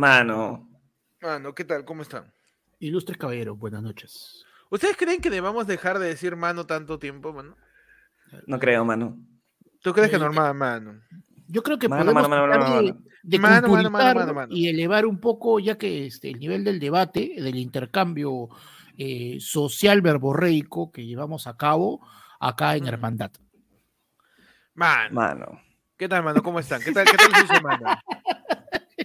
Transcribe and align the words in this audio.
Mano. 0.00 0.68
Mano, 1.22 1.54
¿qué 1.54 1.64
tal? 1.64 1.86
¿Cómo 1.86 2.02
están? 2.02 2.30
Ilustres 2.80 3.16
caballeros, 3.16 3.58
buenas 3.58 3.82
noches. 3.82 4.44
¿Ustedes 4.68 4.94
creen 4.94 5.22
que 5.22 5.30
debamos 5.30 5.66
dejar 5.66 5.98
de 5.98 6.08
decir 6.08 6.36
mano 6.36 6.66
tanto 6.66 6.98
tiempo, 6.98 7.32
mano? 7.32 7.56
No 8.46 8.58
creo, 8.58 8.84
mano. 8.84 9.16
¿Tú 9.80 9.94
crees 9.94 10.10
que 10.10 10.16
Eh, 10.16 10.18
normal, 10.18 10.54
mano? 10.54 11.00
Yo 11.48 11.62
creo 11.62 11.78
que 11.78 11.88
Mano, 11.88 12.02
podemos 12.12 12.28
mano, 12.28 12.46
mano, 12.46 12.52
de, 12.52 12.92
mano. 12.92 13.02
de 13.22 13.38
Mano, 13.38 13.54
mano, 13.54 13.68
mano, 13.68 13.68
culturizar 13.88 14.16
mano, 14.16 14.34
mano. 14.34 14.54
y 14.54 14.68
elevar 14.68 15.06
un 15.06 15.18
poco, 15.18 15.60
ya 15.60 15.78
que 15.78 16.04
este, 16.06 16.28
el 16.28 16.40
nivel 16.40 16.62
del 16.62 16.78
debate, 16.78 17.32
del 17.38 17.56
intercambio 17.56 18.48
eh, 18.98 19.38
social 19.40 20.02
verborreico 20.02 20.92
que 20.92 21.06
llevamos 21.06 21.46
a 21.46 21.56
cabo 21.56 22.06
acá 22.38 22.76
en. 22.76 22.86
Hermandad. 22.86 23.30
Mano. 24.74 25.14
Mano. 25.14 25.60
¿Qué 25.96 26.06
tal, 26.06 26.22
mano? 26.22 26.42
¿Cómo 26.42 26.60
están? 26.60 26.82
¿Qué 26.82 26.92
tal, 26.92 27.06
qué 27.06 27.16
tal 27.16 27.34
su 27.40 27.46
semana? 27.46 28.02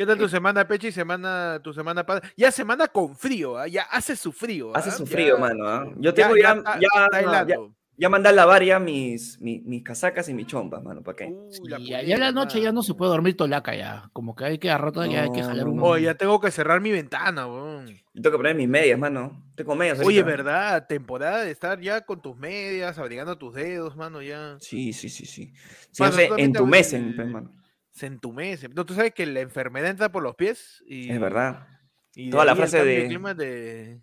¿Qué 0.02 0.07
tal 0.07 0.18
tu 0.18 0.27
semana, 0.27 0.68
Pechi? 0.68 0.91
Semana, 0.91 1.59
tu 1.63 1.71
semana 1.73 2.04
padre. 2.04 2.27
Ya 2.36 2.52
semana 2.52 2.88
con 2.88 3.16
frío, 3.16 3.55
¿ah? 3.55 3.67
ya 3.67 3.84
hace 3.84 4.16
su 4.16 4.31
frío. 4.31 4.76
Hace 4.76 4.89
¿ah? 4.89 4.93
su 4.93 5.05
Ya- 5.05 5.12
frío, 5.12 5.38
mano. 5.38 5.67
¿ah? 5.67 5.85
Yo 5.98 6.12
tengo 6.12 6.35
ya 6.35 6.41
ya, 6.41 6.53
está- 6.55 6.80
ya, 6.80 6.88
está 7.05 7.48
ya, 7.48 7.55
ya 7.98 8.09
mandé 8.09 8.29
a 8.29 8.31
lavar 8.31 8.63
ya 8.63 8.79
mis, 8.79 9.40
mis, 9.40 9.63
mis 9.63 9.84
casacas 9.84 10.27
y 10.27 10.34
mis 10.34 10.48
chompas, 10.48 10.81
mano. 10.81 11.03
¿Para 11.03 11.17
qué? 11.17 11.26
Uy, 11.27 11.70
la 11.70 11.79
Y 11.79 12.07
ya, 12.07 12.17
la 12.17 12.31
noche 12.31 12.59
ya 12.59 12.71
no 12.71 12.81
se 12.81 12.95
puede 12.95 13.12
dormir 13.12 13.38
tolaca 13.38 13.76
ya. 13.76 14.09
Como 14.12 14.35
que 14.35 14.43
hay 14.45 14.57
que 14.57 14.71
a 14.71 14.79
rato 14.79 15.05
ya 15.05 15.21
hay 15.21 15.31
que 15.31 15.43
jalar 15.43 15.67
un. 15.67 15.79
Oye, 15.84 16.05
ya 16.05 16.15
tengo 16.15 16.41
que 16.41 16.49
cerrar 16.49 16.81
mi 16.81 16.90
ventana, 16.90 17.45
weón. 17.45 17.85
Yo 17.85 18.21
tengo 18.23 18.31
que 18.31 18.38
poner 18.38 18.55
mis 18.55 18.68
medias, 18.68 18.98
mano. 18.98 19.45
Tengo 19.54 19.76
medias. 19.76 19.99
Oye, 19.99 20.21
ahorita. 20.21 20.26
¿verdad? 20.26 20.88
Temporada 20.88 21.43
de 21.43 21.52
estar 21.52 21.79
ya 21.79 22.02
con 22.02 22.23
tus 22.23 22.35
medias, 22.35 22.98
abrigando 22.98 23.38
tus 23.38 23.54
dedos, 23.54 23.95
mano, 23.95 24.23
ya. 24.23 24.57
Sí, 24.62 24.93
sí, 24.93 25.09
sí, 25.09 25.27
sí. 25.27 25.54
Mano, 25.99 26.09
también 26.18 26.35
te 26.38 26.41
entumecen, 26.41 27.02
abres 27.04 27.15
pues, 27.18 27.27
el- 27.27 27.34
mano. 27.34 27.60
Se 28.02 28.08
entumece. 28.08 28.68
No, 28.70 28.84
tú 28.84 28.96
sabes 28.96 29.14
que 29.14 29.28
la 29.28 29.41
enfermedad 29.41 29.91
entra 29.91 30.12
por 30.12 30.23
los 30.23 30.36
pies 30.36 30.84
y. 30.88 31.12
Es 31.12 31.20
verdad. 31.20 31.68
y 32.16 32.32
Toda 32.32 32.46
la 32.46 32.55
frase 32.55 32.84
de- 32.84 33.08
de- 33.36 34.02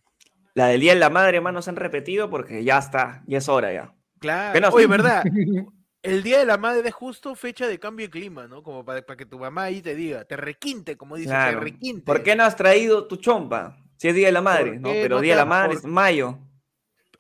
La 0.55 0.69
del 0.69 0.81
Día 0.81 0.95
de 0.95 1.01
la 1.01 1.11
Madre, 1.11 1.41
mano, 1.41 1.63
se 1.63 1.71
han 1.71 1.75
repetido 1.77 2.31
porque 2.31 2.63
ya 2.63 2.79
está. 2.79 3.25
Ya 3.27 3.39
es 3.39 3.49
hora 3.49 3.73
ya. 3.73 3.93
Claro. 4.21 4.61
no? 4.61 4.69
Oye, 4.69 4.87
¿verdad? 4.87 5.25
El 6.03 6.23
Día 6.23 6.39
de 6.39 6.47
la 6.47 6.59
Madre 6.59 6.89
es 6.91 6.95
justo 6.95 7.35
fecha 7.35 7.67
de 7.67 7.81
cambio 7.81 8.07
de 8.07 8.11
clima, 8.11 8.47
¿no? 8.47 8.63
Como 8.63 8.85
para, 8.85 9.03
para 9.03 9.17
que 9.17 9.27
tu 9.27 9.37
mamá 9.37 9.65
ahí 9.65 9.83
te 9.83 9.97
diga, 9.97 10.25
te 10.25 10.37
requinte, 10.37 10.97
como 10.97 11.17
dice, 11.17 11.31
Claro. 11.31 11.59
te 11.59 11.65
requinte. 11.65 12.03
¿Por 12.05 12.23
qué 12.23 12.37
no 12.37 12.45
has 12.45 12.55
traído 12.55 13.09
tu 13.09 13.17
chompa? 13.17 13.77
Si 13.97 14.07
es 14.07 14.15
Día 14.15 14.27
de 14.29 14.33
la 14.33 14.41
Madre, 14.41 14.75
¿Por 14.75 14.81
¿no? 14.81 14.91
Pero 14.93 15.17
no 15.17 15.21
Día 15.23 15.33
de 15.35 15.39
la 15.39 15.45
Madre 15.45 15.69
por- 15.71 15.77
es 15.79 15.85
mayo. 15.85 16.39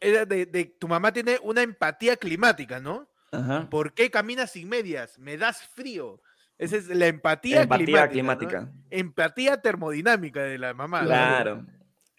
Era 0.01 0.25
de, 0.25 0.47
de- 0.47 0.67
tu 0.79 0.87
mamá 0.87 1.13
tiene 1.13 1.41
una 1.43 1.63
empatía 1.63 2.17
climática, 2.17 2.79
¿no? 2.79 3.09
Ajá. 3.33 3.69
¿Por 3.69 3.95
qué 3.95 4.13
caminas 4.13 4.53
sin 4.53 4.69
medias? 4.69 5.19
Me 5.19 5.37
das 5.37 5.67
frío. 5.75 6.23
Esa 6.59 6.77
es 6.77 6.89
la 6.89 7.07
empatía, 7.07 7.63
Empatía 7.63 8.09
climática. 8.09 8.71
Empatía 8.91 9.61
termodinámica 9.63 10.43
de 10.43 10.59
la 10.59 10.75
mamá. 10.75 11.03
¿no? 11.03 11.07
Claro. 11.07 11.67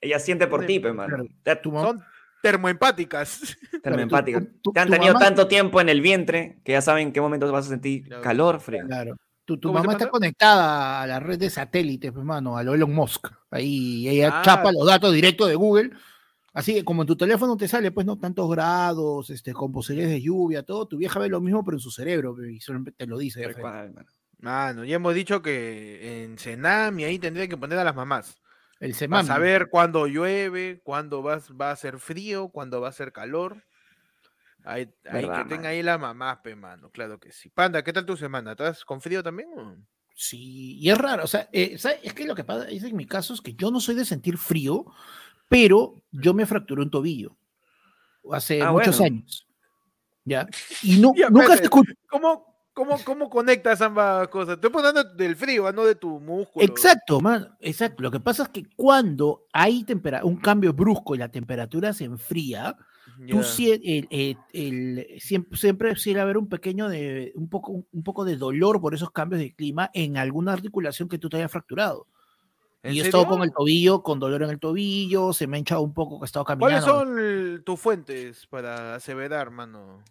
Ella 0.01 0.17
siente 0.19 0.47
por 0.47 0.65
ti, 0.65 0.79
pues, 0.79 0.93
mano. 0.95 1.17
Son 1.63 2.01
termoempáticas. 2.41 3.57
termoempática. 3.83 4.39
tu- 4.39 4.45
tu- 4.63 4.71
Te 4.71 4.79
han 4.79 4.89
tenido 4.89 5.13
mamá- 5.13 5.25
tanto 5.25 5.47
tiempo 5.47 5.81
en 5.81 5.89
el 5.89 6.01
vientre 6.01 6.59
que 6.63 6.71
ya 6.73 6.81
saben 6.81 7.07
en 7.07 7.13
qué 7.13 7.19
momento 7.21 7.51
vas 7.51 7.65
a 7.65 7.69
sentir 7.69 8.05
Claro. 8.05 8.21
calor, 8.23 8.59
frío. 8.61 8.85
Claro. 8.87 9.15
Tu, 9.45 9.57
tu 9.57 9.67
¿Cómo 9.69 9.79
se 9.81 9.87
mamá 9.87 9.93
está 9.97 10.09
conectada 10.09 11.01
a 11.01 11.07
la 11.07 11.19
red 11.19 11.39
de 11.39 11.49
satélites, 11.49 12.11
pues, 12.11 12.23
mano, 12.23 12.55
a 12.55 12.63
lo 12.63 12.75
Elon 12.75 12.93
Musk. 12.93 13.27
Ahí 13.51 14.07
ella 14.07 14.39
Ah. 14.39 14.41
chapa 14.45 14.71
los 14.71 14.85
datos 14.85 15.11
directos 15.13 15.49
de 15.49 15.55
Google. 15.55 15.91
Así 16.53 16.73
que 16.73 16.83
como 16.85 17.01
en 17.03 17.07
tu 17.07 17.15
teléfono 17.17 17.57
te 17.57 17.67
sale, 17.67 17.91
pues, 17.91 18.05
no 18.05 18.17
tantos 18.17 18.49
grados, 18.49 19.29
este, 19.31 19.53
con 19.53 19.71
posibilidades 19.71 20.15
de 20.15 20.21
lluvia, 20.21 20.63
todo, 20.63 20.87
tu 20.87 20.97
vieja 20.97 21.19
ve 21.19 21.29
lo 21.29 21.41
mismo, 21.41 21.63
pero 21.65 21.77
en 21.77 21.81
su 21.81 21.91
cerebro, 21.91 22.35
pues, 22.35 22.49
y 22.51 22.59
solamente 22.59 22.91
te 22.91 23.05
lo 23.05 23.17
dice. 23.17 23.39
de 23.39 23.45
Tal 23.47 23.53
frente. 23.55 23.69
cual, 23.71 23.93
mano. 23.93 24.07
Mano, 24.39 24.85
ya 24.85 24.95
hemos 24.95 25.13
dicho 25.13 25.41
que 25.41 26.23
en 26.23 26.37
Senami 26.37 27.03
ahí 27.03 27.19
tendría 27.19 27.47
que 27.47 27.57
poner 27.57 27.77
a 27.77 27.83
las 27.83 27.95
mamás. 27.95 28.41
El 28.79 28.91
Para 28.91 28.99
semana. 28.99 29.23
saber 29.27 29.69
cuándo 29.69 30.07
llueve, 30.07 30.79
cuándo 30.83 31.21
va, 31.21 31.41
va 31.59 31.71
a 31.71 31.75
ser 31.75 31.99
frío, 31.99 32.47
cuándo 32.49 32.79
va 32.79 32.87
a 32.89 32.93
ser 32.93 33.11
calor. 33.11 33.63
Ahí, 34.63 34.89
ahí 35.09 35.27
que 35.29 35.45
tenga 35.45 35.69
ahí 35.69 35.83
la 35.83 35.97
mamá, 35.97 36.41
pe, 36.41 36.55
mano, 36.55 36.89
claro 36.91 37.19
que 37.19 37.31
sí. 37.31 37.49
Panda, 37.49 37.83
¿qué 37.83 37.91
tal 37.91 38.05
tu 38.05 38.15
semana? 38.15 38.51
¿Estás 38.51 38.85
con 38.85 39.01
frío 39.01 39.21
también? 39.23 39.49
o? 39.57 39.75
Sí, 40.13 40.77
y 40.79 40.89
es 40.89 40.97
raro, 40.97 41.23
o 41.23 41.27
sea, 41.27 41.49
eh, 41.53 41.77
es 42.03 42.13
que 42.13 42.25
lo 42.25 42.35
que 42.35 42.43
pasa 42.43 42.67
es 42.69 42.83
en 42.83 42.95
mi 42.95 43.05
caso 43.05 43.33
es 43.33 43.41
que 43.41 43.53
yo 43.53 43.71
no 43.71 43.79
soy 43.79 43.95
de 43.95 44.03
sentir 44.03 44.37
frío, 44.37 44.85
pero 45.47 46.03
yo 46.11 46.33
me 46.33 46.45
fracturé 46.45 46.81
un 46.81 46.91
tobillo 46.91 47.37
hace 48.33 48.61
Ah, 48.61 48.71
muchos 48.71 48.99
bueno. 48.99 49.15
años. 49.15 49.47
¿Ya? 50.25 50.47
Y 50.83 50.99
no, 50.99 51.13
Ya, 51.15 51.29
nunca 51.29 51.55
te 51.57 51.63
escucho. 51.63 51.93
¿Cómo, 52.07 52.58
cómo, 52.73 52.97
¿Cómo 53.03 53.29
conectas 53.29 53.81
ambas 53.81 54.27
cosas? 54.29 54.55
Estoy 54.55 54.69
poniendo 54.69 55.03
del 55.03 55.35
frío, 55.35 55.67
ah, 55.67 55.71
no 55.71 55.85
de 55.85 55.95
tu 55.95 56.19
músculo. 56.19 56.65
Exacto, 56.65 57.19
man, 57.21 57.55
exacto. 57.59 58.01
Lo 58.01 58.11
que 58.11 58.19
pasa 58.19 58.43
es 58.43 58.49
que 58.49 58.63
cuando 58.75 59.45
hay 59.53 59.85
un 60.23 60.37
cambio 60.37 60.73
brusco 60.73 61.15
y 61.15 61.17
la 61.17 61.29
temperatura 61.29 61.93
se 61.93 62.05
enfría, 62.05 62.75
tú 63.27 63.37
Ya. 63.37 63.43
sie- 63.43 63.81
el- 63.83 64.07
el- 64.09 64.37
el- 64.53 65.19
siempre, 65.19 65.57
siempre 65.57 65.95
suele 65.95 66.21
haber 66.21 66.37
un 66.37 66.47
pequeño 66.47 66.87
de, 66.87 67.33
un 67.35 67.49
poco, 67.49 67.83
un 67.91 68.03
poco 68.03 68.23
de 68.23 68.37
dolor 68.37 68.79
por 68.79 68.93
esos 68.93 69.11
cambios 69.11 69.41
de 69.41 69.53
clima 69.53 69.89
en 69.93 70.17
alguna 70.17 70.53
articulación 70.53 71.09
que 71.09 71.17
tú 71.17 71.27
te 71.29 71.37
hayas 71.37 71.51
fracturado. 71.51 72.07
¿En 72.81 72.93
Y 72.93 72.95
yo 72.95 73.03
he 73.03 73.07
estado 73.07 73.27
con 73.27 73.41
el 73.43 73.51
tobillo, 73.51 74.03
con 74.03 74.19
dolor 74.21 74.41
en 74.43 74.51
el 74.51 74.59
tobillo, 74.59 75.33
se 75.33 75.47
me 75.47 75.57
ha 75.57 75.59
hinchado 75.59 75.81
un 75.81 75.93
poco 75.93 76.17
que 76.17 76.23
he 76.23 76.27
estado 76.27 76.45
¿Cuáles 76.45 76.79
caminando. 76.85 76.99
son 77.11 77.19
el- 77.19 77.61
tus 77.65 77.77
fuentes 77.77 78.47
para 78.47 78.95
aseverar, 78.95 79.51
mano? 79.51 80.01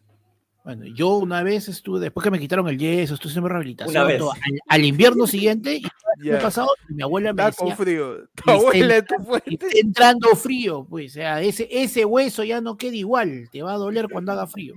Bueno, 0.69 0.85
yo 0.85 1.17
una 1.17 1.43
vez 1.43 1.67
estuve, 1.69 1.99
después 1.99 2.23
que 2.23 2.31
me 2.31 2.39
quitaron 2.39 2.69
el 2.69 2.77
yeso, 2.77 3.15
estuve 3.15 3.31
haciendo 3.31 3.49
rehabilitación 3.49 4.07
vez. 4.07 4.19
todo, 4.19 4.33
al, 4.33 4.41
al 4.69 4.85
invierno 4.85 5.27
siguiente, 5.27 5.77
y 5.77 5.83
me 6.23 6.37
he 6.37 6.41
pasado, 6.43 6.69
mi 6.91 7.03
abuela 7.03 7.33
me 7.33 7.43
Está 7.43 7.57
con 7.57 7.69
decía, 7.71 7.83
frío. 7.85 8.17
Tu 8.19 8.25
"Está 8.37 8.53
abuela 8.53 8.97
es 8.99 9.07
tu 9.07 9.15
entrando- 9.17 9.25
fuente. 9.27 9.55
está 9.55 9.67
entrando 9.81 10.29
frío, 10.37 10.87
pues, 10.91 11.13
o 11.13 11.15
sea, 11.15 11.41
ese, 11.41 11.67
ese 11.71 12.05
hueso 12.05 12.45
ya 12.45 12.61
no 12.61 12.77
queda 12.77 12.97
igual, 12.97 13.49
te 13.51 13.63
va 13.63 13.73
a 13.73 13.77
doler 13.79 14.09
cuando 14.11 14.31
haga 14.33 14.47
frío. 14.47 14.75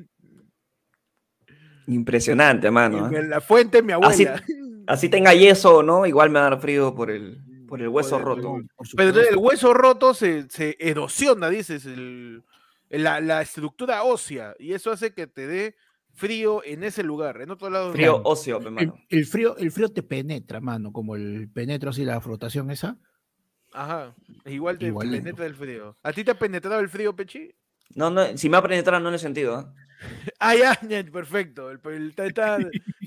Impresionante, 1.88 2.72
mano. 2.72 3.10
Me- 3.10 3.24
La 3.24 3.42
fuente, 3.42 3.82
mi 3.82 3.92
abuela. 3.92 4.42
así 4.88 5.10
tenga 5.10 5.34
yeso 5.34 5.80
o 5.80 5.84
no, 5.84 6.06
igual 6.06 6.30
me 6.30 6.40
va 6.40 6.48
a 6.48 6.50
dar 6.52 6.62
frío 6.62 6.96
por 6.96 7.12
el, 7.12 7.38
por 7.68 7.82
el 7.82 7.90
hueso 7.90 8.12
Por 8.12 8.20
el- 8.20 8.26
roto. 8.44 8.58
Por 8.78 8.88
Pero 8.96 9.20
el 9.30 9.36
hueso 9.36 9.74
roto 9.74 10.14
se, 10.14 10.48
se 10.50 10.78
erosiona, 10.80 11.50
dices, 11.50 11.86
el, 11.86 12.44
la, 13.00 13.20
la 13.22 13.42
estructura 13.42 14.04
ósea. 14.04 14.56
Y 14.60 14.74
eso 14.74 14.92
hace 14.92 15.14
que 15.14 15.28
te 15.28 15.48
dé 15.48 15.76
frío 16.14 16.62
en 16.64 16.84
ese 16.84 17.04
lugar. 17.04 17.42
En 17.42 17.52
otro 17.52 17.70
lado. 17.70 17.92
Frío 17.94 18.14
Claro. 18.16 18.30
óseo, 18.30 18.60
pe, 18.60 18.92
el, 19.10 19.26
frío, 19.26 19.56
el 19.58 19.72
frío 19.72 19.90
te 19.90 20.04
penetra, 20.04 20.60
mano, 20.60 20.92
como 20.92 21.16
el 21.16 21.50
penetro 21.54 21.90
así 21.92 22.04
la 22.06 22.20
frotación 22.22 22.70
esa. 22.72 22.98
Ajá. 23.74 24.14
Igual 24.46 24.78
te 24.78 24.88
Igualito. 24.88 25.24
penetra 25.24 25.46
el 25.46 25.56
frío. 25.56 25.98
¿A 26.04 26.12
ti 26.12 26.24
te 26.24 26.32
ha 26.32 26.38
penetrado 26.40 26.80
el 26.82 26.90
frío, 26.90 27.16
Pechi? 27.16 27.54
No, 27.96 28.10
no, 28.10 28.38
si 28.38 28.50
me 28.50 28.58
ha 28.58 28.62
penetrado 28.62 29.02
no 29.02 29.10
en 29.10 29.14
el 29.16 29.20
sentido. 29.20 29.56
¿ah? 29.56 29.74
Ah, 30.40 30.56
ya, 30.56 30.78
ya, 30.88 31.04
perfecto. 31.12 31.70
El, 31.70 31.80
el- 31.86 32.10
está- 32.10 32.26
está- 32.26 32.58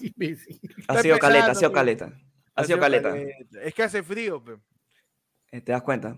Imbécil. 0.00 0.60
Ha 0.88 1.02
sido 1.02 1.18
caleta, 1.18 1.46
ha 1.46 1.48
empezando, 1.48 1.58
sido 1.58 1.72
caleta. 1.72 2.12
Ha 2.54 2.64
sido 2.64 2.78
caleta. 2.78 3.14
Es 3.62 3.74
que 3.74 3.82
hace 3.82 4.02
frío, 4.02 4.42
pe. 4.42 4.56
Eh, 5.50 5.60
¿Te 5.60 5.72
das 5.72 5.82
cuenta? 5.82 6.16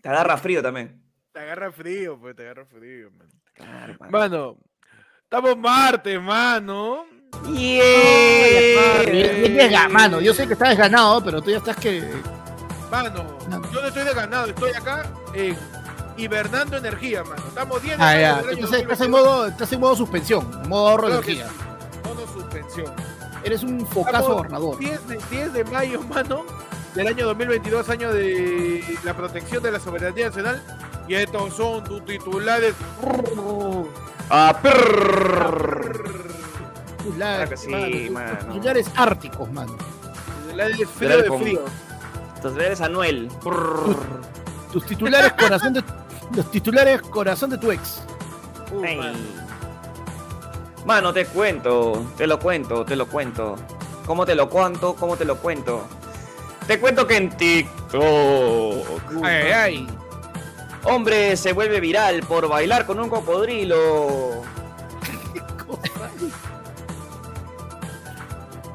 Te 0.00 0.08
agarra 0.08 0.36
frío 0.38 0.62
también. 0.62 1.03
Te 1.34 1.40
agarra 1.40 1.72
frío, 1.72 2.16
pues, 2.16 2.36
te 2.36 2.42
agarra 2.44 2.64
frío, 2.64 3.10
man. 3.10 3.26
Claro, 3.54 3.96
mano. 3.98 4.10
Mano, 4.12 4.56
estamos 5.24 5.56
martes, 5.58 6.22
mano. 6.22 7.06
Bien 7.48 9.56
desga- 9.56 9.88
Mano, 9.88 10.20
yo 10.20 10.32
sé 10.32 10.46
que 10.46 10.52
estás 10.52 10.68
desganado, 10.68 11.24
pero 11.24 11.42
tú 11.42 11.50
ya 11.50 11.56
estás 11.56 11.76
que. 11.76 12.08
Mano, 12.88 13.36
No. 13.48 13.68
yo 13.72 13.82
no 13.82 13.88
estoy 13.88 14.04
desganado, 14.04 14.46
estoy 14.46 14.70
acá 14.74 15.10
en 15.34 15.58
hibernando 16.16 16.76
energía, 16.76 17.24
mano. 17.24 17.42
Estamos 17.48 17.82
10 17.82 17.98
de 17.98 18.04
Ah, 18.04 18.20
ya. 18.20 18.38
Entonces 18.52 18.82
estás 18.82 18.98
2022. 18.98 19.00
en 19.00 19.10
modo, 19.10 19.46
estás 19.48 19.72
en 19.72 19.80
modo 19.80 19.96
suspensión, 19.96 20.60
en 20.62 20.68
modo 20.68 20.88
ahorro 20.88 21.08
de 21.10 21.18
Claro 21.20 21.32
energía. 21.32 21.48
sí, 21.48 22.08
modo 22.08 22.28
suspensión. 22.32 22.94
Eres 23.42 23.64
un 23.64 23.84
focazo 23.88 24.34
gobernador. 24.34 24.78
10 24.78 25.08
de, 25.08 25.18
10 25.32 25.52
de 25.52 25.64
mayo, 25.64 26.00
mano, 26.02 26.46
del 26.94 27.08
año 27.08 27.26
2022, 27.26 27.88
año 27.90 28.12
de 28.12 28.84
la 29.02 29.16
protección 29.16 29.60
de 29.64 29.72
la 29.72 29.80
soberanía 29.80 30.26
nacional. 30.28 30.62
Y 31.08 31.14
estos 31.14 31.54
son 31.54 31.84
tus 31.84 32.04
titulares. 32.04 32.74
Ah. 34.30 34.58
Titulares, 36.98 37.14
Claro 37.16 37.50
que 37.50 37.56
sí, 37.56 37.70
mano, 38.10 38.12
mano. 38.12 38.38
tus 38.38 38.54
Titulares 38.54 38.90
árticos, 38.96 39.50
mano. 39.50 39.76
Titulares 40.46 40.76
frío 40.76 40.88
Titulares 40.88 41.30
de 41.30 41.38
frío. 41.38 41.64
Entonces 42.36 42.62
eres 42.64 42.80
Anuel. 42.80 43.28
Tus 44.72 44.86
titulares 44.86 45.32
corazón 45.34 45.72
de 45.74 45.84
los 46.34 46.50
titulares 46.50 47.02
corazón 47.02 47.50
de 47.50 47.58
tu 47.58 47.70
ex. 47.70 48.02
Uh, 48.72 48.80
mano. 48.80 49.18
Mano, 50.86 51.12
te 51.12 51.26
cuento, 51.26 52.06
te 52.16 52.26
lo 52.26 52.38
cuento, 52.38 52.84
te 52.84 52.96
lo 52.96 53.06
cuento. 53.06 53.56
¿Cómo 54.06 54.26
te 54.26 54.34
lo 54.34 54.48
cuento? 54.50 54.94
¿Cómo 54.94 55.16
te 55.16 55.24
lo 55.24 55.36
cuento? 55.36 55.86
Te 56.66 56.78
cuento 56.80 57.06
que 57.06 57.16
en 57.16 57.30
TikTok. 57.36 58.02
Ay, 59.22 59.52
ay. 59.52 59.86
Hombre 60.84 61.36
se 61.36 61.52
vuelve 61.52 61.80
viral 61.80 62.20
por 62.20 62.48
bailar 62.48 62.84
con 62.86 63.00
un 63.00 63.08
cocodrilo. 63.08 64.42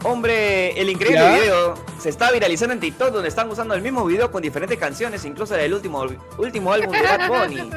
Hombre, 0.04 0.80
el 0.80 0.90
increíble 0.90 1.20
¿Ya? 1.20 1.38
video 1.38 1.76
se 2.00 2.08
está 2.10 2.32
viralizando 2.32 2.74
en 2.74 2.80
TikTok 2.80 3.12
donde 3.12 3.28
están 3.28 3.50
usando 3.50 3.74
el 3.74 3.82
mismo 3.82 4.06
video 4.06 4.32
con 4.32 4.42
diferentes 4.42 4.80
canciones, 4.80 5.26
incluso 5.26 5.54
del 5.54 5.74
último, 5.74 6.06
último 6.38 6.72
álbum 6.72 6.94
de 6.94 7.02
Bad 7.02 7.28
Bunny. 7.28 7.70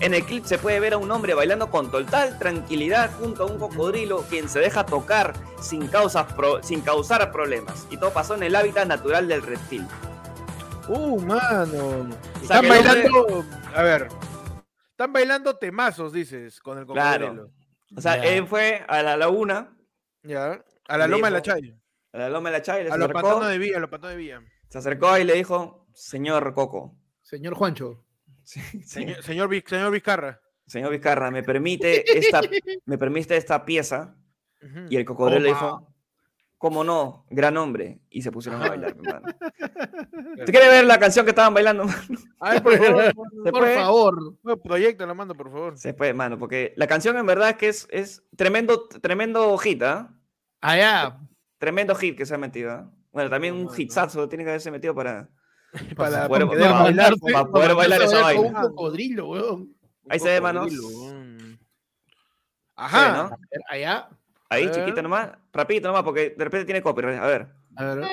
En 0.00 0.12
el 0.12 0.24
clip 0.24 0.44
se 0.44 0.58
puede 0.58 0.80
ver 0.80 0.94
a 0.94 0.96
un 0.98 1.10
hombre 1.10 1.34
bailando 1.34 1.70
con 1.70 1.90
total 1.90 2.36
tranquilidad 2.38 3.10
junto 3.20 3.44
a 3.44 3.46
un 3.46 3.58
cocodrilo 3.58 4.24
quien 4.28 4.48
se 4.48 4.58
deja 4.58 4.84
tocar 4.84 5.34
sin, 5.60 5.86
causas 5.86 6.32
pro- 6.32 6.62
sin 6.62 6.80
causar 6.80 7.30
problemas. 7.30 7.86
Y 7.90 7.96
todo 7.96 8.10
pasó 8.10 8.34
en 8.34 8.42
el 8.42 8.56
hábitat 8.56 8.86
natural 8.88 9.28
del 9.28 9.42
reptil. 9.42 9.86
Uh, 10.88 11.20
mano. 11.20 11.86
O 12.00 12.46
sea, 12.46 12.60
Están 12.60 12.64
hombre- 12.64 12.82
bailando. 12.82 13.44
A 13.74 13.82
ver. 13.82 14.08
Están 14.90 15.12
bailando 15.12 15.56
temazos, 15.56 16.12
dices, 16.12 16.60
con 16.60 16.78
el 16.78 16.86
Claro. 16.86 17.26
cocodrilo. 17.28 17.52
O 17.96 18.00
sea, 18.00 18.14
él 18.24 18.46
fue 18.46 18.84
a 18.88 19.02
la 19.02 19.16
laguna, 19.16 19.74
Ya. 20.22 20.62
A 20.88 20.98
la 20.98 21.06
Le 21.06 21.12
loma 21.12 21.26
de 21.28 21.32
la 21.32 21.40
dijo- 21.40 21.56
Chay. 21.56 21.80
a 22.12 22.18
la 22.18 22.28
loma 22.30 22.50
de 22.50 22.58
la 22.58 22.62
Chay, 22.62 22.82
le 22.82 22.88
A 22.90 22.92
se 22.92 22.98
los 22.98 23.04
acercó, 23.06 23.22
pantanos 23.22 23.48
de 23.50 23.58
Villa, 23.58 23.76
a 23.76 23.80
los 23.80 23.90
pantanos 23.90 24.16
de 24.16 24.22
Villa. 24.22 24.42
se 24.68 24.78
acercó 24.78 25.16
y 25.18 25.24
le 25.24 25.34
dijo, 25.34 25.86
señor 25.94 26.54
Coco, 26.54 26.96
Señor 27.22 27.54
Juancho. 27.54 28.04
señor, 28.42 28.84
Señor, 28.84 29.22
señor, 29.22 29.48
Viz- 29.50 29.64
señor 29.68 29.90
Vizcarra. 29.92 30.40
señor 30.66 30.90
Vizcarra, 30.90 31.30
¿me 31.30 31.42
permite 31.42 32.04
esta, 32.18 32.40
me 32.86 32.96
permite 32.98 33.36
esta 33.36 33.64
pieza? 33.64 34.16
Y 34.90 34.96
el 34.96 35.04
cocodrilo 35.04 35.40
le 35.40 35.48
Toma. 35.50 35.60
dijo, 35.60 35.94
¿cómo 36.58 36.84
no? 36.84 37.24
Gran 37.30 37.56
hombre. 37.56 38.00
Y 38.10 38.22
se 38.22 38.30
pusieron 38.32 38.62
a 38.62 38.68
bailar, 38.68 38.94
mi 38.96 39.06
hermano. 39.08 39.26
¿Te 40.44 40.52
quieres 40.52 40.68
ver 40.70 40.84
la 40.84 40.98
canción 40.98 41.24
que 41.24 41.30
estaban 41.30 41.54
bailando? 41.54 41.84
mano? 41.84 41.98
A 42.40 42.50
ver, 42.50 42.62
por 42.62 42.76
favor. 42.78 43.04
¿Se 43.04 43.12
Por 43.52 43.60
puede? 43.60 43.74
favor. 43.76 44.34
Proyecto, 44.62 45.06
la 45.06 45.14
mando, 45.14 45.34
por 45.34 45.50
favor. 45.50 45.78
Se 45.78 45.94
puede, 45.94 46.12
mano, 46.14 46.38
porque 46.38 46.72
la 46.76 46.86
canción 46.86 47.16
en 47.16 47.26
verdad 47.26 47.50
es 47.50 47.56
que 47.56 47.68
es, 47.68 47.88
es 47.90 48.22
tremendo, 48.36 48.88
tremendo 48.88 49.56
hit, 49.58 49.82
¿ah? 49.82 50.14
Allá. 50.60 51.18
Tremendo 51.58 51.94
hit 51.94 52.16
que 52.16 52.26
se 52.26 52.34
ha 52.34 52.38
metido. 52.38 52.70
¿ah? 52.72 52.90
Bueno, 53.12 53.30
también 53.30 53.54
un 53.54 53.68
hitsazo 53.74 54.28
tiene 54.28 54.44
que 54.44 54.50
haberse 54.50 54.70
metido 54.70 54.94
para... 54.94 55.28
Para, 55.96 56.26
poder- 56.28 56.28
para 56.28 56.46
poder 56.46 56.60
para 56.70 56.82
bailar. 56.82 57.12
bailar, 57.20 57.32
para 57.32 57.44
poder 57.50 57.74
bailar 57.74 58.02
esa 58.02 58.22
vaina. 58.22 58.40
Un 58.40 58.52
cocodrilo, 58.70 59.28
weón. 59.28 59.76
Ahí 60.08 60.18
se 60.18 60.28
ve, 60.30 60.40
manos. 60.40 60.72
Ajá. 62.74 63.12
¿no? 63.28 63.36
Allá. 63.68 64.08
Ahí, 64.48 64.62
A 64.64 64.66
ver. 64.70 64.74
chiquito 64.74 65.02
nomás, 65.02 65.30
rapidito 65.58 65.88
nomás, 65.88 66.04
porque 66.04 66.34
de 66.36 66.44
repente 66.44 66.66
tiene 66.66 66.82
copyright. 66.82 67.20
A 67.20 67.26
ver. 67.26 67.48
A 67.76 67.84
ver. 67.84 68.08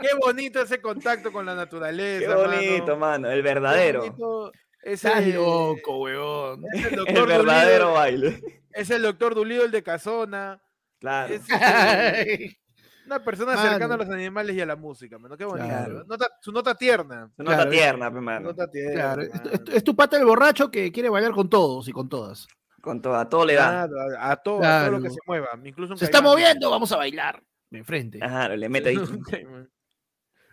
¡Qué 0.00 0.08
bonito 0.20 0.62
ese 0.62 0.80
contacto 0.80 1.32
con 1.32 1.46
la 1.46 1.54
naturaleza! 1.54 2.26
Qué 2.26 2.34
bonito, 2.34 2.96
mano, 2.96 3.30
el 3.30 3.42
verdadero. 3.42 4.52
Ese, 4.82 5.08
Estás 5.08 5.26
loco, 5.26 5.98
weón. 5.98 6.64
es 6.72 6.86
el 7.08 7.26
verdadero 7.26 7.94
baile. 7.94 8.40
es 8.72 8.90
el 8.90 9.02
doctor 9.02 9.34
Dulido, 9.34 9.64
el 9.64 9.70
de 9.70 9.82
Casona. 9.82 10.62
Claro. 11.00 11.34
Es 11.34 11.42
una 13.08 13.24
persona 13.24 13.54
Mano. 13.54 13.70
cercana 13.70 13.94
a 13.94 13.96
los 13.98 14.08
animales 14.10 14.54
y 14.56 14.60
a 14.60 14.66
la 14.66 14.76
música, 14.76 15.18
mano. 15.18 15.36
Qué 15.36 15.44
bonito. 15.44 15.66
Claro. 15.68 16.04
Nota- 16.06 16.30
su 16.40 16.52
nota 16.52 16.74
tierna. 16.74 17.30
Su 17.36 17.42
nota 17.42 17.56
Claro, 17.56 17.70
tierna, 17.70 18.10
pe, 18.10 18.16
Su 18.16 18.22
mano. 18.22 18.40
nota 18.48 18.70
tierna. 18.70 18.92
Claro, 18.94 19.22
es, 19.22 19.34
mano. 19.34 19.50
es- 19.52 19.74
es 19.74 19.84
tu 19.84 19.96
pata 19.96 20.16
el 20.18 20.24
borracho 20.24 20.70
que 20.70 20.92
quiere 20.92 21.08
bailar 21.08 21.32
con 21.32 21.48
todos 21.50 21.88
y 21.88 21.92
con 21.92 22.08
todas. 22.08 22.46
Con 22.80 23.02
todo, 23.02 23.16
a 23.16 23.28
todo 23.28 23.44
le 23.44 23.54
da. 23.54 23.86
Claro, 23.88 23.94
a, 24.18 24.30
a 24.30 24.36
todo, 24.36 24.62
a 24.64 24.80
todo 24.86 24.90
lo 24.98 25.02
que 25.02 25.10
se 25.10 25.18
mueva. 25.26 25.48
Incluso 25.64 25.96
Se 25.96 26.04
está 26.04 26.22
moviendo, 26.22 26.70
vamos 26.70 26.92
a 26.92 26.96
bailar. 26.96 27.42
De 27.70 27.82
frente. 27.84 28.18
Ajá, 28.22 28.48
le 28.50 28.68
mete 28.68 28.90
ahí. 28.90 28.96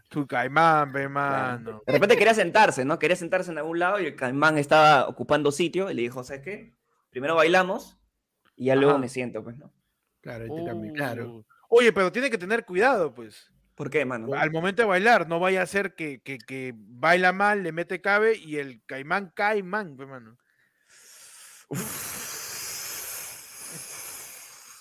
Tu 0.09 0.25
caimán, 0.27 0.91
pe, 0.91 1.09
mano. 1.09 1.81
De 1.85 1.93
repente 1.93 2.15
quería 2.15 2.33
sentarse, 2.33 2.85
¿no? 2.85 2.99
Quería 2.99 3.15
sentarse 3.15 3.51
en 3.51 3.57
algún 3.57 3.79
lado 3.79 3.99
y 3.99 4.05
el 4.05 4.15
caimán 4.15 4.57
estaba 4.57 5.07
ocupando 5.07 5.51
sitio 5.51 5.89
y 5.89 5.93
le 5.95 6.03
dijo, 6.03 6.23
¿sabes 6.23 6.43
qué? 6.43 6.73
Primero 7.09 7.35
bailamos 7.35 7.97
y 8.55 8.65
ya 8.65 8.75
luego 8.75 8.99
me 8.99 9.09
siento, 9.09 9.43
pues, 9.43 9.57
¿no? 9.57 9.73
Claro, 10.21 10.45
este 10.45 10.63
cambio, 10.65 10.93
claro. 10.93 11.45
Oye, 11.69 11.91
pero 11.91 12.11
tiene 12.11 12.29
que 12.29 12.37
tener 12.37 12.65
cuidado, 12.65 13.13
pues. 13.13 13.51
¿Por 13.75 13.89
qué, 13.89 14.05
mano? 14.05 14.33
Al 14.33 14.51
momento 14.51 14.81
de 14.81 14.87
bailar, 14.87 15.27
no 15.27 15.39
vaya 15.39 15.61
a 15.61 15.65
ser 15.65 15.95
que, 15.95 16.21
que, 16.21 16.37
que 16.37 16.73
baila 16.75 17.33
mal, 17.33 17.61
le 17.61 17.73
mete 17.73 17.99
cabe 17.99 18.37
y 18.37 18.57
el 18.57 18.81
caimán 18.85 19.31
cae 19.35 19.63
man, 19.63 19.97
pe, 19.97 20.05
mano. 20.05 20.37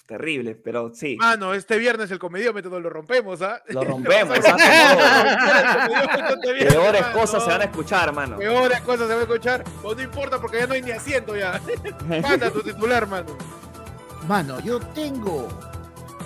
Terrible, 0.07 0.55
pero 0.55 0.93
sí. 0.95 1.17
Mano, 1.17 1.55
este 1.55 1.79
viernes 1.79 2.11
el 2.11 2.19
comediómetro 2.19 2.79
lo 2.79 2.91
rompemos, 2.91 3.41
¿ah? 3.41 3.63
Lo 3.69 3.83
rompemos, 3.85 4.39
¿ah? 4.47 6.37
Peores 6.43 6.75
Peores 6.75 7.07
cosas 7.07 7.43
se 7.43 7.51
van 7.51 7.63
a 7.63 7.65
escuchar, 7.65 8.13
mano. 8.13 8.37
Peores 8.37 8.81
cosas 8.83 9.09
se 9.09 9.15
van 9.15 9.21
a 9.21 9.23
escuchar. 9.23 9.65
Pues 9.83 9.97
no 9.97 10.03
importa 10.03 10.39
porque 10.39 10.59
ya 10.59 10.67
no 10.67 10.75
hay 10.75 10.83
ni 10.83 10.91
asiento 10.91 11.35
ya. 11.35 11.59
Manda 12.23 12.51
tu 12.51 12.63
titular, 12.63 13.09
mano. 13.09 13.37
Mano, 14.29 14.61
yo 14.61 14.79
tengo 14.79 15.49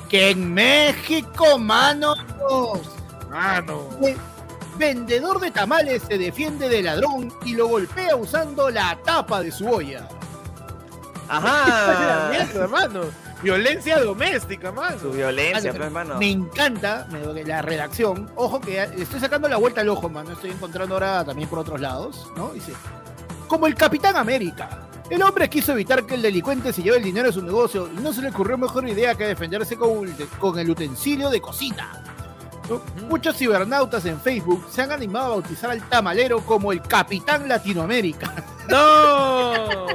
que 0.09 0.31
en 0.31 0.53
México, 0.55 1.59
mano, 1.59 2.15
Mano. 3.31 3.89
vendedor 4.79 5.41
de 5.41 5.51
tamales 5.51 6.03
se 6.09 6.17
defiende 6.19 6.69
de 6.69 6.83
ladrón 6.83 7.33
y 7.45 7.55
lo 7.55 7.69
golpea 7.69 8.17
usando 8.17 8.71
la 8.71 8.97
tapa 9.05 9.43
de 9.43 9.51
su 9.53 9.69
olla. 9.69 10.09
Ajá. 11.29 12.31
Mierda. 12.31 12.89
Violencia 13.43 14.01
doméstica, 14.01 14.73
mano. 14.73 14.99
Su 14.99 15.11
violencia, 15.13 15.73
Mano, 15.73 15.79
pues, 15.85 15.93
mano. 15.93 16.19
Me 16.19 16.31
encanta 16.31 17.07
me- 17.11 17.45
la 17.45 17.63
redacción. 17.63 18.29
Ojo 18.35 18.61
que 18.61 18.83
estoy 18.83 19.21
sacando 19.21 19.49
la 19.49 19.59
vuelta 19.59 19.83
al 19.83 19.89
ojo, 19.91 20.09
mano. 20.09 20.33
Estoy 20.33 20.51
encontrando 20.51 20.95
ahora 20.95 21.25
también 21.25 21.49
por 21.49 21.61
otros 21.61 21.81
lados, 21.81 22.27
¿no? 22.37 22.49
Dice, 22.51 22.73
como 23.47 23.67
el 23.67 23.75
Capitán 23.77 24.17
América. 24.17 24.88
El 25.11 25.23
hombre 25.23 25.49
quiso 25.49 25.73
evitar 25.73 26.05
que 26.05 26.15
el 26.17 26.23
delincuente 26.23 26.73
se 26.73 26.83
lleve 26.83 26.99
el 26.99 27.03
dinero 27.05 27.29
de 27.29 27.33
su 27.33 27.43
negocio 27.43 27.89
y 27.93 27.97
no 28.03 28.13
se 28.13 28.21
le 28.23 28.29
ocurrió 28.29 28.59
mejor 28.59 28.87
idea 28.89 29.15
que 29.15 29.27
defenderse 29.27 29.77
con, 29.77 30.07
el- 30.07 30.29
con 30.39 30.59
el 30.59 30.69
utensilio 30.71 31.31
de 31.31 31.41
cocina. 31.41 32.03
¿no? 32.69 32.83
Muchos 33.09 33.37
cibernautas 33.37 34.05
en 34.05 34.21
Facebook 34.21 34.67
se 34.71 34.83
han 34.83 34.93
animado 34.93 35.27
a 35.27 35.29
bautizar 35.31 35.71
al 35.71 35.89
tamalero 35.89 36.41
como 36.41 36.73
el 36.73 36.83
Capitán 36.83 37.49
Latinoamérica. 37.49 38.35
¡No! 38.69 39.89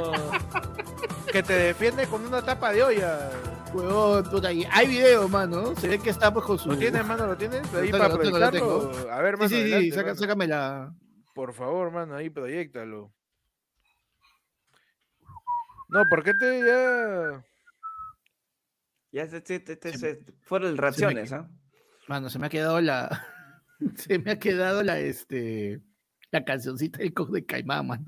que 1.31 1.41
te 1.43 1.53
defiende 1.53 2.05
con 2.07 2.25
una 2.25 2.41
tapa 2.43 2.71
de 2.71 2.83
olla. 2.83 3.29
Huevón, 3.73 4.23
puta, 4.29 4.51
y 4.51 4.67
hay 4.71 4.87
video, 4.87 5.27
mano. 5.27 5.75
Se 5.75 5.87
ve 5.87 5.97
que 5.99 6.11
está 6.11 6.31
pues 6.31 6.45
con 6.45 6.59
su... 6.59 6.69
¿Lo 6.69 6.77
tienes, 6.77 7.03
mano? 7.05 7.25
¿Lo 7.25 7.35
tienes? 7.35 7.61
Ahí 7.73 7.91
para 7.91 8.09
proyectarlo. 8.09 8.91
A 9.11 9.19
ver, 9.21 9.35
Sí, 9.35 9.39
mano. 9.39 9.49
sí, 9.49 9.55
sí, 9.55 9.61
adelante, 9.61 9.91
saca- 9.95 10.07
mano. 10.09 10.15
sácame 10.19 10.47
la... 10.47 10.93
Por 11.33 11.53
favor, 11.53 11.91
mano, 11.91 12.15
ahí 12.15 12.29
proyectalo. 12.29 13.11
No, 15.93 16.03
¿por 16.09 16.23
qué 16.23 16.33
te 16.33 16.59
ya? 16.65 17.45
Ya 19.11 19.27
se, 19.27 19.41
se- 19.45 19.63
se- 19.65 19.79
se- 19.91 19.97
se- 19.97 20.19
fueron 20.41 20.75
reacciones, 20.75 21.31
¿ah? 21.33 21.47
Mano, 22.07 22.29
se 22.29 22.39
me 22.39 22.47
ha 22.47 22.49
quedado 22.49 22.81
la. 22.81 23.25
se 23.95 24.17
me 24.19 24.31
ha 24.31 24.39
quedado 24.39 24.81
la 24.83 24.99
este. 24.99 25.81
La 26.31 26.43
cancioncita 26.43 26.97
del 26.97 27.13
cojo 27.13 27.31
de 27.33 27.45
Caimán, 27.45 27.85
mano. 27.87 28.05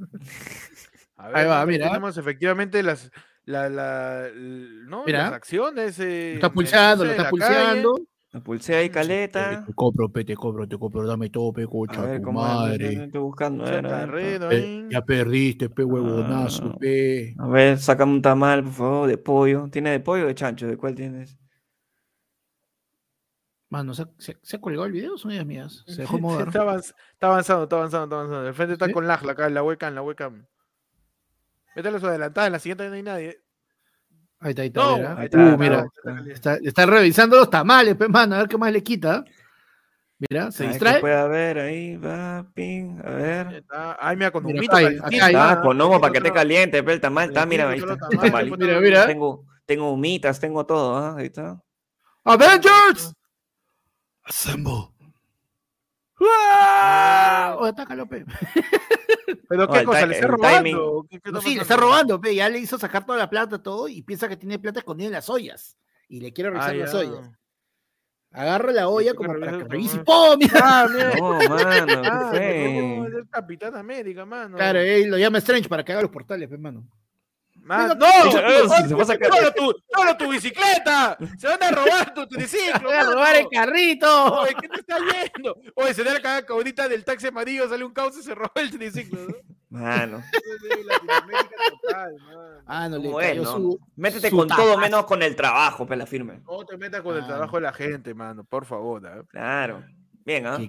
A 1.15 1.27
Ahí 1.27 1.45
va, 1.45 1.63
mira. 1.67 1.87
Tenemos 1.89 2.17
efectivamente 2.17 2.81
las, 2.81 3.11
la, 3.43 3.69
la, 3.69 4.29
¿no? 4.33 5.05
Mira. 5.05 5.25
las 5.25 5.33
acciones. 5.33 5.99
eh, 5.99 6.29
Lo 6.31 6.35
está 6.35 6.51
pulsando, 6.51 7.05
lo 7.05 7.11
está 7.11 7.29
calle. 7.29 7.83
La 8.35 8.41
pulsé 8.41 8.75
ahí, 8.75 8.89
caleta. 8.89 9.63
Te 9.65 9.73
cobro, 9.73 10.09
pe, 10.09 10.25
te 10.25 10.35
cobro, 10.35 10.67
te 10.67 10.77
cobro, 10.77 11.07
dame 11.07 11.29
todo, 11.29 11.53
pe, 11.53 11.63
A 11.63 11.67
cocha, 11.67 12.01
ver, 12.01 12.21
tu 12.21 12.33
madre. 12.33 13.05
estoy 13.05 13.21
buscando. 13.21 13.63
a 13.65 13.69
ver, 13.71 13.77
a 13.77 13.81
ver, 13.81 13.91
Chacarrero 14.01 14.49
Pe- 14.49 14.55
ahí. 14.57 14.87
ya 14.91 15.01
perdiste, 15.05 15.69
pe, 15.69 15.85
huevonazo, 15.85 16.71
Ah. 16.73 16.77
pe. 16.77 17.33
A 17.39 17.47
ver, 17.47 17.77
sácame 17.79 18.11
un 18.11 18.21
tamal, 18.21 18.61
por 18.65 18.73
favor, 18.73 19.07
de 19.07 19.17
pollo. 19.17 19.69
¿Tiene 19.71 19.91
de 19.91 20.01
pollo 20.01 20.25
o 20.25 20.27
de 20.27 20.35
chancho? 20.35 20.67
¿De 20.67 20.75
cuál 20.75 20.95
tienes? 20.95 21.37
Mano, 23.69 23.93
¿se, 23.93 24.05
se, 24.17 24.37
se 24.41 24.57
ha 24.57 24.59
colgado 24.59 24.85
el 24.85 24.91
video? 24.91 25.13
o 25.13 25.17
Son 25.17 25.31
ideas 25.31 25.45
mías. 25.45 25.83
Se 25.87 26.01
dejó 26.01 26.19
mover. 26.19 26.47
Está, 26.49 26.59
avanz- 26.63 26.93
está 27.13 27.27
avanzando, 27.27 27.63
está 27.63 27.75
avanzando, 27.77 28.03
está 28.05 28.15
avanzando. 28.17 28.47
El 28.49 28.53
frente 28.53 28.73
está 28.73 28.85
¿Sí? 28.87 28.91
con 28.91 29.07
lag, 29.07 29.29
acá, 29.29 29.47
en 29.47 29.53
la 29.53 29.63
webcam, 29.63 29.95
la 29.95 30.01
webcam. 30.01 30.45
Mételo 31.73 32.01
su 32.01 32.07
adelantada, 32.07 32.47
en 32.47 32.53
la 32.53 32.59
siguiente 32.59 32.85
no 32.89 32.95
hay 32.95 33.03
nadie. 33.03 33.44
Ahí 34.39 34.49
está, 34.51 34.61
ahí 34.63 34.67
está. 34.67 34.81
No, 34.83 34.97
mira. 34.97 35.15
ahí 35.17 35.25
está, 35.25 35.37
Uh, 35.37 35.41
está, 35.45 35.57
mira. 35.57 35.85
está. 36.33 36.53
Está, 36.53 36.57
está 36.69 36.85
revisando 36.85 37.37
los 37.37 37.49
tamales, 37.49 37.95
pe, 37.95 38.07
mano. 38.07 38.35
A 38.35 38.39
ver 38.39 38.47
qué 38.47 38.57
más 38.57 38.71
le 38.71 38.83
quita. 38.83 39.23
Mira, 40.29 40.51
se 40.51 40.63
A 40.63 40.67
ver 40.67 40.71
qué 40.79 40.79
distrae. 40.85 41.01
puede 41.01 41.15
haber 41.15 41.59
ahí, 41.59 41.97
va, 41.97 42.45
ping, 42.53 42.99
a 43.03 43.09
Ahí 43.09 43.15
ver. 43.15 43.53
está. 43.55 43.97
Ay, 43.99 44.15
mira, 44.15 44.31
con 44.31 44.45
Mira, 44.45 44.57
humito. 44.59 44.75
acá 44.77 44.87
hay- 45.09 45.33
Ah, 45.35 45.51
ah, 45.51 45.61
con 45.61 45.79
homo 45.81 45.99
para 45.99 46.11
que 46.13 46.19
esté 46.19 46.31
caliente, 46.31 46.81
pero 46.83 46.93
el 46.93 47.01
tamal 47.01 47.27
está, 47.29 47.45
mira, 47.45 47.69
ahí 47.69 47.79
está. 47.79 47.93
otro- 47.93 48.57
Mira, 48.57 48.79
mira. 48.79 49.05
Tengo, 49.07 49.43
tengo 49.65 49.91
humitas, 49.91 50.39
tengo 50.39 50.65
todo, 50.65 50.95
¿ah? 50.97 51.15
Ahí 51.17 51.25
está. 51.25 51.59
¡Avengers! 52.23 53.13
Assemble. 54.23 54.89
¡Ah! 56.19 57.55
Oye, 57.59 57.69
atácalo, 57.69 58.07
pe. 58.07 58.25
Pero 59.49 59.67
qué 59.67 59.83
cosa, 59.83 60.05
le 60.05 60.15
está 60.15 60.27
robando. 60.27 60.57
timing. 60.57 60.75
¿o 60.79 61.03
qué- 61.09 61.19
qué 61.19 61.31
No, 61.31 61.41
sí, 61.41 61.55
le 61.55 61.61
está 61.61 61.75
robando, 61.77 62.19
pe. 62.19 62.33
Ya 62.35 62.49
le 62.49 62.59
hizo 62.59 62.77
sacar 62.77 63.05
toda 63.05 63.17
la 63.19 63.29
plata, 63.29 63.61
todo, 63.61 63.87
y 63.87 64.01
piensa 64.01 64.27
que 64.27 64.37
tiene 64.37 64.59
plata 64.59 64.79
escondida 64.79 65.07
en 65.07 65.13
las 65.13 65.29
ollas. 65.29 65.77
Y 66.07 66.19
le 66.21 66.33
quiere 66.33 66.49
Ah, 66.49 66.53
revisar 66.53 66.75
las 66.75 66.91
ya. 66.93 66.99
ollas. 66.99 67.31
Agarra 68.31 68.71
la 68.73 68.89
olla 68.89 69.11
que 69.11 69.17
como 69.17 69.29
para 69.39 69.57
que 69.57 69.63
revise. 69.63 69.99
tamal. 69.99 70.05
¡Pum! 70.05 70.39
Mira. 70.39 70.59
Ah, 70.63 70.87
mira. 70.93 71.15
No, 71.15 71.49
mano, 71.49 72.01
Ah, 72.05 72.29
¿qué 72.33 72.81
no, 72.81 73.05
el 73.17 73.29
Capitán 73.29 73.75
América, 73.75 74.25
mano. 74.25 74.57
Claro, 74.57 74.79
él 74.79 75.09
lo 75.09 75.17
llama 75.17 75.37
Strange 75.37 75.69
para 75.69 75.83
que 75.85 75.91
haga 75.93 76.01
los 76.01 76.11
portales, 76.11 76.49
pe, 76.49 76.57
mano. 76.57 76.85
Man, 77.65 77.97
Venga, 77.97 78.23
no, 78.23 78.31
se 78.31 78.93
va 78.93 79.01
a 79.01 79.05
sacar- 79.05 79.33
solo 79.33 79.51
tu, 79.53 79.73
solo 79.91 80.15
tu 80.17 80.29
bicicleta. 80.29 81.17
Se 81.35 81.47
van 81.47 81.63
a 81.63 81.71
robar 81.71 82.13
tu 82.13 82.27
triciclo. 82.27 82.89
Voy 82.89 82.93
a 82.93 83.03
robar 83.03 83.35
el 83.37 83.47
carrito. 83.49 84.35
Oye, 84.41 84.53
¿qué 84.61 84.67
te 84.69 84.79
está 84.81 84.97
yendo? 84.99 85.57
Oye, 85.73 85.93
se 85.95 86.03
da 86.03 86.13
la 86.13 86.21
cagada 86.21 86.45
ahorita 86.47 86.87
del 86.87 87.03
taxi 87.03 87.25
amarillo 87.27 87.67
sale 87.67 87.83
un 87.83 87.91
caos 87.91 88.15
y 88.19 88.21
se 88.21 88.35
robó 88.35 88.51
el 88.55 88.69
triciclo. 88.69 89.19
¿no? 89.27 89.35
Mano, 89.71 90.23
total, 91.81 92.13
man. 92.19 92.63
Ah, 92.67 92.87
no 92.87 92.97
le 92.99 93.05
¿cómo 93.07 93.17
cayó 93.17 93.41
es, 93.41 93.47
no? 93.47 93.53
su. 93.55 93.79
Métete 93.95 94.29
su 94.29 94.37
con 94.37 94.47
todo 94.47 94.77
menos 94.77 95.05
con 95.05 95.23
el 95.23 95.35
trabajo, 95.35 95.87
pela 95.87 96.05
firme. 96.05 96.41
No 96.45 96.63
te 96.65 96.77
metas 96.77 97.01
con 97.01 97.15
el 97.17 97.23
Ah. 97.23 97.27
trabajo 97.27 97.57
de 97.57 97.61
la 97.63 97.73
gente, 97.73 98.13
mano, 98.13 98.43
por 98.43 98.65
favor. 98.65 99.05
¿ah? 99.07 99.23
Claro. 99.27 99.83
Bien, 100.23 100.45
¿ah? 100.45 100.59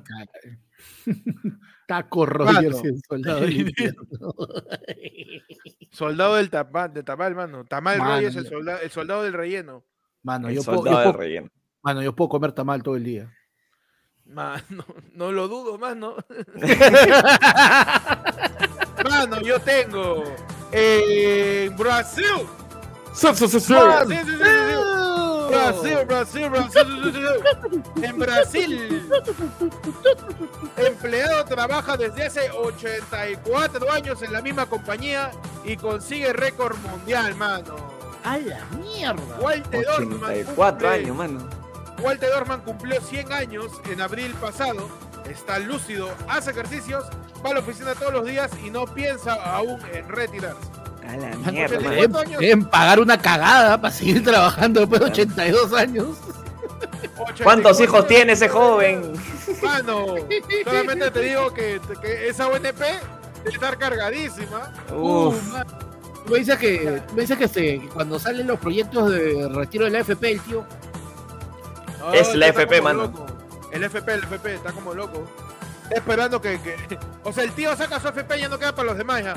Taco 1.87 2.27
Rogers, 2.27 2.83
el 2.85 3.01
soldado 3.09 3.41
del 3.43 3.61
infierno. 3.61 4.03
Soldado 5.93 6.35
del 6.35 6.51
tamal, 6.51 6.93
de 6.93 7.03
tamal, 7.03 7.35
mano. 7.35 7.65
Tamal 7.65 7.99
Mano, 7.99 8.17
Reyes, 8.17 8.37
el 8.37 8.47
soldado, 8.49 8.81
el 8.81 8.91
soldado 8.91 9.23
del 9.23 9.33
relleno. 9.33 9.85
Mano, 10.23 10.49
El 10.49 10.57
yo 10.57 10.63
puedo, 10.63 10.79
soldado 10.79 10.97
yo 10.97 11.03
del 11.03 11.13
puedo- 11.13 11.19
relleno. 11.23 11.49
mano, 11.83 12.03
yo 12.03 12.15
puedo 12.15 12.29
comer 12.29 12.53
tamal 12.53 12.83
todo 12.83 12.97
el 12.97 13.05
día. 13.05 13.33
Mano, 14.27 14.85
no 15.13 15.31
lo 15.33 15.47
dudo, 15.49 15.79
mano. 15.79 16.17
Mano, 19.09 19.41
yo 19.43 19.59
tengo 19.61 20.25
en 20.73 21.77
Brasil. 21.77 22.25
Sí, 23.15 23.29
Brasil, 25.49 25.99
Brasil, 26.07 26.49
Brasil. 26.51 27.43
En 28.03 28.19
Brasil, 28.19 29.11
empleado 30.77 31.45
trabaja 31.45 31.97
desde 31.97 32.27
hace 32.27 32.51
84 32.51 33.91
años 33.93 34.23
en 34.23 34.33
la 34.33 34.43
misma 34.43 34.67
compañía 34.67 35.31
y 35.65 35.77
consigue 35.77 36.33
récord 36.33 36.77
mundial, 36.79 37.35
mano. 37.37 37.77
¡A 38.25 38.39
la 38.39 38.65
mierda! 38.83 39.23
Walter 39.41 39.85
Dorman 39.87 40.23
84 40.25 40.55
cumple- 40.57 40.89
años, 40.89 41.17
mano. 41.17 41.49
Walter 42.03 42.31
Dorman 42.31 42.61
cumplió 42.63 43.01
100 43.01 43.33
años 43.33 43.67
en 43.91 44.01
abril 44.01 44.35
pasado. 44.35 44.89
Está 45.31 45.59
lúcido, 45.59 46.11
hace 46.29 46.51
ejercicios, 46.53 47.05
va 47.45 47.51
a 47.51 47.55
la 47.55 47.61
oficina 47.61 47.95
todos 47.95 48.13
los 48.13 48.27
días 48.27 48.51
y 48.65 48.71
no 48.71 48.85
piensa 48.87 49.35
aún 49.35 49.81
en 49.93 50.09
retirarse. 50.09 50.69
A 51.09 51.17
la 51.17 51.29
Mano, 51.37 51.53
mierda, 51.53 51.79
deben- 51.79 52.13
Deben, 52.13 52.39
deben 52.41 52.65
pagar 52.65 53.01
una 53.01 53.19
cagada 53.21 53.81
para 53.81 53.93
seguir 53.95 54.25
trabajando 54.25 54.81
después 54.81 55.01
de 55.01 55.07
Claro. 55.13 55.23
82 55.63 55.73
años. 55.73 56.07
84 57.19 57.45
¿Cuántos 57.45 57.81
hijos 57.81 58.07
tiene 58.07 58.33
ese 58.33 58.49
joven? 58.49 59.13
Mano, 59.63 60.07
solamente 60.65 61.11
te 61.11 61.21
digo 61.21 61.53
que, 61.55 61.81
que 62.03 62.29
esa 62.29 62.49
ONP 62.49 62.63
debe 62.65 63.01
estar 63.45 63.79
cargadísima. 63.79 64.73
Uf. 64.93 65.55
Uh. 65.55 65.65
Tú 66.27 66.33
me 66.33 66.39
dices 66.41 66.59
que, 66.59 67.03
me 67.15 67.21
dices 67.23 67.39
que, 67.39 67.47
se- 67.49 67.89
cuando 67.95 68.19
salen 68.19 68.47
los 68.49 68.59
proyectos 68.59 69.11
de 69.13 69.49
retiro 69.49 69.85
de 69.85 69.93
la 69.93 70.01
FP, 70.01 70.33
el 70.33 70.41
tío. 70.41 70.67
No, 72.01 72.13
Es 72.13 72.35
la 72.35 72.49
FP, 72.49 72.81
mano. 72.83 73.03
loco. 73.05 73.27
El 73.73 73.85
FP, 73.85 74.13
el 74.15 74.25
FP, 74.25 74.55
está 74.57 74.73
como 74.73 74.93
loco. 74.95 75.25
Está 75.85 75.97
esperando 75.97 76.41
que, 76.41 76.61
que- 76.61 76.99
O 77.23 77.33
sea, 77.33 77.45
el 77.45 77.53
tío 77.53 77.77
saca 77.77 78.01
su 78.01 78.09
FP 78.09 78.39
y 78.39 78.41
ya 78.41 78.49
no 78.49 78.59
queda 78.59 78.75
para 78.75 78.87
los 78.89 78.99
demás 78.99 79.23
ya. 79.23 79.37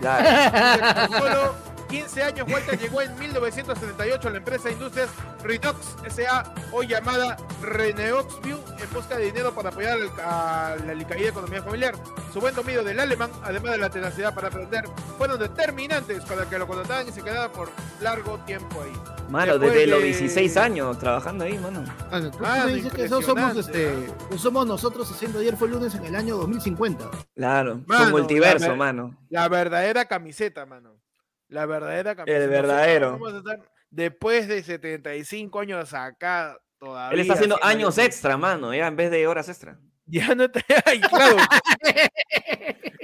Claro. 0.00 1.54
Con 1.90 1.98
solo 1.98 2.06
15 2.08 2.22
años, 2.22 2.46
Walter 2.52 2.78
llegó 2.78 3.02
en 3.02 3.18
1978 3.18 4.28
a 4.28 4.30
la 4.30 4.36
empresa 4.38 4.70
Industrias 4.70 5.08
Redox 5.42 5.96
S.A., 6.06 6.54
hoy 6.72 6.86
llamada 6.86 7.36
Reneoxview, 7.62 8.58
en 8.78 8.92
busca 8.92 9.16
de 9.16 9.24
dinero 9.26 9.52
para 9.54 9.70
apoyar 9.70 9.98
a 10.24 10.76
la 10.86 10.92
alicaída 10.92 11.30
economía 11.30 11.62
familiar. 11.62 11.94
Su 12.32 12.40
buen 12.40 12.54
dominio 12.54 12.84
del 12.84 13.00
alemán, 13.00 13.30
además 13.42 13.72
de 13.72 13.78
la 13.78 13.90
tenacidad 13.90 14.34
para 14.34 14.48
aprender, 14.48 14.84
fueron 15.18 15.38
determinantes 15.38 16.24
para 16.24 16.48
que 16.48 16.58
lo 16.58 16.66
contrataran 16.66 17.08
y 17.08 17.12
se 17.12 17.22
quedara 17.22 17.50
por 17.50 17.68
largo 18.00 18.38
tiempo 18.40 18.82
ahí. 18.82 18.92
Mano, 19.28 19.52
Después 19.58 19.72
desde 19.72 19.86
los 19.86 20.00
de- 20.00 20.06
16 20.06 20.56
años 20.56 20.98
trabajando 20.98 21.44
ahí, 21.44 21.56
mano. 21.58 21.84
Mano, 22.10 22.30
tú 22.30 22.38
Mano, 22.40 22.66
me 22.66 22.74
dices 22.74 22.92
que 22.92 23.04
eso 23.04 23.22
somos, 23.22 23.56
este, 23.56 24.08
que 24.30 24.38
somos 24.38 24.66
nosotros 24.66 25.10
haciendo 25.10 25.38
ayer 25.38 25.56
fue 25.56 25.68
lunes 25.68 25.94
en 25.94 26.04
el 26.04 26.16
año 26.16 26.36
2050. 26.36 27.08
Claro. 27.36 27.80
Mano, 27.86 28.02
Con 28.04 28.10
multiverso, 28.12 28.68
la 28.68 28.74
mano. 28.74 29.16
La 29.28 29.48
verdadera 29.48 30.04
camiseta, 30.06 30.66
mano. 30.66 30.89
La 31.50 31.66
verdadera 31.66 32.14
camiseta. 32.16 32.46
verdadero. 32.46 33.12
Nosotros 33.18 33.42
vamos 33.44 33.44
a 33.50 33.54
estar 33.62 33.70
después 33.90 34.48
de 34.48 34.62
75 34.62 35.60
años 35.60 35.92
acá 35.94 36.58
todavía. 36.78 37.14
Él 37.14 37.20
está 37.20 37.34
haciendo 37.34 37.58
años 37.62 37.98
extra, 37.98 38.36
mano, 38.36 38.74
ya 38.74 38.86
en 38.86 38.96
vez 38.96 39.10
de 39.10 39.26
horas 39.26 39.48
extra. 39.48 39.78
Ya 40.06 40.34
no 40.34 40.44
está. 40.44 40.60
Ay, 40.86 41.00
claro. 41.00 41.36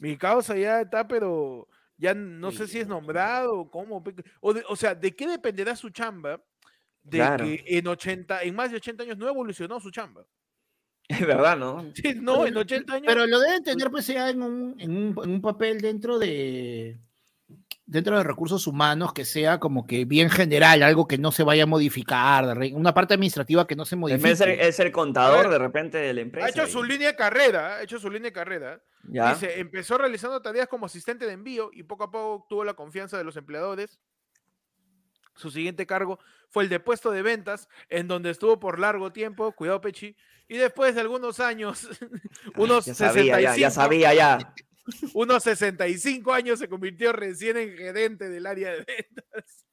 Mi 0.00 0.16
causa 0.16 0.56
ya 0.56 0.82
está, 0.82 1.06
pero 1.08 1.66
ya 1.96 2.12
no 2.14 2.52
sé 2.52 2.66
si 2.68 2.78
es 2.80 2.86
nombrado 2.86 3.60
o 3.60 3.70
cómo. 3.70 4.04
O, 4.40 4.52
de- 4.52 4.64
o 4.68 4.76
sea, 4.76 4.94
¿de 4.94 5.14
qué 5.16 5.26
dependerá 5.26 5.74
su 5.74 5.88
chamba? 5.90 6.40
De 7.02 7.18
Claro. 7.18 7.44
que 7.44 7.64
en 7.66 7.86
80, 7.86 8.42
en 8.42 8.54
más 8.54 8.70
de 8.70 8.76
80 8.76 9.04
años 9.04 9.16
no 9.16 9.28
evolucionó 9.28 9.80
su 9.80 9.90
chamba. 9.90 10.24
Es 11.08 11.24
verdad, 11.24 11.56
¿no? 11.56 11.92
Sí, 11.94 12.16
no, 12.20 12.44
en 12.46 12.56
80 12.56 12.92
años. 12.94 13.04
Pero 13.06 13.28
lo 13.28 13.38
deben 13.38 13.62
tener 13.62 13.88
pues 13.92 14.08
ya 14.08 14.28
en 14.28 14.42
un, 14.42 14.74
en 14.80 14.90
un, 14.90 15.16
en 15.24 15.30
un 15.30 15.40
papel 15.40 15.80
dentro 15.80 16.18
de 16.18 16.98
dentro 17.86 18.16
de 18.18 18.24
recursos 18.24 18.66
humanos 18.66 19.12
que 19.12 19.24
sea 19.24 19.58
como 19.60 19.86
que 19.86 20.04
bien 20.04 20.28
general, 20.28 20.82
algo 20.82 21.06
que 21.06 21.18
no 21.18 21.30
se 21.30 21.44
vaya 21.44 21.62
a 21.62 21.66
modificar, 21.66 22.58
una 22.72 22.92
parte 22.92 23.14
administrativa 23.14 23.66
que 23.66 23.76
no 23.76 23.84
se 23.84 23.94
modifique. 23.96 24.28
de 24.28 24.36
ser, 24.36 24.48
es 24.50 24.74
ser 24.76 24.90
contador 24.92 25.42
ver, 25.44 25.50
de 25.52 25.58
repente 25.58 25.98
de 25.98 26.12
la 26.12 26.20
empresa. 26.20 26.46
ha 26.46 26.50
hecho 26.50 26.64
y- 26.66 26.70
su 26.70 26.82
línea 26.82 27.08
de 27.12 27.16
carrera, 27.16 27.76
ha 27.76 27.82
hecho 27.82 27.98
su 27.98 28.10
línea 28.10 28.30
de 28.30 28.32
carrera. 28.32 28.80
Ya. 29.08 29.34
Dice, 29.34 29.60
empezó 29.60 29.96
realizando 29.98 30.42
tareas 30.42 30.66
como 30.66 30.86
asistente 30.86 31.26
de 31.26 31.32
envío 31.32 31.70
y 31.72 31.84
poco 31.84 32.04
a 32.04 32.10
poco 32.10 32.32
obtuvo 32.34 32.64
la 32.64 32.74
confianza 32.74 33.16
de 33.16 33.22
los 33.22 33.36
empleadores. 33.36 34.00
Su 35.36 35.50
siguiente 35.50 35.86
cargo 35.86 36.18
fue 36.48 36.64
el 36.64 36.68
de 36.68 36.80
puesto 36.80 37.10
de 37.12 37.22
ventas, 37.22 37.68
en 37.88 38.08
donde 38.08 38.30
estuvo 38.30 38.58
por 38.58 38.80
largo 38.80 39.12
tiempo, 39.12 39.52
cuidado 39.52 39.80
Pechi, 39.80 40.16
y 40.48 40.56
después 40.56 40.94
de 40.94 41.02
algunos 41.02 41.38
años, 41.40 41.88
unos 42.56 42.86
ya 42.86 42.94
sabía, 42.94 43.40
ya, 43.40 43.52
65, 43.54 43.60
ya 43.60 43.70
sabía, 43.70 44.14
ya. 44.14 44.54
Unos 45.14 45.42
65 45.42 46.32
años 46.32 46.58
se 46.58 46.68
convirtió 46.68 47.12
recién 47.12 47.56
en 47.56 47.76
gerente 47.76 48.28
del 48.28 48.46
área 48.46 48.70
de 48.72 48.84
ventas. 48.84 49.64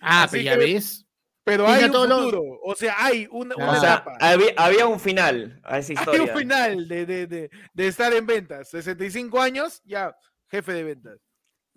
ah, 0.00 0.24
así 0.24 0.38
pero 0.38 0.44
ya 0.44 0.52
que- 0.58 0.58
ves. 0.74 1.04
Pero 1.44 1.66
hay 1.66 1.84
un 1.84 1.92
futuro, 1.94 2.42
o 2.62 2.74
sea, 2.74 2.94
hay 2.98 3.26
una, 3.30 3.56
una. 3.56 3.70
O 3.70 3.80
sea, 3.80 3.94
etapa. 3.94 4.12
había, 4.20 4.52
había 4.58 4.86
un 4.86 5.00
final 5.00 5.58
a 5.64 5.78
esa 5.78 5.92
Hay 5.96 5.98
historia. 5.98 6.22
un 6.24 6.38
final 6.38 6.86
de, 6.88 7.06
de, 7.06 7.26
de, 7.26 7.50
de 7.72 7.86
estar 7.88 8.12
en 8.12 8.26
ventas. 8.26 8.68
65 8.68 9.40
años, 9.40 9.80
ya, 9.86 10.14
jefe 10.50 10.72
de 10.74 10.84
ventas. 10.84 11.18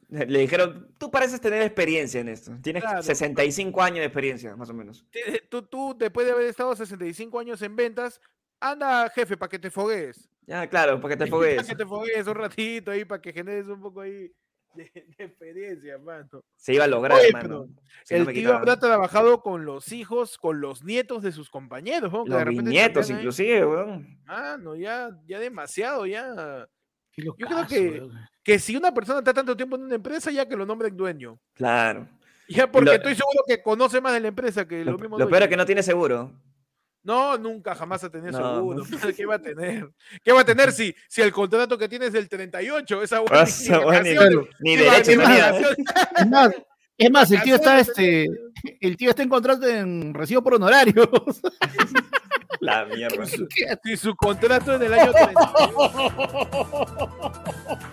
Le 0.10 0.40
dijeron, 0.40 0.94
tú 0.98 1.10
pareces 1.10 1.40
tener 1.40 1.62
experiencia 1.62 2.20
en 2.20 2.28
esto. 2.28 2.52
Tienes 2.62 2.84
Claro. 2.84 3.02
65 3.02 3.82
años 3.82 4.00
de 4.00 4.06
experiencia, 4.08 4.54
más 4.58 4.70
o 4.70 4.74
menos. 4.74 5.06
Tú, 5.48 5.62
tú, 5.62 5.96
después 5.98 6.26
de 6.28 6.34
haber 6.34 6.48
estado 6.48 6.76
65 6.76 7.40
años 7.40 7.62
en 7.62 7.74
ventas, 7.78 8.20
anda, 8.62 9.10
jefe, 9.10 9.36
para 9.36 9.50
que 9.50 9.60
te 9.60 9.70
fogues. 9.70 10.30
Ya, 10.48 10.68
claro, 10.68 11.02
para 11.02 11.16
que 11.16 11.26
te 11.26 11.30
Para 11.30 11.32
fogues. 11.32 11.68
que 11.68 11.76
te 11.76 11.86
fogues 11.86 12.28
un 12.28 12.36
ratito 12.36 12.92
ahí, 12.92 13.04
para 13.06 13.22
que 13.22 13.34
generes 13.34 13.68
un 13.68 13.82
poco 13.82 14.02
ahí 14.02 14.32
de, 14.74 14.84
de 15.18 15.24
experiencia, 15.26 15.98
mano. 15.98 16.44
Se 16.56 16.74
iba 16.74 16.86
a 16.86 16.88
lograr, 16.88 17.18
Oye, 17.20 17.28
hermano. 17.30 17.68
Si 18.06 18.14
no 18.16 18.20
El 18.22 18.26
me 18.28 18.34
tío 18.34 18.56
habrá 18.56 18.78
trabajado 18.80 19.42
con 19.42 19.66
los 19.66 19.92
hijos, 19.92 20.38
con 20.38 20.62
los 20.62 20.84
nietos 20.84 21.24
de 21.24 21.32
sus 21.32 21.50
compañeros, 21.50 22.12
¿no? 22.14 22.24
De 22.24 22.30
Los 22.30 22.44
repente 22.44 22.70
nietos, 22.70 23.10
inclusive, 23.10 23.66
weón. 23.66 24.20
Ah, 24.28 24.58
no, 24.60 24.76
ya, 24.76 25.10
ya 25.28 25.40
demasiado, 25.40 26.06
ya. 26.06 26.68
Qué 27.14 27.24
creo 27.38 27.68
que-. 27.68 28.10
Que 28.44 28.58
si 28.58 28.76
una 28.76 28.92
persona 28.94 29.20
está 29.20 29.34
tanto 29.34 29.56
tiempo 29.56 29.76
en 29.76 29.84
una 29.84 29.96
empresa, 29.96 30.32
ya 30.32 30.48
que 30.48 30.56
lo 30.56 30.66
nombren 30.66 30.96
dueño. 30.98 31.40
Claro. 31.54 32.08
Ya 32.50 32.70
porque 32.72 32.86
Lo- 32.90 32.96
estoy 32.96 33.14
seguro 33.16 33.44
que 33.48 33.62
conoce 33.62 34.02
más 34.02 34.14
de 34.14 34.20
la 34.20 34.28
empresa 34.30 34.68
que 34.68 34.84
Lo, 34.84 34.94
los 34.94 35.02
mismos 35.02 35.20
lo 35.20 35.30
peor 35.30 35.44
es 35.44 35.48
que 35.50 35.58
no 35.58 35.66
tiene 35.66 35.84
seguro. 35.84 36.32
No, 37.04 37.38
nunca 37.38 37.74
jamás 37.74 38.04
ha 38.04 38.10
tenido 38.12 38.32
No. 38.40 38.56
seguro. 38.56 38.84
¿Qué 39.18 39.26
va 39.26 39.36
a 39.36 39.40
tener? 39.42 39.90
¿Qué 40.24 40.32
va 40.32 40.42
a 40.42 40.46
tener 40.46 40.72
si, 40.72 40.94
si 41.08 41.22
el 41.22 41.32
contrato 41.32 41.78
que 41.78 41.90
tiene 41.90 42.06
es 42.08 42.14
del 42.14 42.30
38? 42.30 43.02
Esa 43.02 43.20
buena 43.20 43.44
ni- 43.44 43.84
vacaciones, 43.86 44.48
Ni 44.60 44.76
ni 44.76 44.84
ni. 44.84 44.86
Es 46.18 46.28
más, 46.28 46.52
es 46.98 47.12
más, 47.12 47.32
el 47.32 47.42
tío 47.42 47.56
está 47.56 47.80
este, 47.80 48.28
el 48.80 48.96
tío 48.98 49.10
está 49.10 49.24
en 49.24 49.30
contrato 49.30 49.68
en 49.68 50.14
recibo 50.14 50.44
por 50.44 50.54
honorarios. 50.56 51.08
La 52.60 52.86
mierda. 52.86 53.26
Si 53.26 53.98
su 53.98 54.16
contrato 54.16 54.76
en 54.76 54.84
el 54.84 54.94
año 54.94 55.12
38. 55.12 57.32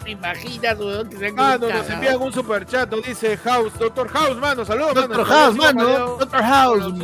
¿Te 0.04 0.10
imaginas, 0.10 0.78
weón? 0.78 1.08
Que 1.08 1.16
se 1.16 1.32
Mano, 1.32 1.68
nos 1.68 1.90
envían 1.90 2.20
un 2.20 2.32
superchat, 2.32 2.90
nos 2.90 3.04
dice 3.04 3.36
House, 3.38 3.72
Doctor 3.78 4.08
House, 4.08 4.36
mano, 4.38 4.64
saludos, 4.64 4.94
mano. 4.94 5.08
Doctor 5.08 5.26
House, 5.26 5.56
mano. 5.56 5.88
Doctor 6.18 6.42
House. 6.42 6.94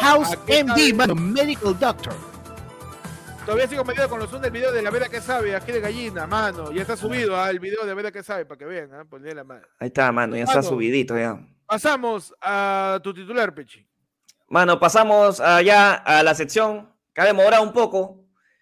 House 0.00 0.32
¿A 0.32 0.46
qué 0.46 0.64
MD, 0.64 0.94
mano. 0.94 1.14
Medical 1.14 1.78
Doctor. 1.78 2.14
Todavía 3.44 3.66
sigo 3.66 3.82
metido 3.82 4.10
con 4.10 4.18
los 4.18 4.28
zoom 4.28 4.42
del 4.42 4.50
video 4.50 4.70
de 4.70 4.82
la 4.82 4.90
vera 4.90 5.08
que 5.08 5.22
sabe, 5.22 5.56
aquí 5.56 5.72
de 5.72 5.80
gallina, 5.80 6.26
mano. 6.26 6.70
Ya 6.70 6.82
está 6.82 6.98
subido 6.98 7.34
ah, 7.34 7.48
el 7.48 7.60
video 7.60 7.86
de 7.86 7.94
vera 7.94 8.12
que 8.12 8.22
sabe, 8.22 8.44
para 8.44 8.58
que 8.58 8.66
vean, 8.66 8.92
ah, 8.92 9.06
ponle 9.08 9.34
la 9.34 9.42
mano. 9.42 9.66
Ahí 9.78 9.88
está, 9.88 10.12
mano, 10.12 10.36
ya 10.36 10.44
está 10.44 10.62
subidito 10.62 11.16
ya. 11.16 11.40
Pasamos 11.64 12.34
a 12.42 13.00
tu 13.02 13.14
titular, 13.14 13.54
Pechi. 13.54 13.87
Mano, 14.48 14.80
pasamos 14.80 15.40
allá 15.40 15.92
a 15.94 16.22
la 16.22 16.34
sección 16.34 16.90
que 17.14 17.20
ha 17.20 17.24
demorado 17.24 17.62
un 17.62 17.72
poco. 17.72 18.16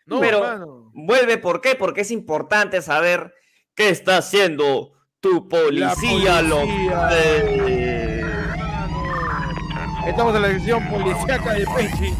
No, 0.07 0.21
Pero- 0.21 0.41
mano. 0.41 0.91
Vuelve, 0.99 1.37
¿por 1.37 1.61
qué? 1.61 1.75
Porque 1.75 2.01
es 2.01 2.11
importante 2.11 2.81
saber 2.81 3.35
qué 3.75 3.91
está 3.91 4.17
haciendo 4.17 4.93
Tu 5.21 5.47
policía, 5.49 6.41
policía. 6.49 7.09
Estamos 10.07 10.35
en 10.37 10.43
la 10.43 10.49
sección 10.49 10.89
policíaca 10.89 11.53
de 11.53 11.67
Pechi 11.67 12.15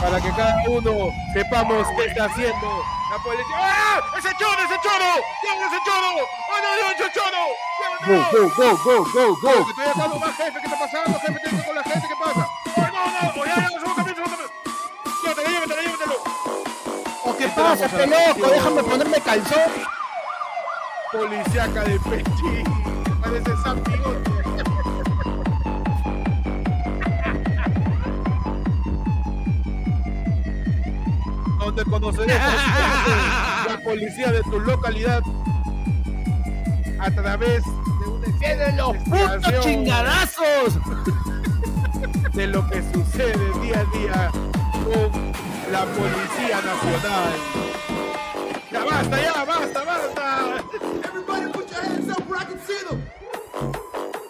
para 0.00 0.20
que 0.20 0.30
cada 0.30 0.62
uno 0.68 1.10
sepamos 1.34 1.86
qué 1.96 2.06
está 2.06 2.24
haciendo 2.24 2.82
la 3.10 3.18
policía. 3.22 3.56
¡Ah! 3.58 4.00
¡Ese 4.18 4.28
choro, 4.38 4.58
ese 4.64 4.76
choro! 4.82 5.10
¡Lleva 5.42 5.66
ese 5.66 5.78
choro! 5.84 6.10
¡Oh, 6.48 6.58
no, 6.62 6.70
no, 6.80 6.88
ese 6.90 7.12
choro! 7.12 7.42
Go, 8.06 8.16
go, 8.32 8.48
go, 8.56 8.76
go, 8.82 9.04
go, 9.12 9.36
go. 9.42 9.68
Estoy 9.68 9.84
acá 9.86 10.08
nomás, 10.08 10.36
jefe, 10.36 10.58
¿qué 10.58 10.66
está 10.66 10.78
pasando? 10.78 11.18
Jefe, 11.20 11.38
¿qué 11.44 11.48
está 11.56 11.66
con 11.66 11.74
la 11.76 11.82
gente? 11.84 12.08
¿Qué 12.08 12.16
qué 17.42 17.48
pasa, 17.54 17.88
pe 17.88 18.06
loco? 18.06 18.50
Déjame 18.50 18.82
ponerme 18.82 19.20
calzón. 19.20 19.70
Policíaca 21.12 21.84
de 21.84 22.00
Pechi. 22.00 22.64
Parece 23.20 23.56
San 23.62 23.82
Bigote. 23.84 24.30
Donde 31.58 31.84
conoceremos 31.84 32.54
la 33.68 33.80
policía 33.84 34.32
de 34.32 34.42
tu 34.42 34.58
localidad 34.60 35.22
a 36.98 37.10
través 37.10 37.62
de 37.64 38.08
una 38.08 38.38
¡Tienen 38.38 38.76
los 38.76 38.96
putos 38.98 39.60
chingadazos! 39.62 40.78
de 42.32 42.46
lo 42.46 42.66
que 42.68 42.82
sucede 42.92 43.60
día 43.60 43.80
a 43.80 43.96
día 43.96 44.30
con 44.84 45.32
la 45.72 45.84
Policía 45.86 46.60
Nacional. 46.60 47.32
Ya 48.70 48.84
basta, 48.84 49.22
ya 49.22 49.44
basta, 49.44 49.84
basta. 49.84 50.64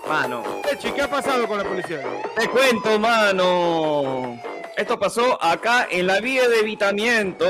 Mano, 0.08 0.42
Pechi, 0.62 0.92
¿qué 0.92 1.02
ha 1.02 1.08
pasado 1.10 1.48
con 1.48 1.58
la 1.58 1.64
policía? 1.64 2.02
te 2.36 2.48
cuento, 2.48 2.98
mano. 2.98 4.38
Esto 4.76 4.98
pasó 4.98 5.42
acá 5.42 5.86
en 5.90 6.06
la 6.06 6.20
vía 6.20 6.48
de 6.48 6.60
evitamiento. 6.60 7.46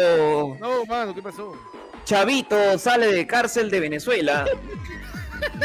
No, 0.61 0.85
mano, 0.87 1.15
¿qué 1.15 1.23
pasó? 1.23 1.53
Chavito 2.05 2.79
sale 2.79 3.13
de 3.13 3.27
cárcel 3.27 3.71
de 3.71 3.81
Venezuela. 3.81 4.45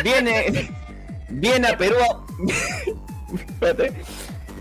Viene, 0.04 0.70
viene 1.30 1.68
a 1.68 1.78
Perú. 1.78 1.96
a- 2.00 2.26
Espérate. 3.36 3.94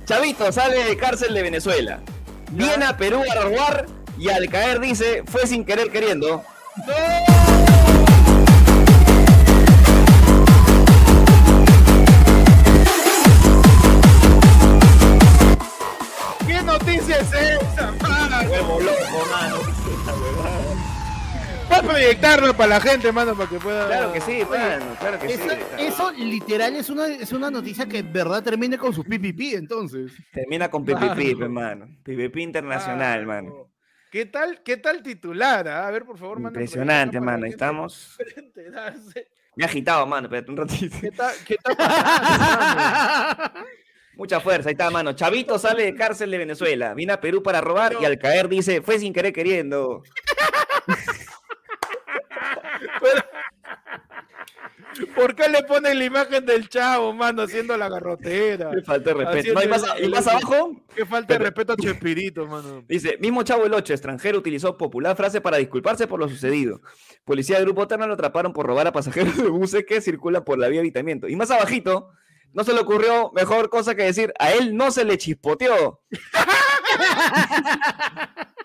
Chavito 0.04 0.52
sale 0.52 0.84
de 0.84 0.96
cárcel 0.96 1.32
de 1.34 1.42
Venezuela. 1.42 2.00
Viene 2.50 2.84
a 2.84 2.96
Perú 2.96 3.22
a 3.30 3.34
robar 3.42 3.86
y 4.18 4.28
al 4.28 4.48
caer 4.48 4.80
dice, 4.80 5.22
fue 5.26 5.46
sin 5.46 5.64
querer 5.64 5.90
queriendo. 5.90 6.42
¿Qué 6.86 7.35
proyectarlo 21.86 22.56
para 22.56 22.68
la 22.68 22.80
gente, 22.80 23.12
mano, 23.12 23.34
para 23.36 23.48
que 23.48 23.58
pueda. 23.58 23.86
Claro 23.86 24.12
que 24.12 24.20
sí, 24.20 24.42
mano, 24.48 24.84
claro 24.98 25.18
que 25.18 25.28
sí. 25.28 25.34
Eso, 25.34 25.50
eso 25.78 26.12
literal 26.12 26.76
es 26.76 26.90
una, 26.90 27.06
es 27.08 27.32
una 27.32 27.50
noticia 27.50 27.86
que 27.86 27.98
en 27.98 28.12
verdad 28.12 28.42
termine 28.42 28.78
con 28.78 28.92
sus 28.92 29.04
PPP, 29.04 29.54
entonces. 29.54 30.12
Termina 30.32 30.70
con 30.70 30.84
PPP, 30.84 31.38
Mano. 31.38 31.44
hermano. 31.44 31.86
PPP 32.02 32.36
internacional, 32.38 33.26
Mano. 33.26 33.50
mano. 33.50 33.70
¿Qué 34.10 34.26
tal, 34.26 34.62
qué 34.62 34.76
tal 34.78 35.02
titular? 35.02 35.68
ah? 35.68 35.88
A 35.88 35.90
ver, 35.90 36.04
por 36.04 36.18
favor, 36.18 36.38
mano. 36.38 36.48
Impresionante, 36.50 37.20
mano. 37.20 37.44
estamos. 37.46 38.16
Me 39.56 39.64
he 39.64 39.66
agitado, 39.66 40.06
mano. 40.06 40.26
Espérate 40.26 40.50
un 40.50 40.56
ratito. 40.56 40.96
¿Qué 41.00 41.10
tal, 41.10 41.34
qué? 41.44 41.56
Mucha 44.14 44.40
fuerza, 44.40 44.70
ahí 44.70 44.72
está, 44.72 44.88
mano. 44.90 45.12
Chavito 45.12 45.58
sale 45.58 45.84
de 45.84 45.94
cárcel 45.94 46.30
de 46.30 46.38
Venezuela. 46.38 46.94
Viene 46.94 47.12
a 47.12 47.20
Perú 47.20 47.42
para 47.42 47.60
robar 47.60 47.96
y 48.00 48.04
al 48.06 48.18
caer 48.18 48.48
dice, 48.48 48.80
fue 48.80 48.98
sin 48.98 49.12
querer 49.12 49.32
queriendo. 49.32 50.02
¿Por 55.14 55.34
qué 55.34 55.48
le 55.48 55.62
ponen 55.64 55.98
la 55.98 56.04
imagen 56.04 56.44
del 56.46 56.68
chavo, 56.68 57.12
mano, 57.12 57.42
haciendo 57.42 57.76
la 57.76 57.88
garrotera? 57.88 58.72
Le 58.72 58.82
falta 58.82 59.10
de 59.12 59.24
respeto. 59.24 59.54
No, 59.54 59.62
y, 59.62 59.68
más, 59.68 59.84
el- 59.98 60.04
y 60.04 60.08
más 60.08 60.26
abajo 60.26 60.70
Qué 60.94 61.04
falta 61.06 61.34
de 61.34 61.38
respeto 61.40 61.72
a 61.72 61.76
Chespirito, 61.76 62.46
mano. 62.46 62.82
dice, 62.88 63.16
mismo 63.20 63.42
chavo 63.42 63.64
el 63.66 63.74
8, 63.74 63.92
extranjero, 63.92 64.38
utilizó 64.38 64.76
popular 64.76 65.16
frase 65.16 65.40
para 65.40 65.56
disculparse 65.58 66.06
por 66.06 66.20
lo 66.20 66.28
sucedido. 66.28 66.80
Policía 67.24 67.58
de 67.58 67.64
Grupo 67.64 67.86
Terna 67.86 68.06
lo 68.06 68.14
atraparon 68.14 68.52
por 68.52 68.66
robar 68.66 68.86
a 68.86 68.92
pasajeros 68.92 69.36
de 69.36 69.48
buses 69.48 69.84
que 69.86 70.00
circulan 70.00 70.44
por 70.44 70.58
la 70.58 70.68
vía 70.68 70.78
de 70.80 70.86
evitamiento. 70.86 71.28
Y 71.28 71.36
más 71.36 71.50
abajito, 71.50 72.10
no 72.52 72.64
se 72.64 72.72
le 72.72 72.80
ocurrió 72.80 73.30
mejor 73.34 73.68
cosa 73.68 73.94
que 73.94 74.04
decir, 74.04 74.32
a 74.38 74.52
él 74.52 74.76
no 74.76 74.90
se 74.90 75.04
le 75.04 75.18
chispoteó. 75.18 76.00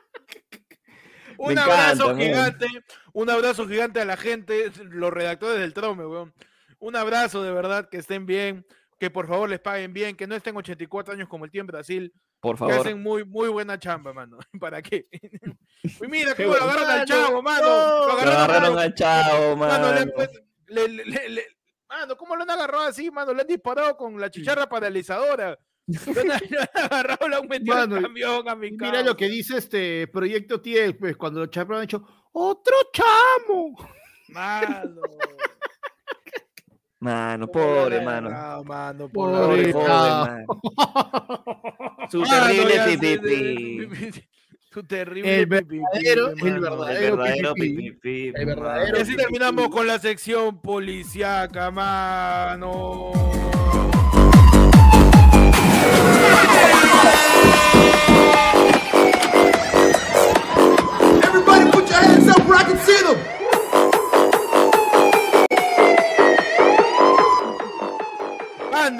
Un 1.43 1.55
Me 1.55 1.61
abrazo 1.61 2.11
encanta, 2.11 2.13
man. 2.13 2.19
gigante, 2.19 2.67
un 3.13 3.29
abrazo 3.29 3.67
gigante 3.67 3.99
a 4.01 4.05
la 4.05 4.15
gente, 4.17 4.71
los 4.83 5.11
redactores 5.11 5.59
del 5.59 5.73
Trome, 5.73 6.05
weón. 6.05 6.33
Un 6.79 6.95
abrazo 6.95 7.41
de 7.43 7.51
verdad, 7.51 7.89
que 7.89 7.97
estén 7.97 8.25
bien, 8.25 8.65
que 8.99 9.09
por 9.09 9.27
favor 9.27 9.49
les 9.49 9.59
paguen 9.59 9.91
bien, 9.93 10.15
que 10.15 10.27
no 10.27 10.35
estén 10.35 10.55
84 10.55 11.13
años 11.13 11.27
como 11.27 11.45
el 11.45 11.51
tío 11.51 11.61
en 11.61 11.67
Brasil, 11.67 12.13
Por 12.39 12.55
que 12.55 12.59
favor. 12.59 12.75
hacen 12.79 13.01
muy, 13.01 13.23
muy 13.25 13.49
buena 13.49 13.79
chamba, 13.79 14.13
mano. 14.13 14.37
¿Para 14.59 14.81
qué? 14.81 15.07
Y 15.83 16.07
mira 16.07 16.33
cómo 16.35 16.49
lo 16.55 16.63
agarraron 16.63 16.89
al 16.91 17.05
chavo, 17.05 17.41
mano. 17.41 17.65
no. 17.67 18.07
Lo 18.07 18.13
agarraron, 18.13 18.77
al 18.79 18.93
chavo, 18.93 19.55
Mano, 19.55 19.87
mano. 19.89 20.11
le- 20.67 20.87
le- 20.87 21.45
mano, 21.89 22.15
¿cómo 22.17 22.35
lo 22.35 22.43
han 22.43 22.49
agarrado 22.51 22.83
así, 22.83 23.09
mano? 23.11 23.33
Le 23.33 23.41
han 23.41 23.47
disparado 23.47 23.97
con 23.97 24.19
la 24.19 24.29
chicharra 24.29 24.69
paralizadora. 24.69 25.57
Agarrado, 26.73 27.25
han 27.25 27.47
metido 27.47 27.75
Mano, 27.75 27.95
al 27.97 28.01
camión 28.03 28.47
a 28.49 28.55
mi 28.55 28.71
mira 28.71 29.01
lo 29.03 29.15
que 29.17 29.27
dice 29.29 29.57
este 29.57 30.07
Proyecto 30.07 30.61
Tiel, 30.61 30.95
pues 30.97 31.15
cuando 31.17 31.39
los 31.41 31.49
chavos 31.49 31.77
han 31.77 31.83
hecho 31.83 32.03
¡Otro 32.33 32.75
chamo! 32.93 33.75
Mano. 34.29 35.01
Mano, 36.99 37.47
¿cómo 37.47 37.65
lo 37.65 37.71
han 37.71 37.83
pobre, 37.83 38.01
mano. 38.05 38.27
agarrado, 38.29 38.63
mano, 38.63 39.09
Pobre 39.09 39.73
Pobre 39.73 39.73
chavo. 39.73 40.25
mano. 40.25 40.45
Su 42.11 42.19
Mano, 42.21 42.45
terrible 42.45 42.73
sé, 42.75 42.97
pipipi. 42.97 43.85
de- 43.87 44.23
Su 44.71 44.83
terrible 44.83 45.39
El 45.41 45.47
pipipi, 45.49 45.79
verdadero- 45.79 46.29
el 46.29 46.35
mano. 46.35 46.45
El 46.53 46.61
verdadero 46.61 47.17
verdadero 47.17 47.53
pipipi. 47.55 47.91
pipipi. 47.91 48.27
El 48.39 48.45
mano. 48.47 48.61
verdadero 48.61 48.97
Y 48.97 49.01
así 49.01 49.15
terminamos 49.15 49.69
con 49.69 49.87
la 49.87 49.97
sección 49.99 50.61
policiaca, 50.61 51.71
mano. 51.71 53.11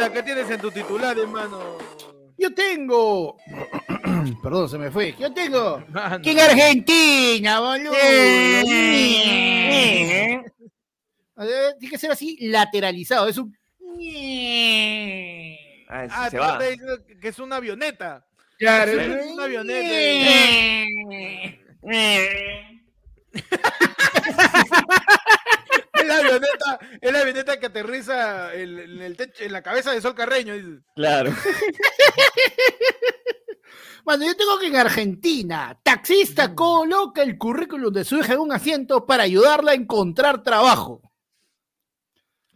¿Qué 0.10 0.24
tienes 0.24 0.50
en 0.50 0.60
tu 0.60 0.72
titular, 0.72 1.17
hermano? 1.17 1.78
Yo 2.38 2.54
tengo. 2.54 3.38
Perdón, 4.44 4.70
se 4.70 4.78
me 4.78 4.89
fue. 4.91 5.15
Yo 5.20 5.34
tengo. 5.34 5.84
Mano. 5.89 6.22
Que 6.22 6.32
en 6.32 6.39
Argentina, 6.39 7.60
boludo. 7.60 7.94
Eh. 8.02 8.63
Tiene 11.80 11.91
que 11.91 11.98
ser 11.98 12.12
así 12.12 12.38
lateralizado. 12.41 13.28
Es 13.28 13.38
un. 13.38 13.56
Ah, 15.93 16.08
Ah, 16.10 16.30
se 16.30 16.39
va. 16.39 16.58
que 16.58 17.27
es 17.27 17.39
una 17.39 17.58
avioneta. 17.58 18.25
Claro, 18.58 18.91
Es 18.91 19.25
una 19.34 19.43
avioneta. 19.43 19.89
Es 25.93 26.06
la 26.08 26.17
avioneta, 26.17 26.80
es 27.01 27.12
la 27.12 27.19
avioneta 27.19 27.60
que 27.60 27.65
aterriza 27.67 28.54
en, 28.56 28.80
en 28.80 29.01
el 29.01 29.17
techo, 29.17 29.43
en 29.43 29.51
la 29.51 29.62
cabeza 29.62 29.91
de 29.91 30.01
Sol 30.01 30.15
Carreño. 30.15 30.54
dice. 30.56 30.82
Claro. 30.95 31.32
Bueno, 34.04 34.25
yo 34.25 34.36
tengo 34.36 34.58
que 34.58 34.65
en 34.65 34.77
Argentina, 34.77 35.80
taxista 35.84 36.56
coloca 36.56 37.21
el 37.21 37.38
currículum 37.38 37.93
de 37.93 38.04
su 38.04 38.17
hija 38.17 38.34
en 38.34 38.39
un 38.39 38.51
asiento 38.51 39.06
para 39.06 39.21
ayudarla 39.21 39.73
a 39.73 39.75
encontrar 39.75 40.41
trabajo. 40.41 41.04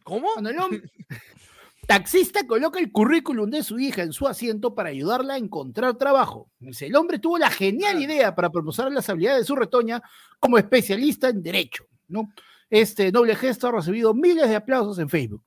¿Cómo? 0.03 0.27
Cuando 0.33 0.49
el 0.49 0.57
hombre- 0.59 0.81
Taxista 1.87 2.45
coloca 2.47 2.79
el 2.79 2.91
currículum 2.91 3.49
de 3.49 3.63
su 3.63 3.79
hija 3.79 4.03
en 4.03 4.13
su 4.13 4.27
asiento 4.27 4.73
para 4.73 4.89
ayudarla 4.89 5.35
a 5.35 5.37
encontrar 5.37 5.97
trabajo. 5.97 6.49
El 6.79 6.95
hombre 6.95 7.19
tuvo 7.19 7.37
la 7.37 7.49
genial 7.49 8.01
idea 8.01 8.33
para 8.33 8.49
promocionar 8.49 8.91
las 8.91 9.09
habilidades 9.09 9.41
de 9.41 9.45
su 9.45 9.55
retoña 9.55 10.01
como 10.39 10.57
especialista 10.57 11.29
en 11.29 11.43
derecho. 11.43 11.85
¿no? 12.07 12.31
Este 12.69 13.11
noble 13.11 13.35
gesto 13.35 13.67
ha 13.67 13.71
recibido 13.71 14.13
miles 14.13 14.49
de 14.49 14.55
aplausos 14.55 14.99
en 14.99 15.09
Facebook. 15.09 15.43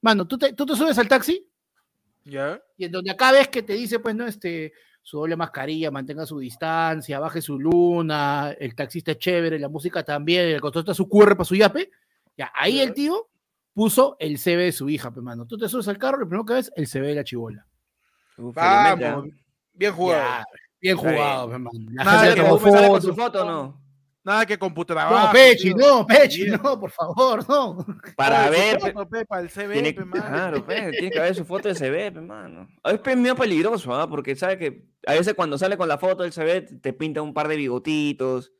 Mano, 0.00 0.26
¿tú 0.26 0.38
te, 0.38 0.52
tú 0.52 0.64
te 0.66 0.76
subes 0.76 0.98
al 0.98 1.08
taxi 1.08 1.46
¿Ya? 2.24 2.60
y 2.76 2.84
en 2.84 2.92
donde 2.92 3.10
acá 3.10 3.32
ves 3.32 3.48
que 3.48 3.62
te 3.62 3.72
dice, 3.72 3.98
pues, 3.98 4.14
no, 4.14 4.26
este, 4.26 4.72
su 5.02 5.18
doble 5.18 5.36
mascarilla, 5.36 5.90
mantenga 5.90 6.26
su 6.26 6.38
distancia, 6.38 7.18
baje 7.18 7.40
su 7.40 7.58
luna, 7.58 8.54
el 8.58 8.74
taxista 8.74 9.12
es 9.12 9.18
chévere, 9.18 9.58
la 9.58 9.68
música 9.68 10.04
también, 10.04 10.48
el 10.48 10.60
control 10.60 10.82
está 10.82 10.94
su 10.94 11.08
para 11.08 11.44
su 11.44 11.54
yape. 11.56 11.90
Ya, 12.36 12.52
ahí 12.54 12.76
Ya. 12.76 12.82
el 12.84 12.94
tío 12.94 13.28
puso 13.78 14.16
el 14.18 14.38
CV 14.38 14.64
de 14.64 14.72
su 14.72 14.88
hija, 14.88 15.12
pe, 15.12 15.20
mano. 15.20 15.46
Tú 15.46 15.56
te 15.56 15.68
subes 15.68 15.86
al 15.86 15.98
carro, 15.98 16.18
lo 16.18 16.26
primero 16.26 16.44
que 16.44 16.54
ves, 16.54 16.72
el 16.74 16.88
CV 16.88 17.06
de 17.06 17.14
la 17.14 17.22
chibola. 17.22 17.64
Uf, 18.36 18.52
Vamos, 18.52 18.82
felizmente, 18.98 19.36
bien 19.72 19.92
jugado. 19.92 20.20
Ya, 20.22 20.44
bien 20.80 20.96
jugado, 20.96 21.46
bien. 21.48 21.52
pe, 21.52 21.58
mano. 21.64 21.90
La 21.92 22.04
Nada 22.04 22.18
gente 22.18 22.34
que 22.34 22.42
le 22.42 22.48
tomó 22.48 22.58
¿Cómo 22.60 22.72
sale 22.72 22.88
con 22.88 23.02
su 23.02 23.14
foto 23.14 23.42
o 23.42 23.44
no? 23.44 23.80
Nada 24.24 24.44
que 24.46 24.58
computadora. 24.58 25.26
No, 25.26 25.32
Pechi, 25.32 25.72
no, 25.74 26.04
Pechi, 26.04 26.46
no, 26.50 26.80
por 26.80 26.90
favor, 26.90 27.48
no. 27.48 27.86
Para 28.16 28.50
ver. 28.50 28.78
pe- 28.78 28.90
foto, 28.92 29.08
pe, 29.08 29.24
para 29.24 29.42
el 29.42 29.48
CV, 29.48 29.72
Tiene, 29.74 29.92
pe, 29.94 30.04
claro, 30.10 30.66
pe, 30.66 30.90
tiene 30.90 31.10
que 31.12 31.18
haber 31.20 31.34
su 31.36 31.44
foto 31.44 31.68
de 31.68 31.74
CB, 31.76 32.12
pe, 32.14 32.20
mano. 32.20 32.68
A 32.82 32.90
veces 32.90 33.06
es 33.06 33.16
medio 33.16 33.36
peligroso, 33.36 33.94
¿ah? 33.94 34.10
Porque 34.10 34.34
sabe 34.34 34.58
que 34.58 34.88
a 35.06 35.12
veces 35.12 35.34
cuando 35.34 35.56
sale 35.56 35.76
con 35.76 35.86
la 35.86 35.98
foto 35.98 36.24
del 36.24 36.32
CB 36.32 36.62
te- 36.66 36.74
te 36.78 36.92
pinta 36.92 37.22
un 37.22 37.32
par 37.32 37.46
de 37.46 37.54
bigotitos, 37.56 38.52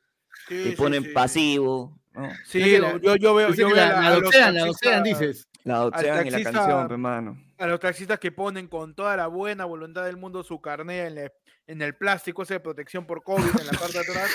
Sí, 0.46 0.62
te 0.62 0.70
sí, 0.70 0.76
ponen 0.76 1.02
sí. 1.02 1.10
pasivo. 1.12 1.97
¿No? 2.14 2.28
Sí, 2.44 2.78
la- 2.78 2.98
yo, 2.98 3.16
yo 3.16 3.34
veo, 3.34 3.48
yo 3.52 3.68
que 3.68 3.74
veo 3.74 3.76
la, 3.76 3.98
a, 3.98 4.02
la 4.10 4.14
doxean, 4.20 4.54
la 4.54 4.60
taxistas- 4.66 5.02
dices. 5.02 5.48
La 5.64 5.76
adopción 5.76 6.26
y 6.26 6.30
la 6.30 6.42
canción, 6.42 6.88
pe, 6.88 6.96
mano. 6.96 7.36
a 7.58 7.66
los 7.66 7.78
taxistas 7.80 8.18
que 8.18 8.32
ponen 8.32 8.68
con 8.68 8.94
toda 8.94 9.16
la 9.16 9.26
buena 9.26 9.66
voluntad 9.66 10.04
del 10.04 10.16
mundo 10.16 10.42
su 10.42 10.60
carnet 10.62 11.30
en, 11.66 11.82
el 11.82 11.94
plástico 11.94 12.42
ese 12.44 12.54
de 12.54 12.60
protección 12.60 13.06
por 13.06 13.22
COVID 13.22 13.44
en 13.60 13.66
la 13.66 13.72
parte 13.72 13.92
de 13.92 14.00
atrás. 14.00 14.30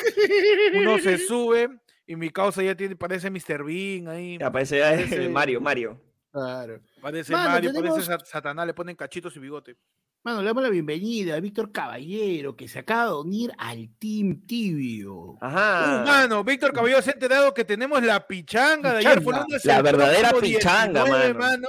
Uno 0.75 0.99
se 0.99 1.17
sube 1.27 1.69
y 2.05 2.15
mi 2.15 2.29
causa 2.29 2.61
ya 2.61 2.75
tiene, 2.75 2.95
parece 2.95 3.31
Mr. 3.31 3.63
Bean 3.63 4.09
ahí. 4.09 4.37
Ya 4.37 4.51
parece 4.51 4.77
ya 4.77 5.29
Mario, 5.31 5.59
Mario. 5.59 5.99
Claro. 6.31 6.81
Parece 7.01 7.31
Mano, 7.31 7.49
Mario, 7.51 7.71
tenemos- 7.73 7.91
parece 7.91 8.11
Sat- 8.11 8.25
Satanás, 8.25 8.67
le 8.67 8.73
ponen 8.73 8.95
cachitos 8.95 9.35
y 9.35 9.39
bigote. 9.39 9.75
Mano, 10.23 10.39
le 10.41 10.47
damos 10.47 10.63
la 10.63 10.69
bienvenida 10.69 11.35
a 11.35 11.39
Víctor 11.41 11.73
Caballero, 11.73 12.55
que 12.55 12.69
se 12.69 12.79
acaba 12.79 13.07
de 13.07 13.15
unir 13.15 13.51
al 13.57 13.89
Team 13.99 14.45
Tibio. 14.47 15.37
Ajá. 15.41 16.01
Uh, 16.01 16.07
mano, 16.07 16.43
Víctor 16.45 16.71
Caballero 16.71 17.01
se 17.01 17.09
ha 17.09 17.13
enterado 17.13 17.53
que 17.53 17.65
tenemos 17.65 18.01
la 18.01 18.25
pichanga 18.25 18.93
de 18.93 18.99
ayer 18.99 19.21
fue 19.21 19.33
La 19.65 19.81
verdadera 19.81 20.31
pichanga, 20.39 21.03
19, 21.03 21.33
mano. 21.33 21.67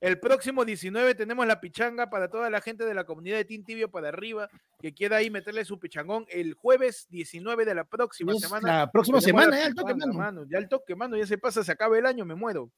El 0.00 0.20
próximo 0.20 0.66
19 0.66 1.14
tenemos 1.14 1.46
la 1.46 1.60
pichanga 1.60 2.10
para 2.10 2.28
toda 2.28 2.50
la 2.50 2.60
gente 2.60 2.84
de 2.84 2.92
la 2.92 3.04
comunidad 3.04 3.38
de 3.38 3.46
Team 3.46 3.64
Tibio 3.64 3.90
para 3.90 4.08
arriba 4.10 4.48
que 4.78 4.92
quiera 4.92 5.16
ahí 5.16 5.30
meterle 5.30 5.64
su 5.64 5.80
pichangón 5.80 6.26
el 6.28 6.52
jueves 6.52 7.06
19 7.08 7.64
de 7.64 7.74
la 7.74 7.84
próxima 7.84 8.32
Es 8.32 8.40
semana. 8.40 8.80
la 8.80 8.90
próxima 8.92 9.20
semana, 9.22 9.48
la 9.48 9.56
ya 9.60 9.66
al 9.66 9.74
toque, 9.74 9.94
mano. 9.94 10.44
Ya 10.48 10.58
el 10.58 10.68
toque, 10.68 10.94
mano, 10.94 11.16
ya 11.16 11.26
se 11.26 11.38
pasa, 11.38 11.64
se 11.64 11.72
acaba 11.72 11.98
el 11.98 12.04
año, 12.04 12.26
me 12.26 12.34
muero. 12.34 12.70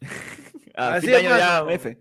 Ah, 0.74 0.94
Así 0.94 1.12
es, 1.12 1.22
ya. 1.22 1.66
F. 1.68 1.98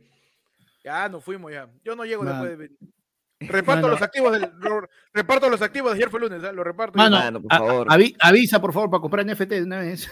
Ya 0.84 1.08
nos 1.10 1.24
fuimos 1.24 1.52
ya. 1.52 1.70
Yo 1.84 1.96
no 1.96 2.06
llego 2.06 2.24
después 2.26 2.58
de 2.58 2.72
Reparto 3.42 3.82
Mano. 3.88 3.88
los 3.96 4.02
activos 4.04 4.32
del 4.34 4.52
lo- 4.60 4.88
reparto 5.14 5.50
los 5.50 5.62
activos 5.64 5.92
de 5.92 5.96
ayer 5.98 6.10
fue 6.12 6.20
lunes, 6.20 6.44
¿ah? 6.44 6.52
lo 6.52 6.64
reparto. 6.64 6.98
Mano, 6.98 7.18
Mano, 7.18 7.42
por 7.42 7.52
a- 7.54 7.58
favor. 7.58 7.88
avi- 7.88 8.16
avisa, 8.20 8.62
por 8.62 8.72
favor, 8.72 8.90
para 8.92 9.02
comprar 9.02 9.26
NFT 9.26 9.50
de 9.50 9.64
una 9.64 9.80
vez. 9.80 10.08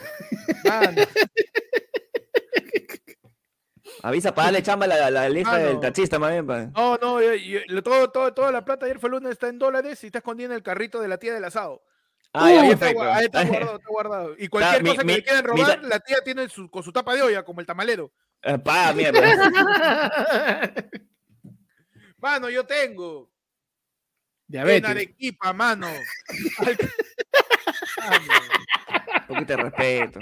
Mano. 0.65 1.01
Avisa 4.01 4.33
para 4.33 4.45
darle 4.45 4.63
chamba 4.63 4.85
a 4.85 4.87
la, 4.87 5.11
la 5.11 5.27
lista 5.29 5.57
del 5.57 5.79
taxista, 5.79 6.17
más 6.19 6.31
bien. 6.31 6.47
pa. 6.47 6.65
No, 6.67 6.97
no, 6.97 7.21
yo- 7.21 7.33
yo- 7.35 7.59
lo- 7.67 7.83
todo, 7.83 8.09
todo, 8.09 8.33
toda 8.33 8.51
la 8.51 8.63
plata 8.63 8.85
ayer 8.85 8.97
fue 8.99 9.09
lunes 9.09 9.31
está 9.33 9.47
en 9.49 9.59
dólares 9.59 10.01
y 10.03 10.07
está 10.07 10.19
escondida 10.19 10.45
en 10.47 10.53
el 10.53 10.63
carrito 10.63 11.01
de 11.01 11.07
la 11.09 11.17
tía 11.17 11.33
del 11.33 11.43
asado. 11.43 11.83
Ah, 12.33 12.49
ya, 12.51 12.61
ahí, 12.61 12.69
está, 12.71 12.85
ahí 12.87 12.93
guardado, 12.93 13.75
está 13.77 13.89
guardado. 13.89 14.35
Y 14.37 14.47
cualquier 14.47 14.83
mi- 14.83 14.89
cosa 14.91 15.01
que 15.01 15.05
mi- 15.07 15.13
le 15.15 15.23
quieran 15.23 15.43
robar, 15.43 15.83
la 15.83 15.99
tía 15.99 16.17
tiene 16.23 16.47
su, 16.47 16.69
con 16.69 16.81
su 16.83 16.93
tapa 16.93 17.13
de 17.15 17.23
olla, 17.23 17.43
como 17.43 17.59
el 17.59 17.65
tamalero. 17.67 18.11
Eh, 18.43 18.57
pa, 18.57 18.93
mierda. 18.93 19.19
Mano, 22.17 22.49
yo 22.49 22.65
tengo. 22.65 23.31
En 24.47 24.53
Diabetes. 24.53 24.89
Arequipa, 24.89 25.53
mano. 25.53 25.87
Un 29.29 29.35
poquito 29.35 29.53
de 29.55 29.63
respeto. 29.63 30.19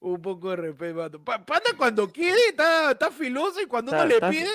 Un 0.00 0.22
poco 0.22 0.50
de 0.50 0.56
respeto, 0.56 0.94
mano. 0.96 1.24
Pa- 1.24 1.44
Panda 1.44 1.70
cuando 1.76 2.10
quiere 2.10 2.48
está, 2.48 2.92
está 2.92 3.10
filoso 3.10 3.60
y 3.60 3.66
cuando 3.66 3.92
uno 3.92 4.04
le 4.06 4.14
está- 4.14 4.30
pide. 4.30 4.50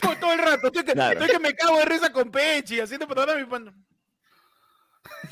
Todo, 0.00 0.16
todo 0.18 0.32
el 0.32 0.38
rato. 0.38 0.66
Estoy 0.68 0.84
que, 0.84 0.92
Claro. 0.92 1.12
estoy 1.20 1.28
que 1.36 1.38
me 1.42 1.54
cago 1.54 1.78
de 1.78 1.84
risa 1.84 2.12
con 2.12 2.30
Pechi, 2.30 2.80
haciendo 2.80 3.06
para 3.08 3.34
mi 3.36 3.44
panda. 3.46 3.72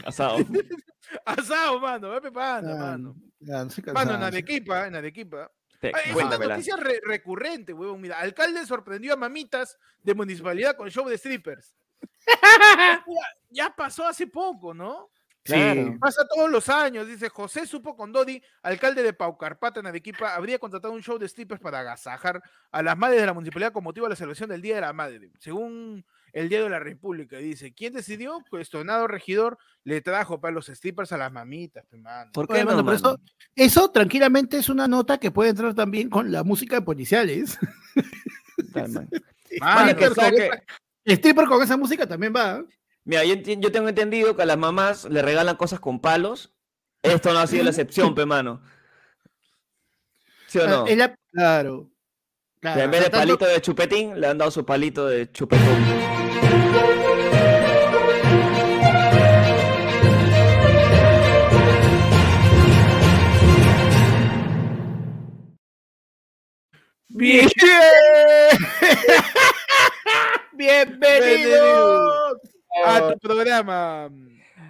Asado. 0.05 0.39
Asado, 1.25 1.81
mano. 1.81 2.21
Ve, 2.21 2.31
panda, 2.33 2.75
Ah, 2.75 2.79
mano. 2.79 3.17
Ya, 3.43 3.65
no 3.65 3.71
sé 3.71 3.83
Mano, 3.93 4.15
en. 4.15 4.23
Arequipa, 4.23 4.87
en 4.87 4.97
Arequipa. 4.97 5.51
Te- 5.81 5.91
Ah, 5.95 5.99
Es 6.07 6.15
una 6.15 6.39
noticia 6.39 6.77
re- 6.77 7.01
recurrente, 7.05 7.73
huevón. 7.73 8.01
Mira, 8.01 8.19
alcalde 8.21 8.65
sorprendió 8.67 9.15
a 9.15 9.17
mamitas 9.17 9.79
de 10.03 10.15
municipalidad 10.15 10.77
con 10.77 10.89
show 10.91 11.09
de 11.09 11.19
strippers. 11.19 11.75
Ya 13.51 13.75
pasó 13.75 14.07
hace 14.07 14.27
poco, 14.27 14.73
¿no? 14.73 15.11
Claro. 15.45 15.97
Pasa 16.01 16.25
todos 16.33 16.49
los 16.49 16.69
años, 16.69 17.07
dice 17.09 17.29
José 17.29 17.67
Supo 17.67 17.97
Condori, 17.97 18.41
alcalde 18.63 19.03
de 19.03 19.13
Paucarpata 19.13 19.81
en 19.81 19.87
Arequipa, 19.89 20.35
habría 20.35 20.59
contratado 20.59 20.95
un 20.95 21.03
show 21.03 21.19
de 21.19 21.29
strippers 21.29 21.61
para 21.61 21.81
agasajar 21.81 22.41
a 22.71 22.83
las 22.83 22.97
madres 22.97 23.21
de 23.21 23.27
la 23.27 23.33
municipalidad 23.35 23.73
con 23.73 23.83
motivo 23.83 24.07
de 24.07 24.11
la 24.11 24.17
celebración 24.17 24.51
del 24.51 24.63
Día 24.63 24.77
de 24.77 24.81
la 24.83 24.93
Madre. 24.93 25.33
Según 25.41 26.07
el 26.33 26.49
Día 26.49 26.63
de 26.63 26.71
la 26.71 26.79
República, 26.79 27.37
dice, 27.39 27.73
¿quién 27.75 27.93
decidió? 27.93 28.39
Cuestionado 28.51 29.07
regidor 29.07 29.59
le 29.85 30.01
trajo 30.01 30.41
para 30.41 30.55
los 30.55 30.67
strippers 30.67 31.13
a 31.13 31.19
las 31.19 31.31
mamitas, 31.33 31.85
mano. 31.93 32.31
¿Por 32.33 32.47
qué 32.47 32.55
Oye, 32.55 32.65
no, 32.65 32.71
mano, 32.71 32.85
pero 32.87 32.99
mano? 33.01 33.19
eso, 33.25 33.35
eso 33.55 33.91
tranquilamente 33.91 34.57
es 34.57 34.69
una 34.69 34.89
nota 34.89 35.19
que 35.19 35.31
puede 35.31 35.51
entrar 35.51 35.75
también 35.75 36.09
con 36.09 36.33
la 36.33 36.43
música 36.45 36.77
de 36.77 36.83
policiales. 36.83 37.59
Mano, 39.61 39.97
que- 39.97 41.15
Stripper 41.15 41.47
con 41.47 41.63
esa 41.63 41.77
música 41.77 42.07
también 42.07 42.33
va. 42.35 42.59
¿eh? 42.59 42.65
Mira, 43.05 43.25
yo, 43.25 43.71
tengo 43.73 43.89
entendido 43.89 44.35
que 44.37 44.43
a 44.43 44.47
las 44.47 44.57
mamás 44.57 45.05
le 45.07 45.21
regalan 45.21 45.57
cosas 45.57 45.81
con 45.81 46.01
palos. 46.01 46.55
Esto 47.03 47.33
no 47.33 47.41
ha 47.41 47.47
sido 47.47 47.65
la 47.65 47.71
excepción, 47.71 48.15
pe, 48.15 48.25
mano. 48.25 48.63
¿Sí 50.47 50.59
o 50.59 50.67
no? 50.69 50.85
Ah, 50.89 50.95
la- 50.95 51.17
claro. 51.33 51.91
claro, 52.61 52.81
en 52.83 52.91
vez 52.91 53.01
de 53.01 53.11
tanto- 53.11 53.19
palito 53.19 53.47
de 53.47 53.61
chupetín, 53.61 54.21
le 54.21 54.27
han 54.29 54.39
dado 54.39 54.51
su 54.51 54.65
palito 54.65 55.07
de 55.07 55.31
chupetón. 55.33 56.12
Bien. 67.15 67.47
Bienvenidos. 70.53 72.39
a 72.87 73.13
tu 73.13 73.19
programa. 73.19 74.09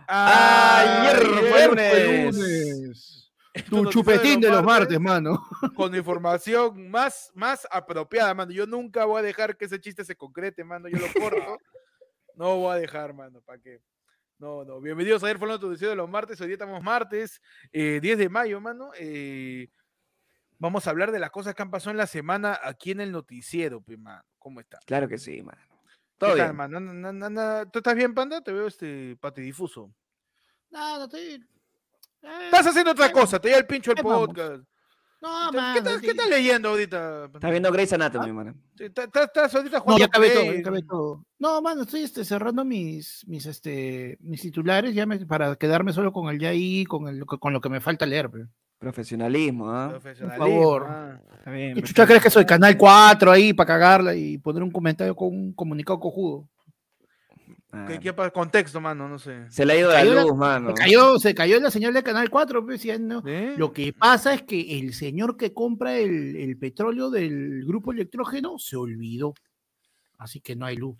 Ayer 0.08 1.24
fue 1.24 1.68
lunes. 1.68 2.34
lunes. 2.34 3.32
Tu 3.68 3.84
chupetín 3.90 4.40
de 4.40 4.50
los 4.50 4.64
martes, 4.64 4.98
mano. 4.98 5.46
Con 5.76 5.94
información 5.94 6.90
más, 6.90 7.30
más 7.34 7.64
apropiada, 7.70 8.34
mano. 8.34 8.50
Yo 8.50 8.66
nunca 8.66 9.04
voy 9.04 9.20
a 9.20 9.22
dejar 9.22 9.56
que 9.56 9.66
ese 9.66 9.78
chiste 9.78 10.04
se 10.04 10.16
concrete, 10.16 10.64
mano. 10.64 10.88
Yo 10.88 10.98
lo 10.98 11.06
corto. 11.12 11.58
No 12.34 12.56
voy 12.56 12.74
a 12.74 12.80
dejar, 12.80 13.12
mano. 13.12 13.42
¿Para 13.42 13.58
qué? 13.58 13.82
No, 14.38 14.64
no. 14.64 14.80
Bienvenidos 14.80 15.22
a 15.22 15.26
ayer 15.26 15.38
fue 15.38 15.46
tu 15.58 15.66
noticiero 15.66 15.90
de 15.90 15.96
los 15.96 16.08
martes. 16.08 16.40
Hoy 16.40 16.46
día 16.46 16.54
estamos 16.54 16.82
martes, 16.82 17.42
eh, 17.70 17.98
10 18.00 18.16
de 18.16 18.30
mayo, 18.30 18.58
mano. 18.58 18.90
Eh, 18.98 19.68
vamos 20.62 20.86
a 20.86 20.90
hablar 20.90 21.10
de 21.12 21.18
las 21.18 21.30
cosas 21.30 21.54
que 21.54 21.62
han 21.62 21.70
pasado 21.70 21.90
en 21.90 21.96
la 21.96 22.06
semana 22.06 22.58
aquí 22.62 22.92
en 22.92 23.00
el 23.00 23.10
noticiero, 23.12 23.80
pe, 23.82 23.96
mano. 23.96 24.22
¿Cómo 24.38 24.60
está? 24.60 24.78
Claro 24.86 25.08
que 25.08 25.18
sí, 25.18 25.42
mano. 25.42 25.60
¿Qué 25.68 25.98
Todo 26.18 26.34
bien. 26.36 26.54
mano? 26.56 26.78
Na- 26.80 26.92
na- 26.94 27.12
na- 27.12 27.30
na- 27.30 27.66
¿Tú 27.70 27.80
estás 27.80 27.94
bien, 27.96 28.14
panda? 28.14 28.40
Te 28.40 28.52
veo 28.52 28.68
este 28.68 29.16
patidifuso. 29.20 29.92
No, 30.70 30.98
no 30.98 31.04
estoy. 31.04 31.20
Eh, 32.22 32.44
Estás 32.44 32.68
haciendo 32.68 32.92
otra 32.92 33.10
cosa, 33.10 33.40
te 33.40 33.50
da 33.50 33.58
el 33.58 33.66
pincho 33.66 33.90
el 33.90 33.96
podcast. 34.00 34.62
No, 35.20 35.50
¿Qué, 35.50 35.56
mano. 35.56 35.78
estás, 35.78 35.94
sí. 35.96 36.00
qué 36.02 36.10
estás 36.12 36.28
leyendo 36.28 36.68
ahorita? 36.70 37.24
Estás 37.34 37.50
viendo 37.50 37.70
Grey's 37.72 37.92
Anatomy, 37.92 38.32
mano. 38.32 38.54
Sí, 38.76 38.84
¿Estás, 38.84 39.06
estás- 39.06 39.24
estás 39.26 39.54
ahorita 39.54 39.76
No, 39.78 39.82
jugando 39.82 39.98
ya 40.00 40.06
acabé 40.06 40.30
todo, 40.30 40.42
Play? 40.42 40.54
ya 40.54 40.60
acabé 40.60 40.82
todo. 40.82 41.26
No, 41.38 41.62
mano, 41.62 41.82
estoy 41.82 42.02
este, 42.02 42.24
cerrando 42.24 42.64
mis, 42.64 43.24
mis, 43.28 43.46
este, 43.46 44.16
mis 44.20 44.40
titulares 44.40 44.94
ya 44.94 45.06
me- 45.06 45.24
para 45.26 45.54
quedarme 45.56 45.92
solo 45.92 46.12
con 46.12 46.28
el 46.28 46.38
ya 46.40 46.48
ahí, 46.50 46.84
con, 46.84 47.06
el, 47.08 47.24
con 47.26 47.52
lo 47.52 47.60
que 47.60 47.68
me 47.68 47.80
falta 47.80 48.06
leer. 48.06 48.30
pe. 48.30 48.46
Profesionalismo, 48.82 49.70
¿ah? 49.70 49.90
Profesionalismo, 49.90 50.44
favor. 50.44 50.86
ah. 50.88 51.20
Está 51.38 51.50
bien. 51.52 51.74
¿Qué 51.74 51.82
chucha 51.82 52.04
crees 52.04 52.22
que 52.22 52.30
soy? 52.30 52.44
Canal 52.44 52.76
4 52.76 53.30
ahí 53.30 53.52
para 53.52 53.66
cagarla 53.68 54.14
y 54.14 54.38
poner 54.38 54.62
un 54.62 54.70
comentario 54.72 55.14
con 55.14 55.28
un 55.28 55.52
comunicado 55.52 56.00
cojudo. 56.00 56.48
Ah, 57.70 57.86
¿Qué, 57.88 58.00
qué 58.00 58.14
contexto, 58.32 58.80
mano? 58.80 59.08
No 59.08 59.18
sé. 59.18 59.50
Se 59.50 59.64
le 59.64 59.72
ha 59.72 59.78
ido 59.78 59.90
la 59.92 60.04
luz, 60.04 60.36
mano. 60.36 60.68
Se 60.68 60.74
cayó, 60.74 61.18
se 61.18 61.34
cayó 61.34 61.58
la 61.60 61.70
señal 61.70 61.94
de 61.94 62.02
Canal 62.02 62.28
4, 62.28 62.64
pues, 62.66 62.82
ya 62.82 62.98
no. 62.98 63.22
¿Eh? 63.24 63.54
Lo 63.56 63.72
que 63.72 63.92
pasa 63.92 64.34
es 64.34 64.42
que 64.42 64.78
el 64.78 64.92
señor 64.92 65.36
que 65.36 65.54
compra 65.54 65.96
el, 65.96 66.36
el 66.36 66.58
petróleo 66.58 67.08
del 67.08 67.64
grupo 67.64 67.92
electrógeno 67.92 68.58
se 68.58 68.76
olvidó. 68.76 69.32
Así 70.18 70.40
que 70.40 70.54
no 70.54 70.66
hay 70.66 70.76
luz. 70.76 70.98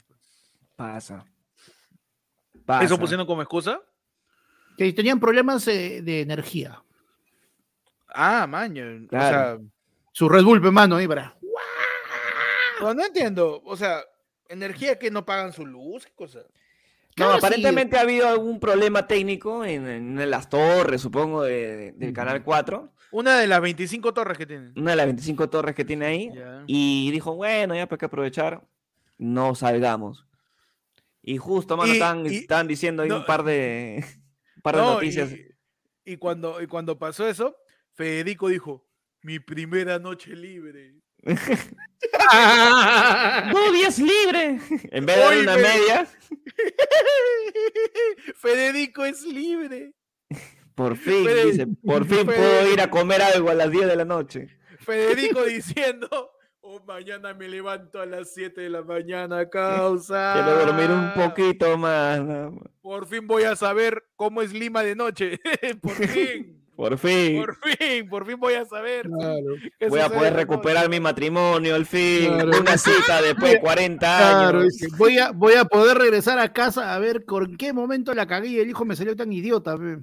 Pasa. 0.76 1.24
Pasa. 2.64 2.84
¿Eso 2.84 2.98
pusieron 2.98 3.26
como 3.26 3.42
excusa? 3.42 3.80
Que 4.78 4.92
tenían 4.92 5.20
problemas 5.20 5.66
eh, 5.68 6.00
de 6.00 6.22
energía. 6.22 6.82
Ah, 8.14 8.46
maño. 8.46 8.84
Claro. 9.08 9.26
O 9.26 9.30
sea, 9.30 9.58
Su 10.12 10.28
Red 10.28 10.44
Bull, 10.44 10.60
mano, 10.72 10.98
para. 11.08 11.36
pero 12.78 12.94
no 12.94 13.04
entiendo. 13.04 13.62
O 13.64 13.76
sea, 13.76 14.00
energía 14.48 14.98
que 14.98 15.10
no 15.10 15.24
pagan 15.24 15.52
su 15.52 15.64
luz, 15.66 16.04
¿qué 16.06 16.12
cosa? 16.14 16.40
No, 16.40 16.46
Claro, 17.14 17.32
sí. 17.32 17.38
aparentemente 17.38 17.98
ha 17.98 18.02
habido 18.02 18.26
algún 18.28 18.58
problema 18.58 19.06
técnico 19.06 19.64
en, 19.64 19.86
en 19.86 20.30
las 20.30 20.48
torres, 20.48 21.00
supongo, 21.02 21.42
de- 21.42 21.76
de- 21.76 21.92
del 21.92 22.12
Canal 22.14 22.42
4. 22.42 22.90
Una 23.10 23.38
de 23.38 23.46
las 23.46 23.60
25 23.60 24.14
torres 24.14 24.38
que 24.38 24.46
tienen. 24.46 24.72
Una 24.76 24.92
de 24.92 24.96
las 24.96 25.06
25 25.06 25.50
torres 25.50 25.74
que 25.74 25.84
tiene 25.84 26.06
ahí. 26.06 26.30
Y 26.66 27.10
dijo, 27.10 27.34
bueno, 27.34 27.74
ya 27.74 27.86
para 27.86 27.98
que 27.98 28.06
aprovechar, 28.06 28.62
no 29.18 29.54
salgamos. 29.54 30.26
Y 31.22 31.36
justo, 31.36 31.76
mano, 31.76 31.92
Y- 31.92 32.36
estaban 32.36 32.66
diciendo 32.66 33.02
ahí 33.02 33.10
no, 33.10 33.18
un 33.18 33.26
par 33.26 33.42
de, 33.44 34.02
un 34.56 34.62
par 34.62 34.76
de 34.76 34.80
No, 34.82 34.94
noticias. 34.94 35.30
Y, 35.32 36.12
y 36.12 36.16
cuando, 36.16 36.62
y 36.62 36.66
cuando 36.66 36.98
pasó 36.98 37.28
eso, 37.28 37.54
Federico 37.94 38.48
dijo, 38.48 38.86
mi 39.22 39.38
primera 39.38 39.98
noche 39.98 40.34
libre. 40.34 40.94
¡Dos 43.52 43.72
días 43.72 43.98
libre! 43.98 44.58
En 44.90 45.06
vez 45.06 45.16
de 45.16 45.24
Hoy 45.24 45.38
una 45.40 45.56
me- 45.56 45.62
media, 45.62 46.06
Federico 48.36 49.04
es 49.04 49.22
libre. 49.24 49.92
por 50.74 50.96
fin, 50.96 51.24
Fede- 51.24 51.44
dice, 51.46 51.66
por 51.84 52.04
fin 52.06 52.26
puedo 52.26 52.72
ir 52.72 52.80
a 52.80 52.90
comer 52.90 53.22
algo 53.22 53.50
a 53.50 53.54
las 53.54 53.70
10 53.70 53.86
de 53.86 53.96
la 53.96 54.04
noche. 54.04 54.48
Federico 54.80 55.42
diciendo, 55.44 56.08
oh, 56.60 56.80
mañana 56.84 57.34
me 57.34 57.48
levanto 57.48 58.00
a 58.00 58.06
las 58.06 58.32
7 58.34 58.60
de 58.62 58.70
la 58.70 58.82
mañana, 58.82 59.48
causa. 59.48 60.32
Quiero 60.34 60.66
dormir 60.66 60.90
un 60.90 61.12
poquito 61.14 61.76
más. 61.78 62.20
Por 62.80 63.06
fin 63.06 63.26
voy 63.26 63.44
a 63.44 63.54
saber 63.54 64.02
cómo 64.16 64.42
es 64.42 64.52
Lima 64.52 64.82
de 64.82 64.96
noche. 64.96 65.38
por 65.80 65.92
fin. 65.94 66.61
Por 66.74 66.96
fin. 66.98 67.36
Por 67.44 67.56
fin, 67.56 68.08
por 68.08 68.26
fin 68.26 68.40
voy 68.40 68.54
a 68.54 68.64
saber. 68.64 69.06
Voy 69.08 70.00
a 70.00 70.08
poder 70.08 70.32
de 70.32 70.38
recuperar 70.40 70.88
mi 70.88 71.00
matrimonio 71.00 71.74
al 71.74 71.84
fin. 71.86 72.28
Claro. 72.32 72.60
Una 72.60 72.78
cita 72.78 73.20
después 73.22 73.52
de 73.52 73.60
40 73.60 73.98
Claro, 73.98 74.60
años. 74.60 74.76
voy 74.96 75.18
a, 75.18 75.30
voy 75.32 75.54
a 75.54 75.64
poder 75.66 75.98
regresar 75.98 76.38
a 76.38 76.52
casa 76.52 76.94
a 76.94 76.98
ver 76.98 77.24
con 77.26 77.56
qué 77.56 77.72
momento 77.72 78.14
la 78.14 78.26
cagué 78.26 78.48
y 78.48 78.58
el 78.60 78.70
hijo 78.70 78.84
me 78.84 78.96
salió 78.96 79.14
tan 79.14 79.32
idiota. 79.32 79.76
pe. 79.76 79.98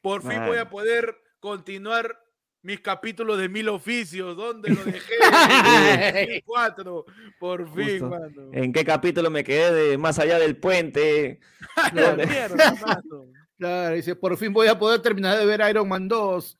Por 0.00 0.22
fin 0.22 0.44
voy 0.46 0.58
a 0.58 0.68
poder 0.68 1.14
continuar 1.38 2.18
mis 2.62 2.80
capítulos 2.80 3.38
de 3.38 3.48
mil 3.48 3.68
oficios. 3.68 4.36
¿Dónde 4.36 4.70
lo 4.70 4.84
dejé? 4.84 5.14
En 5.22 6.18
el 6.18 6.42
2004. 6.44 7.04
Por 7.38 7.74
fin, 7.74 7.88
Justo. 8.00 8.08
mano. 8.10 8.50
¿En 8.52 8.72
qué 8.72 8.84
capítulo 8.84 9.30
me 9.30 9.44
quedé 9.44 9.72
de 9.72 9.98
más 9.98 10.18
allá 10.18 10.38
del 10.40 10.56
puente? 10.56 11.38
Mierda, 11.92 12.74
mano. 12.84 13.26
Claro, 13.62 13.94
dice, 13.94 14.16
por 14.16 14.36
fin 14.36 14.52
voy 14.52 14.66
a 14.66 14.76
poder 14.76 15.00
terminar 15.00 15.38
de 15.38 15.46
ver 15.46 15.62
Iron 15.70 15.88
Man 15.88 16.08
2. 16.08 16.58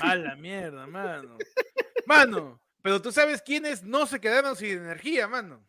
A 0.00 0.14
la 0.14 0.34
mierda, 0.34 0.86
mano. 0.86 1.36
Mano, 2.06 2.58
pero 2.80 3.02
tú 3.02 3.12
sabes 3.12 3.42
quiénes 3.42 3.82
no 3.82 4.06
se 4.06 4.18
quedaron 4.18 4.56
sin 4.56 4.78
energía, 4.78 5.28
mano. 5.28 5.62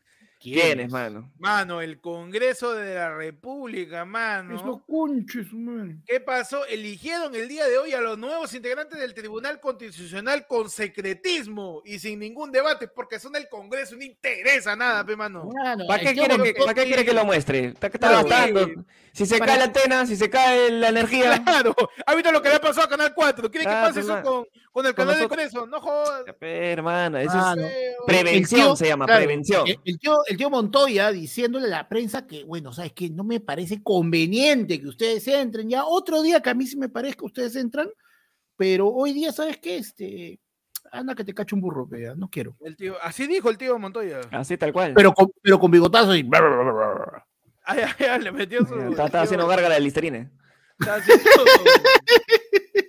¿Quién 0.43 0.81
es, 0.81 0.91
mano? 0.91 1.31
Mano, 1.39 1.79
el 1.81 2.01
Congreso 2.01 2.73
de 2.75 2.95
la 2.95 3.15
República, 3.15 4.03
mano. 4.03 4.55
Es 4.57 4.61
los 4.63 4.81
conches, 4.85 5.53
man. 5.53 6.03
¿Qué 6.05 6.19
pasó? 6.19 6.65
Eligieron 6.65 7.33
el 7.33 7.47
día 7.47 7.65
de 7.65 7.77
hoy 7.77 7.93
a 7.93 8.01
los 8.01 8.17
nuevos 8.17 8.53
integrantes 8.53 8.99
del 8.99 9.13
Tribunal 9.13 9.61
Constitucional 9.61 10.45
con 10.45 10.69
secretismo 10.69 11.81
y 11.85 11.99
sin 11.99 12.19
ningún 12.19 12.51
debate, 12.51 12.87
porque 12.89 13.19
son 13.19 13.31
del 13.31 13.47
Congreso, 13.47 13.95
no 13.95 14.03
interesa 14.03 14.75
nada, 14.75 15.05
pe 15.05 15.15
mano. 15.15 15.49
Mano, 15.63 15.85
¿Para 15.87 16.03
qué, 16.03 16.13
quiere 16.13 16.35
que, 16.35 16.53
Montoro- 16.53 16.65
¿Para 16.65 16.73
qué 16.73 16.85
quiere 16.87 17.05
que 17.05 17.13
lo 17.13 17.25
muestre? 17.25 17.65
Está, 17.67 17.87
está 17.87 18.45
que- 18.47 18.75
Si 19.13 19.25
se 19.25 19.37
para- 19.37 19.51
cae 19.51 19.59
la 19.59 19.65
antena, 19.65 20.05
si 20.05 20.15
se 20.15 20.29
cae 20.29 20.71
la 20.71 20.89
energía. 20.89 21.41
Claro, 21.43 21.75
¿ha 22.05 22.15
visto 22.15 22.31
lo 22.31 22.41
que 22.41 22.49
le 22.49 22.55
ha 22.55 22.61
pasado 22.61 22.87
a 22.87 22.89
Canal 22.89 23.13
4? 23.13 23.49
¿Quiere 23.49 23.65
que 23.65 23.71
Claro, 23.71 23.87
pase 23.87 23.99
eso 23.99 24.21
con, 24.23 24.45
con 24.71 24.85
el 24.87 24.95
Con 24.95 25.05
canal 25.05 25.15
de 25.15 25.21
nosotros. 25.23 25.27
Congreso? 25.29 25.67
No 25.67 25.79
jodas. 25.81 26.23
Pe, 26.39 26.71
hermana, 26.71 27.21
eso 27.21 27.35
Mano, 27.35 27.61
es 27.67 27.95
prevención, 28.07 28.61
El 28.61 28.65
tío- 28.67 28.75
se 28.75 28.87
llama, 28.87 29.05
claro, 29.05 29.19
prevención. 29.19 29.67
El, 29.67 29.79
el 29.85 29.99
tío, 29.99 30.17
el 30.33 30.37
tío 30.37 30.49
Montoya 30.49 31.11
diciéndole 31.11 31.67
a 31.67 31.69
la 31.69 31.87
prensa 31.87 32.25
que, 32.25 32.43
bueno, 32.43 32.73
sabes 32.73 32.91
que 32.93 33.09
no 33.09 33.23
me 33.23 33.39
parece 33.39 33.83
conveniente 33.83 34.81
que 34.81 34.87
ustedes 34.87 35.27
entren. 35.27 35.69
Ya 35.69 35.85
otro 35.85 36.23
día 36.23 36.41
que 36.41 36.49
a 36.49 36.53
mí 36.55 36.65
sí 36.65 36.75
me 36.75 36.89
parezca 36.89 37.19
que 37.19 37.25
ustedes 37.25 37.55
entran, 37.55 37.87
pero 38.57 38.87
hoy 38.87 39.13
día, 39.13 39.31
¿sabes 39.31 39.59
qué? 39.59 39.77
Este, 39.77 40.39
anda 40.91 41.13
que 41.13 41.23
te 41.23 41.35
cacho 41.35 41.55
un 41.55 41.61
burro, 41.61 41.87
pea, 41.87 42.15
no 42.15 42.29
quiero. 42.29 42.57
El 42.61 42.75
tío, 42.75 42.95
así 43.01 43.27
dijo 43.27 43.49
el 43.51 43.59
tío 43.59 43.77
Montoya. 43.77 44.21
Así 44.31 44.57
tal 44.57 44.73
cual. 44.73 44.93
Pero 44.95 45.13
con, 45.13 45.31
pero 45.41 45.59
con 45.59 45.69
bigotazo 45.69 46.15
y. 46.15 46.27
Ay, 47.65 47.79
ay, 47.79 48.05
ay, 48.07 48.21
le 48.21 48.31
metió 48.31 48.65
su. 48.65 48.73
está, 48.75 49.05
está 49.05 49.21
haciendo 49.21 49.47
gárgara 49.47 49.75
de 49.75 49.81
listerine. 49.81 50.31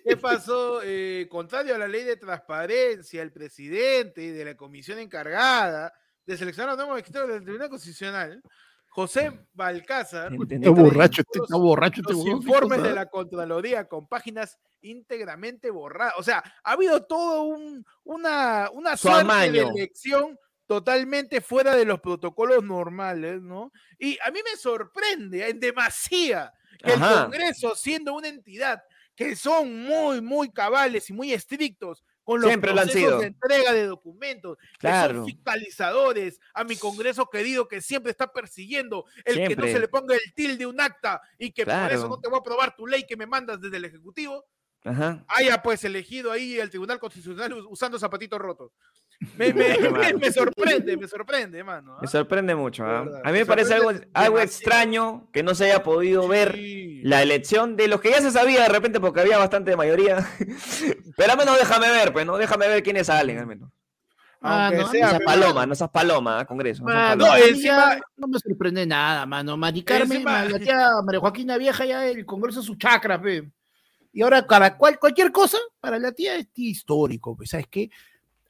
¿Qué 0.04 0.16
pasó? 0.16 0.80
Eh, 0.83 1.28
contrario 1.30 1.74
a 1.74 1.78
la 1.78 1.88
ley 1.88 2.04
de 2.04 2.16
transparencia, 2.16 3.22
el 3.22 3.33
presidente 3.33 4.22
y 4.22 4.30
de 4.30 4.46
la 4.46 4.57
comisión 4.57 4.98
encargada 4.98 5.92
de 6.26 6.37
seleccionar 6.37 6.70
a 6.70 6.72
los 6.72 6.78
nuevos 6.78 6.94
magistrados 7.00 7.30
del 7.30 7.42
Tribunal 7.42 7.68
Constitucional, 7.68 8.42
José 8.88 9.46
Balcázar, 9.52 10.32
¿Entendés? 10.32 10.70
Está 10.70 10.80
borracho, 10.82 11.22
este, 11.22 11.38
Los- 11.40 11.48
está 11.48 11.56
borracho. 11.58 12.00
este 12.00 12.12
los 12.12 12.26
informes 12.26 12.82
de 12.82 12.92
la 12.92 13.06
Contraloría 13.06 13.88
con 13.88 14.06
páginas 14.06 14.56
íntegramente 14.82 15.70
borradas. 15.70 16.14
O 16.16 16.22
sea, 16.22 16.42
ha 16.62 16.72
habido 16.72 17.04
todo 17.04 17.42
un, 17.42 17.84
una, 18.04 18.70
una 18.72 18.96
Su 18.96 19.08
suerte 19.08 19.50
de 19.50 19.60
elección 19.62 20.38
totalmente 20.66 21.40
fuera 21.40 21.74
de 21.74 21.84
los 21.84 22.00
protocolos 22.00 22.62
normales, 22.62 23.42
¿no? 23.42 23.72
Y 23.98 24.16
a 24.24 24.30
mí 24.30 24.38
me 24.48 24.56
sorprende 24.56 25.48
en 25.48 25.58
demasía 25.60 26.52
que 26.78 26.96
el. 26.96 27.24
Congreso, 27.24 27.74
siendo 27.74 28.14
una 28.14 28.28
entidad 28.28 28.82
que 29.16 29.37
son 29.37 29.84
muy, 29.84 30.20
muy 30.20 30.50
cabales 30.52 31.10
y 31.10 31.12
muy 31.12 31.32
estrictos 31.32 32.04
con 32.24 32.40
los 32.40 32.48
Siempre 32.48 32.72
lo 32.72 32.80
han 32.80 32.87
procesos 32.88 33.08
sido. 33.10 33.20
de 33.20 33.26
entrega 33.26 33.72
de 33.72 33.87
documentos, 33.87 34.56
que 34.58 34.78
Claro. 34.78 35.14
son 35.16 35.26
fiscalizadores, 35.26 36.40
a 36.54 36.64
mi 36.64 36.76
Congreso 36.76 37.28
querido 37.30 37.68
que 37.68 37.80
siempre 37.80 38.10
está 38.10 38.32
persiguiendo 38.32 39.04
el 39.24 39.46
que 39.48 39.56
no 39.56 39.64
se 39.66 39.78
le 39.78 39.88
ponga 39.88 40.14
el 40.14 40.34
tilde 40.34 40.66
un 40.66 40.80
acta 40.80 41.20
y 41.38 41.52
que 41.52 41.64
por 41.66 41.92
eso 41.92 42.08
no 42.08 42.18
te 42.18 42.28
voy 42.28 42.38
a 42.38 42.40
aprobar 42.40 42.74
tu 42.74 42.87
ley 42.87 43.04
que 43.06 43.16
me 43.16 43.26
mandas 43.26 43.60
desde 43.60 43.76
el 43.76 43.84
Ejecutivo, 43.84 44.46
Ajá. 44.85 45.25
haya 45.29 45.62
pues 45.62 45.83
elegido 45.85 46.31
ahí 46.31 46.59
el 46.61 46.68
Tribunal 46.68 46.99
Constitucional 46.99 47.53
us- 47.55 47.66
usando 47.70 47.99
zapatitos 47.99 48.38
rotos. 48.38 48.70
Me, 49.38 49.53
me- 49.55 49.79
me- 49.79 50.12
me 50.14 50.33
sorprende, 50.33 50.97
me 50.97 51.07
sorprende, 51.09 51.62
mano. 51.64 51.92
Me 52.01 52.07
¿ah? 52.07 52.07
sorprende 52.09 52.55
mucho. 52.55 52.85
verdad, 52.85 53.20
A 53.25 53.29
mí 53.29 53.33
me 53.33 53.38
me 53.38 53.47
parece 53.47 53.73
algo, 53.75 53.92
algo 54.12 54.38
extraño 54.40 55.29
que 55.33 55.42
no 55.42 55.55
se 55.55 55.66
haya 55.66 55.83
podido 55.83 56.27
ver 56.29 56.53
Sí. 56.57 57.01
la 57.05 57.23
elección 57.23 57.77
de 57.77 57.88
los 57.88 58.01
que 58.01 58.11
ya 58.11 58.20
se 58.20 58.31
sabía 58.33 58.62
de 58.64 58.68
repente 58.68 59.01
porque 59.01 59.20
había 59.20 59.38
bastante 59.38 59.77
mayoría. 59.77 60.18
Pero 61.16 61.33
al 61.33 61.38
menos 61.38 61.57
déjame 61.59 61.90
ver, 61.90 62.12
pues, 62.12 62.27
¿no? 62.27 62.37
Déjame 62.37 62.66
ver 62.68 62.83
quiénes 62.83 63.07
salen, 63.07 63.38
al 63.38 63.47
menos. 63.47 63.70
Aunque 64.40 64.77
Ah, 64.77 64.79
no, 64.79 64.83
No 64.83 64.88
sea, 64.88 65.09
seas 65.09 65.12
pero- 65.14 65.25
paloma, 65.25 65.66
no 65.66 65.75
seas 65.75 65.90
paloma, 65.90 66.40
¿ah? 66.40 66.44
Congreso. 66.44 66.83
No 66.85 66.90
seas 66.90 67.16
paloma. 67.16 67.38
No, 67.38 67.44
encima- 67.47 68.01
no 68.16 68.27
me 68.29 68.38
sorprende 68.38 68.85
nada, 68.87 69.25
mano. 69.27 69.57
Mari 69.57 69.83
Carmen, 69.85 70.11
Encima- 70.18 70.33
ma- 70.33 70.44
la 70.44 70.59
tía 70.59 70.88
María 71.05 71.20
Joaquina 71.20 71.57
Vieja, 71.57 71.85
ya 71.87 72.07
el 72.07 72.27
Congreso 72.27 72.61
es 72.61 72.66
su 72.66 72.75
chakra, 72.77 73.18
pe. 73.23 73.51
Y 74.14 74.22
ahora, 74.22 74.46
cada 74.46 74.79
cual, 74.79 74.98
cualquier 74.98 75.33
cosa, 75.33 75.59
para 75.81 75.98
la 75.98 76.12
tía 76.12 76.37
es 76.37 76.46
histórico, 76.55 77.37
pues, 77.37 77.50
¿sabes 77.50 77.66
qué? 77.68 77.90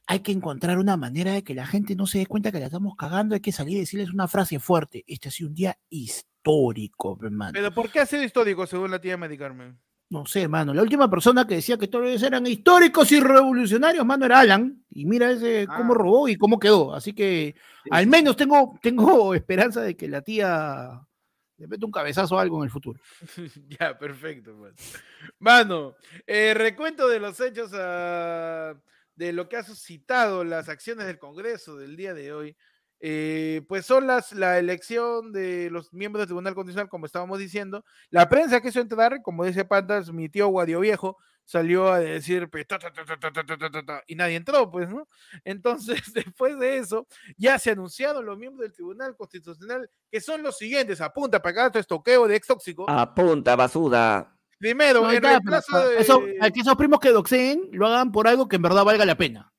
Hay 0.07 0.19
que 0.19 0.31
encontrar 0.31 0.77
una 0.77 0.95
manera 0.95 1.33
de 1.33 1.43
que 1.43 1.55
la 1.55 1.65
gente 1.65 1.95
no 1.95 2.05
se 2.05 2.19
dé 2.19 2.27
cuenta 2.27 2.51
que 2.51 2.59
la 2.59 2.67
estamos 2.67 2.95
cagando, 2.95 3.33
hay 3.33 3.41
que 3.41 3.51
salir 3.51 3.77
y 3.77 3.79
decirles 3.79 4.11
una 4.13 4.27
frase 4.27 4.59
fuerte. 4.59 5.03
Este 5.07 5.29
ha 5.29 5.31
sido 5.31 5.49
un 5.49 5.55
día 5.55 5.75
histórico, 5.89 7.17
pe, 7.17 7.29
mano. 7.31 7.53
Pero 7.53 7.73
¿por 7.73 7.89
qué 7.91 7.99
ha 8.01 8.05
sido 8.05 8.23
histórico 8.23 8.67
según 8.67 8.91
la 8.91 9.01
tía 9.01 9.17
Mari 9.17 9.37
Carmen? 9.37 9.77
No 10.11 10.27
sé, 10.27 10.47
mano. 10.47 10.71
La 10.75 10.83
última 10.83 11.09
persona 11.09 11.47
que 11.47 11.55
decía 11.55 11.79
que 11.79 11.87
todos 11.87 12.21
eran 12.21 12.45
históricos 12.45 13.11
y 13.11 13.19
revolucionarios, 13.19 14.05
mano, 14.05 14.25
era 14.27 14.41
Alan. 14.41 14.85
Y 14.91 15.05
mira 15.05 15.31
ese 15.31 15.65
cómo 15.65 15.93
Ah. 15.93 15.97
robó 15.97 16.27
y 16.29 16.35
cómo 16.35 16.59
quedó. 16.59 16.93
Así 16.93 17.13
que 17.13 17.55
al 17.89 18.05
menos 18.05 18.37
tengo, 18.37 18.77
tengo 18.83 19.33
esperanza 19.35 19.81
de 19.81 19.97
que 19.97 20.07
la 20.07 20.21
tía 20.21 21.01
le 21.57 21.67
mete 21.67 21.85
un 21.85 21.91
cabezazo 21.91 22.37
a 22.37 22.41
algo 22.41 22.57
en 22.57 22.65
el 22.65 22.69
futuro. 22.69 22.99
ya, 23.79 23.97
perfecto. 23.97 24.53
Mano, 24.55 24.73
Mano, 25.39 25.95
eh, 26.27 26.53
recuento 26.53 27.07
de 27.07 27.19
los 27.19 27.39
hechos 27.39 27.71
ah, 27.73 28.73
de 29.15 29.33
lo 29.33 29.47
que 29.47 29.57
ha 29.57 29.63
suscitado 29.63 30.43
las 30.43 30.69
acciones 30.69 31.07
del 31.07 31.19
Congreso 31.19 31.77
del 31.77 31.95
día 31.95 32.13
de 32.13 32.33
hoy. 32.33 32.57
Eh, 32.99 33.61
pues 33.67 33.85
son 33.85 34.07
las, 34.07 34.31
la 34.31 34.57
elección 34.57 35.31
de 35.31 35.69
los 35.69 35.93
miembros 35.93 36.21
del 36.21 36.27
Tribunal 36.27 36.55
Constitucional, 36.55 36.89
como 36.89 37.05
estábamos 37.05 37.39
diciendo. 37.39 37.85
La 38.09 38.27
prensa 38.27 38.61
quiso 38.61 38.79
entrar, 38.79 39.21
como 39.21 39.45
dice 39.45 39.65
Pantas, 39.65 40.11
mi 40.11 40.29
tío 40.29 40.47
Guadio 40.47 40.79
Viejo 40.79 41.17
salió 41.45 41.91
a 41.91 41.99
decir 41.99 42.49
y 44.07 44.15
nadie 44.15 44.35
entró, 44.35 44.69
pues, 44.69 44.89
¿no? 44.89 45.07
Entonces, 45.43 46.01
después 46.13 46.59
de 46.59 46.77
eso, 46.77 47.07
ya 47.37 47.57
se 47.59 47.71
anunciaron 47.71 48.25
los 48.25 48.37
miembros 48.37 48.63
del 48.63 48.73
Tribunal 48.73 49.15
Constitucional, 49.15 49.89
que 50.11 50.19
son 50.19 50.43
los 50.43 50.57
siguientes, 50.57 50.99
apunta 51.01 51.41
para 51.41 51.67
acá, 51.67 51.79
estoqueo 51.79 52.27
de 52.27 52.35
ex 52.35 52.47
tóxico. 52.47 52.89
Apunta, 52.89 53.55
basuda 53.55 54.35
Primero, 54.57 55.01
no, 55.01 55.11
en 55.11 55.21
reemplazo 55.21 55.89
de... 55.89 55.99
Eso, 55.99 56.23
esos 56.41 56.75
primos 56.75 56.99
que 56.99 57.09
doxeen 57.09 57.69
lo 57.71 57.87
hagan 57.87 58.11
por 58.11 58.27
algo 58.27 58.47
que 58.47 58.55
en 58.55 58.61
verdad 58.61 58.85
valga 58.85 59.05
la 59.05 59.17
pena. 59.17 59.51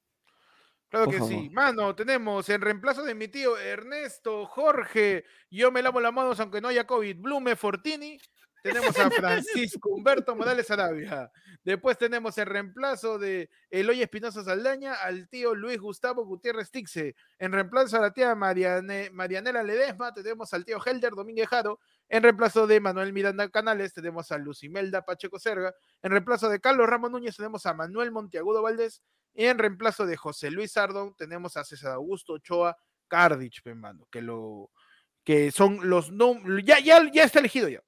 Claro 0.88 1.11
que 1.11 1.20
sí. 1.20 1.51
Mano, 1.51 1.94
tenemos 1.94 2.49
en 2.49 2.61
reemplazo 2.61 3.03
de 3.03 3.14
mi 3.14 3.29
tío 3.29 3.59
Ernesto, 3.59 4.46
Jorge, 4.46 5.25
yo 5.51 5.70
me 5.70 5.83
lavo 5.83 6.01
las 6.01 6.12
manos 6.12 6.38
aunque 6.40 6.61
no 6.61 6.68
haya 6.68 6.87
COVID, 6.87 7.16
Blume, 7.18 7.57
Fortini, 7.57 8.18
tenemos 8.66 8.98
a 8.98 9.11
Francisco 9.11 9.90
Humberto 9.90 10.35
Morales 10.35 10.70
Arabia. 10.70 11.31
Después 11.62 11.96
tenemos 11.96 12.37
el 12.38 12.46
reemplazo 12.46 13.18
de 13.18 13.48
Eloy 13.70 14.02
Espinosa 14.02 14.42
Saldaña 14.42 14.94
al 14.94 15.29
tío 15.29 15.55
Luis 15.55 15.79
Gustavo 15.79 16.24
Gutiérrez 16.24 16.70
Tixe. 16.70 17.14
En 17.38 17.52
reemplazo 17.52 17.96
a 17.96 18.00
la 18.00 18.12
tía 18.12 18.35
Mariane, 18.35 19.11
Marianela 19.11 19.62
Ledesma, 19.62 20.12
tenemos 20.12 20.52
al 20.52 20.64
tío 20.64 20.79
Helder 20.85 21.12
Domínguez 21.12 21.48
Jaro. 21.48 21.79
En 22.09 22.22
reemplazo 22.22 22.66
de 22.66 22.81
Manuel 22.81 23.12
Miranda 23.12 23.48
Canales, 23.48 23.92
tenemos 23.92 24.33
a 24.33 24.38
Lucimelda 24.38 25.05
Pacheco 25.05 25.38
Serga. 25.38 25.74
En 26.02 26.11
reemplazo 26.11 26.48
de 26.48 26.61
Carlos 26.61 26.88
Ramos 26.88 27.11
Núñez, 27.11 27.37
tenemos 27.37 27.66
a 27.66 27.74
Manuel 27.74 28.11
Monteagudo 28.11 28.62
Valdés. 28.62 29.02
Y 29.35 29.44
en 29.44 29.59
reemplazo 29.59 30.07
de 30.07 30.16
José 30.16 30.50
Luis 30.50 30.72
Sardón, 30.72 31.14
tenemos 31.16 31.57
a 31.57 31.64
César 31.64 31.92
Augusto 31.92 32.35
Ochoa 32.35 32.76
Cardich, 33.07 33.62
hermano, 33.64 34.09
que 34.11 34.22
lo 34.22 34.70
que 35.24 35.50
son 35.50 35.90
los. 35.90 36.12
Ya, 36.64 36.79
ya, 36.79 37.11
ya 37.12 37.24
está 37.24 37.40
elegido 37.40 37.68
ya. 37.68 37.83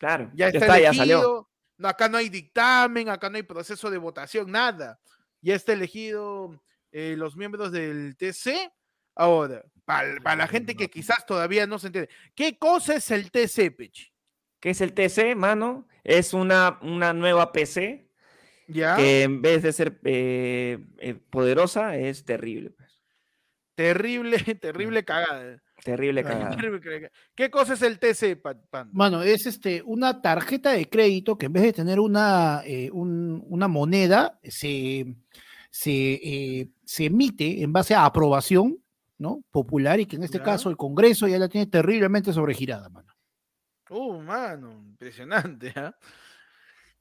Claro, 0.00 0.30
Ya 0.32 0.48
está, 0.48 0.78
elegido. 0.78 1.50
No, 1.76 1.86
acá 1.86 2.08
no 2.08 2.16
hay 2.16 2.30
dictamen, 2.30 3.10
acá 3.10 3.28
no 3.28 3.36
hay 3.36 3.42
proceso 3.42 3.90
de 3.90 3.98
votación, 3.98 4.50
nada. 4.50 4.98
Ya 5.42 5.54
está 5.54 5.74
elegido 5.74 6.58
eh, 6.90 7.16
los 7.18 7.36
miembros 7.36 7.70
del 7.70 8.16
TC. 8.16 8.72
Ahora, 9.14 9.62
para, 9.84 10.36
la 10.36 10.46
gente 10.46 10.74
que 10.74 10.88
quizás 10.88 11.26
todavía 11.26 11.66
no 11.66 11.78
se 11.78 11.88
entiende, 11.88 12.08
¿qué 12.34 12.56
cosa 12.56 12.94
es 12.94 13.10
el 13.10 13.30
TC, 13.30 13.76
Pechi? 13.76 14.10
¿Qué 14.58 14.70
es 14.70 14.80
el 14.80 14.94
TC, 14.94 15.36
mano? 15.36 15.86
Es 16.02 16.32
una, 16.32 16.78
una 16.80 17.12
nueva 17.12 17.52
PC 17.52 18.10
¿Ya? 18.68 18.96
que 18.96 19.24
en 19.24 19.42
vez 19.42 19.62
de 19.62 19.74
ser 19.74 20.00
eh, 20.04 20.78
eh, 20.98 21.14
poderosa 21.28 21.94
es 21.96 22.24
terrible. 22.24 22.70
pues. 22.70 23.02
Terrible, 23.74 24.38
terrible 24.60 25.04
cagada. 25.04 25.62
Terrible 25.84 26.22
cagada. 26.22 26.56
¿Qué 27.34 27.50
cosa 27.50 27.74
es 27.74 27.82
el 27.82 27.98
TC, 27.98 28.36
Pan-? 28.36 28.90
Mano, 28.92 29.22
es 29.22 29.46
este, 29.46 29.82
una 29.84 30.20
tarjeta 30.22 30.72
de 30.72 30.88
crédito 30.88 31.36
que 31.38 31.46
en 31.46 31.52
vez 31.52 31.62
de 31.64 31.72
tener 31.72 31.98
una, 32.00 32.62
eh, 32.64 32.90
un- 32.92 33.42
una 33.48 33.68
moneda, 33.68 34.38
se, 34.42 35.06
se, 35.70 35.92
eh, 36.22 36.68
se 36.84 37.06
emite 37.06 37.62
en 37.62 37.72
base 37.72 37.94
a 37.94 38.04
aprobación 38.04 38.78
¿no? 39.18 39.42
popular 39.50 40.00
y 40.00 40.06
que 40.06 40.16
en 40.16 40.22
este 40.24 40.38
Ya. 40.38 40.44
caso 40.44 40.70
el 40.70 40.76
Congreso 40.76 41.26
ya 41.28 41.38
la 41.38 41.48
tiene 41.48 41.66
terriblemente 41.66 42.32
sobregirada, 42.32 42.88
mano. 42.88 43.12
Uh, 43.90 44.20
mano, 44.20 44.72
impresionante, 44.72 45.72
¿ah? 45.76 45.94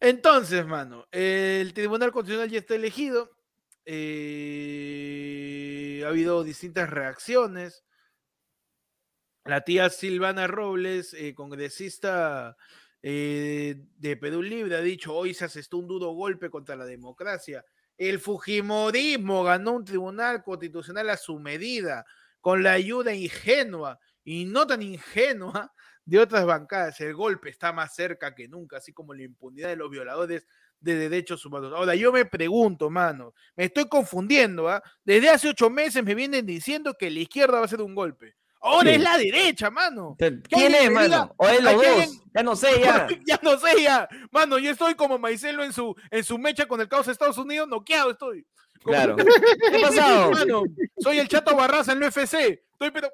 Entonces, 0.01 0.65
mano, 0.65 1.05
el 1.11 1.73
Tribunal 1.73 2.11
Constitucional 2.11 2.49
ya 2.49 2.59
está 2.59 2.75
elegido. 2.75 3.31
eh, 3.91 6.03
ha 6.05 6.09
habido 6.09 6.43
distintas 6.43 6.89
reacciones. 6.89 7.83
La 9.45 9.61
tía 9.61 9.89
Silvana 9.89 10.47
Robles, 10.47 11.13
eh, 11.13 11.33
congresista 11.33 12.57
eh, 13.01 13.75
de 13.97 14.17
Perú 14.17 14.41
Libre, 14.43 14.75
ha 14.75 14.81
dicho, 14.81 15.13
hoy 15.15 15.33
se 15.33 15.45
asestó 15.45 15.77
un 15.77 15.87
duro 15.87 16.11
golpe 16.11 16.49
contra 16.49 16.75
la 16.75 16.85
democracia. 16.85 17.63
El 17.97 18.19
Fujimorismo 18.19 19.43
ganó 19.43 19.73
un 19.73 19.85
tribunal 19.85 20.43
constitucional 20.43 21.09
a 21.09 21.17
su 21.17 21.39
medida, 21.39 22.05
con 22.41 22.63
la 22.63 22.73
ayuda 22.73 23.13
ingenua 23.13 23.99
y 24.23 24.45
no 24.45 24.67
tan 24.67 24.81
ingenua 24.81 25.73
de 26.05 26.19
otras 26.19 26.45
bancadas. 26.45 26.99
El 27.01 27.13
golpe 27.13 27.49
está 27.49 27.73
más 27.73 27.93
cerca 27.95 28.33
que 28.35 28.47
nunca, 28.47 28.77
así 28.77 28.93
como 28.93 29.13
la 29.13 29.23
impunidad 29.23 29.69
de 29.69 29.75
los 29.75 29.89
violadores 29.89 30.47
de 30.79 30.95
derechos 30.95 31.45
humanos. 31.45 31.73
Ahora, 31.75 31.95
yo 31.95 32.11
me 32.11 32.25
pregunto, 32.25 32.89
mano, 32.89 33.33
me 33.55 33.65
estoy 33.65 33.87
confundiendo, 33.89 34.69
¿ah? 34.69 34.81
Desde 35.03 35.29
hace 35.29 35.49
ocho 35.49 35.69
meses 35.69 36.03
me 36.03 36.15
vienen 36.15 36.45
diciendo 36.45 36.95
que 36.97 37.09
la 37.09 37.19
izquierda 37.19 37.55
va 37.55 37.61
a 37.61 37.65
hacer 37.65 37.81
un 37.81 37.95
golpe. 37.95 38.35
Ahora 38.61 38.89
Sí. 38.89 38.95
es 38.97 39.01
la 39.01 39.17
derecha, 39.17 39.69
mano. 39.69 40.15
¿Quién 40.17 40.75
es, 40.75 40.91
mano? 40.91 41.05
diga, 41.05 41.31
¿O 41.37 41.47
es 41.47 41.63
los 41.63 41.73
dos? 41.75 41.85
alguien- 41.85 42.21
Ya 42.33 42.43
no 42.43 42.55
sé, 42.55 42.67
ya. 42.81 43.07
ya 43.25 43.39
no 43.41 43.57
sé, 43.57 43.81
ya. 43.81 44.07
Mano, 44.31 44.57
yo 44.59 44.71
estoy 44.71 44.95
como 44.95 45.17
Maicelo 45.17 45.63
en 45.63 45.71
su, 45.73 45.95
en 46.11 46.23
su 46.23 46.37
mecha 46.37 46.65
con 46.67 46.81
el 46.81 46.87
caos 46.89 47.05
de 47.05 47.13
Estados 47.13 47.37
Unidos, 47.37 47.67
noqueado 47.67 48.11
estoy. 48.11 48.45
Como- 48.83 48.95
Claro. 48.95 49.15
¿Qué 49.15 49.77
ha 49.77 49.87
pasado? 49.87 50.31
Mano, 50.31 50.63
soy 50.99 51.19
el 51.19 51.27
chato 51.27 51.55
Barraza 51.55 51.91
en 51.93 52.03
el 52.03 52.09
UFC. 52.09 52.33
Estoy, 52.73 52.91
pero. 52.91 53.09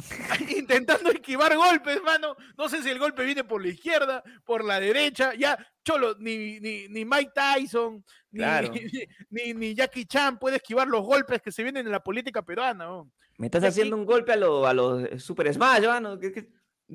Intentando 0.56 1.10
esquivar 1.10 1.54
golpes, 1.56 2.02
mano. 2.02 2.34
No 2.56 2.68
sé 2.68 2.82
si 2.82 2.90
el 2.90 2.98
golpe 2.98 3.24
viene 3.24 3.44
por 3.44 3.62
la 3.62 3.68
izquierda, 3.68 4.22
por 4.44 4.64
la 4.64 4.80
derecha. 4.80 5.34
Ya, 5.34 5.58
cholo, 5.84 6.14
ni, 6.18 6.60
ni, 6.60 6.88
ni 6.88 7.04
Mike 7.04 7.32
Tyson, 7.34 8.04
ni, 8.30 8.38
Claro. 8.40 8.72
ni, 9.30 9.54
ni 9.54 9.74
Jackie 9.74 10.06
Chan 10.06 10.38
puede 10.38 10.56
esquivar 10.56 10.88
los 10.88 11.02
golpes 11.02 11.40
que 11.42 11.52
se 11.52 11.62
vienen 11.62 11.86
en 11.86 11.92
la 11.92 12.02
política 12.02 12.42
peruana. 12.42 12.84
¿no? 12.86 13.10
Me 13.38 13.46
estás 13.46 13.64
haciendo 13.64 13.96
un 13.96 14.04
golpe 14.04 14.32
a 14.32 14.36
los 14.36 14.66
a 14.66 14.72
los 14.74 15.22
Super 15.22 15.52
Smash, 15.52 15.84
mano. 15.86 16.18
¿Qué- 16.18 16.32
qué? 16.32 16.48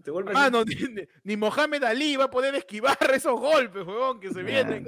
Te 0.03 0.11
vuelves 0.11 0.35
así. 0.35 0.43
Mano, 0.43 0.63
ni, 0.65 0.75
ni- 0.75 1.07
ni 1.23 1.37
Mohamed 1.37 1.83
Ali 1.85 2.17
va 2.17 2.25
a 2.25 2.29
poder 2.31 2.53
esquivar 2.55 2.97
esos 3.13 3.39
golpes, 3.39 3.85
huevón, 3.85 4.19
que 4.19 4.29
se 4.33 4.43
vienen. 4.43 4.85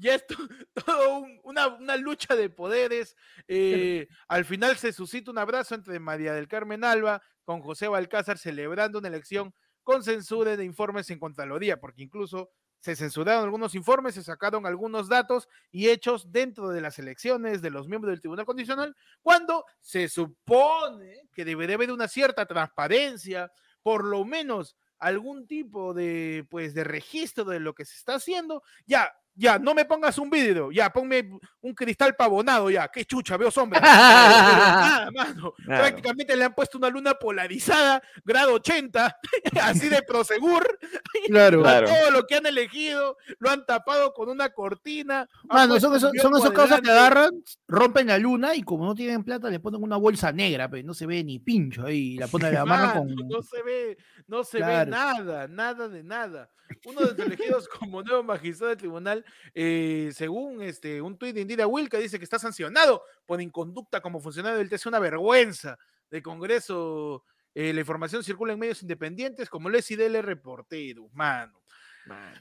Ya 0.00 0.14
es 0.14 0.26
to- 0.26 0.36
todo 0.86 1.18
un- 1.20 1.40
una, 1.44 1.68
una 1.68 1.96
lucha 1.96 2.34
de 2.34 2.48
poderes. 2.50 3.16
eh, 3.48 4.08
al 4.28 4.44
final 4.44 4.76
se 4.76 4.92
suscita 4.92 5.30
un 5.30 5.38
abrazo 5.38 5.74
entre 5.74 6.00
María 6.00 6.32
del 6.32 6.48
Carmen 6.48 6.82
Alba 6.84 7.22
con 7.44 7.60
José 7.60 7.88
Balcázar 7.88 8.38
celebrando 8.38 8.98
una 8.98 9.08
elección 9.08 9.54
con 9.82 10.02
censura 10.02 10.56
de 10.56 10.64
informes 10.64 11.10
en 11.10 11.18
Contraloría, 11.18 11.78
porque 11.80 12.02
incluso 12.02 12.50
se 12.80 12.96
censuraron 12.96 13.44
algunos 13.44 13.74
informes, 13.74 14.14
se 14.14 14.22
sacaron 14.22 14.64
algunos 14.66 15.08
datos 15.08 15.48
y 15.70 15.88
hechos 15.90 16.30
dentro 16.32 16.68
de 16.70 16.80
las 16.80 16.98
elecciones 16.98 17.60
de 17.60 17.70
los 17.70 17.88
miembros 17.88 18.12
del 18.12 18.20
Tribunal 18.20 18.46
Constitucional, 18.46 18.96
cuando 19.20 19.64
se 19.80 20.08
supone 20.08 21.28
que 21.32 21.44
debería 21.44 21.76
haber 21.76 21.92
una 21.92 22.08
cierta 22.08 22.46
transparencia, 22.46 23.50
por 23.82 24.04
lo 24.04 24.24
menos 24.24 24.76
algún 24.98 25.46
tipo 25.46 25.92
de, 25.94 26.46
pues, 26.50 26.72
de 26.74 26.84
registro 26.84 27.44
de 27.44 27.60
lo 27.60 27.74
que 27.74 27.84
se 27.84 27.96
está 27.96 28.14
haciendo, 28.14 28.62
ya, 28.86 29.12
ya, 29.40 29.58
no 29.58 29.74
me 29.74 29.86
pongas 29.86 30.18
un 30.18 30.28
vidrio, 30.28 30.70
ya, 30.70 30.90
ponme 30.90 31.30
un 31.62 31.74
cristal 31.74 32.14
pavonado, 32.14 32.68
ya, 32.70 32.88
qué 32.88 33.06
chucha, 33.06 33.38
veo 33.38 33.50
sombras. 33.50 33.80
Pero 33.80 33.92
nada, 33.94 35.10
mano, 35.10 35.54
Claro. 35.64 35.82
prácticamente 35.82 36.36
le 36.36 36.44
han 36.44 36.54
puesto 36.54 36.76
una 36.76 36.90
luna 36.90 37.14
polarizada, 37.14 38.02
grado 38.22 38.52
80, 38.54 39.16
así 39.62 39.88
de 39.88 40.02
prosegur, 40.02 40.78
Claro. 41.26 41.62
Claro. 41.62 41.88
todo 41.88 42.10
lo 42.10 42.26
que 42.26 42.36
han 42.36 42.44
elegido, 42.46 43.16
lo 43.38 43.50
han 43.50 43.64
tapado 43.64 44.12
con 44.12 44.28
una 44.28 44.50
cortina. 44.50 45.26
Mano, 45.44 45.80
son 45.80 45.96
esos, 45.96 46.12
son 46.20 46.36
esas 46.36 46.50
cosas 46.50 46.80
que 46.82 46.90
agarran, 46.90 47.30
rompen 47.66 48.08
la 48.08 48.18
luna 48.18 48.54
y 48.54 48.62
como 48.62 48.84
no 48.84 48.94
tienen 48.94 49.24
plata 49.24 49.48
le 49.48 49.60
ponen 49.60 49.82
una 49.82 49.96
bolsa 49.96 50.32
negra, 50.32 50.68
pero 50.68 50.86
no 50.86 50.92
se 50.92 51.06
ve 51.06 51.24
ni 51.24 51.38
pincho 51.38 51.86
ahí, 51.86 52.16
la 52.18 52.26
ponen 52.28 52.52
la 52.52 52.64
Mano, 52.66 52.92
con... 52.92 53.14
No 53.28 53.42
se 53.42 53.62
ve, 53.62 53.96
no 54.26 54.44
se 54.44 54.58
ve 54.58 54.84
nada, 54.86 55.48
nada 55.48 55.88
de 55.88 56.02
nada. 56.04 56.50
Uno 56.84 57.00
de 57.00 57.06
los 57.08 57.18
elegidos 57.18 57.68
como 57.68 58.02
nuevo 58.02 58.22
magistrado 58.22 58.68
del 58.68 58.78
tribunal, 58.78 59.24
eh, 59.54 60.10
según 60.14 60.62
este, 60.62 61.00
un 61.02 61.16
tuit 61.18 61.34
de 61.34 61.40
Indira 61.42 61.66
Wilka, 61.66 61.98
dice 61.98 62.18
que 62.18 62.24
está 62.24 62.38
sancionado 62.38 63.02
por 63.26 63.40
inconducta 63.40 64.00
como 64.00 64.20
funcionario 64.20 64.58
del 64.58 64.68
TC, 64.68 64.86
una 64.86 64.98
vergüenza 64.98 65.78
del 66.10 66.22
Congreso. 66.22 67.24
eh, 67.54 67.72
la 67.72 67.80
información 67.80 68.22
circula 68.22 68.52
en 68.52 68.58
medios 68.60 68.82
independientes 68.82 69.48
como 69.50 69.68
el 69.68 69.82
SIDL 69.82 70.22
Reportero, 70.22 71.08
mano. 71.12 71.60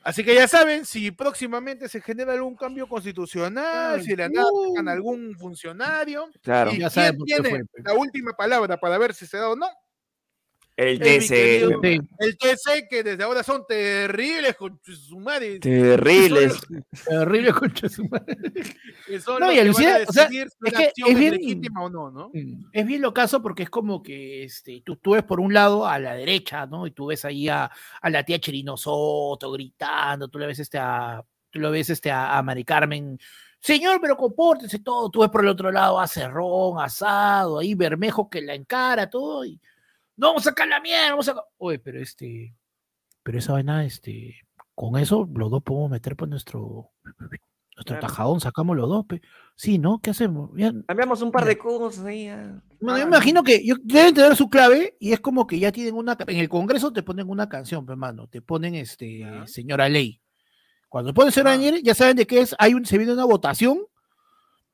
Así 0.04 0.24
que 0.24 0.34
ya 0.34 0.48
saben, 0.48 0.86
si 0.86 1.12
próximamente 1.12 1.90
se 1.90 2.02
genera 2.02 2.34
algún 2.34 2.56
cambio 2.56 2.88
constitucional, 2.88 4.00
Ay, 4.00 4.04
si 4.06 4.16
le 4.16 4.28
uh. 4.28 4.90
algún 4.90 5.36
funcionario, 5.38 6.30
Claro. 6.42 6.72
y 6.72 6.80
Ya 6.80 6.90
saben 6.90 7.18
quién 7.20 7.44
tiene 7.44 7.66
fue, 7.72 7.84
la 7.84 7.94
última 7.94 8.34
palabra 8.34 8.78
para 8.78 8.98
ver 8.98 9.14
si 9.14 9.28
se 9.28 9.38
da 9.38 9.50
o 9.50 9.56
no, 9.56 9.68
El 10.80 10.98
TC. 10.98 11.62
el 12.20 12.38
TC 12.38 12.88
que 12.90 13.04
desde 13.04 13.22
ahora 13.24 13.44
son 13.44 13.66
terribles 13.68 14.56
con 14.56 14.80
su 14.84 15.20
madre. 15.20 15.60
Terribles. 15.60 16.58
terrible 17.06 17.52
concha 17.52 17.88
de 17.88 17.90
su 17.94 18.06
madre. 18.06 18.38
No, 18.38 19.52
y 19.52 19.56
que 19.56 19.60
van 19.60 19.60
alucina, 19.60 19.96
a 19.98 20.04
o 20.08 20.14
sea, 20.14 20.24
es 20.24 20.30
que 20.30 20.86
acción 20.86 21.10
es 21.10 21.14
es 21.14 21.20
bien- 21.20 21.34
legítima 21.34 21.84
o 21.84 21.90
no, 21.90 22.10
¿no? 22.12 22.32
Es 22.72 22.86
bien 22.86 23.02
lo 23.02 23.14
caso 23.14 23.42
porque 23.42 23.64
es 23.64 23.70
como 23.70 24.02
que 24.02 24.44
este, 24.46 24.82
tú, 24.86 24.96
tú 24.96 25.12
ves 25.12 25.24
por 25.24 25.42
un 25.42 25.54
lado 25.54 25.86
a 25.86 26.00
la 26.00 26.14
derecha, 26.14 26.66
¿no? 26.66 26.88
Y 26.88 26.92
tú 26.92 27.08
ves 27.08 27.26
ahí 27.26 27.50
a, 27.50 27.70
a 28.02 28.10
la 28.10 28.24
tía 28.24 28.40
Chirino 28.40 28.78
Soto 28.78 29.52
gritando, 29.52 30.30
tú 30.30 30.40
le 30.40 30.48
ves 30.48 30.60
este 30.60 30.78
a, 30.78 31.22
tú 31.50 31.60
lo 31.60 31.72
ves 31.72 31.90
este 31.90 32.10
a, 32.10 32.38
a 32.38 32.42
Mari 32.44 32.64
Carmen, 32.64 33.20
señor, 33.60 34.00
pero 34.02 34.16
compórtese 34.16 34.80
todo, 34.80 35.10
tú 35.10 35.20
ves 35.20 35.30
por 35.30 35.42
el 35.42 35.50
otro 35.50 35.72
lado 35.74 36.00
a 36.00 36.08
Cerrón, 36.08 36.80
asado, 36.80 37.60
ahí 37.60 37.76
Bermejo 37.76 38.30
que 38.30 38.42
la 38.42 38.54
encara, 38.56 39.10
todo, 39.10 39.44
y 39.44 39.60
no 40.20 40.28
vamos 40.28 40.46
a 40.46 40.50
sacar 40.52 40.68
la 40.68 40.80
mierda, 40.82 41.10
vamos 41.12 41.28
a 41.28 41.32
sacar. 41.32 41.44
Oye, 41.58 41.80
pero 41.80 42.00
este, 42.02 42.54
pero 43.24 43.38
esa 43.40 43.54
vaina, 43.54 43.86
este, 43.86 44.36
con 44.76 44.98
eso 44.98 45.28
los 45.36 45.50
dos 45.52 45.64
podemos 45.64 45.90
meter 45.92 46.16
por 46.16 46.28
nuestro, 46.28 46.92
nuestro 47.04 47.40
Claro. 47.86 48.02
tajadón, 48.08 48.40
sacamos 48.42 48.76
los 48.76 48.90
dos, 48.90 49.06
pe. 49.06 49.22
Sí, 49.56 49.78
¿no? 49.80 50.00
¿Qué 50.02 50.10
hacemos? 50.10 50.52
Ya, 50.58 50.72
Cambiamos 50.88 51.22
un 51.22 51.32
par 51.32 51.46
de 51.46 51.58
cosas 51.58 52.06
ahí. 52.06 52.26
ya. 52.26 52.62
bueno, 52.82 52.98
yo 52.98 53.04
Ah, 53.04 53.06
me 53.10 53.16
imagino 53.16 53.44
que 53.44 53.66
yo, 53.66 53.76
deben 53.82 54.14
tener 54.14 54.36
su 54.36 54.50
clave 54.50 54.96
y 55.00 55.14
es 55.14 55.20
como 55.22 55.48
que 55.48 55.60
ya 55.60 55.72
tienen 55.72 55.96
una. 55.96 56.18
En 56.28 56.38
el 56.38 56.50
Congreso 56.50 56.92
te 56.92 57.04
ponen 57.04 57.30
una 57.30 57.48
canción, 57.50 57.86
hermano. 57.90 58.28
Te 58.28 58.42
ponen 58.42 58.76
este 58.76 59.26
señora 59.48 59.88
ley. 59.90 60.22
Cuando 60.90 61.14
ponen 61.14 61.32
señora 61.32 61.54
Ah. 61.54 61.58
ley, 61.58 61.82
ya 61.84 61.94
saben 61.96 62.18
de 62.18 62.28
qué 62.28 62.42
es. 62.42 62.56
Hay 62.60 62.74
un, 62.74 62.86
se 62.86 62.98
viene 62.98 63.14
una 63.14 63.26
votación 63.26 63.80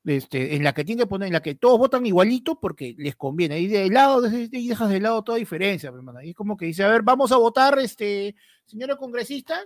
este, 0.06 0.56
en 0.56 0.64
la 0.64 0.74
que 0.74 0.84
tiene 0.86 1.02
que 1.04 1.08
poner, 1.08 1.28
en 1.28 1.34
la 1.34 1.42
que 1.42 1.56
todos 1.56 1.78
votan 1.80 2.06
igualito 2.06 2.60
porque 2.60 2.96
les 2.98 3.16
conviene. 3.16 3.60
Y 3.60 3.68
de 3.68 3.90
lado, 3.90 4.22
de- 4.22 4.50
y 4.52 4.68
dejas 4.68 4.90
de 4.90 5.00
lado 5.00 5.24
toda 5.24 5.38
diferencia, 5.38 5.90
hermano. 5.90 6.22
Y 6.22 6.30
es 6.30 6.36
como 6.36 6.56
que 6.56 6.66
dice, 6.66 6.84
a 6.84 6.90
ver, 6.90 7.02
vamos 7.02 7.32
a 7.32 7.38
votar, 7.38 7.78
este, 7.80 8.36
señora 8.66 8.96
congresista, 8.96 9.60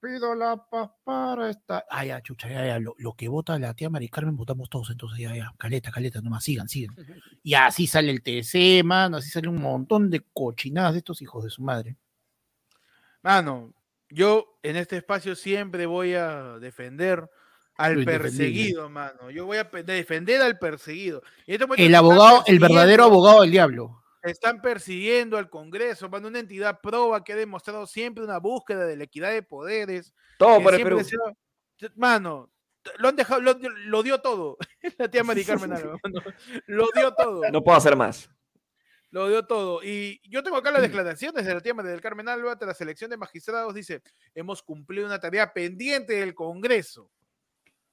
pido 0.00 0.34
la 0.34 0.56
paz 0.68 0.90
para 1.02 1.50
esta. 1.50 1.84
Ah, 1.90 2.04
ya, 2.04 2.20
chucha, 2.20 2.48
ya, 2.48 2.64
ya. 2.66 2.78
Lo, 2.78 2.94
lo 2.98 3.14
que 3.14 3.28
vota 3.28 3.58
la 3.58 3.74
tía 3.74 3.88
Mari 3.90 4.08
Carmen, 4.08 4.36
votamos 4.36 4.68
todos, 4.68 4.90
entonces 4.90 5.18
ya, 5.18 5.34
ya. 5.34 5.52
Caleta, 5.58 5.90
caleta, 5.90 6.20
nomás, 6.20 6.44
sigan, 6.44 6.68
sigan. 6.68 6.94
Y 7.42 7.54
así 7.54 7.86
sale 7.86 8.10
el 8.10 8.22
TC, 8.22 8.82
mano, 8.84 9.16
así 9.16 9.30
sale 9.30 9.48
un 9.48 9.60
montón 9.62 10.10
de 10.10 10.20
cochinadas 10.32 10.92
de 10.92 10.98
estos 10.98 11.22
hijos 11.22 11.42
de 11.44 11.50
su 11.50 11.62
madre. 11.62 11.96
Mano, 13.22 13.72
yo 14.10 14.58
en 14.62 14.76
este 14.76 14.96
espacio 14.98 15.34
siempre 15.34 15.86
voy 15.86 16.14
a 16.14 16.58
defender 16.60 17.28
al 17.76 18.04
perseguido, 18.04 18.88
mano. 18.88 19.30
Yo 19.30 19.46
voy 19.46 19.58
a 19.58 19.64
defender 19.64 20.42
al 20.42 20.58
perseguido. 20.58 21.22
Este 21.46 21.66
El 21.76 21.94
abogado, 21.94 22.42
el 22.46 22.58
verdadero 22.58 23.04
abogado 23.04 23.42
del 23.42 23.50
diablo. 23.50 24.02
Están 24.22 24.60
persiguiendo 24.60 25.38
al 25.38 25.48
Congreso, 25.48 26.08
mano, 26.08 26.26
una 26.26 26.40
entidad 26.40 26.80
proba 26.80 27.22
que 27.22 27.32
ha 27.32 27.36
demostrado 27.36 27.86
siempre 27.86 28.24
una 28.24 28.38
búsqueda 28.38 28.84
de 28.84 28.96
la 28.96 29.04
equidad 29.04 29.30
de 29.30 29.42
poderes. 29.42 30.12
Todo 30.36 30.58
que 30.58 30.64
por 30.64 30.74
el 30.74 30.80
siempre 30.80 31.04
Perú. 31.78 31.92
Mano, 31.94 32.50
lo 32.98 33.08
han 33.08 33.16
dejado, 33.16 33.40
lo, 33.40 33.56
lo 33.60 34.02
dio 34.02 34.20
todo. 34.20 34.56
La 34.98 35.08
tía 35.08 35.24
Mari 35.24 35.44
Carmen 35.44 35.72
Alba, 35.72 35.98
mano, 36.02 36.20
Lo 36.66 36.88
dio 36.94 37.12
todo. 37.14 37.42
No 37.50 37.62
puedo 37.62 37.78
hacer 37.78 37.96
más. 37.96 38.30
Lo 39.10 39.28
dio 39.28 39.46
todo. 39.46 39.82
Y 39.82 40.20
yo 40.28 40.42
tengo 40.42 40.56
acá 40.56 40.70
las 40.70 40.82
declaraciones 40.82 41.44
de 41.44 41.54
la 41.54 41.60
tía 41.60 41.74
María 41.74 41.92
del 41.92 42.00
Carmen 42.00 42.28
Alba 42.28 42.58
tras 42.58 42.68
la 42.68 42.74
selección 42.74 43.10
de 43.10 43.16
magistrados. 43.16 43.74
Dice, 43.74 44.02
hemos 44.34 44.62
cumplido 44.62 45.06
una 45.06 45.20
tarea 45.20 45.52
pendiente 45.52 46.14
del 46.14 46.34
Congreso. 46.34 47.10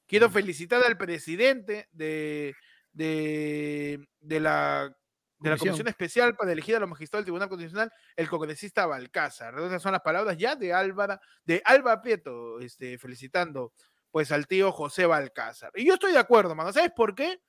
Quiero 0.07 0.29
felicitar 0.29 0.83
al 0.83 0.97
presidente 0.97 1.87
de, 1.91 2.53
de, 2.91 4.07
de 4.19 4.39
la, 4.39 4.95
de 5.39 5.49
la 5.49 5.57
Comisión. 5.57 5.73
Comisión 5.73 5.87
Especial 5.87 6.35
para 6.35 6.51
elegir 6.51 6.75
a 6.75 6.79
los 6.79 6.89
magistrados 6.89 7.21
del 7.21 7.25
Tribunal 7.25 7.49
Constitucional, 7.49 7.91
el 8.15 8.29
congresista 8.29 8.85
Balcázar. 8.85 9.57
Esas 9.59 9.81
son 9.81 9.93
las 9.93 10.01
palabras 10.01 10.37
ya 10.37 10.55
de 10.55 10.73
Álvara, 10.73 11.19
de 11.45 11.61
Alba 11.65 12.01
Prieto, 12.01 12.59
este, 12.59 12.97
felicitando 12.97 13.73
pues 14.11 14.31
al 14.31 14.45
tío 14.45 14.71
José 14.71 15.05
Balcázar. 15.07 15.71
Y 15.75 15.85
yo 15.85 15.95
estoy 15.95 16.11
de 16.11 16.19
acuerdo, 16.19 16.53
mano. 16.53 16.71
¿Sabes 16.71 16.91
por 16.95 17.15
qué? 17.15 17.41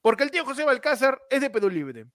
Porque 0.00 0.24
el 0.24 0.30
tío 0.30 0.44
José 0.44 0.64
Balcázar 0.64 1.20
es 1.30 1.40
de 1.40 1.50
Perú 1.50 1.70
Libre. 1.70 2.06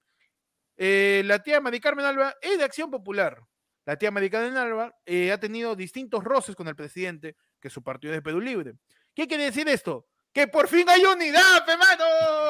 Eh, 0.75 1.21
la 1.25 1.41
tía 1.41 1.61
Mari 1.61 1.79
Carmen 1.79 2.05
Alba 2.05 2.35
es 2.41 2.57
de 2.57 2.65
Acción 2.65 2.91
Popular. 2.91 3.39
La 3.85 3.95
tía 3.95 4.11
Mari 4.11 4.29
Carmen 4.29 4.57
Alba 4.57 4.93
eh, 5.05 5.31
ha 5.31 5.39
tenido 5.39 5.75
distintos 5.75 6.23
roces 6.23 6.55
con 6.55 6.67
el 6.67 6.75
presidente, 6.75 7.37
que 7.61 7.69
su 7.69 7.81
partido 7.83 8.11
es 8.11 8.17
de 8.17 8.21
Perú 8.21 8.41
Libre. 8.41 8.73
¿Qué 9.15 9.27
quiere 9.27 9.45
decir 9.45 9.67
esto? 9.69 10.05
¡Que 10.33 10.47
por 10.49 10.67
fin 10.67 10.89
hay 10.89 11.01
unidad, 11.05 11.63
hermano! 11.65 12.03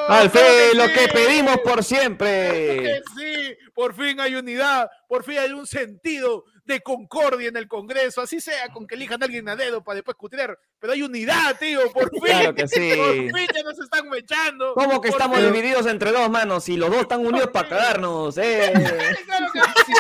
Al 0.08 0.32
¡Claro 0.32 0.48
fe, 0.48 0.74
lo 0.74 0.88
que 0.88 1.08
pedimos 1.14 1.58
por 1.58 1.64
¡Claro 1.64 1.84
siempre. 1.84 2.82
que 2.82 3.02
sí! 3.16 3.58
Por 3.76 3.94
fin 3.94 4.20
hay 4.20 4.34
unidad, 4.34 4.90
por 5.08 5.24
fin 5.24 5.38
hay 5.38 5.52
un 5.52 5.68
sentido 5.68 6.46
de 6.64 6.80
concordia 6.82 7.50
en 7.50 7.58
el 7.58 7.68
Congreso, 7.68 8.22
así 8.22 8.42
sea 8.42 8.70
con 8.70 8.88
que 8.88 8.96
elijan 8.96 9.22
a 9.22 9.26
alguien 9.26 9.48
a 9.50 9.56
dedo 9.56 9.84
para 9.84 9.98
después 9.98 10.18
cutrear, 10.18 10.58
pero 10.80 10.94
hay 10.94 11.04
unidad, 11.04 11.60
tío, 11.60 11.92
por 11.92 12.10
fin. 12.12 12.22
Claro 12.24 12.56
que 12.56 12.68
sí. 12.68 12.92
Por 12.98 13.14
fin 13.38 13.48
ya 13.54 13.62
nos 13.64 13.78
están 13.80 14.10
mechando. 14.10 14.74
¿Cómo 14.74 15.00
que 15.00 15.10
estamos 15.10 15.38
fin. 15.38 15.54
divididos 15.54 15.86
entre 15.86 16.12
dos 16.12 16.28
manos 16.32 16.68
y 16.70 16.78
los 16.78 16.90
dos 16.90 17.02
están 17.02 17.24
unidos 17.24 17.50
para 17.54 17.70
cagarnos? 17.70 18.36
Eh. 18.40 18.74
Claro 19.28 19.46
que 19.54 19.60
sí. 19.86 19.94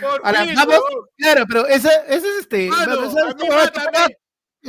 Por 0.00 0.20
Ahora, 0.24 0.44
fin, 0.44 0.54
vamos- 0.56 0.74
huevón. 0.74 1.06
Claro, 1.16 1.44
pero 1.46 1.66
ese, 1.68 1.90
ese 2.08 2.28
es 2.28 2.38
este. 2.40 2.66
Mano, 2.68 3.04
esa- 3.04 3.28
a 3.28 4.08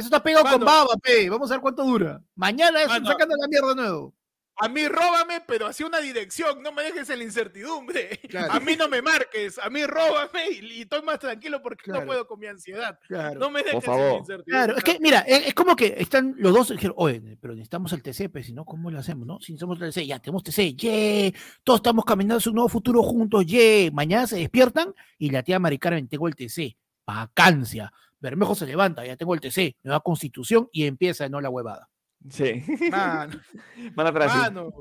está 0.08 0.22
pegado- 0.24 0.46
eso 0.46 0.56
está 0.56 0.60
pegado 0.60 0.60
con 0.60 0.66
baba, 0.66 0.96
pe. 1.02 1.30
Vamos 1.30 1.50
a 1.52 1.56
ver 1.56 1.62
cuánto 1.62 1.84
dura. 1.84 2.22
Mañana 2.36 2.80
eso 2.82 2.90
Mano. 2.90 3.08
sacando 3.08 3.36
la 3.40 3.48
mierda 3.48 3.70
de 3.70 3.76
nuevo. 3.76 4.14
A 4.62 4.68
mí 4.68 4.86
róbame, 4.90 5.40
pero 5.48 5.68
hacia 5.68 5.86
una 5.86 6.00
dirección, 6.02 6.62
no 6.62 6.74
me 6.74 6.84
dejes 6.84 7.10
en 7.10 7.20
la 7.20 7.24
incertidumbre. 7.24 8.20
Claro. 8.30 8.52
A 8.52 8.60
mí 8.60 8.76
no 8.76 8.90
me 8.90 9.02
marques, 9.02 9.58
a 9.58 9.70
mí 9.70 9.86
róbame 9.86 10.50
y, 10.52 10.66
y 10.74 10.82
estoy 10.82 11.02
más 11.02 11.18
tranquilo 11.18 11.62
porque 11.62 11.86
Claro. 11.86 12.02
no 12.02 12.08
puedo 12.08 12.28
con 12.28 12.42
mi 12.42 12.48
ansiedad. 12.48 13.00
Claro. 13.08 13.40
No 13.40 13.50
me 13.52 13.64
dejes 13.64 13.82
en 13.88 13.94
la 13.98 14.14
incertidumbre. 14.18 14.44
Claro, 14.52 14.76
es 14.76 14.84
que 14.84 14.98
mira, 15.00 15.20
es, 15.22 15.48
es 15.48 15.54
como 15.54 15.78
que 15.78 15.96
están 16.00 16.36
los 16.40 16.54
dos 16.54 16.68
dijeron, 16.72 16.94
oye, 16.98 17.38
pero 17.40 17.54
necesitamos 17.54 17.94
el 17.94 18.04
TC, 18.04 18.28
pues 18.30 18.48
si 18.48 18.52
no, 18.54 18.66
¿cómo 18.66 18.92
lo 18.92 19.00
hacemos? 19.00 19.26
no? 19.26 19.40
Si 19.40 19.54
necesitamos 19.54 19.80
el 19.82 19.92
TC, 19.94 20.06
ya 20.06 20.20
tenemos 20.20 20.44
TC, 20.44 20.76
yeah, 20.76 21.32
todos 21.64 21.80
estamos 21.80 22.04
caminando 22.04 22.40
hacia 22.40 22.50
un 22.50 22.56
nuevo 22.56 22.68
futuro 22.68 23.02
juntos, 23.02 23.46
yeah. 23.46 23.90
Mañana 23.94 24.28
se 24.28 24.36
despiertan 24.40 24.94
y 25.18 25.30
la 25.30 25.42
tía 25.42 25.58
Mari 25.58 25.80
Carmen, 25.80 26.10
tengo 26.10 26.28
el 26.28 26.36
TC, 26.36 26.76
vacancia. 27.08 27.94
Bermejo 28.20 28.56
se 28.56 28.66
levanta, 28.66 29.06
ya 29.06 29.16
tengo 29.16 29.34
el 29.34 29.40
TC, 29.42 29.78
nueva 29.84 30.02
constitución 30.02 30.68
y 30.72 30.86
empieza, 30.86 31.30
no 31.30 31.40
la 31.42 31.50
huevada. 31.50 31.90
Sí. 32.30 32.64
Mano, 32.92 33.40
Mala 33.96 34.12
frase. 34.12 34.38
mano, 34.38 34.72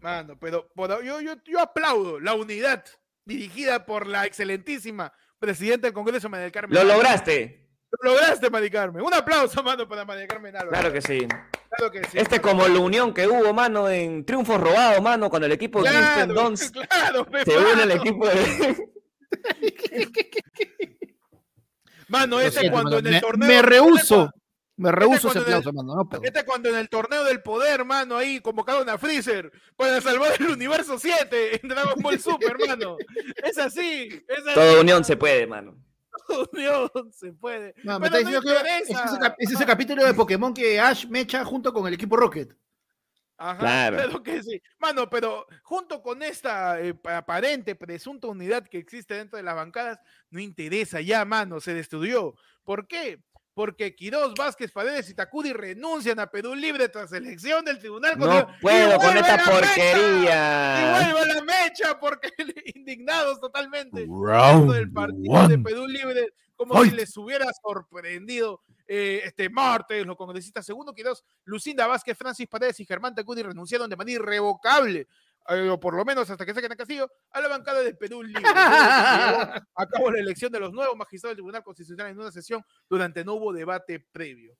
mano, 0.00 0.38
pero 0.40 0.68
por- 0.74 1.04
yo, 1.04 1.20
yo, 1.20 1.34
yo 1.44 1.60
aplaudo 1.60 2.18
la 2.20 2.34
unidad 2.34 2.84
dirigida 3.24 3.84
por 3.84 4.06
la 4.06 4.24
excelentísima 4.24 5.12
presidenta 5.38 5.86
del 5.88 5.94
Congreso, 5.94 6.28
María 6.30 6.44
del 6.44 6.52
Carmen. 6.52 6.74
Lo 6.78 6.84
lograste. 6.84 7.68
Lo 8.02 8.10
lograste, 8.12 8.48
María 8.50 8.70
Carmen. 8.70 9.02
Un 9.04 9.12
aplauso, 9.14 9.62
mano, 9.62 9.86
para 9.86 10.04
María 10.04 10.26
Carmen 10.26 10.56
Alba. 10.56 10.70
Claro 10.70 10.92
que 10.92 11.02
sí. 11.02 11.26
Claro 11.70 11.92
que 11.92 12.02
sí, 12.04 12.18
Este 12.18 12.40
mano. 12.40 12.42
como 12.50 12.68
la 12.68 12.80
unión 12.80 13.12
que 13.12 13.26
hubo, 13.26 13.52
mano, 13.52 13.88
en 13.90 14.24
triunfos 14.24 14.58
robados, 14.60 15.02
mano, 15.02 15.28
cuando 15.28 15.46
el 15.46 15.52
equipo 15.52 15.82
de 15.82 15.90
Houston 15.90 16.14
Claro, 16.30 16.34
Dons 16.34 16.70
claro, 16.88 17.26
se 17.44 17.56
une 17.58 17.70
al 17.82 17.88
mano. 17.88 17.92
equipo 17.92 18.26
de... 18.26 18.76
Mano, 22.08 22.40
ese 22.40 22.60
siento, 22.60 22.72
cuando 22.72 22.90
mano, 22.90 22.98
en 23.00 23.06
el 23.06 23.12
me, 23.14 23.20
torneo. 23.20 23.48
me 23.48 23.54
ese 23.54 23.62
rehuso, 23.62 24.26
cua- 24.26 24.32
me 24.78 24.92
rehuso 24.92 25.28
ese 25.28 25.38
en 25.38 25.44
el- 25.46 25.52
aplauso, 25.54 25.72
mano, 25.72 25.94
no. 25.96 26.08
Este 26.22 26.44
cuando 26.44 26.68
en 26.68 26.76
el 26.76 26.88
torneo 26.88 27.24
del 27.24 27.42
poder, 27.42 27.84
mano, 27.84 28.16
ahí 28.16 28.40
convocaron 28.40 28.88
a 28.88 28.98
Freezer 28.98 29.50
para 29.76 30.00
salvar 30.00 30.32
el 30.38 30.48
universo 30.48 30.98
7 30.98 31.60
en 31.62 31.68
Dragon 31.68 31.94
Ball 32.02 32.20
Super, 32.20 32.56
mano. 32.66 32.96
Es 33.42 33.58
así, 33.58 34.08
es 34.28 34.38
así. 34.46 34.54
Toda 34.54 34.80
unión 34.80 35.04
se 35.04 35.16
puede, 35.16 35.46
mano. 35.46 35.76
unión 36.52 36.90
se 37.12 37.32
puede. 37.32 37.74
No, 37.84 37.98
me 38.00 38.08
no 38.10 38.18
diciendo 38.18 38.40
que 38.42 38.52
es 38.78 38.90
ese, 38.90 38.94
es 39.38 39.52
ese 39.52 39.66
capítulo 39.66 40.04
de 40.04 40.14
Pokémon 40.14 40.52
que 40.54 40.80
Ash 40.80 41.06
mecha 41.06 41.44
junto 41.44 41.72
con 41.72 41.86
el 41.86 41.94
equipo 41.94 42.16
Rocket. 42.16 42.50
Ajá, 43.38 43.58
Claro. 43.90 43.96
claro 43.96 44.22
que 44.22 44.42
sí. 44.42 44.60
Mano, 44.78 45.08
pero 45.10 45.46
junto 45.62 46.02
con 46.02 46.22
esta 46.22 46.80
eh, 46.80 46.94
pa- 46.94 47.18
aparente, 47.18 47.74
presunta 47.74 48.28
unidad 48.28 48.66
que 48.66 48.78
existe 48.78 49.14
dentro 49.14 49.36
de 49.36 49.42
las 49.42 49.54
bancadas, 49.56 49.98
no 50.30 50.40
interesa 50.40 51.00
ya, 51.00 51.24
mano, 51.24 51.60
se 51.60 51.74
destruyó. 51.74 52.34
¿Por 52.64 52.86
qué? 52.86 53.20
Porque 53.54 53.94
Quirós, 53.94 54.34
Vázquez, 54.34 54.70
Paredes 54.70 55.08
y 55.08 55.14
Takudi 55.14 55.54
renuncian 55.54 56.18
a 56.20 56.26
Perú 56.30 56.54
Libre 56.54 56.90
tras 56.90 57.10
elección 57.12 57.64
del 57.64 57.78
Tribunal 57.78 58.18
No 58.18 58.46
puedo 58.60 58.94
¡Y 58.96 58.98
con 58.98 59.16
esta 59.16 59.36
la 59.38 59.44
mecha! 59.44 59.50
porquería. 59.50 61.08
Y 61.08 61.12
vuelve 61.12 61.34
la 61.34 61.42
mecha 61.42 61.98
porque 61.98 62.28
indignados 62.74 63.40
totalmente 63.40 64.00
dentro 64.00 64.72
del 64.72 64.92
partido 64.92 65.48
de 65.48 65.58
Perú 65.58 65.86
Libre, 65.86 66.28
como 66.54 66.84
si 66.84 66.90
les 66.90 67.16
hubiera 67.16 67.46
sorprendido 67.62 68.60
eh, 68.86 69.22
este 69.24 69.48
martes 69.50 70.06
los 70.06 70.16
congresistas 70.16 70.64
segundo 70.64 70.94
Quirós, 70.94 71.24
Lucinda 71.44 71.86
Vázquez, 71.86 72.16
Francis 72.16 72.46
Paredes 72.46 72.78
y 72.80 72.86
Germán 72.86 73.14
Tacudi 73.14 73.42
renunciaron 73.42 73.90
de 73.90 73.96
manera 73.96 74.22
irrevocable, 74.22 75.08
eh, 75.48 75.68
o 75.68 75.80
por 75.80 75.94
lo 75.94 76.04
menos 76.04 76.28
hasta 76.30 76.46
que 76.46 76.54
saquen 76.54 76.72
a 76.72 76.76
Castillo, 76.76 77.10
a 77.30 77.40
la 77.40 77.48
bancada 77.48 77.80
de 77.80 77.94
Perú 77.94 78.22
Libre. 78.22 78.42
a 78.46 79.64
la 79.74 80.18
elección 80.18 80.52
de 80.52 80.60
los 80.60 80.72
nuevos 80.72 80.96
magistrados 80.96 81.32
del 81.32 81.36
Tribunal 81.38 81.62
Constitucional 81.64 82.10
en 82.10 82.18
una 82.18 82.30
sesión 82.30 82.62
durante 82.88 83.24
no 83.24 83.34
hubo 83.34 83.52
debate 83.52 84.00
previo. 84.12 84.56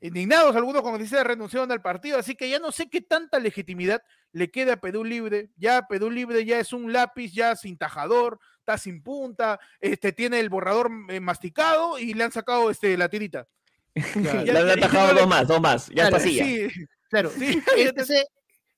Indignados, 0.00 0.54
algunos 0.54 0.82
congresistas 0.82 1.26
renunciaron 1.26 1.72
al 1.72 1.82
partido, 1.82 2.18
así 2.18 2.36
que 2.36 2.48
ya 2.48 2.60
no 2.60 2.70
sé 2.70 2.88
qué 2.88 3.00
tanta 3.00 3.40
legitimidad 3.40 4.00
le 4.30 4.48
queda 4.48 4.74
a 4.74 4.80
Perú 4.80 5.02
Libre. 5.02 5.50
Ya 5.56 5.86
Perú 5.88 6.10
Libre 6.10 6.44
ya 6.44 6.60
es 6.60 6.72
un 6.72 6.92
lápiz 6.92 7.32
ya 7.32 7.56
sin 7.56 7.76
tajador, 7.76 8.38
está 8.68 8.76
sin 8.76 9.02
punta, 9.02 9.58
este 9.80 10.12
tiene 10.12 10.38
el 10.40 10.50
borrador 10.50 10.90
eh, 11.08 11.20
masticado 11.20 11.98
y 11.98 12.12
le 12.12 12.24
han 12.24 12.32
sacado 12.32 12.70
este 12.70 12.96
la 12.98 13.08
tirita. 13.08 13.48
Claro. 14.12 14.44
Le 14.44 14.58
han 14.58 14.70
atajado 14.70 15.14
dos 15.14 15.26
más, 15.26 15.48
dos 15.48 15.60
más. 15.60 15.86
Ya 15.88 16.08
Claro, 16.08 16.16
está 16.18 16.28
así. 16.28 16.34
ya. 16.36 16.44
Sí, 16.44 16.68
Claro, 17.08 17.30
sí, 17.30 17.62
es 17.76 17.92
ese, 17.96 18.26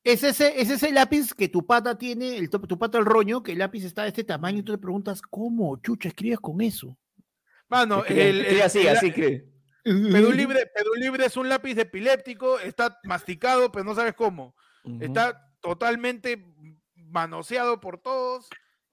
es 0.04 0.22
ese, 0.22 0.60
es 0.60 0.70
ese 0.70 0.92
lápiz 0.92 1.34
que 1.34 1.48
tu 1.48 1.66
pata 1.66 1.98
tiene, 1.98 2.36
el, 2.36 2.48
tu 2.48 2.60
tu 2.60 2.78
pata 2.78 2.98
el 2.98 3.04
roño, 3.04 3.42
que 3.42 3.52
el 3.52 3.58
lápiz 3.58 3.84
está 3.84 4.02
de 4.02 4.08
este 4.08 4.22
tamaño 4.24 4.58
y 4.60 4.62
tú 4.62 4.72
le 4.72 4.78
preguntas, 4.78 5.20
¿cómo, 5.20 5.76
chucha, 5.82 6.08
escribes 6.08 6.38
con 6.38 6.60
eso? 6.60 6.96
Mano, 7.68 8.04
el, 8.04 8.62
así, 8.62 8.80
el- 8.80 8.88
así 8.96 9.12
que. 9.12 9.44
Perú 9.82 10.30
Libre, 10.32 10.66
Perú 10.74 10.90
Libre 10.94 11.24
es 11.26 11.36
un 11.38 11.48
lápiz 11.48 11.76
epiléptico, 11.78 12.60
está 12.60 12.98
masticado, 13.04 13.72
pero 13.72 13.84
no 13.84 13.94
sabes 13.94 14.14
cómo. 14.14 14.54
Está 15.00 15.50
totalmente 15.60 16.44
manoseado 16.94 17.80
por 17.80 17.98
todos 17.98 18.48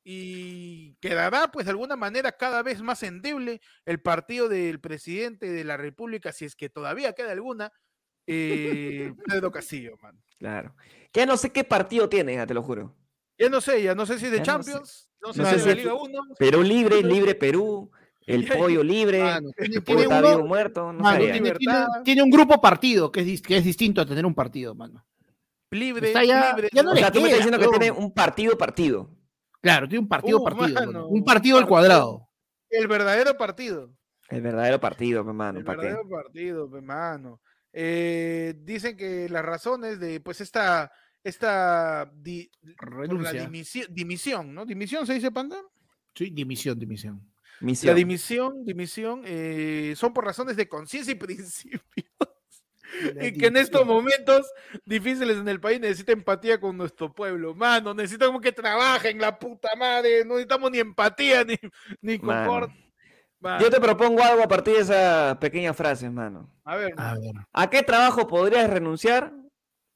y 0.10 0.96
quedará, 1.02 1.52
pues, 1.52 1.66
de 1.66 1.72
alguna 1.72 1.98
manera 1.98 2.32
cada 2.32 2.64
vez 2.64 2.82
más 2.82 3.04
endeble 3.04 3.60
el 3.86 4.00
partido 4.00 4.48
del 4.48 4.80
presidente 4.80 5.52
de 5.52 5.66
la 5.66 5.76
República, 5.76 6.32
si 6.32 6.46
es 6.46 6.56
que 6.56 6.70
todavía 6.70 7.12
queda 7.12 7.34
alguna, 7.34 7.74
eh, 8.26 9.12
Pedro 9.28 9.52
Castillo, 9.52 9.98
man. 10.02 10.18
Claro. 10.40 10.74
Ya 11.12 11.26
no 11.26 11.36
sé 11.36 11.52
qué 11.52 11.66
partido 11.66 12.08
tiene, 12.08 12.36
ya 12.36 12.48
te 12.48 12.54
lo 12.54 12.64
juro. 12.64 12.96
Ya 13.38 13.50
no 13.50 13.60
sé, 13.60 13.84
ya 13.84 13.96
no 13.96 14.06
sé 14.06 14.18
si 14.18 14.26
es 14.28 14.32
de 14.32 14.38
Ya 14.38 14.58
no 14.58 14.64
sé. 14.64 14.72
Champions, 14.72 15.10
no 15.22 15.34
sé 15.34 15.42
No 15.42 15.50
si 15.50 15.56
es 15.56 15.66
de 15.66 15.76
Liga 15.76 15.94
1. 15.94 16.22
Perú 16.40 16.64
libre, 16.64 17.04
libre 17.04 17.36
Perú. 17.36 17.92
El 18.26 18.48
pollo 18.48 18.84
libre, 18.84 19.24
Mano, 19.24 19.50
tiene, 19.58 19.76
el 19.78 19.84
tiene 19.84 20.04
pollo 20.04 20.04
está 20.04 20.20
uno- 20.20 20.36
vivo 20.38 20.48
muerto, 20.48 20.94
no 20.94 21.00
mano, 21.00 21.20
tiene, 21.20 21.52
tiene- 22.04 22.24
un 22.24 22.30
grupo 22.30 22.60
partido 22.62 23.10
que 23.12 23.22
es, 23.22 23.42
que 23.42 23.58
es 23.58 23.64
distinto 23.66 24.00
a 24.02 24.06
tener 24.06 24.26
un 24.26 24.34
partido, 24.36 24.74
mano. 24.74 25.06
Libre, 25.72 26.08
Está 26.08 26.24
ya- 26.24 26.54
libre. 26.56 26.70
ya 26.74 26.84
no 26.84 26.92
O 26.92 26.96
sea, 26.96 27.12
tú 27.12 27.20
me 27.22 27.26
estás 27.30 27.46
diciendo 27.46 27.60
que 27.72 27.78
tiene 27.78 27.92
un 27.92 28.14
partido 28.14 28.58
partido. 28.58 29.10
Claro, 29.68 29.88
tiene 29.88 30.02
un 30.04 30.08
partido 30.08 30.40
Uh, 30.40 30.44
partido. 30.44 30.86
mano. 30.86 31.08
Un 31.08 31.24
partido 31.24 31.58
al 31.58 31.68
cuadrado. 31.68 32.30
El 32.70 32.88
verdadero 32.88 33.36
partido. 33.38 33.92
El 34.30 34.42
verdadero 34.42 34.80
partido, 34.80 35.24
mi 35.24 35.30
hermano, 35.30 35.60
El 35.60 35.66
¿para 35.66 35.80
qué? 35.82 35.88
verdadero 35.88 36.10
partido, 36.10 36.70
hermano. 36.76 37.42
Eh, 37.74 38.56
dicen 38.64 38.96
que 38.98 39.30
las 39.30 39.44
razones 39.46 40.00
de 40.00 40.20
pues 40.22 40.42
esta 40.42 40.92
esta 41.24 42.10
di- 42.16 42.50
por 42.78 42.92
la 42.94 43.02
Renuncia. 43.02 43.42
dimisión, 43.42 43.88
dimisión, 43.90 44.54
¿no? 44.54 44.66
Dimisión 44.66 45.06
se 45.06 45.14
dice 45.16 45.32
panda. 45.32 45.58
Sí, 46.16 46.30
dimisión, 46.32 46.80
dimisión. 46.80 47.22
La 47.60 47.66
Misión. 47.66 47.96
dimisión, 47.96 48.66
dimisión, 48.66 49.22
eh, 49.26 49.94
son 49.98 50.14
por 50.14 50.24
razones 50.26 50.56
de 50.56 50.68
conciencia 50.70 51.12
y 51.12 51.16
principios. 51.20 51.82
Y 53.22 53.32
que 53.38 53.48
en 53.48 53.58
estos 53.58 53.86
momentos 53.86 54.52
difíciles 54.86 55.38
en 55.38 55.48
el 55.48 55.60
país 55.60 55.80
necesita 55.80 56.12
empatía 56.12 56.60
con 56.60 56.78
nuestro 56.78 57.14
pueblo. 57.14 57.54
Mano, 57.56 57.94
necesitamos 57.94 58.42
que 58.42 58.52
trabajen 58.52 59.20
la 59.20 59.38
puta 59.38 59.70
madre. 59.78 60.24
No 60.26 60.36
necesitamos 60.36 60.72
ni 60.72 60.80
empatía 60.80 61.44
ni, 61.44 61.56
ni 62.02 62.20
confort. 62.20 62.72
Mano, 63.40 63.64
Yo 63.64 63.70
te 63.70 63.80
propongo 63.80 64.24
algo 64.24 64.44
a 64.44 64.48
partir 64.48 64.76
de 64.76 64.82
esas 64.82 65.38
pequeñas 65.38 65.76
frases, 65.78 66.12
mano. 66.12 66.52
A 66.64 66.76
ver, 66.76 66.94
A 66.98 67.14
ver. 67.14 67.34
¿A 67.54 67.70
qué 67.70 67.84
trabajo 67.84 68.28
podrías 68.28 68.68
renunciar? 68.70 69.32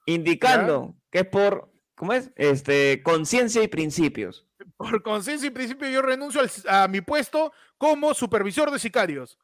Indicando 0.06 0.96
que 1.12 1.20
es 1.20 1.26
por, 1.28 1.72
¿cómo 1.96 2.14
es? 2.14 2.32
Este, 2.36 3.02
conciencia 3.04 3.64
y 3.64 3.68
principios. 3.68 4.48
por 4.78 5.02
conciencia 5.04 5.48
y 5.48 5.52
principio 5.52 5.90
yo 5.90 6.02
renuncio 6.02 6.42
al- 6.42 6.52
a 6.68 6.88
mi 6.88 7.02
puesto 7.02 7.52
como 7.78 8.14
supervisor 8.14 8.72
de 8.72 8.80
sicarios. 8.80 9.38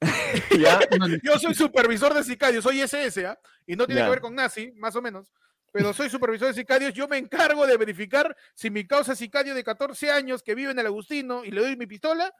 ¿Ya? 0.58 0.80
Yo 1.22 1.38
soy 1.38 1.54
supervisor 1.54 2.14
de 2.14 2.22
sicarios, 2.24 2.62
soy 2.64 2.80
SS, 2.80 3.26
¿ah? 3.26 3.38
Y 3.66 3.76
no 3.76 3.86
tiene 3.86 4.00
Ya. 4.00 4.06
que 4.06 4.10
ver 4.10 4.20
con 4.20 4.34
nazi, 4.34 4.72
más 4.76 4.94
o 4.96 5.02
menos. 5.02 5.32
Pero 5.72 5.92
soy 5.92 6.08
supervisor 6.08 6.48
de 6.48 6.54
sicarios. 6.54 6.94
Yo 6.94 7.06
me 7.08 7.18
encargo 7.18 7.66
de 7.66 7.76
verificar 7.76 8.34
si 8.54 8.70
mi 8.70 8.86
causa 8.86 9.14
sicario 9.14 9.54
de 9.54 9.62
14 9.64 10.10
años 10.10 10.42
que 10.42 10.54
vive 10.54 10.70
en 10.70 10.78
el 10.78 10.86
Agustino 10.86 11.44
y 11.44 11.50
le 11.50 11.60
doy 11.60 11.76
mi 11.76 11.86
pistola 11.86 12.32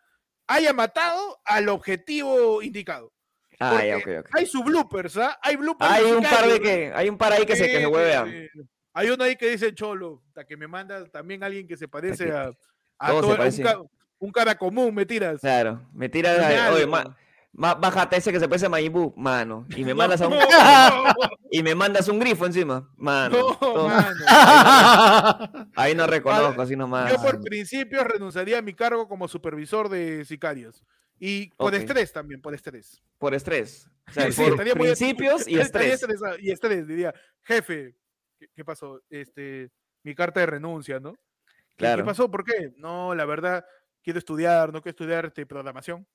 haya 0.46 0.72
matado 0.72 1.38
al 1.44 1.68
objetivo 1.68 2.62
indicado. 2.62 3.12
Ah, 3.60 3.84
ya, 3.84 3.96
ok, 3.96 4.02
Porque 4.02 4.18
ok. 4.20 4.28
Hay 4.34 4.46
su 4.46 4.62
bloopers, 4.62 5.16
¿ah? 5.18 5.38
Hay 5.42 5.56
bloopers. 5.56 5.90
Hay 5.90 6.04
un 6.04 6.22
par 6.22 6.48
de 6.48 6.60
que, 6.60 6.92
hay 6.94 7.08
un 7.08 7.18
par 7.18 7.32
ahí 7.32 7.44
que 7.44 7.56
se, 7.56 7.66
que 7.66 7.80
se 7.80 7.86
huevean. 7.86 8.30
sí. 8.30 8.60
Hay 8.94 9.10
uno 9.10 9.22
ahí 9.24 9.36
que 9.36 9.50
dice 9.50 9.74
Cholo, 9.74 10.22
hasta 10.28 10.44
que 10.44 10.56
me 10.56 10.66
manda 10.66 11.04
también 11.10 11.44
alguien 11.44 11.68
que 11.68 11.76
se 11.76 11.86
parece 11.86 12.32
a, 12.32 12.50
a 12.98 13.06
se 13.08 13.12
todo- 13.12 13.28
un, 13.30 13.36
parecen. 13.36 13.64
ca- 13.64 13.80
un 14.18 14.32
cara 14.32 14.56
común, 14.56 14.92
me 14.94 15.04
tiras. 15.06 15.40
Claro, 15.40 15.86
me 15.92 16.08
tiras, 16.08 16.38
Genial, 16.40 16.72
oye, 16.72 16.86
bájate 17.52 18.16
ese 18.16 18.32
que 18.32 18.38
se 18.40 18.48
parece 18.48 18.66
a 18.66 18.68
Mayimbu, 18.68 19.14
mano, 19.16 19.66
y 19.76 19.84
me 19.84 19.94
mandas 19.94 20.20
a 20.20 20.28
un, 20.28 20.34
No, 20.34 20.40
y 21.50 21.62
me 21.62 21.74
mandas 21.74 22.08
un 22.08 22.18
grifo 22.18 22.46
encima, 22.46 22.88
mano. 22.96 23.56
no, 23.60 23.88
mano. 23.88 24.16
Ahí 25.76 25.94
no 25.94 26.06
reconozco, 26.06 26.62
así 26.62 26.76
nomás. 26.76 27.10
Yo 27.12 27.20
por 27.22 27.40
principio 27.40 28.04
renunciaría 28.04 28.58
a 28.58 28.62
mi 28.62 28.74
cargo 28.74 29.08
como 29.08 29.28
supervisor 29.28 29.88
de 29.88 30.24
sicarios. 30.24 30.82
Y 31.20 31.48
por 31.56 31.74
Ok. 31.74 31.80
estrés 31.80 32.12
también, 32.12 32.40
por 32.40 32.54
estrés. 32.54 33.02
Por 33.18 33.34
estrés. 33.34 33.90
O 34.08 34.12
sea, 34.12 34.30
Sí, 34.30 34.40
por 34.40 34.52
estaría 34.52 34.74
muy- 34.76 34.84
principios 34.86 35.48
y 35.48 35.58
estrés. 35.58 36.04
Y 36.40 36.50
estrés, 36.52 36.86
diría, 36.86 37.12
jefe, 37.42 37.96
¿qué, 38.38 38.46
qué 38.54 38.64
pasó? 38.64 39.00
Este, 39.10 39.68
mi 40.04 40.14
carta 40.14 40.38
de 40.40 40.46
renuncia, 40.46 41.00
¿no? 41.00 41.14
¿Qué- 41.14 41.18
¿Qué 41.70 41.76
Claro. 41.76 42.04
pasó? 42.04 42.30
¿Por 42.30 42.44
qué? 42.44 42.72
No, 42.76 43.16
la 43.16 43.24
verdad, 43.24 43.64
quiero 44.00 44.20
estudiar, 44.20 44.72
no 44.72 44.80
quiero 44.80 44.90
estudiar 44.90 45.26
este, 45.26 45.44
programación. 45.44 46.06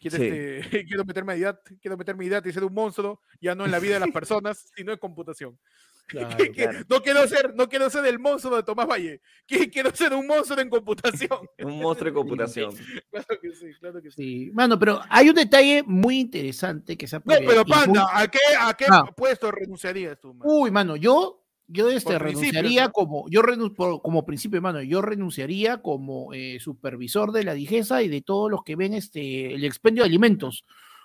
Quiero, 0.00 0.16
Sí. 0.16 0.24
este, 0.24 0.60
quiero 0.88 1.04
meterme 1.04 1.34
a 1.34 1.36
IDAT, 1.36 1.60
quiero 1.80 1.96
meterme 1.96 2.24
a 2.24 2.26
IDAT 2.28 2.46
y 2.46 2.52
ser 2.52 2.64
un 2.64 2.72
monstruo, 2.74 3.20
ya 3.40 3.54
no 3.54 3.66
en 3.66 3.70
la 3.70 3.78
vida 3.78 3.94
de 3.94 4.00
las 4.00 4.10
personas, 4.10 4.66
sino 4.76 4.92
en 4.92 4.98
computación. 4.98 5.58
Claro, 6.10 6.36
Que- 6.36 6.50
que 6.50 6.64
claro. 6.64 6.78
No 6.88 7.00
quiero 7.02 7.28
ser, 7.28 7.54
no 7.54 7.68
quiero 7.68 7.88
ser 7.88 8.04
el 8.06 8.18
monstruo 8.18 8.56
de 8.56 8.64
Tomás 8.64 8.88
Valle, 8.88 9.20
que 9.46 9.70
quiero 9.70 9.94
ser 9.94 10.12
un 10.12 10.26
monstruo 10.26 10.58
en 10.58 10.68
computación. 10.68 11.38
Un 11.62 11.78
monstruo 11.80 12.10
de 12.10 12.14
computación. 12.14 12.74
Claro 13.12 13.26
que 13.40 13.52
sí, 13.52 13.66
claro 13.78 14.02
que 14.02 14.10
sí. 14.10 14.16
Sí, 14.16 14.50
mano, 14.52 14.76
pero 14.76 15.00
hay 15.08 15.28
un 15.28 15.36
detalle 15.36 15.84
muy 15.86 16.18
interesante 16.18 16.98
que 16.98 17.06
se 17.06 17.14
ha 17.14 17.18
No, 17.20 17.24
pero 17.26 17.52
y 17.52 17.56
muy- 17.58 17.64
Panda, 17.64 18.06
¿a 18.12 18.26
qué, 18.26 18.40
a 18.58 18.74
qué 18.74 18.86
Ah. 18.88 19.04
puesto 19.16 19.52
renunciarías 19.52 20.18
tú, 20.18 20.34
man? 20.34 20.48
Uy, 20.50 20.72
mano, 20.72 20.96
yo, 20.96 21.39
yo 21.72 21.88
este, 21.90 22.12
Por 22.14 22.22
renunciaría 22.22 22.86
¿no? 22.86 22.92
como, 22.92 23.24
yo 23.30 23.42
renun- 23.42 23.74
por- 23.74 24.02
como 24.02 24.26
principio, 24.26 24.60
mano, 24.60 24.82
yo 24.82 25.00
renunciaría 25.02 25.80
como 25.82 26.32
eh, 26.34 26.58
supervisor 26.60 27.32
de 27.32 27.44
la 27.44 27.54
DIGESA 27.54 28.02
y 28.02 28.08
de 28.08 28.22
todos 28.22 28.50
los 28.50 28.62
que 28.64 28.76
ven 28.76 28.94
este, 28.94 29.54
el 29.54 29.64
expendio 29.64 30.02
de 30.02 30.08
alimentos, 30.08 30.64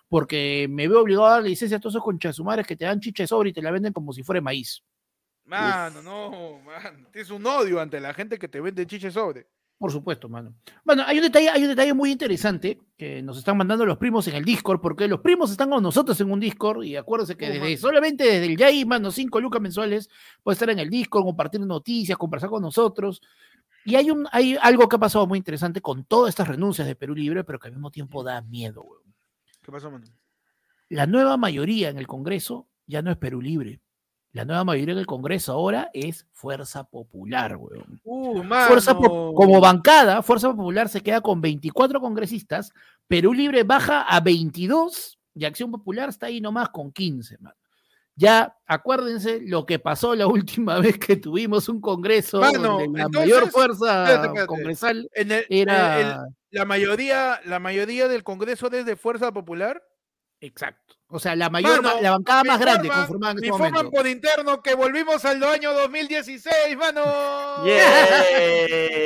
porque 0.10 0.68
me 0.70 0.88
veo 0.88 1.02
obligado 1.02 1.26
a 1.28 1.32
dar 1.32 1.44
licencia 1.44 1.78
a 1.78 1.80
todos 1.80 1.94
esos 1.94 2.04
conchasumares 2.04 2.66
que 2.66 2.76
te 2.76 2.86
dan 2.86 3.00
chicha 3.00 3.24
de 3.24 3.28
sobre 3.28 3.50
y 3.50 3.54
te 3.54 3.62
la 3.62 3.72
venden 3.72 3.94
como 3.94 4.12
si 4.14 4.24
fuera 4.24 4.42
maíz. 4.42 4.84
Mano, 5.46 6.02
no, 6.02 6.60
man. 6.66 7.08
Tienes 7.12 7.30
un 7.30 7.46
odio 7.46 7.80
ante 7.80 8.00
la 8.00 8.14
gente 8.16 8.40
que 8.40 8.48
te 8.48 8.60
vende 8.60 8.88
chiche 8.88 9.12
sobre. 9.12 9.48
Por 9.78 9.92
supuesto, 9.92 10.30
mano. 10.30 10.56
Bueno, 10.86 11.04
hay 11.06 11.18
un 11.18 11.24
detalle, 11.24 11.50
hay 11.50 11.64
un 11.64 11.70
detalle 11.70 11.94
muy 11.94 12.12
interesante 12.12 12.80
que 12.98 13.22
nos 13.22 13.38
están 13.38 13.58
mandando 13.58 13.86
los 13.86 13.98
primos 13.98 14.26
en 14.28 14.36
el 14.36 14.46
Discord, 14.46 14.80
porque 14.80 15.08
los 15.08 15.20
primos 15.20 15.52
están 15.52 15.70
con 15.70 15.84
nosotros 15.84 16.20
en 16.22 16.32
un 16.32 16.40
Discord, 16.40 16.84
y 16.84 16.96
acuérdense 16.96 17.36
que 17.36 17.50
desde, 17.50 17.76
solamente 17.76 18.24
desde 18.24 18.46
el 18.46 18.56
YAI, 18.56 18.86
mano, 18.86 19.12
5 19.12 19.42
lucas 19.42 19.62
mensuales, 19.62 20.10
puede 20.44 20.54
estar 20.54 20.70
en 20.70 20.80
el 20.80 20.90
Discord, 20.90 21.24
compartir 21.24 21.60
noticias, 21.60 22.18
conversar 22.18 22.50
con 22.50 22.62
nosotros. 22.62 23.22
Y 23.84 23.96
hay, 23.96 24.10
un, 24.10 24.28
hay 24.32 24.58
algo 24.62 24.88
que 24.88 24.96
ha 24.96 25.00
pasado 25.00 25.28
muy 25.28 25.38
interesante 25.38 25.82
con 25.82 26.06
todas 26.06 26.30
estas 26.30 26.48
renuncias 26.48 26.88
de 26.88 26.96
Perú 26.96 27.14
Libre, 27.14 27.44
pero 27.44 27.60
que 27.60 27.68
al 27.68 27.74
mismo 27.74 27.92
tiempo 27.92 28.24
da 28.24 28.42
miedo, 28.42 28.82
weón. 28.82 29.04
¿Qué 29.62 29.72
pasó, 29.72 29.92
mano? 29.92 30.06
La 30.90 31.06
nueva 31.06 31.36
mayoría 31.36 31.90
en 31.90 31.98
el 31.98 32.08
Congreso 32.08 32.68
ya 32.88 33.02
no 33.02 33.12
es 33.12 33.18
Perú 33.18 33.42
Libre. 33.42 33.82
La 34.36 34.44
nueva 34.44 34.66
mayoría 34.66 34.92
en 34.92 35.00
el 35.00 35.06
Congreso 35.06 35.54
ahora 35.54 35.90
es 35.94 36.28
Fuerza 36.34 36.84
Popular, 36.84 37.56
weón. 37.56 38.02
Uh. 38.04 38.44
Fuerza 38.68 38.94
como 38.94 39.62
bancada, 39.62 40.22
Fuerza 40.22 40.50
Popular 40.54 40.90
se 40.90 41.00
queda 41.02 41.22
con 41.22 41.40
24 41.40 42.02
congresistas, 42.02 42.74
Perú 43.08 43.34
Libre 43.34 43.64
baja 43.64 44.02
a 44.02 44.20
22 44.20 45.18
y 45.36 45.46
Acción 45.46 45.72
Popular 45.72 46.10
está 46.10 46.26
ahí 46.26 46.42
nomás 46.42 46.68
con 46.68 46.92
15, 46.92 47.38
man. 47.40 47.54
Ya 48.18 48.54
acuérdense 48.66 49.40
lo 49.42 49.66
que 49.66 49.80
pasó 49.80 50.16
la 50.16 50.28
última 50.68 50.80
vez 50.80 50.98
que 51.00 51.16
tuvimos 51.16 51.70
un 51.70 51.80
congreso 51.80 52.42
Mano, 52.42 52.80
donde 52.80 53.00
la 53.00 53.06
entonces, 53.06 53.32
mayor 53.32 53.50
fuerza 53.52 54.04
espérate, 54.04 54.28
espérate. 54.28 54.48
congresal 54.48 55.10
En 55.14 55.32
el- 55.32 55.46
era 55.50 56.02
el- 56.02 56.36
la 56.52 56.66
mayoría, 56.66 57.40
la 57.46 57.60
mayoría 57.60 58.10
del 58.10 58.24
Congreso 58.24 58.70
desde 58.70 58.98
Fuerza 58.98 59.32
Popular. 59.34 59.82
exacto. 60.42 60.95
O 61.08 61.20
sea, 61.20 61.36
la 61.36 61.52
mayor, 61.52 61.84
Mano, 61.84 62.02
la 62.02 62.12
bancada 62.12 62.44
más 62.44 62.60
grande 62.60 62.88
informan- 62.90 62.98
conformada 63.02 63.32
en 63.32 63.36
Me 63.36 63.42
este 63.42 63.48
informan 63.48 63.72
momento. 63.74 63.92
por 63.98 64.08
interno 64.08 64.62
que 64.64 64.74
volvimos 64.74 65.24
al 65.24 65.44
año 65.44 65.72
2016, 65.74 66.76
mano. 66.78 67.04
¡Yeah! 67.64 68.24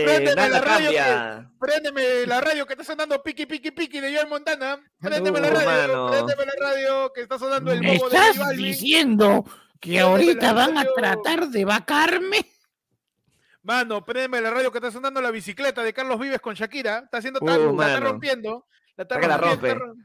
Préndeme 0.06 0.50
la 0.50 0.62
radio 0.62 0.86
cambia. 0.86 1.52
Préndeme 1.60 2.26
la 2.26 2.40
radio 2.42 2.66
que 2.66 2.74
está 2.74 2.86
sonando 2.86 3.22
piqui 3.22 3.46
piqui 3.46 3.72
piqui 3.72 4.00
de 4.00 4.14
Joel 4.16 4.28
Montana. 4.30 4.80
Préndeme 5.00 5.42
la 5.42 5.48
Uh, 5.50 5.54
radio, 5.54 5.66
mano. 5.70 6.08
préndeme 6.12 6.46
la 6.46 6.54
radio 6.68 7.12
que 7.14 7.22
está 7.22 7.38
sonando 7.38 7.72
el 7.74 7.82
¿Me 7.82 7.98
bobo 7.98 8.10
de 8.10 8.16
estás 8.18 8.50
diciendo 8.56 9.44
que 9.80 9.90
Préndeme 9.90 10.02
ahorita 10.10 10.46
la 10.48 10.54
van 10.54 10.78
a 10.78 10.86
tratar 10.96 11.48
de 11.50 11.66
vacarme? 11.66 12.46
Mano, 13.62 14.06
préndeme 14.06 14.40
la 14.40 14.52
radio 14.52 14.72
que 14.72 14.78
está 14.78 14.90
sonando 14.90 15.22
la 15.22 15.32
bicicleta 15.32 15.84
de 15.84 15.92
Carlos 15.94 16.18
Vives 16.18 16.40
con 16.40 16.56
Shakira. 16.56 17.00
Está 17.04 17.18
haciendo 17.18 17.40
Uh, 17.42 17.46
tan, 17.46 17.78
la 17.78 17.88
está 17.88 18.00
rompiendo. 18.00 18.66
La 18.96 19.04
está 19.04 19.20
que 19.20 19.28
la 19.28 19.38
rompiendo, 19.38 19.68
está 19.68 19.80
rompe. 19.86 20.04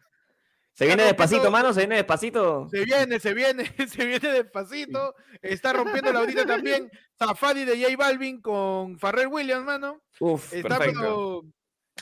Se 0.75 0.87
viene 0.87 1.05
despacito, 1.05 1.51
mano, 1.53 1.73
se 1.73 1.81
viene 1.81 1.97
despacito. 1.97 2.69
Se 2.69 2.85
viene, 2.85 3.21
se 3.21 3.33
viene, 3.33 3.65
se 3.89 4.05
viene 4.05 4.29
despacito. 4.29 5.15
Está 5.41 5.73
rompiendo 5.73 6.13
la 6.13 6.19
ahorita 6.21 6.45
también 6.47 6.91
Safari 7.19 7.65
de 7.65 7.81
J 7.81 7.97
Balvin 7.97 8.41
con 8.43 8.99
Farrell 8.99 9.29
Williams, 9.29 9.65
mano. 9.65 10.03
Uf, 10.19 10.53
Está, 10.53 10.79
perfecto. 10.79 11.01
pero 11.01 11.43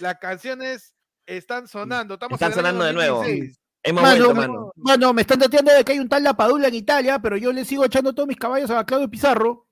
las 0.01 0.19
canciones 0.19 0.95
están 1.27 1.69
sonando. 1.69 2.15
Estamos 2.15 2.37
Están 2.37 2.55
sonando 2.55 2.85
de 2.85 2.93
nuevo. 2.95 3.17
2016. 3.19 3.59
Hemos 3.85 4.03
Mano, 4.03 4.25
vuelto, 4.25 4.35
mano. 4.41 4.73
Bueno, 4.77 5.13
me 5.13 5.23
están 5.23 5.41
dateando 5.41 5.73
de 5.75 5.85
que 5.85 5.93
hay 5.93 5.99
un 5.99 6.09
tal 6.09 6.23
Lapadula 6.23 6.69
en 6.69 6.75
Italia, 6.75 7.19
pero 7.19 7.37
yo 7.37 7.53
le 7.53 7.65
sigo 7.65 7.85
echando 7.85 8.15
todos 8.15 8.29
mis 8.29 8.37
caballos 8.39 8.71
a 8.71 8.87
Claudio 8.87 9.11
Pizarro. 9.11 9.67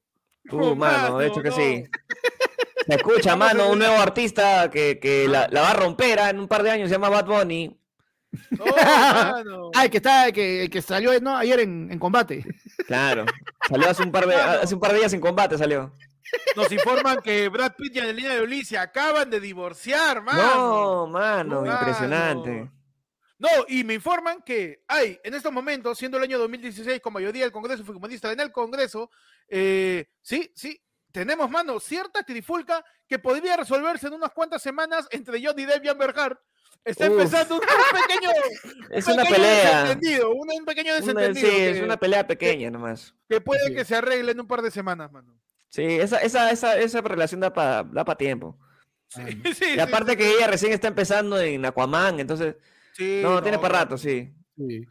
Uh, 0.51 0.59
Oh, 0.63 0.75
mano, 0.75 1.19
de 1.19 1.29
hecho 1.29 1.43
que 1.43 1.51
no. 1.51 1.57
sí. 1.57 1.85
Se 2.87 2.95
escucha, 2.97 3.37
mano, 3.37 3.71
un 3.71 3.79
nuevo 3.79 3.97
artista 3.97 4.69
que, 4.69 4.99
que 4.99 5.29
la, 5.29 5.47
la 5.51 5.61
va 5.63 5.71
a 5.71 5.75
romper 5.75 6.19
ah, 6.19 6.31
en 6.31 6.41
un 6.41 6.49
par 6.49 6.63
de 6.63 6.71
años, 6.71 6.89
se 6.89 6.95
llama 6.97 7.09
Bad 7.09 7.27
Bunny. 7.27 7.80
No, 8.51 8.65
mano. 8.77 9.71
Ah, 9.75 9.85
el 9.85 9.91
que 9.91 9.97
está, 9.99 10.27
el 10.27 10.33
que, 10.33 10.63
el 10.65 10.71
que 10.71 10.83
salió 10.83 11.19
¿no? 11.21 11.37
ayer 11.37 11.61
en, 11.61 11.91
en 11.91 11.99
combate. 11.99 12.45
Claro. 12.87 13.27
Salió 13.69 13.89
hace 13.91 14.03
un 14.03 14.13
par 14.13 14.27
de, 14.27 14.35
hace 14.35 14.75
un 14.75 14.81
par 14.81 14.93
de 14.93 14.99
días 14.99 15.13
en 15.13 15.21
combate, 15.21 15.59
salió. 15.59 15.93
Nos 16.57 16.71
informan 16.71 17.21
que 17.23 17.49
Brad 17.49 17.75
Pitt 17.77 17.97
y 17.97 17.99
Angelina 17.99 18.37
Jolie 18.39 18.65
se 18.65 18.79
acaban 18.79 19.29
de 19.31 19.41
divorciar, 19.41 20.23
mano. 20.23 20.43
No, 20.43 21.07
mano, 21.09 21.63
Mano. 21.63 21.73
impresionante. 21.73 22.71
No, 23.39 23.49
y 23.69 23.85
me 23.85 23.95
informan 23.95 24.43
que 24.43 24.85
hay, 24.87 25.19
en 25.25 25.35
estos 25.35 25.51
momentos, 25.51 25.97
siendo 25.99 26.19
el 26.19 26.25
año 26.25 26.39
2016, 26.39 27.01
con 27.01 27.15
mayoría 27.15 27.45
del 27.45 27.53
Congreso 27.53 27.85
Fujimorista 27.85 28.31
en 28.31 28.41
el 28.41 28.53
Congreso, 28.53 29.11
eh, 29.49 30.09
sí, 30.21 30.53
sí, 30.55 30.79
tenemos, 31.11 31.51
mano, 31.51 31.81
cierta 31.81 32.23
trifulca 32.23 32.85
que 33.09 33.19
podría 33.19 33.57
resolverse 33.57 34.07
en 34.09 34.13
unas 34.13 34.31
cuantas 34.33 34.63
semanas 34.63 35.09
entre 35.11 35.43
Johnny 35.45 35.65
Depp 35.65 35.85
y 35.85 35.89
Amber 35.89 36.15
Heard. 36.17 36.39
Está 36.85 37.07
Uf. 37.07 37.13
empezando 37.13 37.55
un, 37.57 37.61
un 37.61 38.01
pequeño, 38.09 38.31
Es 38.91 39.07
un 39.07 39.13
una 39.15 39.23
pequeño 39.23 39.37
pelea. 39.37 39.83
desentendido, 39.83 40.31
un, 40.35 40.49
un 40.59 40.65
pequeño 40.65 40.91
Una- 40.93 41.01
desentendido 41.01 41.49
sí, 41.51 41.55
que, 41.57 41.71
es 41.71 41.83
una 41.83 41.97
pelea 41.99 42.27
pequeña 42.27 42.71
nomás. 42.71 43.15
que 43.29 43.41
puede 43.41 43.67
Sí. 43.69 43.75
que 43.75 43.85
se 43.85 43.97
arregle 43.97 44.33
en 44.33 44.41
un 44.41 44.47
par 44.47 44.63
de 44.63 44.71
semanas, 44.71 45.13
mano. 45.13 45.39
Sí, 45.69 45.83
esa, 45.85 46.19
esa, 46.19 46.51
esa, 46.51 46.79
esa 46.79 47.01
relación 47.03 47.41
da 47.41 47.53
para 47.53 47.85
da 47.85 48.05
pa 48.05 48.17
tiempo. 48.17 48.59
Sí, 49.09 49.21
Ah, 49.23 49.29
sí, 49.55 49.65
Y 49.77 49.81
aparte 49.81 50.13
sí, 50.13 50.17
que 50.19 50.31
ella 50.37 50.47
recién 50.47 50.73
está 50.73 50.89
empezando 50.89 51.39
en 51.41 51.65
Aquaman, 51.65 52.19
entonces. 52.21 52.57
sí, 52.93 53.21
No, 53.23 53.43
tiene 53.43 53.59
para 53.59 53.81
rato, 53.81 53.99
sí. 53.99 54.33
sí. 54.57 54.85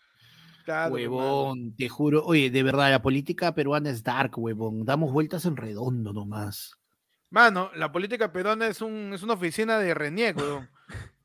claro. 0.66 0.94
Huevón, 0.94 1.76
te 1.76 1.90
juro. 1.90 2.24
Oye, 2.24 2.50
de 2.52 2.64
verdad, 2.64 2.92
la 2.92 3.02
política 3.02 3.54
peruana 3.56 3.90
es 3.90 4.04
dark, 4.04 4.38
huevón. 4.38 4.86
Damos 4.86 5.12
vueltas 5.12 5.46
en 5.46 5.58
redondo 5.58 6.14
nomás. 6.14 6.76
Mano, 7.32 7.72
la 7.76 7.92
política 7.92 8.32
peruana 8.32 8.68
es, 8.68 8.82
un, 8.82 9.12
es 9.14 9.22
una 9.24 9.34
oficina 9.34 9.80
de 9.80 9.94
renieg, 9.94 10.38
weón. 10.38 10.70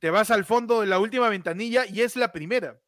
Te 0.05 0.11
vas 0.11 0.30
al 0.30 0.44
fondo 0.44 0.82
de 0.82 0.86
la 0.86 0.98
última 0.98 1.30
ventanilla 1.30 1.86
y 1.86 2.02
es 2.02 2.14
la 2.14 2.30
primera. 2.30 2.78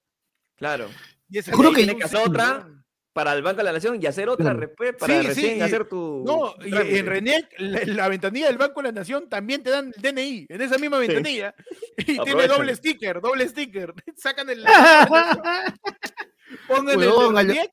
Claro. 0.56 0.90
Y 1.30 1.38
es 1.38 1.46
Te 1.46 1.52
juro 1.52 1.70
el- 1.70 1.74
que- 1.74 1.84
tiene 1.86 2.04
hacer 2.04 2.20
otra 2.28 2.68
para 3.14 3.32
el 3.32 3.40
Banco 3.42 3.56
de 3.56 3.64
la 3.64 3.72
Nación 3.72 3.98
y 3.98 4.04
hacer 4.04 4.28
otra 4.28 4.44
Claro. 4.44 4.60
después 4.60 4.94
para 4.98 5.22
Sí, 5.22 5.26
recién 5.28 5.56
y- 5.56 5.60
hacer 5.62 5.88
tu. 5.88 6.24
No, 6.26 6.54
y 6.62 6.74
en 6.98 7.06
RENIEC, 7.06 7.54
la, 7.56 7.80
la 7.86 8.08
ventanilla 8.10 8.48
del 8.48 8.58
Banco 8.58 8.82
de 8.82 8.88
la 8.88 8.92
Nación 8.92 9.30
también 9.30 9.62
te 9.62 9.70
dan 9.70 9.94
el 9.96 10.02
DNI, 10.02 10.44
en 10.50 10.60
esa 10.60 10.76
misma 10.76 10.98
ventanilla. 10.98 11.54
Y 11.96 12.18
tiene 12.18 12.46
doble 12.48 12.76
sticker, 12.76 13.22
doble 13.22 13.48
sticker. 13.48 13.94
Sacan 14.16 14.50
el. 14.50 14.62
Pongan 16.68 16.98
Huevón, 16.98 17.38
el 17.38 17.46
RENIEC 17.48 17.70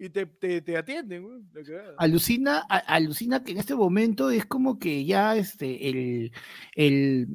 y 0.00 0.08
te, 0.10 0.26
te, 0.26 0.60
te 0.60 0.76
atienden. 0.76 1.48
alucina, 1.98 2.66
a- 2.68 2.78
alucina 2.78 3.44
que 3.44 3.52
en 3.52 3.58
este 3.58 3.76
momento 3.76 4.28
es 4.30 4.44
como 4.46 4.80
que 4.80 5.04
ya 5.04 5.36
este, 5.36 5.88
el, 5.88 6.32
el, 6.74 7.28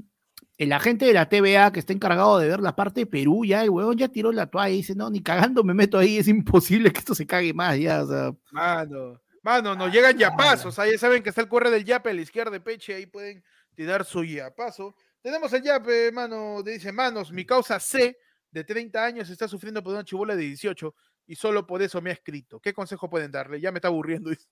el 0.58 0.74
agente 0.74 1.06
de 1.06 1.14
la 1.14 1.30
TVA 1.30 1.72
que 1.72 1.80
está 1.80 1.94
encargado 1.94 2.40
de 2.40 2.48
ver 2.48 2.60
la 2.60 2.76
parte 2.76 3.02
de 3.02 3.06
Perú, 3.06 3.46
ya 3.46 3.64
el 3.64 3.70
huevón 3.70 3.98
ya 3.98 4.08
tiró 4.08 4.32
la 4.32 4.48
toalla 4.48 4.74
y 4.74 4.78
dice, 4.78 4.96
no, 4.96 5.10
ni 5.10 5.22
cagando 5.22 5.64
me 5.64 5.74
meto 5.74 6.00
ahí, 6.00 6.18
es 6.18 6.28
imposible 6.28 6.92
que 6.92 7.00
esto 7.00 7.14
se 7.14 7.28
cague 7.28 7.54
más, 7.54 7.78
ya, 7.78 8.04
o 8.04 8.08
sea, 8.08 8.36
Mano, 8.52 9.22
mano, 9.44 9.76
nos 9.76 9.92
llegan 9.92 10.18
yapazos. 10.18 10.80
Ahí 10.80 10.94
ya 10.94 10.98
saben 10.98 11.22
que 11.22 11.30
está 11.30 11.42
el 11.42 11.48
correo 11.48 11.72
del 11.72 11.86
yape 11.86 12.10
a 12.10 12.14
la 12.14 12.22
izquierda 12.22 12.52
de 12.52 12.60
Peche. 12.60 12.96
Ahí 12.96 13.06
pueden 13.06 13.44
tirar 13.76 14.04
su 14.04 14.24
yapazo. 14.24 14.96
Tenemos 15.22 15.54
el 15.54 15.62
yape, 15.62 16.12
mano. 16.12 16.64
Dice, 16.64 16.92
manos, 16.92 17.32
mi 17.32 17.46
causa 17.46 17.80
C 17.80 18.18
de 18.52 18.64
30 18.64 19.04
años 19.04 19.30
está 19.30 19.48
sufriendo 19.48 19.84
por 19.84 19.94
una 19.94 20.04
chibola 20.04 20.36
de 20.36 20.44
18 20.44 20.94
y 21.28 21.36
solo 21.36 21.68
por 21.68 21.82
eso 21.82 22.02
me 22.02 22.10
ha 22.10 22.14
escrito. 22.14 22.60
¿Qué 22.60 22.74
consejo 22.74 23.10
pueden 23.10 23.32
darle? 23.32 23.62
Ya 23.62 23.72
me 23.72 23.78
está 23.78 23.90
aburriendo. 23.90 24.32
dice. 24.32 24.48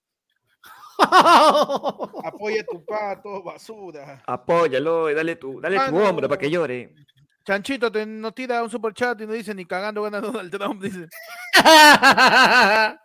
Apoya 0.98 2.62
a 2.62 2.64
tu 2.64 2.84
pato, 2.84 3.42
basura. 3.42 4.22
Apóyalo 4.26 5.10
y 5.10 5.14
dale 5.14 5.36
tu, 5.36 5.60
dale 5.60 5.76
tu 5.88 5.96
hombro 5.96 6.28
para 6.28 6.38
que 6.40 6.50
llore. 6.50 6.94
Chanchito 7.44 7.92
te, 7.92 8.04
nos 8.04 8.34
tira 8.34 8.62
un 8.62 8.70
super 8.70 8.92
chat 8.92 9.20
y 9.20 9.26
nos 9.26 9.36
dice 9.36 9.54
ni 9.54 9.64
cagando 9.66 10.02
gana 10.02 10.20
Donald 10.20 10.50
Trump. 10.50 10.82
Dice. 10.82 11.08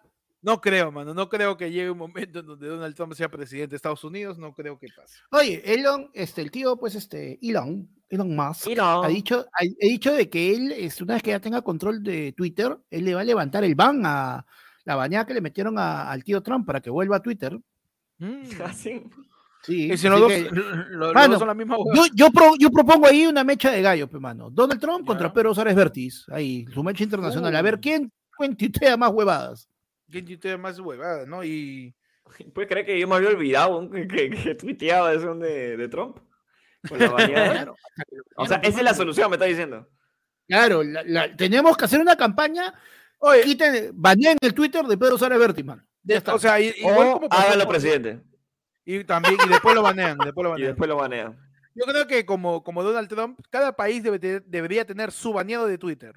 No 0.44 0.60
creo, 0.60 0.92
mano. 0.92 1.14
No 1.14 1.30
creo 1.30 1.56
que 1.56 1.70
llegue 1.70 1.92
un 1.92 2.00
momento 2.00 2.40
en 2.40 2.48
donde 2.48 2.68
Donald 2.68 2.96
Trump 2.96 3.14
sea 3.14 3.30
presidente 3.30 3.70
de 3.72 3.76
Estados 3.76 4.04
Unidos. 4.04 4.40
No 4.40 4.56
creo 4.56 4.80
que 4.80 4.88
pase. 4.88 5.20
Oye, 5.32 5.62
Elon, 5.72 6.10
este, 6.16 6.42
el 6.42 6.50
tío, 6.50 6.78
pues, 6.78 6.96
este, 6.96 7.38
Elon, 7.48 7.88
Elon 8.10 8.36
Musk, 8.36 8.64
ha 9.04 9.08
dicho, 9.08 9.42
ha, 9.54 9.62
ha 9.64 9.88
dicho 9.88 10.12
de 10.16 10.32
que 10.32 10.56
él, 10.56 10.72
este, 10.72 11.04
una 11.04 11.14
vez 11.14 11.22
que 11.22 11.30
ya 11.30 11.40
tenga 11.40 11.62
control 11.62 12.02
de 12.02 12.34
Twitter, 12.36 12.76
él 12.90 13.06
le 13.06 13.14
va 13.14 13.22
a 13.22 13.24
levantar 13.24 13.64
el 13.64 13.76
ban 13.76 14.02
a 14.04 14.44
la 14.84 14.96
bañada 14.96 15.28
que 15.28 15.36
le 15.36 15.42
metieron 15.42 15.78
a- 15.78 16.10
al 16.10 16.24
tío 16.24 16.42
Trump 16.42 16.66
para 16.66 16.82
que 16.82 16.90
vuelva 16.90 17.18
a 17.18 17.22
Twitter. 17.22 17.56
Mm. 18.22 18.44
Así. 18.66 19.04
Sí, 19.64 19.92
Y 19.92 19.98
si 19.98 20.08
los 20.10 20.20
dos, 20.20 20.32
que- 20.32 20.42
lo- 20.52 20.62
lo- 20.64 20.98
los 20.98 21.14
Mano, 21.14 21.30
dos 21.34 21.40
son 21.40 21.48
la 21.48 21.54
misma 21.54 21.76
hueá. 21.78 21.96
yo, 21.96 22.04
yo, 22.16 22.32
pro- 22.32 22.56
yo 22.58 22.72
propongo 22.72 23.08
ahí 23.08 23.26
una 23.28 23.44
mecha 23.44 23.70
de 23.72 23.82
gallo, 23.82 24.08
pe, 24.10 24.18
mano. 24.20 24.50
Donald 24.50 24.80
Trump 24.80 25.06
contra. 25.06 25.32
Pedro 25.32 25.54
Suárez 25.54 25.76
Vértiz. 25.76 26.26
Ahí, 26.30 26.66
su 26.74 26.84
mecha 26.84 27.04
internacional. 27.04 27.56
A 27.56 27.62
ver 27.62 27.76
Uh. 27.76 27.80
quién 27.82 28.12
tuitea 28.58 28.98
más 28.98 29.12
huevadas. 29.12 29.68
¿Quién 30.10 30.26
tuitea 30.26 30.58
más 30.58 30.80
huevada, 30.80 31.26
no? 31.26 31.44
Y 31.44 31.94
¿Puedes 32.54 32.70
creer 32.70 32.86
que 32.86 33.00
yo 33.00 33.08
me 33.08 33.16
había 33.16 33.30
olvidado 33.30 33.90
que, 33.90 34.08
que, 34.08 34.30
que 34.30 34.56
tuiteaba 34.56 35.14
eso 35.14 35.36
de, 35.36 35.78
de 35.78 35.88
Trump? 35.90 36.18
Con 36.90 36.98
la. 36.98 37.10
Claro, 37.16 37.76
o 38.38 38.46
sea, 38.48 38.58
esa 38.58 38.78
es 38.80 38.84
la 38.84 38.94
solución, 38.96 39.30
me 39.30 39.36
está 39.36 39.46
diciendo. 39.46 39.88
claro 40.48 40.82
la- 40.84 41.04
la- 41.04 41.36
tenemos 41.36 41.78
que 41.78 41.86
hacer 41.86 42.00
una 42.02 42.16
campaña. 42.16 42.74
Oye, 43.20 43.42
Quiten, 43.44 43.92
baneen 43.94 44.38
el 44.42 44.54
Twitter 44.56 44.84
de 44.86 44.98
Pedro 44.98 45.16
Suárez 45.20 45.38
Vértiz, 45.38 45.64
mano. 45.64 45.84
Ya 46.04 46.18
está. 46.18 46.34
o 46.36 46.40
sea, 46.40 46.60
igual 46.60 47.08
O 47.10 47.14
como 47.14 47.28
hágalo 47.32 47.68
presidente. 47.68 48.22
Y 48.86 49.04
también, 49.04 49.36
y 49.46 49.50
después 49.50 49.76
lo 49.76 49.84
banean, 49.84 50.18
después 50.18 50.44
lo 50.44 50.50
Y 50.50 50.52
banean. 50.54 50.68
después 50.72 50.88
lo 50.90 50.96
banean. 50.98 51.38
Yo 51.76 51.86
creo 51.86 52.08
que 52.08 52.26
como, 52.26 52.64
como 52.64 52.84
Donald 52.84 53.08
Trump, 53.08 53.40
cada 53.50 53.76
país 53.76 54.04
debe 54.04 54.20
debería 54.46 54.86
tener 54.86 55.12
su 55.12 55.32
baneado 55.32 55.68
de 55.68 55.78
Twitter. 55.78 56.14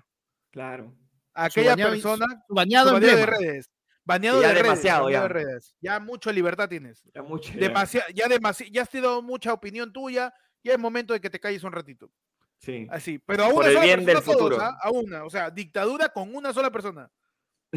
Claro. 0.50 0.94
Aquella 1.34 1.70
baneado 1.70 1.94
y- 1.94 2.00
persona, 2.00 2.26
su 2.26 2.42
su 2.48 2.54
bañado 2.54 2.92
baneado 2.92 3.16
de 3.16 3.26
redes. 3.26 3.70
Baneado 4.06 4.40
Ya 4.42 4.48
de 4.48 4.54
redes. 4.54 4.62
demasiado, 4.64 5.04
baneado 5.04 5.28
ya. 5.28 5.34
de 5.34 5.34
redes. 5.44 5.76
Ya 5.80 6.00
mucha 6.00 6.32
libertad 6.32 6.68
tienes. 6.68 7.02
Ya 7.14 7.22
mucho. 7.22 7.52
ya. 7.54 7.60
Demasiado, 7.60 8.06
ya 8.14 8.26
demasi- 8.26 8.70
ya 8.72 8.82
has 8.82 8.90
tenido 8.90 9.22
mucha 9.22 9.52
opinión 9.52 9.92
tuya, 9.92 10.32
ya 10.62 10.72
es 10.72 10.78
momento 10.78 11.12
de 11.12 11.20
que 11.20 11.30
te 11.30 11.38
calles 11.40 11.62
un 11.64 11.72
ratito. 11.72 12.10
Sí. 12.58 12.86
Así, 12.90 13.18
pero 13.18 13.44
a 13.44 13.46
una 13.46 13.54
Por 13.56 13.66
el 13.66 13.72
sola 13.74 13.84
bien 13.84 14.04
del 14.04 14.14
persona 14.16 14.36
todos, 14.38 14.50
futuro. 14.50 14.62
¿ah? 14.64 14.78
A 14.82 14.90
una, 14.90 15.24
o 15.24 15.30
sea, 15.30 15.50
dictadura 15.50 16.08
con 16.08 16.34
una 16.34 16.52
sola 16.52 16.70
persona. 16.70 17.10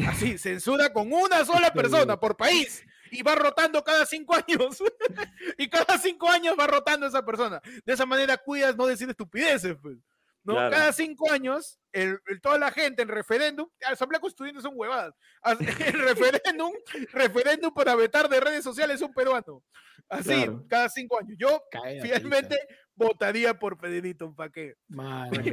Así, 0.06 0.38
censura 0.38 0.92
con 0.92 1.12
una 1.12 1.44
sola 1.44 1.72
persona 1.72 2.18
por 2.18 2.36
país. 2.36 2.84
Y 3.10 3.22
va 3.22 3.34
rotando 3.34 3.82
cada 3.82 4.04
cinco 4.04 4.34
años. 4.34 4.82
y 5.58 5.68
cada 5.68 5.96
cinco 5.98 6.28
años 6.28 6.54
va 6.58 6.66
rotando 6.66 7.06
esa 7.06 7.24
persona. 7.24 7.60
De 7.84 7.92
esa 7.94 8.04
manera 8.04 8.36
cuidas 8.36 8.76
no 8.76 8.86
decir 8.86 9.08
estupideces. 9.08 9.76
pues, 9.80 9.96
¿no? 10.44 10.54
Claro. 10.54 10.70
Cada 10.76 10.92
cinco 10.92 11.30
años, 11.32 11.78
el, 11.92 12.18
el- 12.26 12.40
toda 12.42 12.58
la 12.58 12.70
gente 12.70 13.00
en 13.02 13.08
referéndum, 13.08 13.66
Asamblea 13.86 14.20
Constituyente 14.20 14.60
son 14.60 14.72
huevadas. 14.76 15.14
As- 15.40 15.58
El 15.94 16.00
referéndum, 16.00 16.72
referéndum 17.12 17.72
para 17.72 17.94
vetar 17.94 18.28
de 18.28 18.40
redes 18.40 18.62
sociales 18.64 19.00
un 19.00 19.12
peruano. 19.14 19.62
Así, 20.10 20.28
Claro. 20.28 20.64
cada 20.68 20.88
cinco 20.90 21.18
años. 21.18 21.36
Yo 21.38 21.62
Cállate, 21.70 22.00
fielmente 22.02 22.58
votaría 22.98 23.58
por 23.58 23.78
Pedrito, 23.78 24.34
¿para 24.34 24.50
qué? 24.50 24.74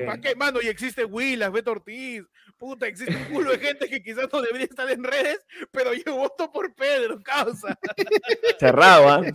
¿Para 0.05 0.19
qué, 0.19 0.35
mano? 0.35 0.59
Y 0.61 0.67
existe 0.67 1.05
Willas, 1.05 1.51
Beto 1.51 1.71
Ortiz, 1.71 2.23
puta, 2.57 2.87
existe 2.87 3.15
un 3.15 3.23
culo 3.33 3.51
de 3.51 3.59
gente 3.59 3.87
que 3.87 4.01
quizás 4.03 4.27
no 4.33 4.41
debería 4.41 4.65
estar 4.65 4.89
en 4.89 5.03
redes, 5.03 5.39
pero 5.71 5.93
yo 5.93 6.15
voto 6.15 6.51
por 6.51 6.73
Pedro, 6.75 7.21
causa. 7.23 7.77
Cerrado, 8.59 9.09
¿ah? 9.09 9.21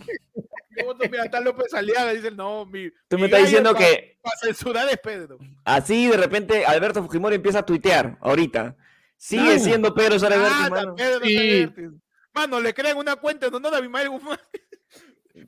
Yo 0.77 0.85
voto, 0.85 1.03
mira, 1.11 1.25
está 1.25 1.41
López 1.41 1.73
Aliaga, 1.73 2.13
dicen, 2.13 2.37
no, 2.37 2.65
mi. 2.65 2.89
Tú 3.09 3.17
mi 3.17 3.23
me 3.23 3.25
estás 3.25 3.41
diciendo 3.41 3.73
pa- 3.73 3.79
que 3.79 4.17
Para 4.21 4.37
censurar 4.37 4.87
es 4.87 4.97
Pedro. 4.99 5.37
así 5.65 6.07
de 6.07 6.15
repente 6.15 6.65
Alberto 6.65 7.03
Fujimori 7.03 7.35
empieza 7.35 7.59
a 7.59 7.65
tuitear 7.65 8.17
ahorita. 8.21 8.77
Sigue 9.17 9.59
siendo 9.59 9.93
Pedro 9.93 10.17
Suárez 10.17 10.39
Ah, 10.41 10.67
mano. 10.69 10.95
Pedro 10.95 11.25
Sí. 11.25 11.35
Vértiz. 11.35 11.89
Mano, 12.33 12.61
le 12.61 12.73
crean 12.73 12.95
una 12.97 13.17
cuenta 13.17 13.47
en 13.47 13.53
honor 13.53 13.73
a 13.73 13.77
Abimael 13.79 14.09
Guzmán. 14.09 14.39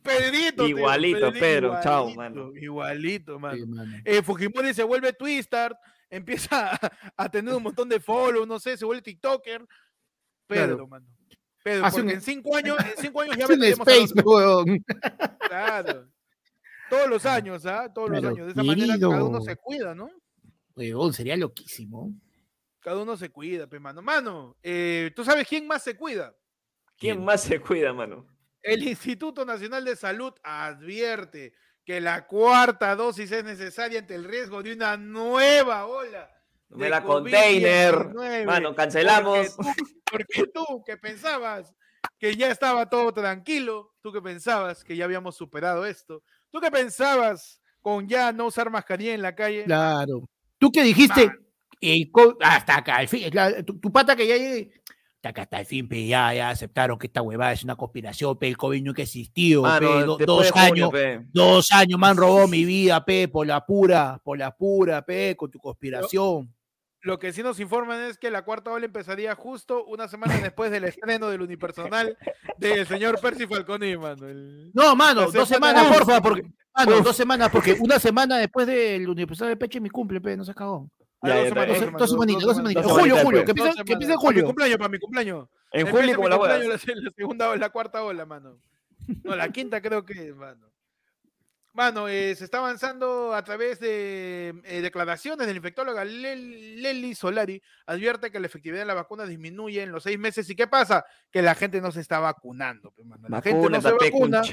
Pedrito. 0.02 0.66
tío, 0.66 0.78
Igualito, 0.78 1.32
Pedro, 1.34 1.80
chao, 1.84 2.10
mano. 2.16 2.52
Igualito, 2.56 3.40
mano. 3.40 3.56
Sí, 3.58 3.66
mano. 3.66 3.98
eh, 4.06 4.22
Fujimori 4.22 4.74
se 4.74 4.84
vuelve 4.84 5.14
Twistar, 5.14 5.78
empieza 6.10 6.74
a, 6.76 6.92
a 7.18 7.30
tener 7.30 7.54
un 7.54 7.64
montón 7.64 7.90
de 7.90 8.00
follow, 8.00 8.46
no 8.46 8.60
sé, 8.60 8.78
se 8.78 8.86
vuelve 8.86 9.02
TikToker. 9.02 9.66
Pedro, 10.48 10.68
Claro. 10.76 10.88
mano. 10.88 11.08
Pedro, 11.64 11.84
porque 11.84 12.02
un- 12.02 12.10
en 12.10 12.22
cinco 12.22 12.56
años, 12.58 12.78
en 12.80 13.02
cinco 13.02 13.22
años 13.22 13.38
ya 13.38 13.46
a 13.46 13.68
space. 13.70 14.14
Claro. 15.48 16.10
Todos 16.90 17.10
los 17.10 17.26
años, 17.26 17.66
¿ah? 17.66 17.92
Todos 17.94 18.10
los 18.10 18.24
años. 18.24 18.46
De 18.48 18.52
esa 18.52 18.64
manera 18.64 19.00
cada 19.00 19.24
uno 19.24 19.42
se 19.42 19.56
cuida, 19.56 19.96
¿no? 19.96 20.10
Huevón, 20.76 21.14
sería 21.14 21.38
loquísimo. 21.38 22.12
Cada 22.80 23.02
uno 23.02 23.16
se 23.16 23.30
cuida, 23.30 23.68
pe, 23.68 23.80
mano. 23.80 24.02
Mano, 24.02 24.58
eh, 24.62 25.12
¿tú 25.16 25.24
sabes 25.24 25.48
quién 25.48 25.66
más 25.68 25.84
se 25.84 25.96
cuida? 25.96 26.36
¿Quién 26.98 27.24
más 27.24 27.42
se 27.42 27.60
cuida, 27.60 27.94
mano? 27.94 28.28
El 28.64 28.82
Instituto 28.88 29.45
Nacional 29.45 29.84
de 29.86 29.95
Salud 29.95 30.34
advierte 30.41 31.53
que 31.86 31.99
la 31.99 32.26
cuarta 32.26 32.95
dosis 32.95 33.32
es 33.32 33.43
necesaria 33.43 33.99
ante 33.99 34.16
el 34.16 34.24
riesgo 34.24 34.64
de 34.64 34.74
una 34.74 34.95
nueva 34.97 35.86
ola. 35.86 36.30
Me 36.70 36.86
de 36.86 36.89
la 36.89 37.03
container. 37.03 37.93
COVID-19. 37.93 38.45
Mano, 38.45 38.74
cancelamos. 38.74 39.49
Porque 39.57 39.74
tú, 39.76 39.84
porque 40.09 40.43
tú 40.53 40.84
que 40.86 40.97
pensabas 40.97 41.74
que 42.18 42.36
ya 42.36 42.49
estaba 42.49 42.89
todo 42.89 43.14
tranquilo, 43.14 43.93
tú 44.01 44.11
que 44.14 44.22
pensabas 44.22 44.84
que 44.84 44.95
ya 44.95 45.05
habíamos 45.05 45.36
superado 45.36 45.86
esto, 45.86 46.24
tú 46.49 46.59
que 46.61 46.72
pensabas 46.72 47.61
con 47.82 48.07
ya 48.07 48.32
no 48.32 48.45
usar 48.47 48.70
mascarilla 48.70 49.14
en 49.14 49.22
la 49.22 49.36
calle, 49.36 49.66
Claro. 49.66 50.30
Tú 50.57 50.72
que 50.72 50.84
dijiste, 50.84 51.30
el 51.82 52.09
hasta 52.39 52.78
acá, 52.78 52.95
al 52.95 53.09
fin, 53.09 53.30
la- 53.34 53.61
tu, 53.64 53.78
tu 53.78 53.91
pata 53.91 54.16
que 54.16 54.26
ya 54.26 54.38
llegue, 54.38 54.82
hasta 55.24 55.30
acá, 55.30 55.42
hasta 55.44 55.60
el 55.62 55.66
fin, 55.66 55.88
pe, 55.88 56.06
ya, 56.06 56.34
ya 56.34 56.50
aceptaron 56.50 57.00
que 57.00 57.08
esta 57.08 57.22
huevada 57.22 57.54
es 57.54 57.64
una 57.64 57.78
conspiración, 57.78 58.38
pe, 58.38 58.50
el 58.50 58.58
COVID 58.58 58.84
nunca 58.84 59.04
existió, 59.04 59.62
pe, 59.64 59.70
Mano, 59.70 60.06
do- 60.06 60.18
después 60.18 60.28
dos 60.28 60.52
junio, 60.52 60.68
años, 60.74 60.90
pe. 60.92 61.22
dos 61.32 61.72
años 61.72 61.98
me 61.98 62.08
han 62.08 62.18
robado 62.18 62.46
mi 62.50 62.66
vida, 62.66 63.06
pe, 63.06 63.30
por 63.30 63.48
la 63.48 63.66
pura, 63.66 64.20
por 64.22 64.38
la 64.38 64.54
pura, 64.54 65.02
pe, 65.06 65.34
con 65.38 65.50
tu 65.50 65.60
conspiración. 65.60 66.54
Lo 67.00 67.20
que 67.20 67.32
sí 67.32 67.42
nos 67.42 67.60
informan 67.62 68.02
es 68.02 68.18
que 68.18 68.32
la 68.32 68.44
cuarta 68.44 68.72
ola 68.72 68.86
empezaría 68.86 69.34
justo 69.36 69.86
una 69.86 70.10
semana 70.10 70.38
después 70.40 70.72
del 70.72 70.84
estreno 70.86 71.30
del 71.30 71.42
unipersonal 71.42 72.18
del 72.58 72.86
señor 72.86 73.20
Percy 73.22 73.48
Falconi, 73.48 73.96
mano. 73.98 74.28
El- 74.28 74.72
No, 74.74 74.94
mano, 74.94 75.32
dos 75.32 75.48
semana- 75.48 75.80
semanas, 75.84 75.98
porfa, 75.98 76.22
porque. 76.22 76.44
Mano, 76.76 77.00
dos 77.02 77.16
semanas, 77.16 77.50
porque 77.52 77.78
una 77.80 77.98
semana 78.00 78.38
después 78.40 78.66
del 78.68 79.08
universal 79.08 79.48
de 79.50 79.56
Peche 79.58 79.78
es 79.78 79.82
mi 79.84 79.90
cumple, 79.90 80.20
pe, 80.20 80.36
no 80.36 80.44
se 80.44 80.54
cagó. 80.54 80.90
Ah, 81.24 81.36
dos 81.38 81.48
semanas, 81.48 81.78
semanitas, 82.10 82.44
dos 82.44 82.56
semanitas. 82.58 82.84
Julio, 82.84 83.16
semanitas 83.16 83.24
Julio, 83.24 83.40
después. 83.40 83.76
que 83.86 83.94
empieza 83.94 84.14
en 84.14 84.18
mi 84.20 84.24
julio. 84.26 84.46
cumpleaños, 84.46 84.78
para 84.78 84.90
mi 84.90 85.00
cumpleaños. 85.00 85.48
En 85.72 85.88
julio, 85.90 86.16
como 86.16 86.28
la 86.30 86.36
cumpleaños, 86.38 86.68
hueá. 86.86 86.96
la, 86.98 87.12
segunda 87.16 87.50
o 87.50 87.56
la 87.56 87.70
cuarta 87.70 88.04
ola, 88.04 88.26
mano. 88.26 88.60
No, 89.24 89.36
la 89.36 89.50
quinta 89.50 89.82
creo 89.82 90.06
que 90.06 90.30
es, 90.30 90.36
mano. 90.36 90.70
Mano, 91.74 92.08
eh, 92.08 92.36
se 92.36 92.44
está 92.44 92.60
avanzando 92.60 93.34
a 93.34 93.44
través 93.44 93.80
de 93.80 94.54
eh, 94.64 94.82
declaraciones 94.82 95.48
del 95.48 95.56
infectóloga 95.58 96.06
Lel- 96.06 96.80
Leli 96.80 97.16
Solari. 97.16 97.64
Advierte 97.88 98.30
que 98.30 98.40
la 98.40 98.46
efectividad 98.46 98.82
de 98.82 98.86
la 98.86 98.94
vacuna 98.94 99.26
disminuye 99.26 99.82
en 99.82 99.92
los 99.92 100.04
seis 100.04 100.20
meses. 100.20 100.48
¿Y 100.52 100.56
qué 100.56 100.68
pasa? 100.68 101.04
Que 101.32 101.42
la 101.42 101.56
gente 101.56 101.82
no 101.82 101.92
se 101.92 102.02
está 102.02 102.20
vacunando. 102.20 102.94
mano. 103.04 103.28
La 103.28 103.42
gente 103.42 103.70
no 103.70 103.82
se 103.82 103.92
vacuna. 103.92 104.44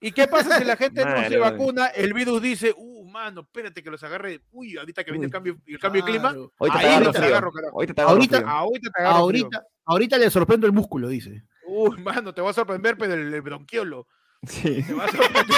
¿Y 0.00 0.12
qué 0.12 0.28
pasa 0.28 0.58
si 0.58 0.64
la 0.64 0.76
gente 0.76 1.04
no 1.04 1.28
se 1.28 1.36
vacuna? 1.36 1.88
El 1.88 2.14
virus 2.14 2.40
dice, 2.40 2.74
mano, 3.10 3.42
espérate 3.42 3.82
que 3.82 3.90
los 3.90 4.02
agarre. 4.02 4.42
Uy, 4.52 4.76
ahorita 4.78 5.04
que 5.04 5.10
viene 5.10 5.26
el 5.26 5.32
cambio, 5.32 5.58
el 5.66 5.78
cambio 5.78 6.02
de 6.04 6.10
clima. 6.10 6.28
Ahorita 6.58 6.78
te 7.12 7.18
agarro. 7.18 7.52
Ahorita 7.72 7.92
te 7.94 8.00
agarro 8.02 8.10
Ahorita- 8.14 8.36
frío. 8.38 8.48
Ahorita 8.50 8.90
te 8.90 9.02
agarro 9.02 9.28
frío. 9.28 9.44
Ahorita, 9.44 9.62
ahorita 9.84 10.18
le 10.18 10.30
sorprendo 10.30 10.66
el 10.66 10.72
músculo, 10.72 11.08
dice. 11.08 11.44
Uy, 11.66 11.98
mano, 11.98 12.32
te 12.34 12.40
va 12.40 12.50
a 12.50 12.54
sorprender, 12.54 12.96
pero 12.96 13.14
el, 13.14 13.32
el 13.34 13.42
bronquiolo. 13.42 14.06
Sí. 14.46 14.82
Te 14.82 14.94
va 14.94 15.04
a 15.04 15.08
sorprender. 15.08 15.56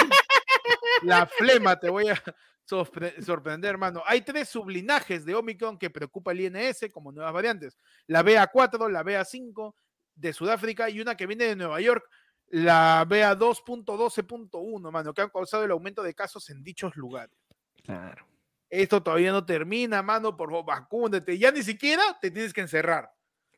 La 1.03 1.25
flema 1.25 1.77
te 1.79 1.89
voy 1.89 2.07
a 2.09 2.21
sorpre- 2.69 3.21
sorprender, 3.21 3.71
hermano. 3.71 4.03
Hay 4.05 4.21
tres 4.21 4.49
sublinajes 4.49 5.25
de 5.25 5.35
Omicron 5.35 5.77
que 5.77 5.89
preocupa 5.89 6.31
al 6.31 6.39
INS 6.41 6.87
como 6.93 7.11
nuevas 7.11 7.33
variantes. 7.33 7.77
La 8.07 8.23
BA4, 8.23 8.89
la 8.91 9.03
BA5 9.03 9.73
de 10.15 10.33
Sudáfrica 10.33 10.89
y 10.89 10.99
una 11.01 11.15
que 11.15 11.25
viene 11.27 11.45
de 11.45 11.55
Nueva 11.55 11.81
York, 11.81 12.03
la 12.49 13.05
BA2.12.1, 13.07 14.91
mano, 14.91 15.13
que 15.13 15.21
han 15.21 15.29
causado 15.29 15.63
el 15.63 15.71
aumento 15.71 16.03
de 16.03 16.13
casos 16.13 16.49
en 16.49 16.63
dichos 16.63 16.95
lugares. 16.95 17.35
Claro. 17.83 18.25
Esto 18.69 19.03
todavía 19.03 19.31
no 19.31 19.45
termina, 19.45 20.01
mano, 20.01 20.35
por 20.35 20.49
favor, 20.49 20.65
vacúnate. 20.65 21.37
Ya 21.37 21.51
ni 21.51 21.61
siquiera 21.61 22.01
te 22.19 22.31
tienes 22.31 22.53
que 22.53 22.61
encerrar. 22.61 23.09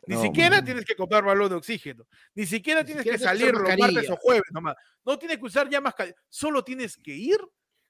Ni 0.08 0.16
No, 0.16 0.22
siquiera 0.22 0.64
tienes 0.64 0.86
que 0.86 0.96
comprar 0.96 1.24
balón 1.24 1.50
de 1.50 1.56
oxígeno. 1.56 2.06
Ni 2.34 2.46
siquiera 2.46 2.82
Ni 2.82 2.88
tienes 2.88 3.04
siquiera 3.04 3.18
que 3.18 3.24
salir 3.24 3.54
los 3.54 3.78
martes 3.78 4.10
o 4.10 4.18
jueves 4.18 4.52
nomás. 4.52 4.76
No 5.06 5.18
tienes 5.18 5.38
que 5.38 5.46
usar 5.46 5.70
ya 5.70 5.80
mascarilla. 5.82 6.16
Solo 6.30 6.64
tienes 6.64 6.98
que 6.98 7.12
ir, 7.16 7.40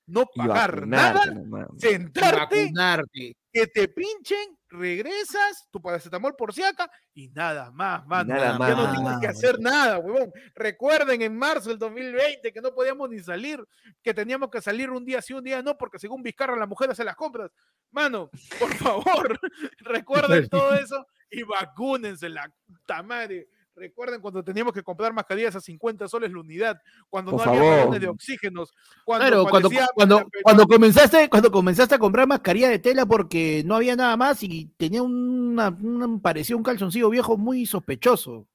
no 0.08 0.26
pagar 0.36 0.88
vacunarte 0.88 1.36
nada, 1.36 1.68
sentarte, 1.78 2.66
vacunarte. 2.66 3.38
que 3.52 3.68
te 3.68 3.88
pinchen, 3.88 4.58
regresas, 4.70 5.68
tu 5.72 5.82
paracetamol 5.82 6.36
por 6.36 6.54
si 6.54 6.64
acá 6.64 6.90
y 7.14 7.30
nada 7.30 7.72
más, 7.72 8.06
mano. 8.06 8.34
Nada 8.34 8.58
ya 8.70 8.76
no 8.76 8.92
tienes 8.94 9.20
que 9.20 9.28
hacer 9.28 9.60
nada, 9.60 10.00
huevón. 10.00 10.32
Recuerden 10.54 11.22
en 11.22 11.38
marzo 11.38 11.70
del 11.70 11.80
2020 11.80 12.52
que 12.52 12.62
no 12.62 12.74
podíamos 12.74 13.10
ni 13.10 13.20
salir, 13.20 13.64
que 14.04 14.14
teníamos 14.14 14.50
que 14.50 14.62
salir 14.62 14.90
un 14.90 15.06
día 15.06 15.22
sí, 15.22 15.34
un 15.34 15.44
día 15.44 15.62
no, 15.62 15.78
porque 15.78 16.00
según 16.00 16.22
Vizcarra 16.22 16.56
la 16.56 16.68
mujer 16.68 16.92
hace 16.92 17.04
las 17.04 17.16
compras. 17.16 17.52
Mano, 17.92 18.30
por 18.60 18.74
favor, 18.76 19.40
recuerden 19.80 20.50
todo 20.50 20.74
eso 20.76 21.06
y 21.30 21.44
vacúnense 21.44 22.30
la 22.30 22.52
puta 22.68 23.02
madre. 23.02 23.48
Recuerden 23.76 24.22
cuando 24.22 24.44
teníamos 24.44 24.74
que 24.74 24.82
comprar 24.84 25.12
mascarillas 25.14 25.56
a 25.56 25.60
50 25.62 26.08
soles 26.08 26.32
la 26.32 26.40
unidad, 26.40 26.82
cuando 27.10 27.32
Por 27.32 27.46
no 27.46 27.52
había 27.52 27.78
balones 27.78 28.00
de 28.02 28.08
oxígenos, 28.08 28.74
cuando 29.04 29.26
Claro, 29.28 29.46
cuando, 29.50 29.70
cuando, 29.94 30.28
cuando 30.44 30.66
comenzaste, 30.68 31.30
cuando 31.30 31.52
comenzaste 31.52 31.96
a 31.96 32.00
comprar 32.00 32.26
mascarilla 32.28 32.70
de 32.70 32.80
tela 32.80 33.06
porque 33.06 33.64
no 33.66 33.76
había 33.76 33.96
nada 33.96 34.16
más 34.16 34.42
y 34.44 34.68
tenía 34.78 35.04
una, 35.04 35.70
una- 35.70 36.20
parecía 36.22 36.56
un 36.56 36.64
calzoncillo 36.64 37.10
viejo 37.10 37.36
muy 37.38 37.66
sospechoso. 37.66 38.48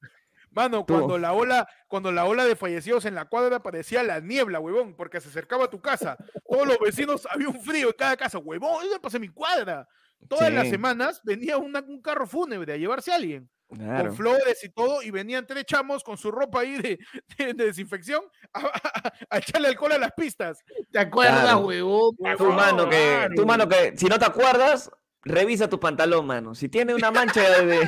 Mano, 0.53 0.79
Tú. 0.85 0.93
cuando 0.95 1.17
la 1.17 1.31
ola, 1.33 1.67
cuando 1.87 2.11
la 2.11 2.25
ola 2.25 2.43
de 2.43 2.55
fallecidos 2.57 3.05
en 3.05 3.15
la 3.15 3.25
cuadra 3.25 3.61
parecía 3.63 4.03
la 4.03 4.19
niebla, 4.19 4.59
huevón, 4.59 4.95
porque 4.95 5.21
se 5.21 5.29
acercaba 5.29 5.65
a 5.65 5.69
tu 5.69 5.79
casa. 5.79 6.17
Todos 6.49 6.67
los 6.67 6.77
vecinos 6.79 7.25
había 7.31 7.47
un 7.47 7.61
frío 7.61 7.87
en 7.87 7.93
cada 7.97 8.17
casa, 8.17 8.37
huevón, 8.37 8.83
eso 8.85 8.99
pasa 8.99 9.15
en 9.17 9.21
mi 9.21 9.29
cuadra. 9.29 9.87
Todas 10.27 10.51
las 10.51 10.67
semanas 10.69 11.21
venía 11.23 11.57
una- 11.57 11.79
un 11.87 12.01
carro 12.01 12.27
fúnebre 12.27 12.73
a 12.73 12.77
llevarse 12.77 13.11
a 13.11 13.15
alguien, 13.15 13.49
Claro. 13.75 14.07
con 14.09 14.17
flores 14.17 14.63
y 14.63 14.69
todo, 14.69 15.01
y 15.01 15.11
venían 15.11 15.47
tres 15.47 15.63
chamos 15.65 16.03
con 16.03 16.17
su 16.17 16.29
ropa 16.31 16.59
ahí 16.61 16.77
de, 16.77 16.99
de- 17.37 17.53
de 17.53 17.65
desinfección 17.67 18.21
a, 18.53 18.59
a- 18.59 19.13
a 19.29 19.37
echarle 19.37 19.69
alcohol 19.69 19.93
a 19.93 19.97
las 19.97 20.11
pistas. 20.11 20.59
¿Te 20.91 20.99
acuerdas, 20.99 21.41
Claro. 21.43 21.59
huevón? 21.59 22.15
Tu 22.37 22.45
mano 22.51 22.89
que, 22.89 22.97
Claro. 22.97 23.33
tu 23.35 23.45
mano 23.45 23.69
que, 23.69 23.93
si 23.97 24.07
no 24.07 24.19
te 24.19 24.25
acuerdas, 24.25 24.91
revisa 25.23 25.69
tu 25.69 25.79
pantalón, 25.79 26.25
mano. 26.25 26.53
Si 26.55 26.67
tiene 26.67 26.93
una 26.95 27.11
mancha 27.11 27.41
de, 27.61 27.87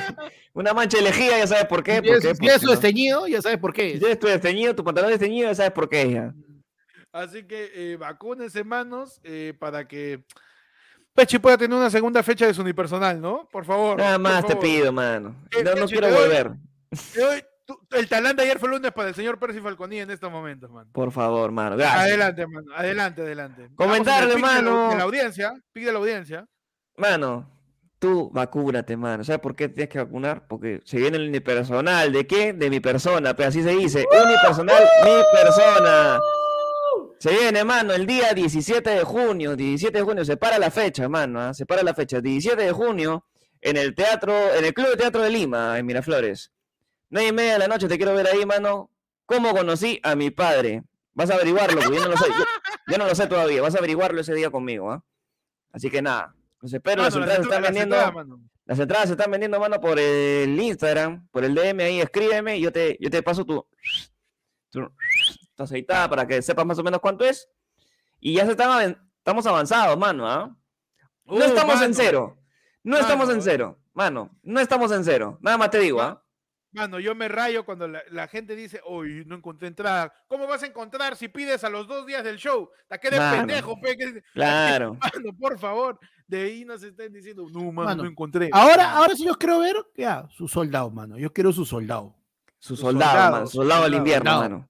una 0.54 0.72
mancha 0.72 0.98
de 0.98 1.04
lejía, 1.04 1.38
ya 1.38 1.46
sabes 1.48 1.66
por 1.66 1.82
qué. 1.82 1.96
Si 1.96 2.00
¿Por 2.06 2.16
es, 2.16 2.22
qué? 2.22 2.34
si 2.34 2.46
es 2.46 2.52
Porque 2.52 2.64
no. 2.66 2.70
desteñido, 2.70 3.26
ya 3.26 3.42
sabes 3.42 3.58
por 3.58 3.72
Si 3.72 3.76
qué. 3.76 3.98
tienes 3.98 4.18
tu 4.18 4.26
desteñido, 4.26 4.74
tu 4.74 4.84
pantalón 4.84 5.10
desteñido, 5.10 5.48
ya 5.50 5.54
sabes 5.54 5.72
por 5.72 5.88
qué 5.88 6.10
ya. 6.10 6.32
Así 7.12 7.44
que 7.46 7.70
eh, 7.74 7.96
vacúnense, 7.96 8.64
manos, 8.64 9.20
eh, 9.22 9.52
para 9.58 9.86
que 9.86 10.24
Pechi 11.14 11.38
pueda 11.38 11.56
tener 11.56 11.76
una 11.78 11.90
segunda 11.90 12.22
fecha 12.24 12.46
de 12.46 12.54
su 12.54 12.62
unipersonal, 12.62 13.20
¿no? 13.20 13.48
Por 13.52 13.64
favor. 13.64 13.98
Nada 13.98 14.18
más 14.18 14.44
te 14.46 14.56
pido, 14.56 14.92
mano. 14.92 15.36
Eh, 15.52 15.62
No, 15.62 15.70
no 15.70 15.76
Pechi, 15.82 15.92
quiero 15.92 16.08
doy- 16.10 16.18
volver. 16.22 16.50
Te 17.12 17.20
doy- 17.20 17.44
tú- 17.64 17.78
el 17.92 18.08
talán 18.08 18.34
de 18.34 18.42
ayer 18.42 18.58
fue 18.58 18.68
lunes 18.68 18.90
para 18.90 19.08
el 19.10 19.14
señor 19.14 19.38
Percy 19.38 19.60
Falconi 19.60 20.00
en 20.00 20.10
estos 20.10 20.30
momentos, 20.30 20.70
man. 20.72 20.88
Por 20.92 21.12
favor, 21.12 21.52
mano. 21.52 21.76
Gracias. 21.76 22.00
Adelante, 22.02 22.46
mano. 22.48 22.66
Adelante, 22.76 23.22
adelante. 23.22 23.68
Comentarle, 23.76 24.34
de 24.34 24.40
la- 24.40 24.46
mano. 24.46 24.88
De 24.90 24.96
la 24.96 25.02
audiencia. 25.04 25.54
Pick 25.72 25.84
de 25.84 25.92
la 25.92 25.98
audiencia. 26.00 26.46
Mano, 26.96 27.48
tú 28.00 28.28
vacúnate, 28.32 28.96
mano. 28.96 29.22
¿Sabes 29.22 29.40
por 29.40 29.54
qué 29.54 29.68
tienes 29.68 29.90
que 29.90 29.98
vacunar? 29.98 30.48
Porque 30.48 30.80
se 30.84 30.96
viene 30.96 31.16
el 31.16 31.28
unipersonal. 31.28 32.12
¿De 32.12 32.26
qué? 32.26 32.52
De 32.52 32.70
mi 32.70 32.80
persona. 32.80 33.34
Pero 33.34 33.50
así 33.50 33.62
se 33.62 33.70
dice. 33.70 34.04
Unipersonal, 34.10 34.82
mi 35.04 35.22
persona. 35.32 36.18
Se 37.24 37.30
viene, 37.30 37.64
mano, 37.64 37.94
el 37.94 38.04
día 38.04 38.34
17 38.34 38.90
de 38.90 39.02
junio. 39.02 39.56
17 39.56 39.96
de 39.96 40.04
junio, 40.04 40.26
se 40.26 40.36
para 40.36 40.58
la 40.58 40.70
fecha, 40.70 41.08
mano. 41.08 41.40
¿ah? 41.40 41.54
Se 41.54 41.64
para 41.64 41.82
la 41.82 41.94
fecha. 41.94 42.20
17 42.20 42.62
de 42.62 42.70
junio, 42.70 43.24
en 43.62 43.78
el 43.78 43.94
teatro, 43.94 44.52
en 44.54 44.62
el 44.62 44.74
Club 44.74 44.88
de 44.90 44.96
Teatro 44.98 45.22
de 45.22 45.30
Lima, 45.30 45.78
en 45.78 45.86
Miraflores. 45.86 46.52
Nueve 47.08 47.28
y 47.28 47.32
media 47.32 47.54
de 47.54 47.60
la 47.60 47.68
noche, 47.68 47.88
te 47.88 47.96
quiero 47.96 48.14
ver 48.14 48.26
ahí, 48.26 48.44
mano. 48.44 48.90
¿Cómo 49.24 49.52
conocí 49.52 49.98
a 50.02 50.14
mi 50.14 50.30
padre? 50.32 50.82
Vas 51.14 51.30
a 51.30 51.36
averiguarlo, 51.36 51.80
porque 51.80 51.96
yo 51.96 52.02
no 52.02 52.10
lo 52.10 52.16
sé. 52.18 52.26
Yo, 52.28 52.44
yo 52.88 52.98
no 52.98 53.06
lo 53.06 53.14
sé 53.14 53.26
todavía. 53.26 53.62
Vas 53.62 53.74
a 53.74 53.78
averiguarlo 53.78 54.20
ese 54.20 54.34
día 54.34 54.50
conmigo, 54.50 54.92
¿ah? 54.92 55.02
Así 55.72 55.88
que 55.88 56.02
nada. 56.02 56.34
Los 56.60 56.74
espero, 56.74 57.04
las 57.04 57.14
Mano, 57.14 57.24
entradas 57.24 57.42
se 57.42 57.48
están 57.48 57.62
las 57.62 57.70
vendiendo. 57.70 57.96
entradas, 57.96 58.14
mano. 58.14 58.40
Las 58.66 58.78
entradas 58.78 59.06
se 59.06 59.12
están 59.12 59.30
vendiendo, 59.30 59.58
mano, 59.58 59.80
por 59.80 59.98
el 59.98 60.60
Instagram, 60.60 61.26
por 61.30 61.42
el 61.42 61.54
DM 61.54 61.80
ahí, 61.80 62.00
escríbeme 62.02 62.58
y 62.58 62.60
yo 62.60 62.70
te, 62.70 62.98
yo 63.00 63.08
te 63.08 63.22
paso 63.22 63.46
tu, 63.46 63.66
tu, 64.68 64.92
tu 65.54 65.62
aceitada 65.62 66.08
para 66.08 66.26
que 66.26 66.40
sepas 66.42 66.66
más 66.66 66.78
o 66.78 66.82
menos 66.82 67.00
cuánto 67.00 67.24
es. 67.24 67.48
Y 68.20 68.34
ya 68.34 68.44
se 68.44 68.52
están, 68.52 68.98
estamos 69.18 69.46
avanzados, 69.46 69.98
mano, 69.98 70.28
¿ah? 70.28 70.54
No 71.26 71.34
Uh, 71.36 71.42
estamos 71.42 71.80
en 71.80 71.94
cero. 71.94 72.36
No 72.82 72.98
estamos 72.98 73.24
en 73.30 73.36
Mano, 73.36 73.42
cero, 73.42 73.78
mano. 73.94 74.30
No 74.42 74.60
estamos 74.60 74.92
en 74.92 75.04
cero. 75.04 75.38
Nada 75.40 75.56
más 75.56 75.70
te 75.70 75.78
digo, 75.78 76.02
¿ah? 76.02 76.22
Mano, 76.72 76.98
yo 77.00 77.14
me 77.14 77.28
rayo 77.28 77.64
cuando 77.64 77.88
la, 77.88 78.02
la 78.10 78.26
gente 78.28 78.54
dice, 78.56 78.80
uy, 78.86 79.24
no 79.26 79.36
encontré 79.36 79.68
entrada. 79.68 80.12
¿Cómo 80.28 80.46
vas 80.46 80.62
a 80.64 80.66
encontrar 80.66 81.16
si 81.16 81.28
pides 81.28 81.64
a 81.64 81.70
los 81.70 81.86
dos 81.86 82.04
días 82.04 82.24
del 82.24 82.36
show? 82.36 82.68
¿A 82.90 82.98
qué 82.98 83.06
eres 83.08 83.20
Mano, 83.20 83.36
pendejo, 83.38 83.80
pe? 83.80 83.96
Claro. 84.34 84.98
Mano, 85.14 85.36
por 85.38 85.58
favor. 85.58 85.98
De 86.26 86.42
ahí 86.42 86.64
nos 86.64 86.82
estén 86.82 87.12
diciendo, 87.12 87.46
no, 87.50 87.60
mano, 87.70 87.88
Mano, 87.90 88.02
no 88.02 88.08
encontré. 88.10 88.50
Ahora, 88.52 88.92
ahora 88.92 89.14
sí 89.14 89.24
los 89.24 89.36
quiero 89.36 89.60
ver, 89.60 89.76
ya, 89.96 90.26
su 90.30 90.48
soldado, 90.48 90.90
mano. 90.90 91.16
Yo 91.18 91.32
quiero 91.32 91.52
su 91.52 91.64
soldado. 91.64 92.16
Su 92.58 92.76
soldado, 92.76 93.10
soldado, 93.12 93.32
mano. 93.32 93.46
su 93.46 93.52
Su 93.52 93.56
soldado 93.58 93.82
del 93.84 93.92
soldado, 93.92 93.98
invierno, 93.98 94.30
soldado. 94.30 94.50
mano. 94.56 94.68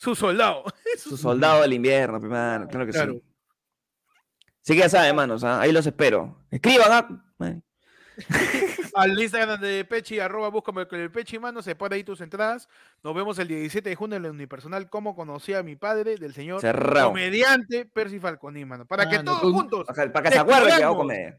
Su, 0.00 0.14
soldado. 0.14 0.64
Su 0.96 1.16
soldado 1.18 1.60
del 1.62 1.74
invierno, 1.74 2.18
pe, 2.20 2.26
mano. 2.26 2.66
Claro 2.68 2.86
que 2.86 2.92
Claro. 2.92 3.12
sí. 3.12 3.22
Así 4.62 4.72
que 4.74 4.78
ya 4.80 4.88
saben, 4.88 5.14
manos, 5.14 5.44
¿ah? 5.44 5.60
ahí 5.60 5.72
los 5.72 5.86
espero. 5.86 6.42
Escriban, 6.50 6.88
¿ah? 6.90 7.24
Man. 7.38 7.62
Al 8.94 9.18
Instagram 9.20 9.60
de 9.60 9.84
Pechi, 9.84 10.18
arroba 10.18 10.48
búscame 10.48 10.86
con 10.86 10.98
el 11.00 11.10
Pechi, 11.10 11.38
mano, 11.38 11.62
se 11.62 11.74
pone 11.74 11.96
ahí 11.96 12.04
tus 12.04 12.20
entradas. 12.20 12.68
Nos 13.02 13.14
vemos 13.14 13.38
el 13.38 13.48
17 13.48 13.88
de 13.88 13.96
junio 13.96 14.16
en 14.16 14.24
el 14.24 14.30
unipersonal, 14.32 14.88
como 14.90 15.14
conocí 15.14 15.54
a 15.54 15.62
mi 15.62 15.76
padre, 15.76 16.16
del 16.16 16.34
señor 16.34 16.60
Cerrado. 16.60 17.08
comediante 17.08 17.86
Percy 17.86 18.18
Falconi, 18.18 18.64
mano. 18.64 18.86
Para 18.86 19.08
que 19.08 19.16
Mano, 19.16 19.30
todos 19.32 19.42
tú- 19.42 19.52
juntos, 19.52 19.86
Para 19.86 20.22
que, 20.22 20.30
se 20.32 20.38
acuerden 20.38 20.76
que 20.76 20.82
hago 20.84 20.96
comedia. 20.96 21.38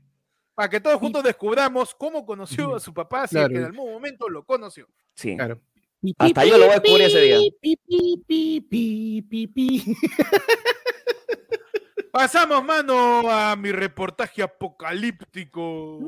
para 0.55 0.70
que 0.70 0.80
todos 0.80 0.97
juntos 0.99 1.24
descubramos 1.24 1.93
cómo 1.95 2.26
conoció 2.26 2.76
a 2.76 2.80
su 2.80 2.93
papá, 2.93 3.28
si 3.28 3.38
es 3.38 3.47
que 3.49 3.57
en 3.57 3.66
algún 3.66 3.91
momento 3.91 4.28
lo 4.30 4.43
conoció. 4.45 4.88
Sí. 5.14 5.36
Claro. 5.36 5.59
Hasta 6.18 6.45
yo 6.45 6.58
lo 6.58 6.66
voy 6.66 6.76
a 6.76 6.80
descubrir 6.80 7.08
ese 7.08 7.22
día. 7.22 7.38
Pi, 7.62 7.78
pi, 7.88 8.24
pi, 8.28 8.62
pi, 8.62 9.22
pi, 9.22 9.47
pi. 9.47 9.95
Pasamos, 12.12 12.64
mano, 12.64 13.30
a 13.32 13.56
mi 13.56 13.72
reportaje 13.72 14.43
apocalíptico. 14.43 15.99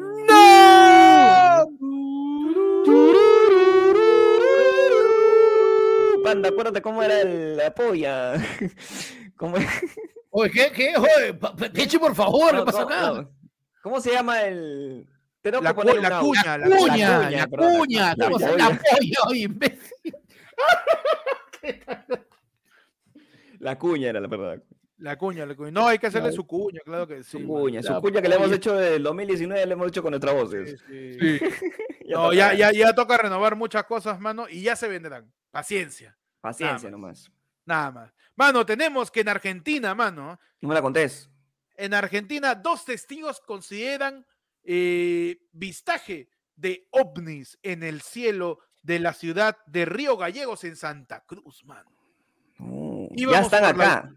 Panda, 6.24 6.50
acuérdate 6.50 6.82
cómo 6.82 7.04
era 7.04 7.22
el- 7.22 7.58
la 7.58 7.74
polla. 7.74 8.34
¿Cómo 9.38 9.58
es? 9.58 9.68
Oye, 10.30 10.52
¿qué? 10.52 10.72
¿Qué? 10.72 10.94
Oye, 10.98 11.34
pa- 11.34 11.56
pa- 11.56 11.70
Peche, 11.70 12.00
por 12.00 12.16
favor, 12.16 12.52
¿qué 12.52 12.58
No, 12.58 12.66
pasa 12.66 12.86
no, 12.86 13.14
no. 13.22 13.30
¿Cómo 13.82 14.00
se 14.00 14.12
llama 14.12 14.42
el...? 14.44 15.06
Tengo 15.44 15.62
La 15.62 15.70
que 15.72 15.76
ponerle 15.76 16.02
cu- 16.02 16.08
la 16.10 16.20
cuña, 16.22 16.58
la 16.58 16.66
Cuña, 16.66 16.78
cuña, 16.80 17.30
la 17.30 17.48
cuña, 17.48 18.16
la 18.18 18.26
¿cómo 18.26 18.40
se- 18.40 18.48
polla. 18.48 18.80
la 19.30 19.38
imbécil. 19.38 20.16
La 23.60 23.78
cuña 23.78 24.10
era 24.10 24.20
la 24.20 24.28
verdad. 24.28 24.62
La 24.98 25.18
cuña, 25.18 25.46
la 25.46 25.56
cuña. 25.56 25.72
No, 25.72 25.88
hay 25.88 25.98
que 26.00 26.08
hacerle 26.08 26.30
La- 26.30 26.36
su 26.36 26.46
cuña, 26.46 26.80
claro 26.84 27.08
que 27.08 27.24
sí. 27.24 27.32
Su 27.40 27.48
cuña, 27.48 27.82
su 27.82 27.94
La 27.94 28.02
cuña 28.02 28.22
que 28.22 28.28
le 28.30 28.36
hemos 28.36 28.52
hecho 28.52 28.76
del 28.76 29.02
2019, 29.04 29.66
le 29.66 29.74
hemos 29.74 29.88
hecho 29.88 30.02
con 30.02 30.12
nuestras 30.12 30.34
Sí, 30.34 30.40
voces. 30.42 30.84
sí. 30.88 31.40
No, 32.10 32.24
toca. 32.26 32.36
ya, 32.36 32.54
ya, 32.54 32.72
ya 32.74 32.94
toca 32.94 33.18
renovar 33.18 33.56
muchas 33.56 33.86
cosas, 33.86 34.20
mano, 34.20 34.48
y 34.50 34.62
ya 34.64 34.76
se 34.76 34.88
venderán. 34.90 35.32
Paciencia, 35.52 36.18
Paciencia 36.42 36.90
Nada 36.90 36.92
nomás. 36.92 37.32
nada 37.66 37.92
más. 37.92 38.14
Mano, 38.36 38.66
tenemos 38.66 39.10
que 39.10 39.22
en 39.22 39.30
Argentina, 39.30 39.96
mano, 39.96 40.38
No 40.60 40.68
me 40.70 40.76
la 40.76 40.82
contés. 40.82 41.30
en 41.78 41.94
Argentina, 41.94 42.56
dos 42.56 42.84
testigos 42.84 43.40
consideran 43.40 44.26
eh, 44.64 45.38
vistaje 45.52 46.30
de 46.56 46.88
ovnis 46.92 47.58
en 47.64 47.84
el 47.84 48.02
cielo 48.02 48.60
de 48.82 49.00
la 49.00 49.14
ciudad 49.14 49.58
de 49.66 49.86
Río 49.86 50.18
Gallegos 50.18 50.64
en 50.64 50.76
Santa 50.76 51.24
Cruz, 51.26 51.64
mano. 51.66 51.90
No, 52.60 53.08
ya 53.16 53.40
están 53.42 53.62
la- 53.64 53.70
acá. 53.70 54.16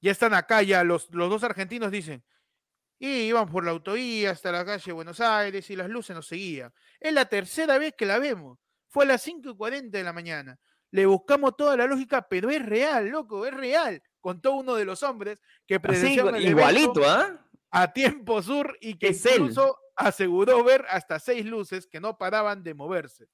Ya 0.00 0.12
están 0.12 0.34
acá, 0.34 0.62
ya 0.62 0.84
los, 0.84 1.08
los 1.12 1.28
dos 1.30 1.42
argentinos 1.42 1.90
dicen. 1.90 2.22
Y 2.98 3.08
iban 3.28 3.48
por 3.48 3.64
la 3.64 3.72
autovía 3.72 4.30
hasta 4.30 4.52
la 4.52 4.64
calle 4.64 4.92
Buenos 4.92 5.20
Aires 5.20 5.68
y 5.70 5.76
las 5.76 5.88
luces 5.88 6.14
nos 6.14 6.26
seguían. 6.26 6.72
Es 7.00 7.12
la 7.12 7.24
tercera 7.26 7.78
vez 7.78 7.94
que 7.96 8.06
la 8.06 8.18
vemos. 8.18 8.58
Fue 8.88 9.04
a 9.04 9.08
las 9.08 9.22
5 9.22 9.50
y 9.50 9.56
40 9.56 9.98
de 9.98 10.04
la 10.04 10.12
mañana. 10.12 10.58
Le 10.92 11.04
buscamos 11.04 11.56
toda 11.56 11.76
la 11.76 11.86
lógica, 11.86 12.26
pero 12.28 12.48
es 12.50 12.64
real, 12.64 13.08
loco, 13.08 13.44
es 13.44 13.52
real. 13.52 14.02
Contó 14.20 14.52
uno 14.54 14.74
de 14.76 14.84
los 14.84 15.02
hombres 15.02 15.40
que 15.66 15.74
Así, 15.74 15.82
presenciaron 15.82 16.36
el 16.36 16.46
igualito, 16.48 17.02
¿ah? 17.04 17.45
A 17.70 17.92
tiempo 17.92 18.42
sur 18.42 18.76
y 18.80 18.98
que 18.98 19.08
Es 19.08 19.24
él. 19.26 19.34
incluso 19.42 19.76
aseguró 19.96 20.62
ver 20.64 20.84
hasta 20.90 21.18
seis 21.18 21.44
luces 21.46 21.86
que 21.86 22.00
no 22.00 22.16
paraban 22.18 22.62
de 22.62 22.74
moverse. 22.74 23.26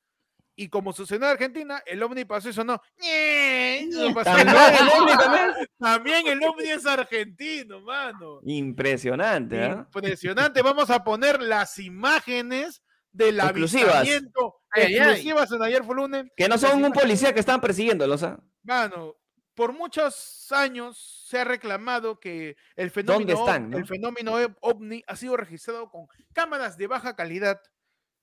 Y 0.55 0.69
como 0.69 0.93
sucedió 0.93 1.25
en 1.27 1.33
Argentina, 1.33 1.83
el 1.87 2.03
ovni 2.03 2.25
pasó 2.27 2.51
y 2.51 2.53
sonó. 2.53 2.81
El 2.99 4.15
También 4.15 4.49
el 4.49 4.89
ovni. 4.89 5.01
ovni 5.01 5.13
también. 5.17 5.51
También 5.79 6.27
el 6.29 6.45
ovni 6.45 6.69
es 6.69 6.87
argentino, 6.87 7.81
mano. 7.81 8.41
Impresionante, 8.45 9.63
¿ah? 9.65 9.87
Impresionante. 9.95 10.61
Vamos 10.63 10.91
a 10.91 11.03
poner 11.03 11.41
las 11.43 11.79
imágenes 11.79 12.83
del 13.11 13.41
Exclusivas. 13.41 13.97
avistamiento 13.97 14.57
Ay, 14.71 14.83
ay, 14.85 14.93
ay. 14.95 14.99
exclusivas 15.01 15.53
en 15.53 15.63
ayer 15.63 15.85
fue 15.85 15.95
lunes. 15.97 16.25
Que 16.37 16.49
no 16.49 16.59
son 16.59 16.85
un 16.85 16.93
policía 16.93 17.33
que 17.33 17.41
están 17.41 17.61
persiguiéndolos, 17.61 18.23
¿ah? 18.23 18.39
Mano, 18.63 19.17
por 19.55 19.73
muchos 19.73 20.51
años 20.51 21.25
se 21.29 21.39
ha 21.39 21.45
reclamado 21.45 22.19
que 22.19 22.57
el 22.77 22.91
fenómeno, 22.91 23.33
están, 23.33 23.71
no? 23.71 23.79
el 23.79 23.87
fenómeno 23.87 24.33
ov- 24.41 24.57
ovni 24.61 25.03
ha 25.07 25.17
sido 25.17 25.37
registrado 25.37 25.91
con 25.91 26.07
cámaras 26.33 26.77
de 26.77 26.87
baja 26.87 27.15
calidad, 27.17 27.61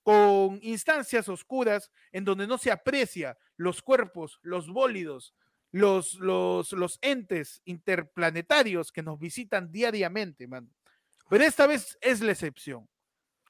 con 0.02 0.58
instancias 0.62 1.28
oscuras 1.28 1.90
en 2.12 2.24
donde 2.24 2.46
no 2.46 2.58
se 2.58 2.70
aprecia 2.72 3.36
los 3.56 3.82
cuerpos, 3.82 4.38
los 4.42 4.68
bólidos, 4.68 5.34
los, 5.72 6.14
los, 6.14 6.72
los 6.72 6.98
entes 7.02 7.60
interplanetarios 7.64 8.90
que 8.90 9.02
nos 9.02 9.18
visitan 9.18 9.70
diariamente, 9.70 10.46
mano. 10.48 10.68
Pero 11.28 11.44
esta 11.44 11.66
vez 11.66 11.96
es 12.00 12.20
la 12.22 12.32
excepción. 12.32 12.88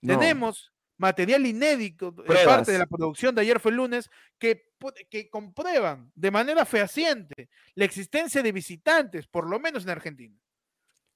No. 0.02 0.18
Tenemos 0.18 0.72
material 1.00 1.46
inédito 1.46 2.10
de 2.12 2.22
Pruebas. 2.24 2.46
parte 2.56 2.72
de 2.72 2.78
la 2.78 2.86
producción 2.86 3.34
de 3.34 3.40
ayer 3.40 3.58
fue 3.58 3.70
el 3.70 3.78
lunes 3.78 4.10
que, 4.38 4.66
que 5.08 5.28
comprueban 5.30 6.12
de 6.14 6.30
manera 6.30 6.64
fehaciente 6.66 7.48
la 7.74 7.86
existencia 7.86 8.42
de 8.42 8.52
visitantes, 8.52 9.26
por 9.26 9.48
lo 9.48 9.58
menos 9.58 9.84
en 9.84 9.90
Argentina. 9.90 10.36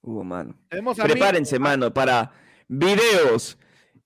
Uh, 0.01 0.25
mano. 0.25 0.59
Mí- 0.73 0.95
Prepárense, 1.03 1.59
mano, 1.59 1.93
para 1.93 2.33
videos 2.67 3.59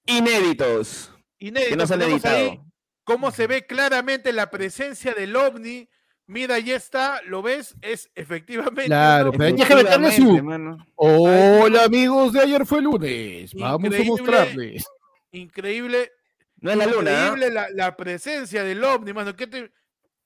inéditos 0.07 1.13
inédito, 1.39 1.71
que 1.71 1.77
no 1.77 1.87
se 1.87 1.95
han 1.95 2.03
ahí 2.03 2.13
editado. 2.13 2.65
cómo 3.05 3.31
se 3.31 3.47
ve 3.47 3.67
claramente 3.67 4.33
la 4.33 4.51
presencia 4.51 5.15
del 5.15 5.37
ovni. 5.37 5.89
Mira, 6.27 6.57
ahí 6.57 6.73
está, 6.73 7.23
¿lo 7.25 7.41
ves? 7.41 7.75
Es 7.81 8.11
efectivamente. 8.15 8.85
Claro, 8.87 9.33
pero 9.33 9.45
hay 9.45 9.55
que 9.55 9.75
meterle 9.75 10.13
su- 10.13 10.43
mano. 10.43 10.77
Hola 10.97 11.85
amigos 11.85 12.33
de 12.33 12.41
ayer 12.41 12.67
fue 12.67 12.83
lunes. 12.83 13.55
Vamos 13.55 13.95
a 13.95 14.03
mostrarles. 14.05 14.85
Increíble, 15.33 16.11
No 16.57 16.71
es 16.71 16.77
la 16.77 16.87
luna, 16.87 17.11
increíble 17.11 17.51
la, 17.51 17.69
la 17.71 17.97
presencia 17.97 18.65
del 18.65 18.83
ovni, 18.85 19.13
mano. 19.13 19.35
¿Qué 19.37 19.47
te... 19.47 19.73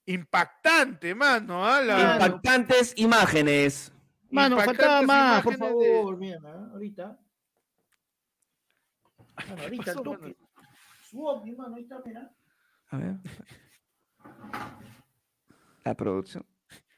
Impactante, 0.07 1.15
mano. 1.15 1.65
¿ah? 1.67 1.81
La- 1.83 2.15
Impactantes 2.15 2.93
imágenes. 2.97 3.93
Mano, 4.31 4.57
faltaba 4.57 5.03
impactantes 5.03 5.07
más, 5.07 5.43
por 5.43 5.55
imágenes 5.55 5.79
de- 5.79 5.95
favor. 5.97 6.17
Mira, 6.17 6.39
¿ah? 6.45 6.69
ahorita. 6.73 7.19
Mano, 9.49 9.63
ahorita 9.63 9.85
pasó, 9.85 9.99
el 9.99 10.05
toque. 10.05 10.23
mano? 10.23 10.35
Su 11.09 11.25
ovni, 11.27 11.53
mano, 11.53 11.77
ahí 11.77 11.83
está, 11.83 12.01
mira. 12.05 12.31
A 12.91 12.97
ver. 12.97 13.15
La 15.85 15.95
producción. 15.95 16.47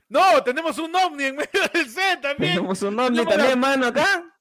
No, 0.09 0.43
tenemos 0.45 0.79
un 0.79 0.95
ovni 0.95 1.25
en 1.25 1.37
medio 1.37 1.69
del 1.73 1.89
set 1.89 2.21
también. 2.21 2.55
Tenemos 2.57 2.83
un 2.83 2.99
ovni 2.99 3.17
Tenemos 3.19 3.31
la- 3.35 3.37
también, 3.37 3.59
mano, 3.59 3.87
acá. 3.87 4.34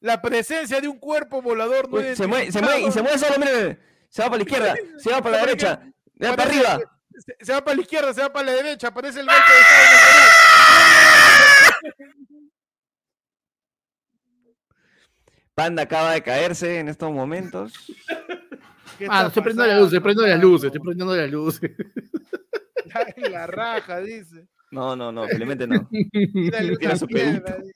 La 0.00 0.20
presencia 0.22 0.80
de 0.80 0.88
un 0.88 0.98
cuerpo 0.98 1.42
volador 1.42 1.88
no 1.90 1.98
Uy, 1.98 2.16
se, 2.16 2.26
mueve, 2.26 2.50
se 2.50 2.62
mueve 2.62 2.80
y 2.82 2.90
se 2.92 3.02
mueve 3.02 3.18
solo, 3.18 3.34
mire. 3.38 3.78
Se 4.08 4.22
va 4.22 4.28
para 4.30 4.38
la 4.38 4.42
izquierda, 4.42 4.74
se 4.98 5.10
va 5.10 5.20
para 5.22 5.36
la 5.36 5.44
derecha, 5.46 5.80
mira 6.14 6.34
para 6.36 6.48
parece- 6.50 6.66
arriba. 6.66 6.90
Se, 7.18 7.36
se 7.44 7.52
va 7.52 7.60
para 7.62 7.76
la 7.76 7.82
izquierda, 7.82 8.14
se 8.14 8.22
va 8.22 8.32
para 8.32 8.46
la 8.46 8.52
derecha, 8.52 8.88
aparece 8.88 9.20
el 9.20 9.26
golpe 9.26 9.52
de 9.52 9.60
estado. 9.60 10.30
Panda 15.54 15.82
acaba 15.82 16.12
de 16.12 16.22
caerse 16.22 16.78
en 16.78 16.88
estos 16.88 17.10
momentos. 17.12 17.72
¿Qué 18.98 19.06
Ah, 19.10 19.26
estoy 19.26 19.42
prendiendo 19.42 19.66
las 19.66 19.78
luces, 19.80 19.92
estoy 19.94 20.00
prendiendo 20.00 20.26
las 20.32 20.40
luces, 20.40 20.66
estoy 20.66 20.80
prendiendo 20.80 21.16
las 21.16 21.30
luces. 21.30 21.70
La 23.30 23.46
raja, 23.46 24.00
dice. 24.00 24.46
No, 24.70 24.94
no, 24.94 25.10
no, 25.10 25.26
felizmente 25.28 25.66
no. 25.66 25.88
Una 26.82 26.96
su. 26.96 27.06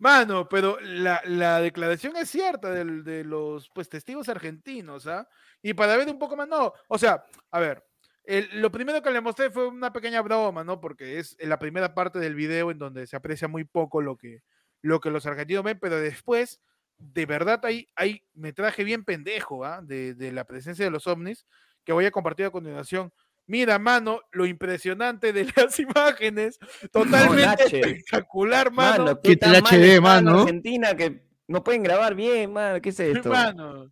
Mano, 0.00 0.48
pero 0.48 0.78
la, 0.80 1.20
la 1.24 1.60
declaración 1.60 2.14
es 2.16 2.30
cierta 2.30 2.70
del- 2.70 3.02
de 3.02 3.24
los 3.24 3.68
pues, 3.70 3.88
testigos 3.88 4.28
argentinos, 4.28 5.08
¿ah? 5.08 5.28
Y 5.60 5.74
para 5.74 5.96
ver 5.96 6.08
un 6.08 6.20
poco 6.20 6.36
más, 6.36 6.46
no, 6.46 6.72
o 6.88 6.98
sea, 6.98 7.24
a 7.50 7.58
ver, 7.58 7.84
el- 8.22 8.48
lo 8.60 8.70
primero 8.70 9.02
que 9.02 9.10
le 9.10 9.20
mostré 9.20 9.50
fue 9.50 9.66
una 9.66 9.92
pequeña 9.92 10.22
broma, 10.22 10.62
¿no? 10.62 10.80
Porque 10.80 11.18
es 11.18 11.36
la 11.40 11.58
primera 11.58 11.94
parte 11.94 12.20
del 12.20 12.36
video 12.36 12.70
en 12.70 12.78
donde 12.78 13.08
se 13.08 13.16
aprecia 13.16 13.48
muy 13.48 13.64
poco 13.64 14.00
lo 14.00 14.16
que, 14.16 14.42
lo 14.82 15.00
que 15.00 15.10
los 15.10 15.26
argentinos 15.26 15.64
ven, 15.64 15.80
pero 15.80 15.98
después, 15.98 16.60
de 16.96 17.26
verdad, 17.26 17.58
hay, 17.64 17.88
hay 17.96 18.22
metraje 18.34 18.84
bien 18.84 19.04
pendejo, 19.04 19.64
¿ah? 19.64 19.80
De, 19.82 20.14
de 20.14 20.30
la 20.30 20.44
presencia 20.44 20.84
de 20.84 20.92
los 20.92 21.08
ovnis, 21.08 21.44
que 21.84 21.92
voy 21.92 22.04
a 22.06 22.12
compartir 22.12 22.46
a 22.46 22.50
continuación. 22.50 23.12
Mira, 23.48 23.78
mano, 23.78 24.20
lo 24.30 24.44
impresionante 24.44 25.32
de 25.32 25.46
las 25.56 25.80
imágenes, 25.80 26.58
totalmente 26.92 27.64
espectacular, 27.64 28.70
mano. 28.70 29.04
Mano, 29.04 29.20
¿Qué 29.20 29.36
tal 29.36 29.56
HD, 29.56 30.00
mano? 30.00 30.42
Argentina 30.42 30.94
que 30.94 31.22
no 31.48 31.64
pueden 31.64 31.82
grabar 31.82 32.14
bien, 32.14 32.52
mano. 32.52 32.80
¿Qué 32.80 32.90
es 32.90 33.00
esto? 33.00 33.30
Mano, 33.30 33.90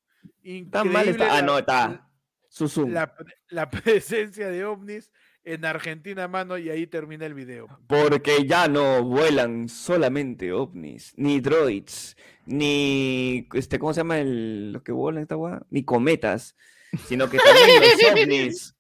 Tan 0.71 0.93
mal 0.93 1.09
está. 1.09 1.39
Ah, 1.39 1.43
no, 1.43 1.59
está. 1.59 2.09
Su 2.51 2.69
zoom. 2.69 2.93
La, 2.93 3.13
la 3.49 3.71
presencia 3.71 4.49
de 4.49 4.65
ovnis 4.67 5.11
en 5.43 5.65
Argentina, 5.65 6.29
mano, 6.29 6.59
y 6.59 6.69
ahí 6.69 6.87
termina 6.87 7.25
el 7.25 7.33
video. 7.33 7.67
Porque 7.87 8.47
ya 8.47 8.69
no 8.69 9.03
vuelan 9.05 9.71
solamente 9.71 10.53
ovnis, 10.53 11.15
ni 11.17 11.41
droids, 11.41 12.15
ni 12.45 13.49
este, 13.55 13.79
¿cómo 13.79 13.95
se 13.95 14.01
llama 14.01 14.19
el 14.19 14.73
los 14.73 14.83
que 14.83 14.93
vuelan 14.93 15.23
esta 15.23 15.37
weá? 15.37 15.63
Ni 15.71 15.83
cometas, 15.83 16.57
sino 17.07 17.31
que 17.31 17.39
también 17.39 17.81
los 17.81 18.13
ovnis 18.13 18.76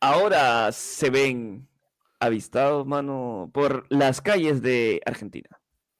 ahora 0.00 0.70
se 0.72 1.10
ven 1.10 1.68
avistados, 2.20 2.86
mano, 2.86 3.50
por 3.52 3.86
las 3.88 4.20
calles 4.20 4.62
de 4.62 5.00
Argentina. 5.06 5.48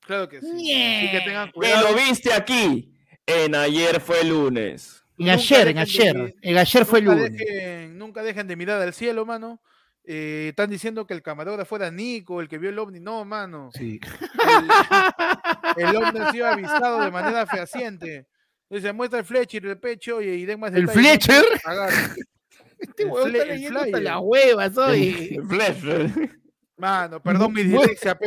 Claro 0.01 0.29
que 0.29 0.41
sí. 0.41 0.47
Así 0.49 1.11
que 1.11 1.21
tengan 1.25 1.49
Que 1.49 1.53
cuidado. 1.53 1.91
lo 1.91 1.95
viste 1.97 2.33
aquí 2.33 2.93
en 3.27 3.55
ayer 3.55 4.01
fue 4.01 4.25
lunes. 4.25 5.05
En 5.19 5.29
ayer, 5.31 5.69
en 5.69 5.77
de 5.77 5.81
ayer. 5.83 6.35
En 6.43 6.59
ayer 6.59 6.85
fue 6.85 7.01
nunca, 7.01 7.17
lunes. 7.17 7.33
dejen, 7.39 7.99
nunca 7.99 8.23
dejen 8.23 8.47
de 8.49 8.57
mirar 8.57 8.81
al 8.83 8.93
cielo, 8.95 9.25
mano. 9.25 9.61
Eh, 10.05 10.47
están 10.49 10.69
diciendo 10.69 11.07
que 11.07 11.15
el 11.15 11.23
camarógrafo 11.23 11.77
era 11.77 11.89
Nico, 11.91 12.41
el 12.41 12.49
que 12.49 12.59
vio 12.59 12.71
el 12.71 12.79
ovni. 12.81 12.99
No, 12.99 13.25
mano. 13.25 13.71
Sí. 13.73 14.01
El, 15.77 15.89
el 15.89 15.97
ovni 15.97 16.19
ha 16.21 16.33
sido 16.33 16.47
avistado 16.49 17.05
de 17.05 17.11
manera 17.13 17.47
fehaciente. 17.47 18.27
Dice, 18.69 18.93
muestra 18.93 19.21
el 19.21 19.25
Fletcher, 19.25 19.65
el 19.67 19.79
pecho 19.79 20.21
y, 20.21 20.27
y 20.29 20.45
den 20.47 20.59
más 20.59 20.73
¿El 20.75 20.89
Fletcher? 20.89 21.45
Este 22.83 23.05
huevón 23.05 23.35
está 23.35 23.45
leyendo 23.47 23.81
hasta 23.81 24.01
las 24.01 24.19
huevas 24.21 24.77
hoy. 24.77 25.39
Flash. 25.49 25.85
Mano, 26.77 27.23
perdón 27.23 27.53
mi 27.53 27.63
dislexia, 27.63 28.19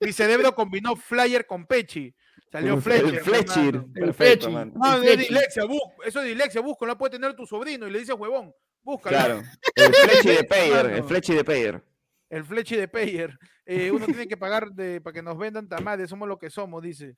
mi 0.00 0.12
cerebro 0.12 0.54
combinó 0.54 0.94
flyer 0.96 1.46
con 1.46 1.66
Pechi. 1.66 2.14
Salió 2.52 2.80
Fletcher. 2.80 3.06
El 3.08 3.14
pe, 3.14 3.20
Fletcher. 3.24 3.72
mano. 3.72 3.88
El 3.94 4.04
Perfecto, 4.04 4.14
Fletcher. 4.14 4.50
mano. 4.52 4.72
No, 4.76 4.86
El 4.86 4.92
es 4.94 5.00
Fletcher. 5.00 5.18
dislexia, 5.18 5.64
bus- 5.64 5.82
eso 6.06 6.20
es 6.20 6.26
dislexia, 6.28 6.60
busco, 6.60 6.86
no 6.86 6.96
puede 6.96 7.10
tener 7.12 7.34
tu 7.34 7.44
sobrino 7.46 7.88
y 7.88 7.90
le 7.90 7.98
dices 7.98 8.14
huevón, 8.16 8.52
búscalo. 8.82 9.16
Claro. 9.16 9.42
El 9.74 9.92
Fletcher 9.92 10.36
de 10.36 10.44
Payer. 10.48 10.84
Mano. 10.84 10.96
El 10.96 11.04
Fletcher 11.04 11.36
de 11.36 11.44
Payer. 11.44 11.82
El 12.30 12.44
flechi 12.44 12.74
de 12.76 12.88
Payer. 12.88 13.38
Eh, 13.66 13.90
uno 13.92 14.06
tiene 14.06 14.26
que 14.26 14.36
pagar 14.36 14.70
de, 14.70 15.00
para 15.00 15.14
que 15.14 15.22
nos 15.22 15.38
vendan 15.38 15.68
tamales, 15.68 16.08
somos 16.10 16.26
lo 16.28 16.38
que 16.38 16.50
somos, 16.50 16.82
dice. 16.82 17.16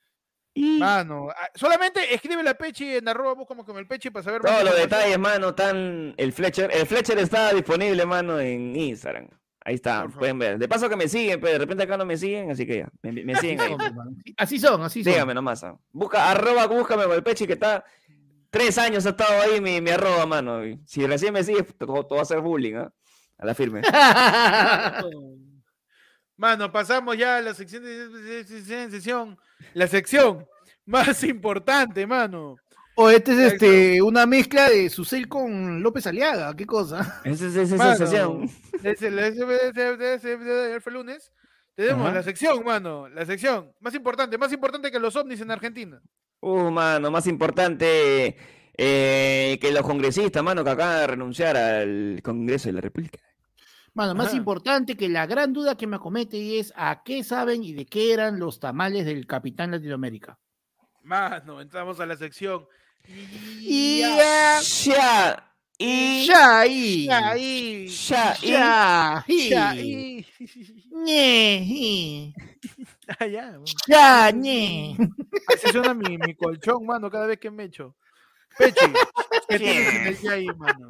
Mano, 0.57 1.28
ah, 1.30 1.50
solamente 1.54 2.14
escríbele 2.14 2.50
a 2.50 2.54
Pechi 2.54 2.96
en 2.96 3.07
arroba 3.09 3.34
busca 3.34 3.54
como 3.54 3.78
el 3.78 3.86
Pechi 3.86 4.11
para 4.11 4.22
saber 4.22 4.42
más 4.42 4.52
Todos 4.52 4.64
los 4.64 4.76
detalles, 4.76 5.18
mano, 5.18 5.54
tan 5.54 6.14
el 6.16 6.32
Fletcher. 6.32 6.70
El 6.72 6.86
Fletcher 6.86 7.18
está 7.18 7.52
disponible, 7.52 8.07
mano, 8.07 8.40
en 8.40 8.74
Instagram. 8.74 9.28
Ahí 9.61 9.74
está, 9.74 10.07
pueden 10.09 10.38
ver. 10.38 10.59
De 10.59 10.68
paso 10.68 10.88
que 10.88 10.96
me 10.96 11.09
siguen, 11.09 11.40
pero 11.40 11.54
de 11.54 11.59
repente 11.59 11.82
acá 11.82 11.96
no 11.96 12.07
me 12.07 12.16
siguen, 12.16 12.50
así 12.52 12.64
que 12.64 12.78
ya. 12.78 12.88
Me, 13.02 13.12
me 13.24 13.34
siguen 13.34 13.61
ahí. 13.61 13.76
Así 14.36 14.59
son, 14.59 14.82
así 14.82 15.02
son. 15.02 15.12
Dígame 15.12 15.34
nomás. 15.34 15.64
ah. 15.64 15.76
Busca, 15.90 16.30
arroba, 16.30 16.66
búscame 16.66 17.04
con 17.04 17.12
el 17.12 17.22
Pechi 17.22 17.46
que 17.46 17.54
está. 17.54 17.84
Tres 18.48 18.78
años 18.78 19.04
ha 19.07 19.11
estado 19.11 19.42
ahí 19.42 19.61
mi, 19.61 19.80
mi 19.80 19.90
arroba, 19.90 20.24
mano. 20.24 20.61
Si 20.86 21.04
recién 21.07 21.34
me 21.34 21.42
sigues, 21.42 21.64
todo, 21.76 22.07
todo 22.07 22.16
va 22.16 22.22
a 22.22 22.26
ser 22.26 22.40
bullying, 22.40 22.74
¿ah? 22.76 22.92
A 23.38 23.44
la 23.46 23.54
firme. 23.54 23.82
Mano, 26.37 26.70
pasamos 26.70 27.16
ya 27.16 27.39
a 27.39 27.43
la 27.43 27.55
sección 27.55 27.82
de 27.82 28.45
sección. 28.91 29.39
La 29.72 29.87
sección 29.87 30.47
más 30.84 31.24
importante, 31.24 32.07
mano. 32.07 32.57
O 32.99 33.11
este 33.11 33.32
es 33.32 33.53
este, 33.53 34.01
una 34.01 34.24
mezcla 34.24 34.70
de 34.70 34.89
Susel 34.89 35.28
con 35.28 35.82
López 35.82 36.07
Aliaga, 36.07 36.57
qué 36.57 36.64
cosa. 36.64 37.20
Esa 37.24 37.47
es 37.47 37.57
esa 37.57 37.93
ayer 37.93 38.26
fue 40.80 40.93
lunes. 40.93 41.30
Tenemos 41.74 42.07
Ajá. 42.07 42.14
la 42.14 42.22
sección, 42.22 42.64
mano. 42.64 43.07
La 43.09 43.26
sección 43.26 43.70
más 43.80 43.95
importante, 43.95 44.39
más 44.39 44.51
importante 44.51 44.91
que 44.91 44.99
los 44.99 45.14
ovnis 45.14 45.43
en 45.43 45.51
Argentina. 45.51 46.01
Uh, 46.41 46.70
mano, 46.70 47.11
más 47.11 47.26
importante 47.26 48.34
eh, 48.78 49.59
que 49.61 49.72
los 49.72 49.82
congresistas, 49.82 50.43
mano, 50.43 50.64
que 50.64 50.70
acaban 50.70 51.01
de 51.01 51.07
renunciar 51.07 51.55
al 51.57 52.20
Congreso 52.22 52.70
de 52.70 52.72
la 52.72 52.80
República. 52.80 53.18
Mano, 53.97 54.14
más 54.14 54.28
Ajá. 54.28 54.36
importante 54.36 54.94
que 54.94 55.09
la 55.09 55.24
gran 55.26 55.55
duda 55.55 55.74
que 55.74 55.86
me 55.86 55.97
acomete 55.97 56.36
y 56.36 56.59
es 56.59 56.70
a 56.76 57.03
qué 57.03 57.24
saben 57.24 57.64
y 57.64 57.72
de 57.72 57.86
qué 57.86 58.12
eran 58.12 58.38
los 58.38 58.61
tamales 58.61 59.07
del 59.07 59.26
Capitán 59.26 59.70
Latinoamérica. 59.70 60.38
Mano, 61.03 61.62
entramos 61.62 61.99
a 61.99 62.05
la 62.05 62.14
sección. 62.14 62.66
Y 63.09 64.01
ya, 64.01 64.61
Ya, 64.61 65.55
y 65.78 66.26
ya 66.26 66.61
ahí. 66.61 67.07
ya, 67.07 67.28
ahí, 67.30 67.88
ya, 67.88 68.36
y 68.42 68.51
Ya, 68.51 69.24
ya, 69.49 69.70
ahí. 69.70 70.26
ahí. 71.07 72.34
Ah, 73.18 73.26
ya, 73.26 73.51
bueno. 73.53 73.64
Ya, 73.88 74.30
ñe. 74.30 74.97
Así 75.49 75.70
suena 75.72 75.94
mi, 75.94 76.18
mi 76.18 76.34
colchón, 76.34 76.84
mano, 76.84 77.11
cada 77.11 77.26
vez 77.26 77.38
que 77.38 77.51
me 77.51 77.64
echo. 77.64 77.97
Pechi, 78.59 78.74
¿qué 79.49 79.59
tienes 79.59 79.94
en 80.20 80.28
el 80.28 80.32
ahí, 80.32 80.47
mano? 80.59 80.88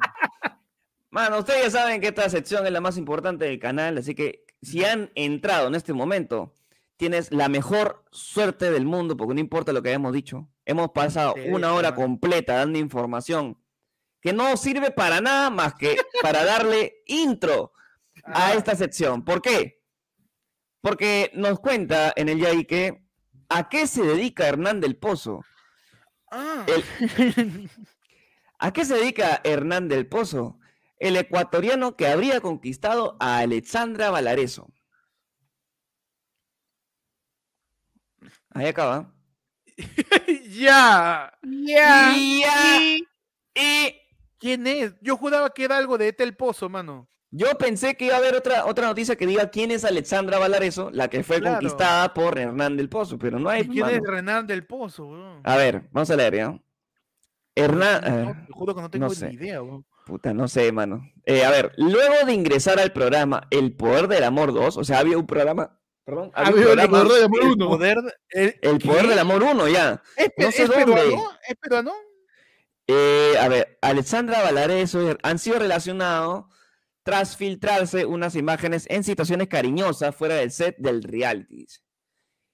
Mano, 1.09 1.39
ustedes 1.39 1.63
ya 1.73 1.79
saben 1.79 2.01
que 2.01 2.07
esta 2.07 2.29
sección 2.29 2.65
es 2.65 2.71
la 2.71 2.81
más 2.81 2.97
importante 2.97 3.45
del 3.45 3.59
canal, 3.59 3.97
así 3.97 4.13
que 4.13 4.45
si 4.61 4.83
han 4.83 5.11
entrado 5.15 5.67
en 5.67 5.75
este 5.75 5.93
momento, 5.93 6.53
tienes 6.97 7.31
la 7.31 7.47
mejor 7.47 8.03
suerte 8.11 8.71
del 8.71 8.85
mundo, 8.85 9.15
porque 9.15 9.33
no 9.33 9.39
importa 9.39 9.71
lo 9.71 9.81
que 9.81 9.89
hayamos 9.89 10.13
dicho. 10.13 10.49
Hemos 10.65 10.89
pasado 10.91 11.33
Sí, 11.37 11.49
una 11.49 11.73
hora 11.73 11.95
completa 11.95 12.55
dando 12.55 12.77
información 12.79 13.57
que 14.19 14.33
no 14.33 14.57
sirve 14.57 14.91
para 14.91 15.21
nada 15.21 15.49
más 15.49 15.75
que 15.75 15.95
para 16.21 16.43
darle 16.43 17.03
intro 17.05 17.71
a 18.25 18.47
Ah, 18.49 18.53
esta 18.55 18.75
sección. 18.75 19.23
¿Por 19.23 19.41
qué? 19.41 19.81
Porque 20.81 21.31
nos 21.33 21.59
cuenta 21.59 22.11
en 22.15 22.27
el 22.29 22.39
YAI 22.39 22.65
que 22.65 23.01
a 23.47 23.69
qué 23.69 23.87
se 23.87 24.03
dedica 24.03 24.47
Hernán 24.47 24.81
del 24.81 24.97
Pozo. 24.97 25.45
ah, 26.31 26.65
El- 26.67 27.69
¿A 28.59 28.73
qué 28.73 28.83
se 28.85 28.95
dedica 28.95 29.39
Hernán 29.43 29.87
del 29.87 30.07
Pozo? 30.07 30.56
El 30.97 31.15
ecuatoriano 31.17 31.95
que 31.95 32.07
habría 32.07 32.41
conquistado 32.41 33.17
a 33.19 33.37
Alexandra 33.39 34.09
Valareso. 34.09 34.67
Ahí 38.53 38.65
acaba. 38.67 39.13
ya. 40.49 41.31
Ya. 41.43 42.13
Y 42.17 42.41
ya- 42.41 43.91
¿Quién 44.39 44.67
es? 44.67 44.95
Yo 45.01 45.17
juraba 45.17 45.49
que 45.51 45.63
era 45.63 45.77
algo 45.77 45.97
de 45.97 46.09
Etel 46.09 46.35
Pozo, 46.35 46.69
mano. 46.69 47.07
yo 47.31 47.57
pensé 47.57 47.95
que 47.97 48.05
iba 48.05 48.15
a 48.15 48.19
haber 48.19 48.35
otra, 48.35 48.65
otra 48.65 48.85
noticia 48.87 49.15
que 49.15 49.25
diga 49.25 49.49
quién 49.49 49.71
es 49.71 49.83
Alexandra 49.83 50.37
Valareso, 50.37 50.91
la 50.91 51.07
que 51.09 51.23
fue 51.23 51.39
Claro. 51.39 51.55
conquistada 51.57 52.13
por 52.13 52.37
Hernán 52.37 52.77
del 52.77 52.87
Pozo, 52.87 53.17
pero 53.17 53.39
no 53.39 53.49
hay. 53.49 53.63
¿Y 53.63 53.67
quién 53.69 53.85
mano. 53.87 53.97
es 53.97 54.03
Renan 54.03 54.45
del 54.47 54.65
Pozo, 54.67 55.07
weón? 55.07 55.41
A 55.43 55.55
ver, 55.57 55.87
vamos 55.91 56.09
a 56.11 56.15
leer, 56.15 56.35
¿ya? 56.35 56.59
Hernán. 57.55 58.25
No, 58.25 58.45
te 58.45 58.53
juro 58.53 58.75
que 58.75 58.81
no 58.81 58.89
tengo 58.91 59.09
sé. 59.09 59.29
ni 59.29 59.35
idea, 59.35 59.61
weón. 59.63 59.83
Puta, 60.07 60.33
no 60.33 60.47
sé, 60.47 60.71
mano. 60.71 61.01
Eh, 61.25 61.43
a 61.43 61.51
ver, 61.51 61.73
luego 61.77 62.25
de 62.25 62.33
ingresar 62.33 62.79
al 62.79 62.93
programa 62.93 63.45
El 63.51 63.75
Poder 63.75 64.07
del 64.07 64.23
Amor 64.23 64.53
2, 64.53 64.77
o 64.77 64.83
sea, 64.85 64.99
había 64.99 65.17
un 65.17 65.27
programa. 65.27 65.77
Perdón, 66.05 66.31
había 66.33 66.51
un 66.53 66.59
Había 66.59 66.71
el 66.83 66.89
programa, 66.89 67.03
Poder 67.03 67.13
del 67.17 67.25
Amor 67.25 67.39
El 67.43 67.51
uno. 67.51 67.67
poder 67.67 67.97
de- 67.97 68.13
el- 68.29 68.59
El 68.61 68.77
del 69.09 69.19
Amor 69.19 69.43
1, 69.43 69.67
ya. 69.67 70.01
¿Es, 70.15 70.29
pe- 70.35 70.45
no 70.45 70.51
sé 70.51 70.63
es 70.63 70.69
dónde. 70.69 70.85
peruano? 70.85 71.31
¿Es 71.47 71.55
peruano? 71.57 71.91
Eh, 72.87 73.35
a 73.39 73.49
ver, 73.49 73.77
Alexandra 73.81 74.41
Valareso 74.43 75.17
han 75.21 75.39
sido 75.39 75.59
relacionados 75.59 76.45
tras 77.03 77.35
filtrarse 77.35 78.05
unas 78.05 78.35
imágenes 78.35 78.85
en 78.89 79.03
situaciones 79.03 79.49
cariñosas 79.49 80.15
fuera 80.15 80.35
del 80.35 80.51
set 80.51 80.77
del 80.77 81.03
reality. 81.03 81.65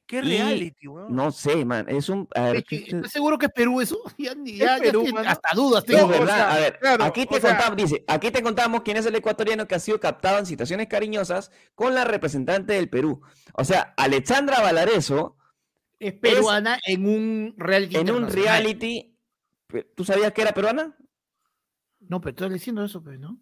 ¿Qué 0.06 0.22
reality, 0.22 0.88
weón? 0.88 1.16
No 1.16 1.32
sé, 1.32 1.64
man, 1.66 1.86
es 1.88 2.10
un... 2.10 2.28
a 2.36 2.42
ver, 2.52 2.56
Pechi, 2.64 2.84
¿qué- 2.84 2.96
¿Estás 2.98 3.12
seguro 3.14 3.38
que 3.38 3.46
es 3.48 3.52
Perú 3.54 3.80
eso? 3.82 4.00
Ya, 4.18 4.36
ni- 4.36 4.58
ya, 4.58 4.78
Perú, 4.78 5.06
hasta 5.26 5.50
dudas 5.56 5.84
Es 5.88 5.96
tengo. 5.96 6.06
o 6.06 6.10
verdad, 6.10 6.36
sea, 6.36 6.52
a 6.54 6.58
ver, 6.60 6.80
claro, 6.80 7.04
aquí 7.06 7.26
te 7.26 7.40
sea- 7.40 7.52
contamos, 7.58 7.78
dice, 7.78 8.04
aquí 8.08 8.30
te 8.32 8.44
contamos 8.44 8.82
quién 8.84 8.98
es 8.98 9.06
el 9.06 9.16
ecuatoriano 9.16 9.68
que 9.68 9.76
ha 9.76 9.80
sido 9.80 10.00
captado 10.00 10.40
en 10.40 10.46
situaciones 10.46 10.88
cariñosas 10.88 11.52
con 11.74 11.96
la 11.96 12.04
representante 12.04 12.74
del 12.74 12.90
Perú. 12.90 13.22
O 13.54 13.64
sea, 13.64 13.94
Alexandra 13.98 14.60
Valareso 14.62 15.38
Es 16.00 16.14
peruana 16.14 16.78
en 16.86 17.08
un 17.08 17.56
reality. 17.58 17.96
en 17.96 18.12
un 18.12 18.30
reality. 18.30 19.16
¿Tú 19.96 20.04
sabías 20.06 20.34
que 20.34 20.42
era 20.44 20.52
peruana? 20.54 20.96
No, 22.02 22.20
pero 22.20 22.32
estás 22.32 22.52
diciendo 22.52 22.84
eso, 22.84 23.02
pues, 23.02 23.18
¿no? 23.20 23.40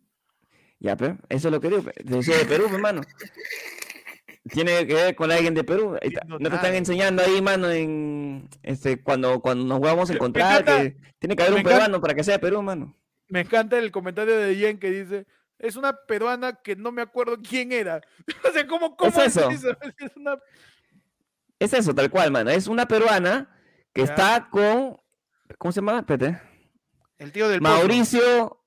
Ya, 0.80 0.95
pero 0.95 1.18
eso 1.30 1.47
es 1.47 1.51
lo 1.51 1.59
que 1.59 1.70
digo. 1.70 1.84
decía 2.03 2.38
de 2.38 2.45
Perú, 2.45 2.68
pe, 2.70 2.78
mano. 2.78 3.01
Tiene 4.52 4.86
que 4.86 4.93
ver 4.93 5.16
con 5.16 5.32
alguien 5.32 5.54
de 5.54 5.64
Perú. 5.64 5.93
Ahí 6.02 6.10
está. 6.10 6.22
Entiendo 6.22 6.39
No 6.39 6.49
te 6.49 6.56
están 6.56 6.76
enseñando 6.76 7.24
ahí, 7.24 7.41
mano, 7.41 7.70
en 7.72 8.49
este 8.64 9.02
cuando, 9.02 9.39
cuando 9.39 9.64
nos 9.66 9.80
vamos 9.80 10.10
a 10.10 10.14
encontrar. 10.14 10.62
encanta- 10.62 10.82
que 10.84 10.97
tiene 11.20 11.36
que 11.36 11.43
haber 11.43 11.54
un 11.54 11.60
encanta- 11.62 11.78
peruano 11.78 12.02
para 12.02 12.14
que 12.14 12.24
sea 12.24 12.34
de 12.36 12.39
Perú, 12.39 12.62
mano. 12.62 12.97
Me 13.28 13.41
encanta 13.41 13.78
el 13.78 13.91
comentario 13.91 14.36
de 14.38 14.56
Jen 14.56 14.78
que 14.80 14.91
dice, 14.91 15.26
es 15.58 15.76
una 15.78 15.95
peruana 16.06 16.60
que 16.62 16.76
no 16.76 16.91
me 16.91 17.02
acuerdo 17.02 17.38
quién 17.41 17.72
era. 17.72 18.02
o 18.49 18.52
sea, 18.52 18.68
¿cómo, 18.68 18.95
cómo 18.97 19.10
Es 19.22 19.38
eso. 19.38 19.49
Es 19.97 20.16
una... 20.18 20.38
Es 21.60 21.74
eso, 21.74 21.93
tal 21.93 22.10
cual, 22.10 22.32
mano. 22.32 22.49
Es 22.49 22.68
una 22.68 22.88
peruana 22.88 23.56
que 23.93 24.04
Ya. 24.06 24.12
está 24.14 24.49
con. 24.49 24.97
¿Cómo 25.60 25.72
se 25.72 25.80
llama? 25.82 25.99
Espérate. 25.99 26.41
El 27.20 27.32
tío 27.32 27.47
del. 27.49 27.62
Mauricio. 27.62 28.58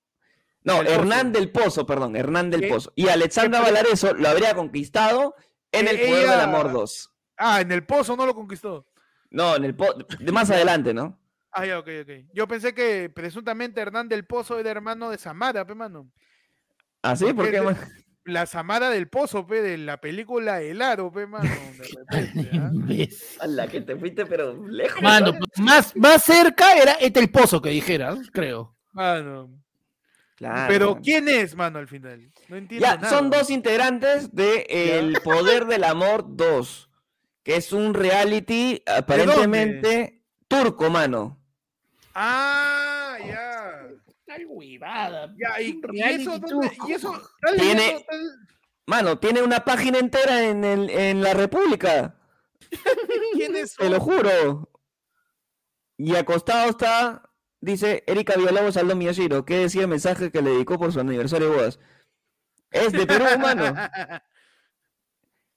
No, 0.63 0.77
Del 0.77 0.87
Pozo. 0.87 0.99
Hernán 1.01 1.33
del 1.33 1.51
Pozo, 1.51 1.87
perdón, 1.87 2.17
Hernán 2.17 2.51
del 2.51 2.61
¿Qué? 2.63 2.69
Pozo. 2.69 2.93
Y 2.95 3.09
Alexandra 3.09 3.61
Valareso 3.61 4.15
lo 4.15 4.29
habría 4.29 4.55
conquistado 4.55 5.35
en 5.81 5.89
el 5.89 5.97
Poder 5.99 6.13
del 6.15 6.25
ella- 6.25 6.45
Amor 6.45 6.73
2. 6.73 7.11
Ah, 7.37 7.61
en 7.61 7.73
el 7.73 7.85
Pozo 7.85 8.17
no 8.17 8.27
lo 8.27 8.35
conquistó. 8.35 8.87
No, 9.31 9.57
en 9.57 9.65
el 9.65 9.75
po- 9.75 9.95
de 9.95 10.33
más 10.33 10.51
adelante, 10.51 10.95
¿no? 10.95 11.21
Ah, 11.51 11.67
ya, 11.67 11.79
ok, 11.79 11.89
ok. 12.03 12.11
Yo 12.33 12.47
pensé 12.49 12.75
que 12.75 13.11
presuntamente 13.11 13.81
Hernán 13.81 14.09
del 14.09 14.25
Pozo 14.27 14.59
era 14.59 14.71
hermano 14.71 15.11
de 15.11 15.19
Samara, 15.19 15.65
pe, 15.67 15.75
mano. 15.75 16.11
¿Ah, 17.03 17.17
sí? 17.17 17.27
¿Por 17.27 17.37
¿Por 17.37 17.51
qué 17.51 17.61
de-? 17.61 17.77
La 18.27 18.47
Samara 18.47 18.89
del 18.91 19.09
Pozo, 19.09 19.47
pe, 19.47 19.61
de 19.61 19.77
la 19.79 20.01
película 20.01 20.63
El 20.63 20.81
Aro, 20.83 21.13
pe, 21.13 21.27
mano. 21.27 21.45
de 21.45 21.85
repente, 22.11 22.51
¿ah? 23.39 23.45
A 23.45 23.47
la 23.47 23.67
que 23.69 23.81
te 23.83 23.97
fuiste, 23.97 24.25
pero 24.27 24.67
lejos. 24.67 25.03
Mano, 25.03 25.33
¿no? 25.33 25.39
pues, 25.39 25.51
más, 25.59 25.95
más 25.97 26.23
cerca 26.25 26.75
era 26.77 26.93
este 26.93 27.21
el 27.21 27.31
pozo 27.31 27.61
que 27.61 27.71
dijeras, 27.71 28.19
creo. 28.33 28.77
Mano. 28.93 29.51
Claro, 30.37 30.67
Pero, 30.69 30.89
mano. 30.91 31.01
¿quién 31.03 31.29
es, 31.29 31.55
mano, 31.55 31.79
al 31.79 31.87
final? 31.89 32.31
No 32.49 32.57
entiendo 32.57 32.85
Ya, 32.87 32.97
nada. 32.97 33.09
son 33.09 33.31
dos 33.31 33.51
integrantes 33.51 34.35
de 34.35 34.67
El 34.69 35.21
Poder 35.23 35.67
del 35.67 35.85
Amor 35.85 36.25
2, 36.37 36.91
que 37.45 37.57
es 37.57 37.73
un 37.73 37.95
reality 37.95 38.83
aparentemente 38.87 40.23
turco, 40.49 40.91
mano. 40.91 41.39
Ah, 42.15 43.17
ya. 43.25 43.87
Tal 44.27 44.45
huevada. 44.49 45.33
Ya, 45.37 45.61
y, 45.61 45.81
eso, 46.21 46.39
¿dónde- 46.39 46.73
y 46.89 46.93
eso, 46.93 47.13
dale, 47.43 47.59
Tiene- 47.59 47.89
eso, 47.91 48.05
tal- 48.09 48.31
Mano, 48.87 49.19
tiene 49.19 49.43
una 49.43 49.65
página 49.65 49.99
entera 49.99 50.43
en, 50.45 50.63
el, 50.65 50.91
en 50.91 51.23
la 51.23 51.33
República, 51.33 52.17
¿quién 53.33 53.57
es? 53.57 53.75
te 53.77 53.89
lo 53.89 53.99
juro. 53.99 54.69
Y 55.97 56.15
acostado 56.17 56.69
está, 56.71 57.23
dice 57.65 58.05
Erika 58.07 58.37
Villalobos 58.37 58.77
Aldo 58.77 58.95
Miyashiro, 58.95 59.45
que 59.45 59.59
decía 59.59 59.83
el 59.83 59.89
mensaje 59.89 60.31
que 60.31 60.43
le 60.43 60.51
dedicó 60.51 60.79
por 60.79 60.93
su 60.93 61.01
aniversario 61.01 61.51
de 61.51 61.57
bodas. 61.57 61.81
Es 62.71 62.93
de 62.93 63.07
Perú, 63.07 63.25
mano. 63.39 63.65
Ah, 63.77 64.23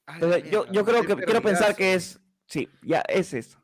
Entonces, 0.14 0.49
yo, 0.49 0.66
yo 0.72 0.86
creo 0.86 1.01
qué 1.01 1.16
que 1.16 1.24
quiero 1.24 1.41
pensar 1.41 1.76
que 1.76 1.93
es. 1.93 2.20
Sí, 2.47 2.70
ya, 2.82 3.01
es 3.08 3.34
eso. 3.34 3.62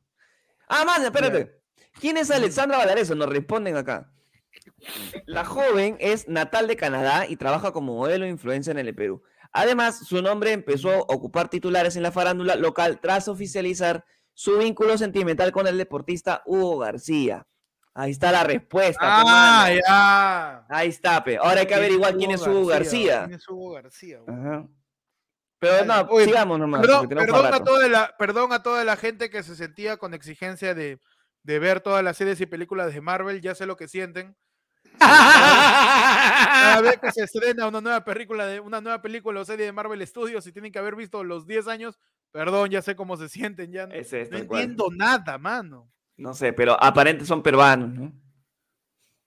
Ah, 0.68 0.84
más, 0.86 1.02
espérate. 1.02 1.62
¿Quién 2.00 2.18
es 2.18 2.32
Alexandra 2.32 2.78
Valareso? 2.78 3.16
Nos 3.16 3.30
responden 3.30 3.78
acá. 3.78 4.12
La 5.26 5.46
joven 5.46 5.98
es 6.00 6.28
natal 6.28 6.68
de 6.68 6.76
Canadá 6.76 7.26
y 7.28 7.38
trabaja 7.38 7.72
como 7.72 7.96
modelo 7.96 8.26
e 8.26 8.30
influencer 8.30 8.78
en 8.78 8.88
el 8.88 8.96
Perú. 8.96 9.24
Además, 9.52 10.00
su 10.00 10.22
nombre 10.22 10.52
empezó 10.52 10.90
a 10.90 11.16
ocupar 11.16 11.50
titulares 11.50 11.96
en 11.96 12.04
la 12.04 12.12
farándula 12.12 12.56
local 12.56 13.00
tras 13.00 13.28
oficializar 13.28 14.04
su 14.34 14.58
vínculo 14.58 14.98
sentimental 14.98 15.52
con 15.52 15.68
el 15.68 15.78
deportista 15.78 16.42
Hugo 16.46 16.80
García. 16.80 17.48
Ahí 17.96 18.12
está 18.12 18.32
la 18.32 18.44
respuesta. 18.44 19.00
Ah, 19.04 19.70
ya. 19.72 20.66
Ahí 20.68 20.90
está, 20.90 21.24
pe. 21.24 21.38
Ahora 21.38 21.62
hay 21.62 21.68
que 21.68 21.76
averiguar 21.76 22.16
quién 22.16 22.32
es 22.32 22.42
Hugo 22.42 22.66
García. 22.66 23.26
¿Quién 23.26 23.36
es 23.36 23.48
Hugo 23.48 23.72
García? 23.72 24.20
Ajá. 24.28 24.68
Pero 25.60 25.86
no, 25.86 26.02
Oye, 26.10 26.26
sigamos 26.26 26.60
nomás. 26.60 26.82
Perdón, 26.82 27.54
a 27.54 27.64
toda 27.64 27.88
la, 27.88 28.16
perdón 28.18 28.52
a 28.52 28.64
toda 28.64 28.84
la 28.84 28.98
gente 28.98 29.30
que 29.30 29.44
se 29.44 29.56
sentía 29.56 29.96
con 29.98 30.14
exigencia 30.14 30.74
de, 30.74 31.00
de 31.44 31.60
ver 31.60 31.80
todas 31.80 32.04
las 32.04 32.18
series 32.18 32.42
y 32.42 32.46
películas 32.48 32.94
de 32.94 33.00
Marvel, 33.00 33.42
ya 33.42 33.56
sé 33.56 33.66
lo 33.66 33.78
que 33.78 33.88
sienten. 33.88 34.36
Cada 35.00 36.82
vez 36.82 36.98
que 37.00 37.12
se 37.12 37.24
estrena 37.24 37.68
una 37.68 37.80
nueva 37.80 38.04
película 38.04 38.46
de 38.46 38.60
una 38.60 38.82
nueva 38.82 39.02
película 39.02 39.40
o 39.40 39.46
serie 39.46 39.66
de 39.66 39.72
Marvel 39.72 40.06
Studios 40.06 40.46
y 40.48 40.52
tienen 40.52 40.72
que 40.72 40.80
haber 40.80 40.96
visto 40.96 41.24
los 41.24 41.48
10 41.48 41.68
años, 41.68 41.98
perdón, 42.32 42.70
ya 42.70 42.82
sé 42.82 42.96
cómo 42.96 43.18
se 43.18 43.30
sienten, 43.30 43.72
ya 43.72 43.88
no, 43.88 43.94
Ese 43.94 44.22
es 44.22 44.32
no 44.32 44.38
tal 44.40 44.48
cual. 44.48 44.62
entiendo 44.62 44.90
nada, 44.92 45.38
mano. 45.38 45.90
No 46.18 46.34
sé, 46.34 46.54
pero 46.54 46.82
aparentes 46.82 47.28
son 47.28 47.42
peruanos, 47.42 47.90
¿no? 47.90 48.12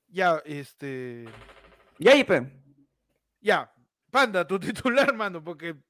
Ya, 0.08 0.40
este, 0.44 1.24
Y 1.98 2.08
ahí, 2.08 2.24
pe. 2.24 2.50
ya, 3.40 3.70
Panda, 4.10 4.46
tu 4.46 4.58
titular, 4.60 5.14
mano, 5.14 5.42
porque 5.42 5.74
me 5.74 5.82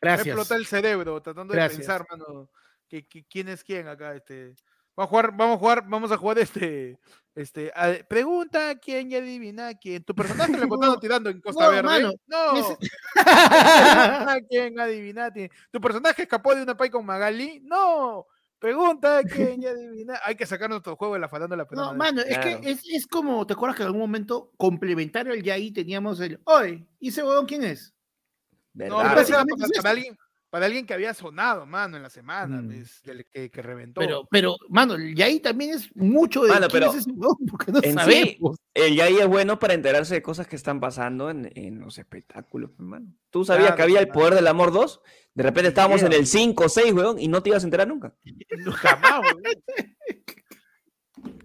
Gracias. 0.00 0.26
explota 0.26 0.56
el 0.56 0.66
cerebro 0.66 1.20
tratando 1.22 1.54
Gracias. 1.54 1.72
de 1.72 1.78
pensar, 1.86 2.06
mano, 2.10 2.50
que, 2.88 3.06
que- 3.06 3.24
quién 3.24 3.48
es 3.48 3.62
quién 3.64 3.86
acá, 3.88 4.14
este. 4.14 4.54
Vamos 4.96 5.06
a 5.06 5.10
jugar, 5.10 5.30
vamos 5.36 5.56
a 5.56 5.58
jugar, 5.58 5.84
vamos 5.88 6.12
a 6.12 6.16
jugar 6.16 6.38
este, 6.40 6.98
este, 7.34 7.72
a- 7.74 8.04
pregunta 8.06 8.74
quién 8.78 9.10
y 9.12 9.14
adivina 9.14 9.72
quién. 9.78 10.02
Tu 10.04 10.14
personaje 10.14 10.52
lo 10.58 10.64
encontraron 10.64 11.00
tirando 11.00 11.30
en 11.30 11.40
Costa 11.40 11.64
No, 11.64 11.70
Verde. 11.70 11.82
mano, 11.84 12.12
no. 12.26 12.76
Quién 14.48 14.78
adivina 14.78 15.30
quién. 15.30 15.50
Tu 15.70 15.80
personaje 15.80 16.22
escapó 16.22 16.54
de 16.54 16.62
una 16.64 16.76
pay 16.76 16.90
con 16.90 17.06
Magali. 17.06 17.60
No. 17.64 18.26
Pregunta 18.60 19.22
quién 19.24 19.62
y 19.62 19.66
adivina. 19.66 20.20
Hay 20.24 20.36
que 20.36 20.44
sacar 20.46 20.68
nuestro 20.68 20.94
juego 20.94 21.14
de 21.14 21.20
la 21.20 21.28
farándula. 21.28 21.66
pero 21.66 21.80
No, 21.80 21.92
no, 21.92 21.98
mano, 21.98 22.20
es 22.20 22.38
Claro. 22.38 22.60
que 22.60 22.70
es, 22.70 22.82
es 22.88 23.06
como, 23.06 23.46
¿te 23.46 23.54
acuerdas 23.54 23.76
que 23.76 23.82
en 23.82 23.86
algún 23.86 24.02
momento 24.02 24.52
complementario 24.58 25.32
al 25.32 25.42
Yaí 25.42 25.72
teníamos 25.72 26.20
el, 26.20 26.38
oye, 26.44 26.86
¿y 27.00 27.08
ese 27.08 27.22
huevón 27.24 27.46
quién 27.46 27.64
es? 27.64 27.94
No, 28.74 28.98
¿Verdad? 28.98 29.14
pero 29.16 29.26
para, 29.38 29.44
para 29.46 29.66
eso. 29.74 29.88
alguien, 29.88 30.18
para 30.50 30.66
alguien 30.66 30.84
que 30.84 30.92
había 30.94 31.14
sonado, 31.14 31.64
mano, 31.64 31.96
en 31.96 32.02
la 32.02 32.10
semana, 32.10 32.60
Mm. 32.60 32.84
del 33.04 33.24
que, 33.26 33.50
que 33.50 33.62
reventó. 33.62 34.00
Pero, 34.00 34.26
pero, 34.30 34.56
mano, 34.68 34.94
el 34.94 35.14
Yaí 35.14 35.40
también 35.40 35.70
es 35.74 35.94
mucho 35.96 36.42
de 36.42 36.48
Mano, 36.50 36.68
quién 36.68 36.80
pero 36.82 36.92
es 36.92 36.98
ese 36.98 37.10
huevón, 37.12 37.36
porque 37.50 37.72
no 37.72 37.78
en 37.78 37.84
sí, 37.84 37.92
sabemos. 37.92 38.56
El 38.74 38.94
Yai 38.96 39.16
es 39.18 39.26
bueno 39.28 39.58
para 39.58 39.74
enterarse 39.74 40.14
de 40.14 40.22
cosas 40.22 40.46
que 40.48 40.56
están 40.56 40.80
pasando 40.80 41.30
en, 41.30 41.50
en 41.54 41.80
los 41.80 41.98
espectáculos, 41.98 42.72
hermano. 42.78 43.06
¿Tú 43.30 43.44
sabías 43.44 43.66
Claro, 43.68 43.76
que 43.76 43.82
había 43.84 44.00
el 44.00 44.08
poder 44.08 44.34
del 44.34 44.48
amor 44.48 44.72
2? 44.72 45.00
De 45.34 45.42
repente 45.44 45.68
estábamos 45.68 46.02
en 46.02 46.12
el 46.12 46.26
5 46.26 46.64
o 46.64 46.68
6, 46.68 46.92
weón, 46.92 47.18
y 47.20 47.28
no 47.28 47.42
te 47.42 47.50
ibas 47.50 47.62
a 47.62 47.66
enterar 47.66 47.86
nunca. 47.86 48.14
Jamás, 48.74 49.20
weón. 49.20 49.42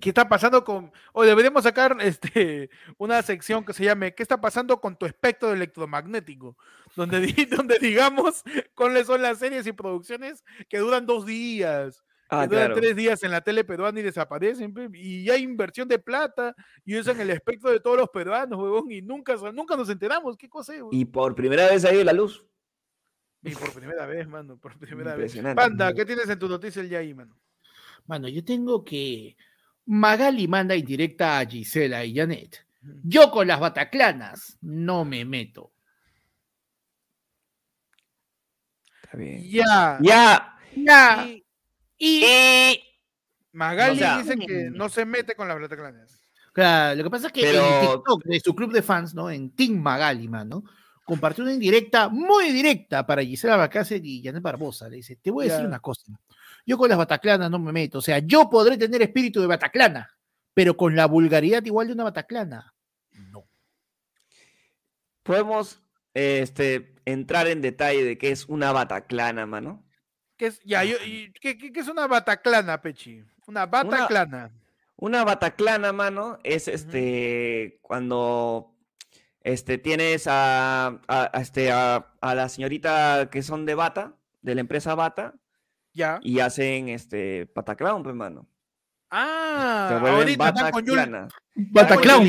¿Qué 0.05 0.09
está 0.11 0.29
pasando 0.29 0.63
con.? 0.63 0.91
O 1.13 1.23
deberíamos 1.23 1.63
sacar 1.63 1.97
este, 1.99 2.69
una 2.99 3.23
sección 3.23 3.65
que 3.65 3.73
se 3.73 3.83
llame 3.85 4.13
¿Qué 4.13 4.21
está 4.21 4.39
pasando 4.39 4.79
con 4.79 4.95
tu 4.95 5.07
espectro 5.07 5.51
electromagnético? 5.51 6.55
Donde, 6.95 7.19
di- 7.21 7.45
donde 7.45 7.79
digamos 7.79 8.43
cuáles 8.75 9.07
son 9.07 9.23
las 9.23 9.39
series 9.39 9.65
y 9.65 9.71
producciones 9.71 10.43
que 10.69 10.77
duran 10.77 11.07
dos 11.07 11.25
días, 11.25 12.03
Ah, 12.29 12.41
que 12.43 12.49
duran 12.55 12.67
claro. 12.67 12.81
tres 12.81 12.95
días 12.95 13.23
en 13.23 13.31
la 13.31 13.41
tele 13.41 13.63
peruana 13.63 13.99
y 13.99 14.03
desaparecen. 14.03 14.73
Y 14.93 15.27
hay 15.31 15.41
inversión 15.41 15.87
de 15.87 15.97
plata 15.97 16.55
y 16.83 16.97
usan 16.99 17.19
el 17.21 17.31
espectro 17.31 17.71
de 17.71 17.79
todos 17.79 17.97
los 17.97 18.09
peruanos, 18.09 18.59
huevón, 18.59 18.91
y 18.91 19.01
nunca, 19.01 19.35
nunca 19.53 19.75
nos 19.75 19.89
enteramos. 19.89 20.37
¿Qué 20.37 20.47
cosa 20.49 20.73
es? 20.73 20.81
huevón? 20.81 20.95
Y 20.95 21.05
por 21.05 21.33
primera 21.33 21.67
vez 21.67 21.83
ha 21.83 21.91
ido 21.93 22.03
la 22.03 22.13
luz. 22.13 22.43
Y 23.43 23.55
por 23.55 23.71
primera 23.73 24.05
vez, 24.05 24.27
mano, 24.27 24.57
por 24.57 24.77
primera 24.77 25.15
vez. 25.15 25.35
Impresionante. 25.35 25.61
Panda, 25.61 25.93
¿qué 25.93 26.03
tienes 26.05 26.29
en 26.29 26.37
tu 26.39 26.47
noticia 26.47 26.81
el 26.81 26.89
día 26.89 26.99
ahí, 26.99 27.13
mano? 27.13 27.35
Mano, 28.07 28.27
yo 28.27 28.43
tengo 28.43 28.83
que. 28.83 29.35
Magali 29.87 30.47
manda 30.47 30.75
indirecta 30.75 31.39
a 31.39 31.45
Gisela 31.45 32.03
y 32.05 32.15
Janet. 32.15 32.65
Yo 33.03 33.31
con 33.31 33.47
las 33.47 33.59
bataclanas 33.59 34.57
no 34.61 35.05
me 35.05 35.25
meto. 35.25 35.71
Está 39.03 39.17
bien. 39.17 39.43
Ya. 39.49 39.97
Ya. 40.01 40.57
Ya. 40.75 41.25
Y 41.27 41.43
Y. 41.97 42.23
Y... 42.25 42.81
Magali 43.53 43.95
O 43.95 43.99
sea- 43.99 44.17
dice 44.17 44.35
que 44.37 44.69
no 44.71 44.89
se 44.89 45.05
mete 45.05 45.33
con 45.35 45.47
las 45.47 45.59
Bataclanas. 45.59 46.19
Claro, 46.51 46.95
lo 46.97 47.03
que 47.05 47.09
pasa 47.09 47.27
es 47.27 47.33
que 47.33 47.41
en 47.41 47.51
Pero- 47.53 47.65
el 47.81 47.87
TikTok 47.97 48.23
de 48.25 48.39
su 48.41 48.53
club 48.55 48.71
de 48.73 48.81
fans, 48.81 49.13
¿no? 49.13 49.29
En 49.29 49.51
Team 49.55 49.79
Magali, 49.81 50.27
mano, 50.27 50.63
compartió 51.05 51.43
una 51.43 51.53
indirecta 51.53 52.09
muy 52.09 52.51
directa 52.51 53.05
para 53.05 53.23
Gisela 53.23 53.55
Bacácer 53.57 54.01
y 54.05 54.21
Janet 54.23 54.41
Barbosa. 54.41 54.89
Le 54.89 54.97
dice, 54.97 55.15
te 55.17 55.31
voy 55.31 55.47
a 55.47 55.51
decir 55.53 55.65
una 55.67 55.79
cosa. 55.79 56.11
Yo 56.65 56.77
con 56.77 56.89
las 56.89 56.97
bataclanas 56.97 57.49
no 57.51 57.59
me 57.59 57.71
meto. 57.71 57.99
O 57.99 58.01
sea, 58.01 58.19
yo 58.19 58.49
podré 58.49 58.77
tener 58.77 59.01
espíritu 59.01 59.39
de 59.41 59.47
bataclana, 59.47 60.09
pero 60.53 60.75
con 60.75 60.95
la 60.95 61.05
vulgaridad 61.05 61.63
igual 61.65 61.87
de 61.87 61.93
una 61.93 62.05
bataclana. 62.05 62.73
No. 63.11 63.45
Podemos 65.23 65.81
este, 66.13 66.95
entrar 67.05 67.47
en 67.47 67.61
detalle 67.61 68.03
de 68.03 68.17
qué 68.17 68.31
es 68.31 68.45
una 68.45 68.71
bataclana, 68.71 69.45
mano. 69.45 69.83
¿Qué 70.37 70.47
es, 70.47 70.59
ya, 70.63 70.83
yo- 70.83 70.97
y- 71.05 71.31
¿qué, 71.39 71.57
qué- 71.57 71.71
qué 71.71 71.79
es 71.79 71.87
una 71.87 72.07
Bataclana, 72.07 72.81
Pechi? 72.81 73.23
Una 73.47 73.65
Bataclana. 73.65 74.51
Una 74.97 75.23
bataclana, 75.23 75.91
mano, 75.93 76.39
es 76.43 76.67
este 76.69 77.79
cuando 77.81 78.73
este 79.41 79.77
tienes 79.77 80.25
a, 80.27 80.87
a- 80.87 81.01
a, 81.33 81.41
este 81.41 81.71
a, 81.71 82.13
a 82.21 82.35
la 82.35 82.47
señorita 82.49 83.29
que 83.31 83.43
son 83.43 83.65
de 83.65 83.75
Bata, 83.75 84.15
de 84.41 84.55
la 84.55 84.61
empresa 84.61 84.95
Bata, 84.95 85.35
Ya. 85.95 86.19
y 86.21 86.39
hacen 86.39 86.89
este 86.89 87.47
pataclown, 87.47 88.03
pues, 88.03 88.13
mano. 88.13 88.47
Ah, 89.09 89.97
ahorita 90.01 90.49
están 90.49 90.71
con. 90.71 90.85
Bataclown. 91.55 92.27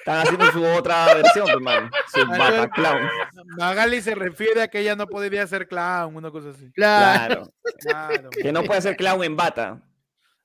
Están 0.00 0.26
haciendo 0.26 0.50
su 0.50 0.64
otra 0.64 1.14
versión, 1.14 1.46
pues, 1.46 1.60
mano. 1.60 1.90
Su 2.12 2.26
bataclown. 2.26 3.08
Magali 3.56 4.02
se 4.02 4.14
refiere 4.14 4.62
a 4.62 4.68
que 4.68 4.80
ella 4.80 4.96
no 4.96 5.06
podría 5.06 5.46
ser 5.46 5.68
clown, 5.68 6.16
una 6.16 6.30
cosa 6.30 6.50
así. 6.50 6.72
Claro. 6.72 7.52
Claro. 7.78 8.30
Que 8.30 8.50
no 8.52 8.64
puede 8.64 8.82
ser 8.82 8.96
clown 8.96 9.22
en 9.22 9.36
bata. 9.36 9.80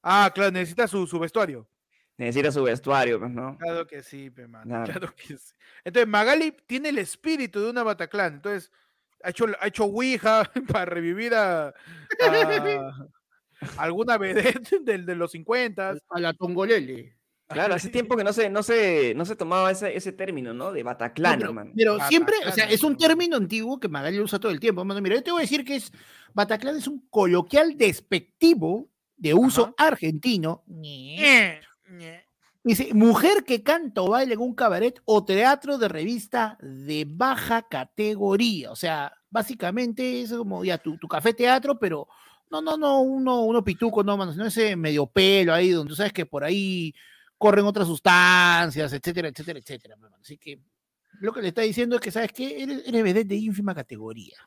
Ah, 0.04 0.30
claro, 0.34 0.52
necesita 0.52 0.88
su, 0.88 1.08
su 1.08 1.18
vestuario. 1.18 1.68
Necesita 2.18 2.52
su 2.52 2.64
vestuario, 2.64 3.20
pues, 3.20 3.32
¿no? 3.32 3.58
Claro 3.58 3.88
que 3.88 4.04
sí, 4.04 4.30
pe, 4.30 4.48
mano, 4.48 4.66
Claro. 4.66 4.86
Claro 4.86 5.16
que 5.16 5.38
sí. 5.38 5.54
Entonces, 5.84 6.08
Magali 6.08 6.56
tiene 6.68 6.90
el 6.90 6.98
espíritu 6.98 7.62
de 7.62 7.70
una 7.70 7.84
Bataclan. 7.84 8.36
Entonces, 8.36 8.72
ha 9.26 9.30
hecho, 9.30 9.46
ha 9.60 9.68
hecho 9.68 9.86
Ouija 9.86 10.50
para 10.72 10.86
revivir 10.86 11.34
a, 11.34 11.68
a 11.68 11.74
alguna 13.78 14.18
vedette 14.18 14.80
del 14.82 15.06
de 15.06 15.16
los 15.16 15.32
50. 15.32 15.96
A 16.10 16.20
la 16.20 16.34
tongolele. 16.34 17.18
Claro, 17.48 17.76
hace 17.76 17.90
tiempo 17.90 18.18
que 18.18 18.24
no 18.24 18.34
se, 18.34 18.50
no 18.50 18.64
se, 18.64 19.14
no 19.16 19.24
se 19.24 19.36
tomaba 19.36 19.70
ese, 19.70 19.96
ese 19.96 20.12
término, 20.12 20.54
¿no? 20.54 20.72
De 20.72 20.82
No, 20.82 20.88
bataclana, 20.88 21.48
pero, 21.48 21.72
pero 21.76 22.08
siempre, 22.08 22.36
o 22.48 22.52
sea, 22.52 22.66
es 22.66 22.84
un 22.84 22.98
término 22.98 23.38
antiguo 23.38 23.80
que 23.80 23.88
Magali 23.88 24.20
usa 24.20 24.40
todo 24.40 24.52
el 24.52 24.60
tiempo. 24.60 24.84
Mano, 24.84 25.00
mira, 25.00 25.16
yo 25.16 25.24
te 25.24 25.32
voy 25.32 25.42
a 25.42 25.44
decir 25.44 25.64
que 25.64 25.76
es 25.76 25.92
Bataclan 26.34 26.78
es 26.78 26.88
un 26.88 27.08
coloquial 27.10 27.78
despectivo 27.78 28.90
de 29.16 29.36
uso 29.36 29.76
argentino. 29.78 30.64
Dice, 32.66 32.94
mujer 32.96 33.44
que 33.44 33.62
canta 33.62 34.02
o 34.02 34.10
baila 34.10 34.34
en 34.34 34.40
un 34.40 34.56
cabaret 34.56 35.00
o 35.06 35.24
teatro 35.24 35.78
de 35.78 35.88
revista 35.88 36.58
de 36.60 37.06
baja 37.08 37.62
categoría. 37.62 38.72
O 38.72 38.76
sea, 38.76 39.14
básicamente 39.30 40.22
es 40.24 40.34
como 40.34 40.66
ya 40.66 40.80
tu, 40.80 40.98
tu 40.98 41.08
café 41.08 41.32
teatro, 41.36 41.78
pero 41.78 42.08
no, 42.50 42.64
no, 42.64 42.76
no, 42.76 43.02
uno, 43.02 43.44
uno 43.44 43.64
pituco, 43.64 44.04
no, 44.04 44.18
mano, 44.18 44.32
sino 44.34 44.48
ese 44.48 44.76
medio 44.76 45.06
pelo 45.06 45.54
ahí, 45.54 45.70
donde 45.70 45.90
tú 45.90 45.96
sabes 45.96 46.12
que 46.12 46.26
por 46.26 46.44
ahí 46.44 46.92
corren 47.38 47.66
otras 47.66 47.88
sustancias, 47.88 48.92
etcétera, 48.94 49.28
etcétera, 49.28 49.60
etcétera. 49.60 49.96
Así 50.20 50.36
que 50.40 50.60
lo 51.22 51.32
que 51.34 51.44
le 51.44 51.50
está 51.50 51.62
diciendo 51.62 51.98
es 51.98 52.02
que, 52.02 52.10
¿sabes 52.10 52.32
qué? 52.32 52.64
Eres, 52.64 52.82
eres 52.88 53.04
vedette 53.04 53.28
de 53.28 53.36
ínfima 53.36 53.76
categoría. 53.76 54.38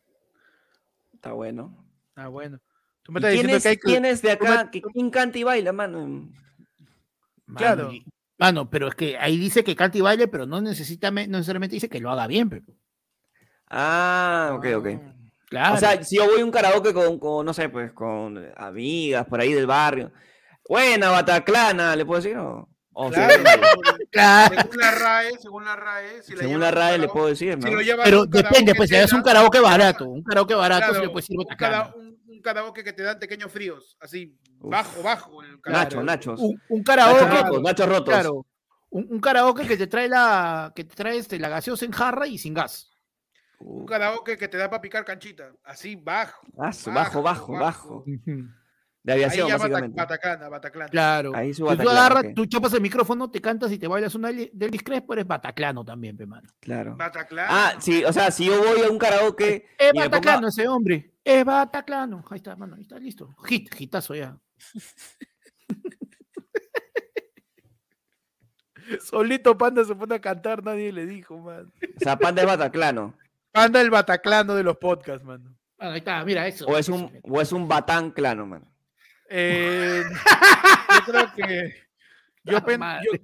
Está 1.15 1.33
bueno. 1.35 1.87
Ah, 2.17 2.27
bueno. 2.27 2.59
Tú 3.03 3.13
me 3.13 3.21
¿Y 3.21 3.23
estás 3.23 3.33
¿Quién 3.33 3.47
diciendo 3.47 3.57
es, 3.57 3.63
que 3.63 3.69
hay 3.69 3.77
que. 3.77 3.83
quién 3.83 4.05
es 4.05 4.23
de 4.23 4.29
me- 4.29 4.33
acá? 4.35 4.71
que- 4.73 4.83
¿Quién 4.83 5.11
canta 5.11 5.39
y 5.39 5.45
baila, 5.45 5.73
mano? 5.73 6.29
Mano, 7.49 7.59
Claro. 7.59 7.93
y- 7.93 8.05
Mano, 8.39 8.71
pero 8.71 8.87
es 8.87 8.95
que 8.95 9.19
ahí 9.19 9.37
dice 9.37 9.65
que 9.65 9.75
canta 9.75 9.99
y 9.99 10.01
baile, 10.01 10.29
pero 10.29 10.47
no, 10.47 10.61
necesita, 10.61 11.11
no 11.11 11.25
necesariamente 11.27 11.75
dice 11.75 11.89
que 11.89 11.99
lo 11.99 12.11
haga 12.11 12.29
bien. 12.29 12.49
Pero, 12.49 12.63
Ah, 13.71 14.53
ok, 14.55 14.67
ok. 14.77 14.89
claro. 15.49 15.75
O 15.75 15.79
sea, 15.79 16.03
si 16.03 16.17
yo 16.17 16.27
voy 16.27 16.41
a 16.41 16.45
un 16.45 16.51
karaoke 16.51 16.95
con, 16.95 17.19
con, 17.19 17.45
no 17.45 17.53
sé, 17.53 17.69
pues, 17.69 17.93
con 17.93 18.43
amigas 18.57 19.27
por 19.27 19.41
ahí 19.41 19.53
del 19.53 19.67
barrio. 19.67 20.13
Buena, 20.69 21.11
Bataclana, 21.11 21.97
¿le 21.97 22.05
puedo 22.07 22.21
decir? 22.23 22.37
O, 22.39 22.69
o 22.93 23.11
Claro, 23.11 23.33
según, 23.33 23.45
la- 23.45 23.51
claro. 24.11 24.55
según 24.57 24.77
la 24.79 24.91
RAE, 24.93 25.39
según 25.39 25.65
la 25.65 25.77
RAE, 25.77 26.23
si 26.23 26.37
según 26.37 26.61
la 26.61 26.71
RAE 26.71 26.99
le 26.99 27.09
puedo 27.09 27.27
decir, 27.27 27.59
¿no? 27.59 27.67
si 27.67 27.91
Pero 28.05 28.27
depende, 28.27 28.75
pues 28.75 28.89
si 28.91 28.97
es 28.97 29.13
un 29.13 29.23
karaoke 29.23 29.61
barato, 29.61 30.09
un 30.09 30.23
karaoke 30.23 30.55
barato, 30.55 30.81
claro, 30.87 30.95
si 30.95 31.01
le 31.01 31.09
puedes 31.11 31.27
decir 31.29 31.39
Bataclana. 31.39 31.95
un- 31.97 32.18
un 32.39 32.43
karaoke 32.43 32.83
que 32.83 32.93
te 32.93 33.03
dan 33.03 33.19
pequeños 33.19 33.53
fríos, 33.53 33.97
así, 34.01 34.39
Uf. 34.61 34.71
bajo, 34.71 35.03
bajo. 35.03 35.43
El 35.43 35.59
Nacho, 35.67 36.03
nachos. 36.03 36.41
Un, 36.41 36.61
un 36.69 36.83
Nachos 36.83 36.85
karaoke. 36.87 37.43
rotos, 37.43 37.63
nachos 37.63 37.89
rotos. 37.89 38.15
Claro. 38.15 38.47
Un, 38.91 39.07
un 39.11 39.21
karaoke 39.21 39.67
que 39.69 39.77
te 39.77 39.87
trae 39.87 40.09
la, 40.09 40.73
que 40.75 40.85
te 40.85 40.95
trae 40.95 41.19
este, 41.19 41.39
la 41.39 41.49
gaseosa 41.51 41.85
en 41.85 41.93
jarra 41.93 42.27
y 42.27 42.39
sin 42.39 42.55
gas. 42.55 42.91
Un 43.59 43.85
karaoke 43.85 44.39
que 44.39 44.49
te 44.49 44.57
da 44.57 44.71
para 44.71 44.81
picar 44.81 45.05
canchita, 45.05 45.53
así, 45.65 45.97
bajo. 45.97 46.47
Bajo, 46.55 47.23
bajo, 47.23 47.53
bajo. 47.53 48.05
De 49.09 49.15
Ahí 49.15 49.23
aviación, 49.23 49.49
ya 49.49 49.55
bata- 49.55 49.63
básicamente. 49.69 49.97
Bataclana, 49.97 50.49
Bataclana. 50.51 50.91
Claro. 50.91 51.33
Ahí 51.35 51.55
su 51.55 51.67
Si 51.67 51.77
tú 51.79 51.89
agarras, 51.89 52.25
ok. 52.27 52.35
tú 52.35 52.45
chapas 52.45 52.75
el 52.75 52.83
micrófono, 52.83 53.31
te 53.31 53.41
cantas 53.41 53.73
y 53.73 53.79
te 53.79 53.87
bailas 53.89 54.15
una 54.15 54.31
del 54.31 54.83
Crespo, 54.85 55.15
eres 55.15 55.27
bataclano 55.27 55.83
también, 55.83 56.15
pe 56.15 56.27
mano. 56.27 56.47
Claro. 56.61 56.95
Bataclana. 56.95 57.49
Ah, 57.51 57.73
sí, 57.81 58.05
o 58.05 58.13
sea, 58.13 58.31
si 58.31 58.45
yo 58.45 58.59
voy 58.59 58.83
a 58.83 58.91
un 58.91 58.99
karaoke 58.99 59.65
Es 59.79 59.95
bataclano 59.95 60.41
pongo- 60.41 60.49
ese 60.49 60.69
hombre. 60.69 61.15
Es 61.25 61.43
bataclano. 61.43 62.23
Ahí 62.29 62.37
está, 62.37 62.55
mano. 62.55 62.77
Ahí 62.77 62.83
está 62.83 62.99
listo. 62.99 63.35
Hit, 63.47 63.75
hitazo 63.81 64.15
ya. 64.15 64.37
Solito 69.01 69.57
Panda 69.59 69.85
se 69.85 69.95
pone 69.95 70.15
a 70.17 70.21
cantar, 70.21 70.63
nadie 70.65 70.93
le 70.93 71.07
dijo, 71.07 71.39
man. 71.39 71.73
O 71.97 72.01
sea, 72.01 72.19
Panda 72.19 72.43
es 72.43 72.49
bataclano. 72.49 73.15
Panda 73.53 73.81
el 73.81 73.91
Bataclano 73.91 74.55
de 74.55 74.63
los 74.63 74.77
podcasts, 74.77 75.25
mano. 75.25 75.57
Ah, 75.79 75.93
ahí 75.93 75.99
está, 75.99 76.23
mira 76.25 76.47
eso. 76.47 76.67
O 76.67 76.77
es 76.77 76.81
eso, 76.89 76.95
un, 76.95 77.19
o 77.23 77.41
es 77.41 77.53
un 77.53 77.67
batán 77.67 78.11
clano, 78.11 78.47
man. 78.47 78.65
Eh, 79.29 80.03
yo 80.95 81.13
creo 81.13 81.33
que. 81.35 81.75
Yo, 82.45 82.65
pen- 82.65 82.81
madre. 82.81 83.07
yo- 83.13 83.19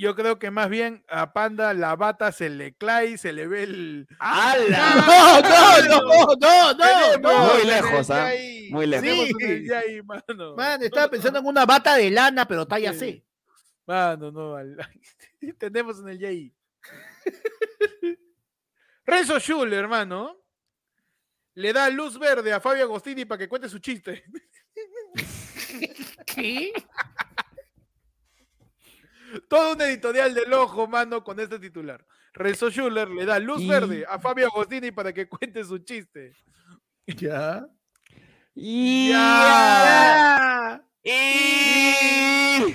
yo 0.00 0.14
creo 0.14 0.38
que 0.38 0.50
más 0.50 0.68
bien 0.70 1.04
a 1.08 1.32
Panda 1.32 1.72
la 1.74 1.94
bata 1.96 2.30
se 2.32 2.48
le 2.50 2.74
clay, 2.74 3.16
se 3.18 3.32
le 3.32 3.46
ve 3.48 3.64
el. 3.64 4.06
No, 4.20 5.40
no, 5.40 6.36
no, 6.36 6.74
no, 6.74 7.18
no. 7.18 7.54
Muy 7.54 7.64
lejos, 7.64 8.10
¿ah? 8.10 8.30
Muy 8.70 8.86
lejos. 8.86 9.06
Sí. 9.08 10.02
mano. 10.04 10.54
Man, 10.56 10.82
estaba 10.82 11.08
pensando 11.08 11.38
en 11.40 11.46
una 11.46 11.64
bata 11.66 11.96
de 11.96 12.10
lana, 12.10 12.46
pero 12.46 12.66
talla 12.66 12.92
Sí. 12.92 12.98
C. 12.98 13.24
Mano, 13.86 14.30
no. 14.30 14.54
al- 14.56 14.76
Tenemos 15.58 15.98
en 16.00 16.08
el 16.10 16.18
Yai. 16.18 16.54
Renzo 19.06 19.38
Schuller, 19.40 19.78
hermano. 19.80 20.36
Le 21.54 21.72
da 21.72 21.88
luz 21.90 22.18
verde 22.18 22.52
a 22.52 22.60
Fabio 22.60 22.84
Agostini 22.84 23.24
para 23.24 23.38
que 23.38 23.48
cuente 23.48 23.68
su 23.68 23.78
chiste. 23.80 24.24
Todo 29.48 29.74
un 29.74 29.80
editorial 29.82 30.32
del 30.34 30.52
ojo, 30.52 30.86
mano, 30.86 31.22
con 31.22 31.38
este 31.38 31.58
titular. 31.58 32.04
Renzo 32.32 32.70
Schuller 32.70 33.08
le 33.08 33.26
da 33.26 33.38
luz 33.38 33.60
Y- 33.60 33.68
verde 33.68 34.04
a 34.08 34.18
Fabio 34.18 34.46
Agostini 34.46 34.90
para 34.90 35.12
que 35.12 35.28
cuente 35.28 35.64
su 35.64 35.78
chiste. 35.78 36.34
Ya. 37.06 37.66
Y... 38.54 39.10
Ya. 39.10 40.82
Y... 41.02 42.74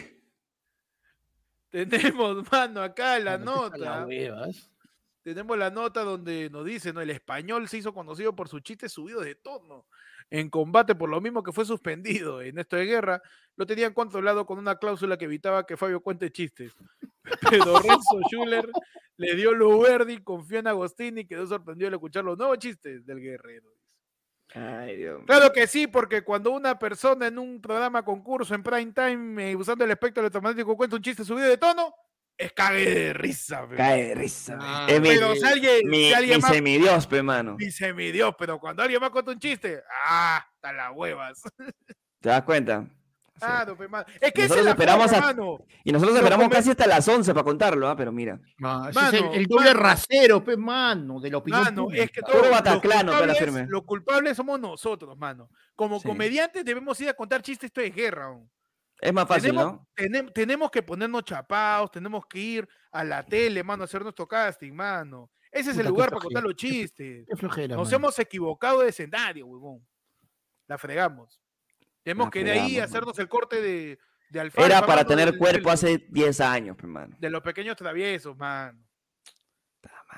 Tenemos, 1.69 2.51
mano, 2.51 2.81
acá 2.81 3.17
la 3.19 3.37
nota. 3.37 4.07
Tenemos 5.23 5.57
la 5.57 5.69
nota 5.71 6.03
donde 6.03 6.49
nos 6.49 6.65
dice, 6.65 6.93
¿no? 6.93 7.01
El 7.01 7.09
español 7.09 7.67
se 7.67 7.77
hizo 7.77 7.93
conocido 7.93 8.35
por 8.35 8.47
su 8.47 8.59
chiste 8.59 8.89
subido 8.89 9.21
de 9.21 9.35
tono 9.35 9.87
en 10.29 10.49
combate 10.49 10.95
por 10.95 11.09
lo 11.09 11.21
mismo 11.21 11.43
que 11.43 11.51
fue 11.51 11.65
suspendido 11.65 12.41
en 12.41 12.59
esto 12.59 12.75
de 12.75 12.85
guerra. 12.85 13.21
Lo 13.55 13.65
tenían 13.65 13.93
controlado 13.93 14.45
con 14.45 14.57
una 14.57 14.77
cláusula 14.77 15.17
que 15.17 15.25
evitaba 15.25 15.65
que 15.65 15.77
Fabio 15.77 16.01
cuente 16.01 16.31
chistes. 16.31 16.73
Pero 17.49 17.79
Renzo 17.79 18.19
Schuller 18.29 18.69
le 19.17 19.35
dio 19.35 19.53
luz 19.53 19.83
verde 19.83 20.13
y 20.13 20.17
confió 20.23 20.59
en 20.59 20.67
Agostini 20.67 21.21
y 21.21 21.27
quedó 21.27 21.45
sorprendido 21.47 21.87
al 21.87 21.93
escuchar 21.93 22.23
los 22.23 22.37
nuevos 22.37 22.57
chistes 22.57 23.05
del 23.05 23.19
guerrero. 23.19 23.69
Ay, 24.55 24.97
Dios. 24.97 25.23
Claro 25.25 25.51
que 25.51 25.65
sí, 25.67 25.87
porque 25.87 26.23
cuando 26.23 26.51
una 26.51 26.77
persona 26.77 27.27
en 27.27 27.39
un 27.39 27.59
programa 27.59 28.03
concurso 28.03 28.53
en 28.53 28.61
prime 28.61 28.91
time, 28.91 29.51
eh, 29.51 29.55
usando 29.55 29.83
el 29.83 29.91
espectro 29.91 30.21
electromagnético, 30.21 30.77
cuenta 30.77 30.95
un 30.95 31.01
chiste 31.01 31.25
subido 31.25 31.47
de 31.47 31.57
tono, 31.57 31.93
es 32.37 32.51
cague 32.53 32.89
de 32.93 33.13
risa. 33.13 33.67
pe. 33.67 33.75
Cae 33.75 34.03
de 34.09 34.15
risa. 34.15 34.57
Ah, 34.59 34.85
es 34.89 34.99
mi, 35.01 35.09
Pero 35.09 35.35
si 35.35 35.43
alguien, 35.45 35.89
mi, 35.89 36.07
si 36.09 36.13
alguien 36.13 36.37
mi 36.37 36.41
más 36.41 36.51
semidios, 36.51 37.07
pe, 37.07 37.21
mano. 37.23 37.55
dice 37.57 37.93
mi 37.93 38.11
Dios, 38.11 38.33
pero 38.37 38.59
cuando 38.59 38.83
alguien 38.83 38.99
más 39.01 39.09
cuenta 39.11 39.31
un 39.31 39.39
chiste, 39.39 39.81
ah, 40.07 40.45
está 40.55 40.73
las 40.73 40.91
huevas. 40.93 41.41
¿Te 42.19 42.29
das 42.29 42.43
cuenta? 42.43 42.85
Sí. 43.35 43.39
Ah, 43.41 43.65
no, 43.67 43.75
pe, 43.75 43.87
mano. 43.89 44.05
Es 44.21 44.31
que 44.31 44.43
Nosotros 44.43 44.67
esperamos 44.67 45.11
forma, 45.11 45.17
a- 45.17 45.33
mano. 45.33 45.57
Y 45.83 45.91
nosotros 45.91 46.15
esperamos 46.15 46.47
casi 46.49 46.69
hasta 46.69 46.87
las 46.87 47.05
11 47.07 47.33
para 47.33 47.43
contarlo, 47.43 47.89
¿ah? 47.89 47.95
Pero 47.95 48.11
mira. 48.11 48.39
Es 48.89 49.13
el, 49.33 49.45
doble 49.47 49.73
mano. 49.73 49.79
rasero, 49.81 50.43
pe, 50.43 50.55
mano, 50.55 51.19
de 51.19 51.29
la 51.31 51.37
opinión 51.39 51.63
Mano, 51.63 51.87
es 51.91 52.09
que 52.11 52.21
los 52.21 52.49
Bataclano, 52.49 53.11
firme. 53.35 53.65
Los 53.67 53.83
culpables 53.83 54.37
somos 54.37 54.59
nosotros, 54.59 55.17
mano. 55.17 55.49
Como 55.75 55.99
Sí. 55.99 56.07
comediantes 56.07 56.63
debemos 56.63 56.99
ir 57.01 57.09
a 57.09 57.13
contar 57.15 57.41
chistes, 57.41 57.67
esto 57.67 57.81
es 57.81 57.93
guerra. 57.93 58.25
aún. 58.25 58.49
Es 59.03 59.13
más 59.13 59.27
fácil, 59.27 59.51
tenemos, 59.51 59.73
¿no? 59.73 59.87
tenem- 59.95 60.31
tenemos 60.33 60.71
que 60.71 60.81
ponernos 60.81 61.23
chapados, 61.25 61.91
tenemos 61.91 62.25
que 62.25 62.39
ir 62.39 62.69
a 62.91 63.03
la 63.03 63.23
tele, 63.25 63.63
mano, 63.63 63.83
a 63.83 63.85
hacer 63.85 64.01
nuestro 64.01 64.27
casting, 64.27 64.71
mano. 64.71 65.29
Ese 65.51 65.71
es 65.71 65.75
Puta, 65.75 65.81
el 65.81 65.93
lugar 65.93 66.09
para 66.09 66.21
contar 66.21 66.43
los 66.43 66.55
chistes. 66.55 67.25
Qué 67.27 67.35
flojera, 67.35 67.75
Nos 67.75 67.91
hemos 67.91 68.17
equivocado 68.17 68.79
de 68.79 68.89
escenario, 68.89 69.45
huevón. 69.45 69.85
La 70.67 70.77
fregamos. 70.77 71.39
Tenemos 72.01 72.27
La 72.27 72.31
que 72.31 72.43
de 72.45 72.51
ahí 72.51 72.59
fregamos, 72.71 72.89
hacernos 72.89 73.19
el 73.19 73.27
corte 73.27 73.61
de, 73.61 73.99
de 74.29 74.39
alfalfa. 74.39 74.65
Era 74.67 74.81
para 74.81 74.95
mano, 75.03 75.07
tener 75.07 75.29
del- 75.31 75.37
cuerpo 75.37 75.69
del- 75.69 75.73
hace 75.73 76.07
10 76.09 76.39
años, 76.41 76.77
pe, 76.77 76.87
mano. 76.87 77.15
De 77.19 77.29
los 77.29 77.41
pequeños 77.43 77.75
traviesos, 77.75 78.37
mano. 78.37 78.79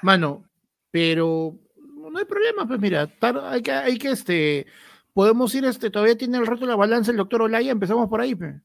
Mano, 0.02 0.46
pero 0.92 1.58
no 1.76 2.18
hay 2.20 2.26
problema, 2.26 2.68
pues 2.68 2.80
mira, 2.80 3.08
tar- 3.08 3.40
hay 3.46 3.62
que, 3.62 3.72
hay 3.72 3.98
que 3.98 4.12
este, 4.12 4.68
podemos 5.14 5.54
ir, 5.56 5.66
este, 5.66 5.90
todavía 5.90 6.18
tiene 6.18 6.38
el 6.38 6.46
reto 6.46 6.62
de 6.62 6.68
la 6.68 6.76
balanza 6.76 7.12
el 7.12 7.18
doctor 7.18 7.42
Olaya, 7.42 7.72
empezamos 7.72 8.08
por 8.10 8.22
ahí, 8.22 8.36
pe. 8.36 8.62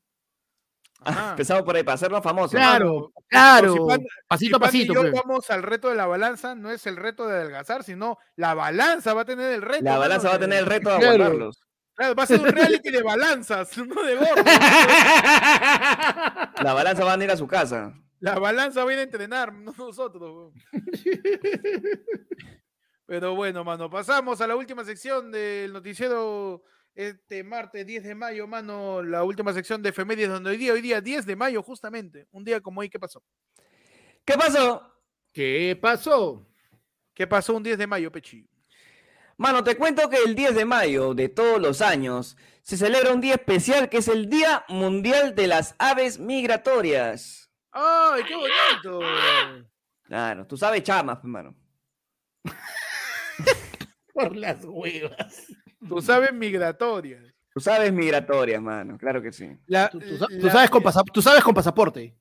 Empezamos 1.30 1.62
por 1.64 1.76
ahí, 1.76 1.82
para 1.82 1.94
hacernos 1.94 2.22
famosos. 2.22 2.52
Claro, 2.52 2.94
mano. 2.94 3.12
claro, 3.28 3.72
si 3.72 3.78
Pan- 3.88 4.04
pasito 4.28 4.28
a 4.28 4.28
Si 4.38 4.48
Pan 4.48 4.60
y 4.60 4.66
pasito, 4.66 4.92
yo 4.94 5.02
pe. 5.02 5.10
vamos 5.10 5.50
al 5.50 5.62
reto 5.62 5.88
de 5.88 5.94
la 5.94 6.06
balanza, 6.06 6.54
no 6.54 6.70
es 6.70 6.86
el 6.86 6.96
reto 6.96 7.26
de 7.26 7.36
adelgazar, 7.36 7.82
sino 7.84 8.18
la 8.36 8.54
balanza 8.54 9.14
va 9.14 9.22
a 9.22 9.24
tener 9.24 9.52
el 9.52 9.62
reto. 9.62 9.84
La 9.84 9.92
mano, 9.92 10.00
balanza 10.02 10.28
va 10.28 10.34
a 10.34 10.38
tener 10.38 10.58
el 10.58 10.66
reto 10.66 10.90
de 10.90 10.96
Claro. 10.98 11.12
aguantarlos. 11.14 11.62
Claro, 11.94 12.14
va 12.14 12.22
a 12.22 12.26
ser 12.26 12.40
un 12.40 12.46
reality 12.46 12.90
de 12.90 13.02
balanzas, 13.02 13.76
no 13.78 14.02
de 14.02 14.16
gordos. 14.16 14.44
La 16.62 16.72
balanza 16.74 17.04
va 17.04 17.14
a 17.14 17.22
ir 17.24 17.30
a 17.30 17.36
su 17.36 17.46
casa. 17.46 17.92
La 18.20 18.38
balanza 18.38 18.84
viene 18.86 19.02
a 19.02 19.04
entrenar, 19.04 19.52
no 19.52 19.74
nosotros. 19.76 20.22
weón. 20.22 20.52
Pero 23.06 23.34
bueno, 23.34 23.64
mano, 23.64 23.90
pasamos 23.90 24.40
a 24.40 24.46
la 24.46 24.56
última 24.56 24.84
sección 24.84 25.30
del 25.32 25.72
noticiero 25.72 26.62
este 26.94 27.44
martes 27.44 27.86
10 27.86 28.04
de 28.04 28.14
mayo, 28.14 28.46
mano, 28.46 29.02
la 29.02 29.24
última 29.24 29.52
sección 29.52 29.82
de 29.82 29.90
efemérides 29.90 30.30
donde 30.30 30.50
hoy 30.50 30.56
día, 30.56 30.72
hoy 30.72 30.80
día 30.80 31.00
10 31.00 31.26
de 31.26 31.36
mayo 31.36 31.62
justamente, 31.62 32.26
un 32.32 32.44
día 32.44 32.60
como 32.60 32.80
hoy, 32.80 32.88
¿qué 32.90 32.98
pasó? 32.98 33.22
¿Qué 34.24 34.34
pasó? 34.34 34.94
¿Qué 35.32 35.78
pasó? 35.80 36.46
¿Qué 37.14 37.26
pasó 37.26 37.56
un 37.56 37.62
10 37.62 37.78
de 37.78 37.86
mayo, 37.86 38.10
Pechi? 38.10 38.48
Mano, 39.36 39.64
te 39.64 39.76
cuento 39.76 40.10
que 40.10 40.18
el 40.18 40.34
10 40.34 40.54
de 40.54 40.64
mayo 40.64 41.14
de 41.14 41.28
todos 41.28 41.60
los 41.60 41.80
años 41.80 42.36
se 42.62 42.76
celebra 42.76 43.12
un 43.12 43.20
día 43.20 43.34
especial 43.34 43.88
que 43.88 43.98
es 43.98 44.08
el 44.08 44.28
Día 44.28 44.64
Mundial 44.68 45.34
de 45.34 45.46
las 45.46 45.74
Aves 45.78 46.18
Migratorias. 46.18 47.50
¡Ay, 47.72 48.22
qué 48.24 48.34
bonito! 48.34 49.00
Claro, 50.02 50.46
tú 50.46 50.56
sabes 50.56 50.82
chamas, 50.82 51.18
pe, 51.18 51.28
mano. 51.28 51.56
Por 54.12 54.36
las 54.36 54.64
huevas. 54.64 55.46
Tú 55.88 56.00
sabes 56.02 56.32
migratorias. 56.32 57.22
Tú 57.52 57.60
sabes 57.60 57.92
migratorias, 57.92 58.62
mano. 58.62 58.96
Claro 58.98 59.20
que 59.22 59.32
sí. 59.32 59.50
La- 59.66 59.88
Tú, 59.90 59.98
tú 59.98 60.16
sa- 60.16 60.26
tú 60.26 60.46
la- 60.46 60.52
sabes 60.52 60.70
con 60.70 60.82
pasa- 60.82 61.02
tú 61.12 61.20
sabes 61.22 61.42
con 61.42 61.54
pasaporte. 61.54 62.14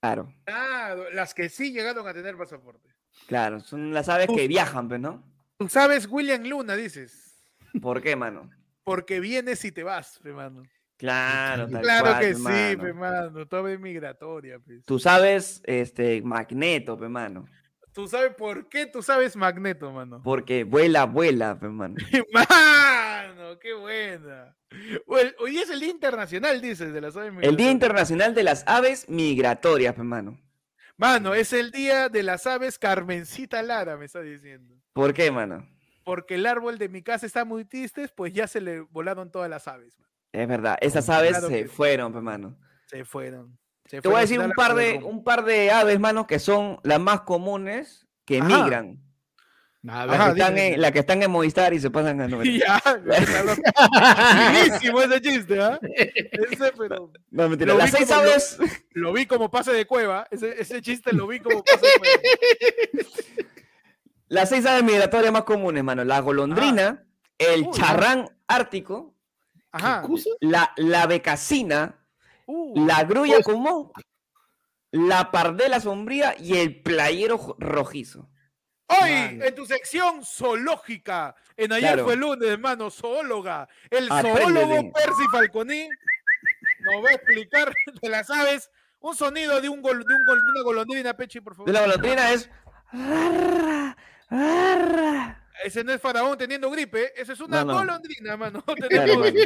Claro, 0.00 0.32
Claro, 0.44 1.10
las 1.12 1.32
que 1.32 1.48
sí 1.48 1.72
llegaron 1.72 2.06
a 2.08 2.12
tener 2.12 2.36
pasaporte. 2.36 2.88
claro. 3.28 3.60
Son 3.60 3.92
las 3.94 4.08
aves 4.08 4.26
que 4.34 4.48
viajan, 4.48 4.88
pues, 4.88 5.00
¿no? 5.00 5.22
Tú 5.58 5.68
sabes 5.68 6.08
William 6.10 6.42
Luna, 6.42 6.74
dices. 6.74 7.40
¿Por 7.80 8.02
qué, 8.02 8.16
mano? 8.16 8.50
Porque 8.82 9.20
vienes 9.20 9.64
y 9.64 9.70
te 9.70 9.84
vas, 9.84 10.18
pe, 10.20 10.32
mano. 10.32 10.64
Claro, 10.96 11.68
tal 11.68 11.82
Claro 11.82 12.06
cual, 12.06 12.20
que 12.20 12.26
pe, 12.28 12.34
sí, 12.34 12.40
mano. 12.42 12.82
pe, 12.82 12.92
mano. 12.92 13.46
Todo 13.46 13.68
es 13.68 13.78
migratoria, 13.78 14.58
pues. 14.58 14.84
Tú 14.84 14.98
sabes, 14.98 15.62
este, 15.64 16.20
Magneto, 16.22 16.98
pe, 16.98 17.08
mano. 17.08 17.44
Tú 17.92 18.08
sabes 18.08 18.34
por 18.34 18.68
qué 18.68 18.86
tú 18.86 19.02
sabes 19.02 19.36
Magneto, 19.36 19.92
mano. 19.92 20.22
Porque 20.22 20.64
vuela, 20.64 21.04
vuela, 21.04 21.58
pe, 21.58 21.68
mano. 21.68 21.96
Mano, 22.32 23.58
qué 23.58 23.74
buena. 23.74 24.56
Hoy, 25.06 25.58
es 25.58 25.68
el 25.68 25.80
Día 25.80 25.90
Internacional, 25.90 26.60
dices, 26.60 26.92
de 26.92 27.00
las 27.00 27.16
aves 27.16 27.28
El 27.28 27.34
Día 27.34 27.40
migratorias. 27.50 27.72
Internacional 27.72 28.34
de 28.34 28.42
las 28.42 28.64
Aves 28.66 29.08
Migratorias, 29.08 29.94
pe, 29.94 30.02
mano. 30.02 30.40
Mano, 30.96 31.34
es 31.34 31.52
el 31.52 31.70
Día 31.70 32.08
de 32.08 32.22
las 32.22 32.46
aves 32.46 32.78
Carmencita 32.78 33.62
Lara, 33.62 33.96
me 33.96 34.06
está 34.06 34.22
diciendo. 34.22 34.74
¿Por 34.94 35.12
qué, 35.12 35.30
mano? 35.30 35.68
Porque 36.04 36.36
el 36.36 36.46
árbol 36.46 36.78
de 36.78 36.88
mi 36.88 37.02
casa 37.02 37.26
está 37.26 37.44
muy 37.44 37.64
triste, 37.64 38.08
pues 38.14 38.32
ya 38.32 38.46
se 38.46 38.60
le 38.60 38.80
volaron 38.80 39.30
todas 39.30 39.50
las 39.50 39.68
aves. 39.68 39.98
man. 39.98 40.08
Es 40.32 40.48
verdad, 40.48 40.78
esas 40.80 41.08
aves 41.10 41.32
Claro 41.32 41.48
se 41.48 41.66
fueron, 41.66 42.12
pe, 42.12 42.20
mano. 42.20 42.56
Se 42.86 43.04
fueron. 43.04 43.58
Se 43.86 44.00
Te 44.00 44.08
voy 44.08 44.18
a 44.18 44.20
decir 44.20 44.40
un 44.40 44.52
par 44.52 44.74
de, 44.74 45.00
un 45.04 45.22
par 45.24 45.44
de 45.44 45.70
aves, 45.70 45.98
mano, 46.00 46.26
que 46.26 46.38
son 46.38 46.78
las 46.82 47.00
más 47.00 47.22
comunes 47.22 48.06
que 48.24 48.38
Ajá. 48.38 48.46
migran. 48.62 48.98
A 49.88 50.06
La, 50.06 50.12
Ajá, 50.14 50.24
que 50.26 50.40
están 50.40 50.58
en, 50.58 50.80
la 50.80 50.92
que 50.92 50.98
están 51.00 51.22
en 51.24 51.30
Movistar 51.32 51.74
y 51.74 51.80
se 51.80 51.90
pasan 51.90 52.20
a 52.20 52.28
novela. 52.28 52.52
Ya. 52.56 52.80
Buenísimo 54.52 55.02
ese 55.02 55.20
chiste, 55.20 55.60
¿ah? 55.60 55.80
Ese, 55.82 56.72
pero 56.78 57.10
No, 57.30 57.48
mentira. 57.48 57.72
Lo 57.72 57.78
Las 57.78 57.90
vi 57.90 57.98
seis 57.98 58.08
como 58.08 58.22
lo- 58.92 59.12
vi 59.12 59.26
como 59.26 59.50
pase 59.50 59.72
de 59.72 59.84
cueva. 59.84 60.26
Ese, 60.30 60.54
ese 60.60 60.80
chiste 60.82 61.12
lo 61.12 61.26
vi 61.26 61.40
como 61.40 61.64
pase 61.64 61.80
de 61.84 61.92
cueva. 61.98 63.08
Las 64.28 64.48
seis 64.48 64.64
aves 64.66 64.84
migratorias 64.84 65.32
más 65.32 65.42
comunes, 65.42 65.82
mano. 65.82 66.04
La 66.04 66.20
golondrina, 66.20 67.04
el 67.38 67.62
Uy, 67.62 67.70
charrán 67.72 68.28
ártico, 68.46 69.16
la, 70.40 70.72
la 70.76 71.06
becasina, 71.06 72.01
Uh, 72.46 72.86
la 72.86 73.04
grulla 73.04 73.42
común, 73.42 73.90
la 74.90 75.30
pardela 75.30 75.80
sombría 75.80 76.34
y 76.38 76.56
el 76.58 76.82
playero 76.82 77.56
rojizo. 77.58 78.28
Hoy, 78.88 79.10
en 79.10 79.54
tu 79.54 79.64
sección 79.64 80.22
zoológica, 80.24 81.34
en 81.56 81.72
ayer 81.72 81.90
Claro. 81.92 82.04
fue 82.04 82.16
lunes, 82.16 82.48
hermano, 82.48 82.90
zoóloga, 82.90 83.66
el 83.90 84.08
zoólogo 84.08 84.92
Percy 84.92 85.24
Falconi 85.30 85.88
nos 86.80 87.04
va 87.04 87.08
a 87.10 87.14
explicar 87.14 87.72
de 88.02 88.08
las 88.08 88.28
aves 88.28 88.70
un 89.00 89.16
sonido 89.16 89.60
de, 89.60 89.68
un 89.70 89.80
gol, 89.80 90.04
de, 90.04 90.14
un 90.14 90.26
gol- 90.26 90.42
de 90.44 90.50
una 90.50 90.62
golondrina, 90.62 91.14
Pechi, 91.16 91.40
por 91.40 91.54
favor. 91.54 91.66
De 91.68 91.72
la 91.72 91.80
golondrina 91.86 92.32
es. 92.32 92.50
"Arra, 92.90 93.96
arra". 94.28 95.38
Ese 95.64 95.84
no 95.84 95.92
es 95.92 96.00
faraón 96.00 96.36
teniendo 96.36 96.70
gripe, 96.70 97.12
esa 97.20 97.32
es 97.34 97.40
una 97.40 97.64
No, 97.64 97.72
no. 97.72 97.78
golondrina, 97.78 98.36
mano. 98.36 98.62
Claro, 98.66 98.88
Tenemos 98.88 99.32
mano. 99.32 99.40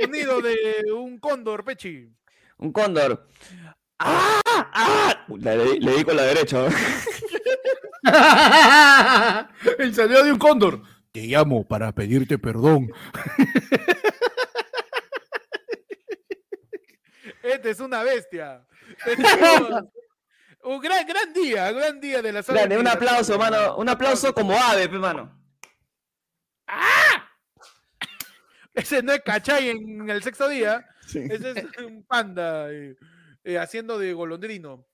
sonido 0.00 0.40
de 0.42 0.92
un 0.92 1.18
cóndor, 1.18 1.64
Pechi. 1.64 2.08
Un 2.60 2.72
cóndor. 2.72 3.26
¡Ah! 3.98 4.40
¡Ah! 4.46 5.26
Le, 5.28 5.56
le- 5.56 5.78
le 5.80 5.96
di 5.96 6.04
con 6.04 6.16
la 6.16 6.22
derecha. 6.22 6.66
El 9.78 9.94
sonido 9.94 10.22
de 10.24 10.32
un 10.32 10.38
cóndor. 10.38 10.82
Te 11.12 11.22
llamo 11.22 11.66
para 11.66 11.92
pedirte 11.92 12.38
perdón. 12.38 12.90
Este 17.42 17.70
es 17.70 17.80
una 17.80 18.02
bestia. 18.02 18.66
Un 20.62 20.78
gran, 20.78 21.06
gran 21.06 21.32
día, 21.32 21.72
gran 21.72 21.98
día 22.00 22.20
de 22.20 22.32
las 22.32 22.46
aves 22.50 22.60
Grande, 22.60 22.76
un 22.78 22.86
aplauso, 22.86 23.38
mano. 23.38 23.76
Un 23.78 23.88
aplauso 23.88 24.34
como 24.34 24.52
ave, 24.54 24.90
pe, 24.90 24.98
mano. 24.98 25.34
Ese 28.74 29.02
no 29.02 29.12
es 29.14 29.22
cachay 29.22 29.70
en 29.70 30.10
el 30.10 30.22
sexto 30.22 30.48
día. 30.48 30.86
Sí. 31.10 31.18
Ese 31.30 31.50
es 31.50 31.84
un 31.84 32.04
panda 32.04 32.72
eh, 32.72 32.96
eh, 33.44 33.58
haciendo 33.58 33.98
de 33.98 34.12
golondrino. 34.12 34.86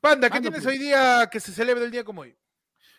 Panda, 0.00 0.28
¿qué 0.28 0.34
Panda, 0.34 0.50
tienes 0.50 0.62
pues. 0.62 0.74
hoy 0.74 0.78
día 0.78 1.28
que 1.30 1.40
se 1.40 1.52
celebra 1.52 1.84
el 1.84 1.90
día 1.90 2.04
como 2.04 2.22
hoy? 2.22 2.36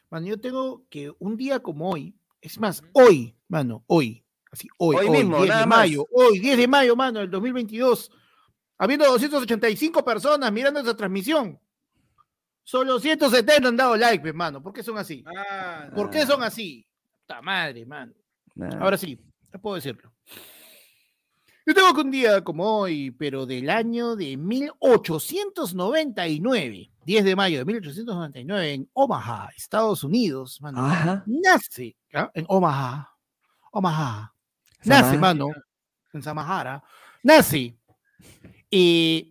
Mano, 0.09 0.27
yo 0.27 0.39
tengo 0.39 0.85
que 0.89 1.11
un 1.19 1.37
día 1.37 1.59
como 1.59 1.89
hoy, 1.89 2.15
es 2.41 2.59
más, 2.59 2.83
hoy, 2.93 3.35
mano, 3.47 3.83
hoy, 3.87 4.25
así, 4.51 4.67
hoy, 4.77 4.97
Hoy 4.97 5.07
hoy, 5.07 5.17
mismo, 5.17 5.37
10 5.37 5.47
nada 5.49 5.61
de 5.61 5.67
más. 5.67 5.77
mayo, 5.79 6.07
hoy, 6.11 6.39
10 6.39 6.57
de 6.57 6.67
mayo, 6.67 6.95
mano, 6.95 7.19
del 7.19 7.29
2022, 7.31 8.11
habiendo 8.77 9.05
285 9.05 10.03
personas 10.03 10.51
mirando 10.51 10.79
esta 10.79 10.95
transmisión, 10.95 11.59
solo 12.63 12.99
170 12.99 13.69
han 13.69 13.77
dado 13.77 13.95
like, 13.95 14.21
pues, 14.21 14.35
mano, 14.35 14.61
¿por 14.61 14.73
qué 14.73 14.83
son 14.83 14.97
así? 14.97 15.23
Ah, 15.25 15.89
¿Por 15.95 16.09
qué 16.09 16.25
son 16.25 16.43
así? 16.43 16.85
Puta 17.21 17.41
madre, 17.41 17.85
mano. 17.85 18.13
Nah. 18.55 18.79
Ahora 18.81 18.97
sí, 18.97 19.17
ya 19.51 19.59
puedo 19.59 19.75
decirlo. 19.77 20.11
Yo 21.65 21.73
tengo 21.75 21.93
que 21.93 22.01
un 22.01 22.11
día 22.11 22.43
como 22.43 22.79
hoy, 22.79 23.11
pero 23.11 23.45
del 23.45 23.69
año 23.69 24.15
de 24.15 24.35
1899, 24.35 26.89
10 27.05 27.23
de 27.23 27.35
mayo 27.35 27.59
de 27.59 27.65
1899, 27.65 28.73
en 28.73 28.89
Omaha, 28.93 29.49
Estados 29.55 30.03
Unidos, 30.03 30.59
mano, 30.61 30.83
Ajá. 30.83 31.23
nace, 31.27 31.95
¿ah? 32.13 32.31
en 32.33 32.45
Omaha, 32.47 33.15
Omaha, 33.71 34.33
nace, 34.85 35.19
mano, 35.19 35.49
en 36.11 36.23
Samahara, 36.23 36.83
nace 37.21 37.77
eh, 38.71 39.29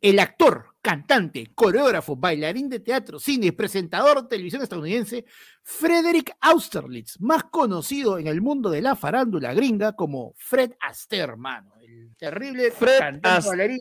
el 0.00 0.18
actor, 0.18 0.74
cantante, 0.80 1.50
coreógrafo, 1.54 2.16
bailarín 2.16 2.68
de 2.68 2.80
teatro, 2.80 3.18
cine, 3.18 3.52
presentador 3.52 4.22
de 4.22 4.28
televisión 4.28 4.62
estadounidense, 4.62 5.24
Frederick 5.62 6.32
Austerlitz, 6.40 7.20
más 7.20 7.44
conocido 7.44 8.18
en 8.18 8.26
el 8.26 8.40
mundo 8.40 8.70
de 8.70 8.80
la 8.82 8.94
farándula 8.96 9.52
gringa 9.54 9.92
como 9.94 10.34
Fred 10.36 10.72
Astaire, 10.80 11.36
mano, 11.36 11.74
el 11.82 12.14
terrible 12.16 12.70
Fred 12.70 12.98
cantante 12.98 13.48
bailarín, 13.48 13.78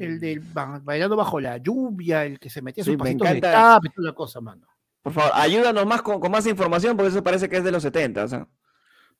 el 0.00 0.20
del 0.20 0.40
ba- 0.40 0.80
bailando 0.82 1.16
bajo 1.16 1.40
la 1.40 1.56
lluvia, 1.58 2.24
el 2.24 2.38
que 2.38 2.50
se 2.50 2.60
metía 2.62 2.84
Sí, 2.84 2.90
sus 2.90 2.98
me 2.98 3.04
pasitos 3.04 3.28
de 3.30 3.36
encanta. 3.38 3.52
tap 3.52 3.84
y 3.84 3.88
toda 3.90 4.08
la 4.08 4.14
cosa, 4.14 4.40
mano. 4.40 4.66
Por 5.02 5.12
favor, 5.12 5.30
ayúdanos 5.34 5.86
más 5.86 6.02
con, 6.02 6.20
con 6.20 6.30
más 6.30 6.46
información 6.46 6.96
porque 6.96 7.10
eso 7.10 7.22
parece 7.22 7.48
que 7.48 7.56
es 7.56 7.64
de 7.64 7.72
los 7.72 7.82
70. 7.82 8.24
O 8.24 8.28
sea. 8.28 8.48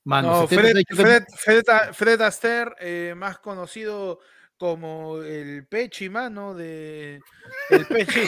Mano, 0.05 0.43
No, 0.43 0.47
70 0.49 0.95
Fred, 0.95 1.25
Fred 1.93 2.21
Astaire, 2.21 2.73
eh, 2.81 3.15
más 3.17 3.39
conocido 3.39 4.21
como 4.59 5.23
el 5.23 5.67
Pechi, 5.67 6.09
mano, 6.11 6.55
de 6.55 7.21
el 7.71 7.87
Pechi. 7.87 8.21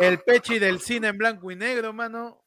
el 0.00 0.18
Pechi 0.20 0.58
del 0.58 0.80
cine 0.80 1.08
en 1.08 1.18
blanco 1.18 1.50
y 1.50 1.56
negro, 1.56 1.92
mano. 1.92 2.44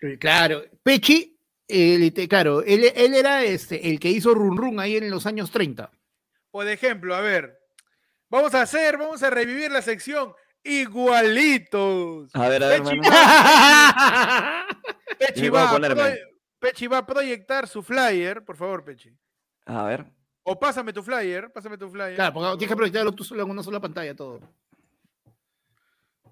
Eh, 0.00 0.16
Claro, 0.18 0.62
Pechi, 0.82 1.38
él, 1.68 2.12
te- 2.14 2.26
claro, 2.26 2.62
él, 2.62 2.90
él 2.94 3.14
era 3.14 3.44
este, 3.44 3.88
el 3.90 4.00
que 4.00 4.08
hizo 4.08 4.34
Run 4.34 4.56
Run 4.56 4.80
ahí 4.80 4.96
en 4.96 5.10
los 5.10 5.26
años 5.26 5.50
30. 5.50 5.90
Por 6.50 6.66
ejemplo, 6.66 7.14
a 7.14 7.20
ver, 7.20 7.56
vamos 8.30 8.54
a 8.54 8.62
hacer, 8.62 8.96
vamos 8.96 9.22
a 9.22 9.30
revivir 9.30 9.70
la 9.70 9.82
sección 9.82 10.32
igualitos. 10.64 12.30
A 12.34 12.48
ver, 12.48 12.64
a 12.64 12.68
ver, 12.68 12.82
Pechi 12.82 12.96
mano. 12.96 13.10
va, 13.14 14.66
Pechi 15.18 15.46
a 15.48 15.70
ponerme. 15.70 16.02
proye- 16.02 16.20
Pechi 16.58 16.86
va 16.86 16.98
a 16.98 17.06
proyectar 17.06 17.68
su 17.68 17.82
flyer, 17.82 18.44
por 18.44 18.56
favor, 18.56 18.84
Pechi. 18.84 19.10
A 19.66 19.84
ver. 19.84 20.06
O 20.42 20.58
pásame 20.58 20.92
tu 20.92 21.02
flyer, 21.02 21.52
pásame 21.52 21.76
tu 21.78 21.88
flyer. 21.90 22.14
claro, 22.16 22.32
porque 22.34 22.48
tienes 22.58 22.68
que 22.70 22.76
proyectarlo 22.76 23.12
tú 23.12 23.24
solo 23.24 23.42
en 23.42 23.50
una 23.50 23.62
sola 23.62 23.80
pantalla 23.80 24.14
todo. 24.16 24.40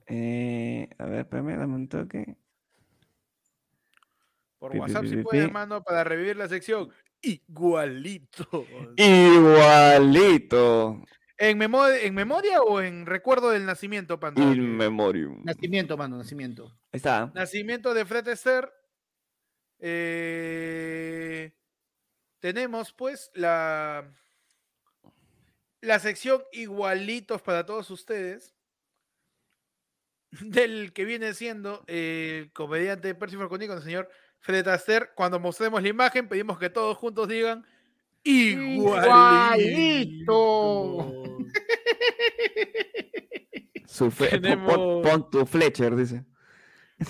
Eh, 0.07 0.89
a 0.99 1.05
ver, 1.05 1.21
espérame, 1.21 1.57
dame 1.59 1.75
un 1.75 1.89
toque. 1.89 2.37
Por 4.59 4.73
Pi, 4.73 4.79
WhatsApp 4.79 5.03
pi, 5.03 5.09
si 5.11 5.17
pi, 5.17 5.23
puedes, 5.23 5.47
pi. 5.47 5.53
mano, 5.53 5.83
para 5.83 6.03
revivir 6.05 6.37
la 6.37 6.49
sección. 6.49 6.91
Igualito. 7.21 8.65
Igualito. 8.97 11.03
¿En, 11.37 11.59
memo- 11.59 11.87
¿En 11.87 12.15
memoria 12.15 12.63
o 12.63 12.81
en 12.81 13.07
recuerdo 13.07 13.51
del 13.51 13.67
nacimiento, 13.67 14.19
Panda? 14.19 14.43
In 14.43 14.77
memoriam. 14.77 15.35
Ahí 15.39 15.45
Nacimiento, 15.45 15.97
mano, 15.97 16.17
nacimiento. 16.17 16.77
está. 16.91 17.31
Nacimiento 17.35 17.95
de 17.95 18.05
Fred 18.05 18.27
Astaire. 18.29 18.69
Eh, 19.79 21.53
tenemos, 22.41 22.93
pues, 22.93 23.31
la, 23.35 24.13
la 25.81 25.99
sección 25.99 26.43
igualitos 26.53 27.43
para 27.43 27.67
todos 27.67 27.91
ustedes. 27.91 28.55
Del 30.43 30.93
que 30.93 31.07
viene 31.07 31.33
siendo 31.33 31.83
el 31.87 32.53
comediante 32.53 33.15
Percy 33.15 33.37
Falconi 33.37 33.67
con 33.67 33.79
el 33.79 33.83
señor 33.83 34.11
Fred 34.41 34.69
Astaire. 34.69 35.09
Cuando 35.15 35.41
mostremos 35.41 35.83
la 35.83 35.89
imagen, 35.89 36.29
pedimos 36.29 36.59
que 36.59 36.69
todos 36.69 36.99
juntos 36.99 37.29
digan 37.29 37.65
igualito. 39.89 41.13
Su 43.87 44.11
pon- 44.11 44.29
Tenemos- 44.29 44.75
pon, 44.75 45.03
pon 45.03 45.31
tu 45.31 45.47
Fletcher, 45.47 45.97
dice. 45.97 46.25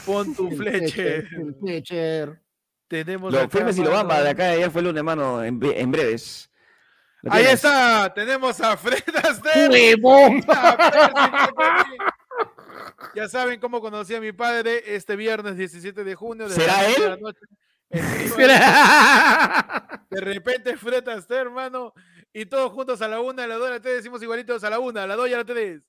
Pon 0.06 0.34
tu 0.34 0.48
el 0.48 1.54
Fletcher. 1.60 2.40
Tenemos 2.88 3.32
Lo 3.32 3.40
acá, 3.40 3.48
firmes 3.50 3.78
y 3.78 3.84
lo 3.84 3.90
bamba 3.90 4.22
de 4.22 4.30
acá 4.30 4.44
de 4.46 4.52
ayer 4.52 4.70
fue 4.70 4.80
el 4.80 4.86
lunes, 4.88 5.04
mano, 5.04 5.44
en, 5.44 5.60
en 5.62 5.92
breves. 5.92 6.50
Ahí 7.28 7.44
está, 7.44 8.12
tenemos 8.14 8.60
a 8.60 8.76
Fred 8.76 9.02
Astaire. 9.22 9.96
Ya 13.14 13.28
saben 13.28 13.60
cómo 13.60 13.80
conocí 13.80 14.14
a 14.14 14.20
mi 14.20 14.32
padre 14.32 14.82
este 14.94 15.16
viernes 15.16 15.56
17 15.56 16.04
de 16.04 16.14
junio. 16.14 16.48
desde 16.48 16.62
¿Será 16.62 16.82
de 16.82 16.92
él? 16.94 17.10
la 17.10 17.16
noche. 17.16 17.40
De 20.10 20.20
repente 20.20 20.76
Fred 20.76 21.06
Astaire, 21.08 21.42
hermano, 21.42 21.92
y 22.32 22.46
todos 22.46 22.72
juntos 22.72 23.00
a 23.02 23.08
la 23.08 23.20
una, 23.20 23.44
a 23.44 23.46
la 23.46 23.56
dos, 23.56 23.68
a 23.68 23.72
la 23.72 23.80
tres, 23.80 23.96
decimos 23.96 24.22
igualitos 24.22 24.64
a 24.64 24.70
la 24.70 24.78
una, 24.78 25.02
a 25.04 25.06
la 25.06 25.16
dos 25.16 25.28
y 25.28 25.34
a 25.34 25.38
la 25.38 25.44
tres. 25.44 25.82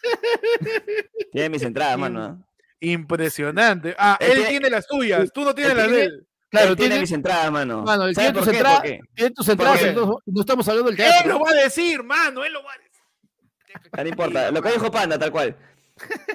Tiene 1.33 1.49
mis 1.51 1.62
entradas, 1.62 1.99
mano. 1.99 2.23
¿ah? 2.24 2.37
Impresionante. 2.81 3.95
Ah, 3.99 4.16
Él 4.20 4.27
él 4.28 4.35
tiene- 4.37 4.51
tiene 4.51 4.70
las 4.70 4.87
tuyas, 4.87 5.20
él- 5.20 5.33
tú 5.33 5.45
no 5.45 5.55
tienes 5.55 5.73
él 5.73 5.78
las 5.78 5.91
de 5.91 6.05
él. 6.05 6.27
Claro, 6.49 6.70
Él 6.70 6.77
tiene 6.77 6.89
tiene, 6.91 7.01
mis 7.03 7.12
entradas, 7.12 7.51
mano. 7.51 7.83
Mano, 7.83 8.07
él 8.07 8.15
¿Sabe 8.15 8.28
tiene 8.33 8.39
tus 8.39 8.49
entradas- 8.55 8.81
¿Por 8.81 8.87
qué? 8.89 9.01
tiene 9.15 9.31
tus 9.33 9.49
entradas, 9.49 9.78
qué? 9.81 9.89
entonces 9.89 10.16
no 10.27 10.41
estamos 10.41 10.69
hablando 10.69 10.91
del 10.91 11.01
Él 11.01 11.07
teatro. 11.07 11.33
lo 11.33 11.41
va 11.41 11.51
a 11.51 11.55
decir, 11.55 12.03
mano, 12.05 12.45
él 12.45 12.53
lo 12.53 12.62
va 12.62 12.73
a 12.73 12.77
decir. 12.78 14.03
No 14.05 14.09
importa, 14.09 14.51
lo 14.53 14.62
que 14.62 14.70
dijo 14.73 14.91
Panda, 14.91 15.19
tal 15.19 15.31
cual. 15.33 15.57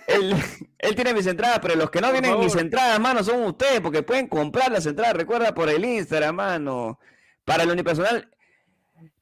Él, 0.07 0.34
él 0.80 0.95
tiene 0.95 1.14
mis 1.14 1.26
entradas, 1.27 1.60
pero 1.61 1.76
los 1.76 1.89
que 1.89 2.02
no 2.02 2.11
tienen 2.11 2.39
mis 2.39 2.56
entradas, 2.56 2.99
mano, 2.99 3.23
son 3.23 3.43
ustedes, 3.43 3.80
porque 3.80 4.03
pueden 4.03 4.27
comprar 4.27 4.72
las 4.72 4.85
entradas, 4.85 5.15
recuerda, 5.15 5.53
por 5.53 5.69
el 5.69 5.84
Instagram, 5.85 6.35
mano. 6.35 6.99
Para 7.45 7.64
el 7.64 7.72
unipersonal, 7.72 8.30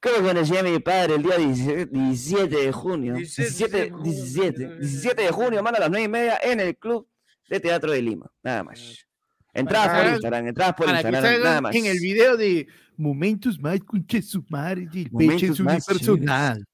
¿Cómo 0.02 0.28
conocí 0.28 0.58
a 0.58 0.64
mi 0.64 0.80
padre 0.80 1.16
el 1.16 1.24
día 1.24 1.38
17 1.38 1.86
17 1.92 2.56
de 2.56 2.72
junio? 2.72 3.14
17, 3.16 3.92
17, 4.04 4.04
17, 4.04 4.76
17 4.80 5.22
de 5.24 5.32
junio, 5.32 5.62
mano, 5.64 5.78
a 5.78 5.82
las 5.82 5.90
9 5.90 6.06
y 6.06 6.08
media 6.08 6.40
en 6.42 6.60
el 6.60 6.78
Club 6.78 7.08
de 7.50 7.60
Teatro 7.60 7.92
de 7.92 8.02
Lima. 8.02 8.32
Nada 8.44 8.64
más. 8.64 9.06
Entradas 9.54 9.90
por 9.98 10.04
que 10.06 10.12
Instagram, 10.14 10.48
entradas 10.48 10.74
por 10.76 10.86
que 10.86 10.92
Instagram, 10.92 11.24
nada 11.44 11.62
más. 11.62 11.76
en 11.76 11.86
el 11.86 12.00
video 12.00 12.38
de 12.38 12.68
Momentos 12.98 13.60
más 13.60 13.80
conche 13.82 14.22
su 14.22 14.44
madre 14.50 14.88
del 14.92 15.10
Momentos 15.12 15.50
peche 15.50 15.64
más 15.64 15.88
unipersonal. 15.90 16.66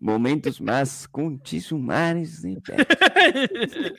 Momentos 0.00 0.60
más 0.60 1.08
conchisumares. 1.08 2.42
de- 2.42 2.60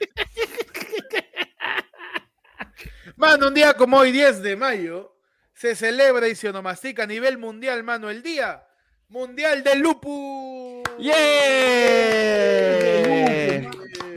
Mano, 3.15 3.47
un 3.47 3.53
día 3.53 3.73
como 3.73 3.97
hoy, 3.97 4.11
10 4.11 4.41
de 4.41 4.55
mayo, 4.55 5.12
se 5.63 5.75
celebra 5.77 6.27
y 6.27 6.35
se 6.35 6.49
onomastica 6.49 7.03
a 7.03 7.07
nivel 7.07 7.37
mundial, 7.37 7.83
mano, 7.83 8.09
el 8.09 8.21
Día 8.21 8.65
Mundial 9.07 9.63
del 9.63 9.79
Lupus. 9.79 10.83
¡Yeah! 10.99 11.13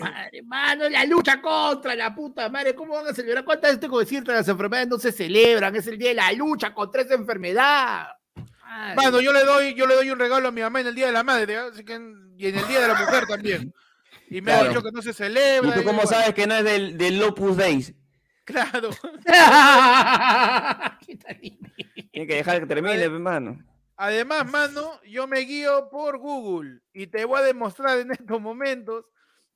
Madre, 0.01 0.43
mano, 0.43 0.89
la 0.89 1.05
lucha 1.05 1.41
contra 1.41 1.95
la 1.95 2.13
puta 2.13 2.49
madre. 2.49 2.75
¿Cómo 2.75 2.95
van 2.95 3.07
a 3.07 3.15
celebrar? 3.15 3.45
¿Cuántas 3.45 3.69
veces 3.71 3.81
tengo 3.81 3.97
que 3.97 4.07
decirte? 4.07 4.33
Las 4.33 4.49
enfermedades 4.49 4.89
no 4.89 4.99
se 4.99 5.13
celebran. 5.13 5.77
Es 5.77 5.87
el 5.87 5.99
día 5.99 6.09
de 6.09 6.15
la 6.17 6.33
lucha 6.33 6.75
contra 6.75 7.03
esa 7.03 7.15
enfermedad. 7.15 8.09
Madre. 8.65 8.97
Mano, 8.97 9.21
yo 9.21 9.33
le 9.33 9.45
doy, 9.45 9.75
yo 9.75 9.87
le 9.87 9.95
doy 9.95 10.11
un 10.11 10.19
regalo 10.19 10.49
a 10.49 10.51
mi 10.51 10.63
mamá 10.63 10.81
en 10.81 10.89
el 10.89 10.97
Día 10.97 11.07
de 11.07 11.13
la 11.13 11.23
Madre, 11.23 11.59
así 11.59 11.85
que 11.85 11.95
en- 11.95 12.35
y 12.37 12.49
en 12.49 12.59
el 12.59 12.67
Día 12.67 12.81
de 12.81 12.89
la 12.89 12.95
Mujer 12.95 13.25
también. 13.29 13.73
Y 14.31 14.41
me 14.41 14.51
ha 14.51 14.65
dicho 14.65 14.83
que 14.83 14.91
no 14.91 15.01
se 15.01 15.13
celebra. 15.13 15.71
¿Y 15.71 15.75
tú 15.75 15.81
y 15.83 15.85
cómo 15.85 15.99
bueno, 16.03 16.11
sabes 16.11 16.35
que 16.35 16.49
no 16.49 16.57
es 16.57 16.65
del, 16.65 16.99
del 16.99 17.23
Opus 17.23 17.57
Days? 17.57 17.95
Claro. 18.47 18.91
Tiene 22.13 22.27
que 22.27 22.35
dejar 22.37 22.61
que 22.61 22.67
termine, 22.67 23.03
hermano. 23.03 23.59
Además, 23.97 24.51
mano, 24.51 25.01
yo 25.03 25.27
me 25.27 25.41
guío 25.41 25.89
por 25.91 26.19
Google 26.19 26.81
y 26.93 27.09
te 27.09 27.25
voy 27.25 27.41
a 27.41 27.45
demostrar 27.45 27.99
en 27.99 28.13
estos 28.13 28.41
momentos 28.41 29.05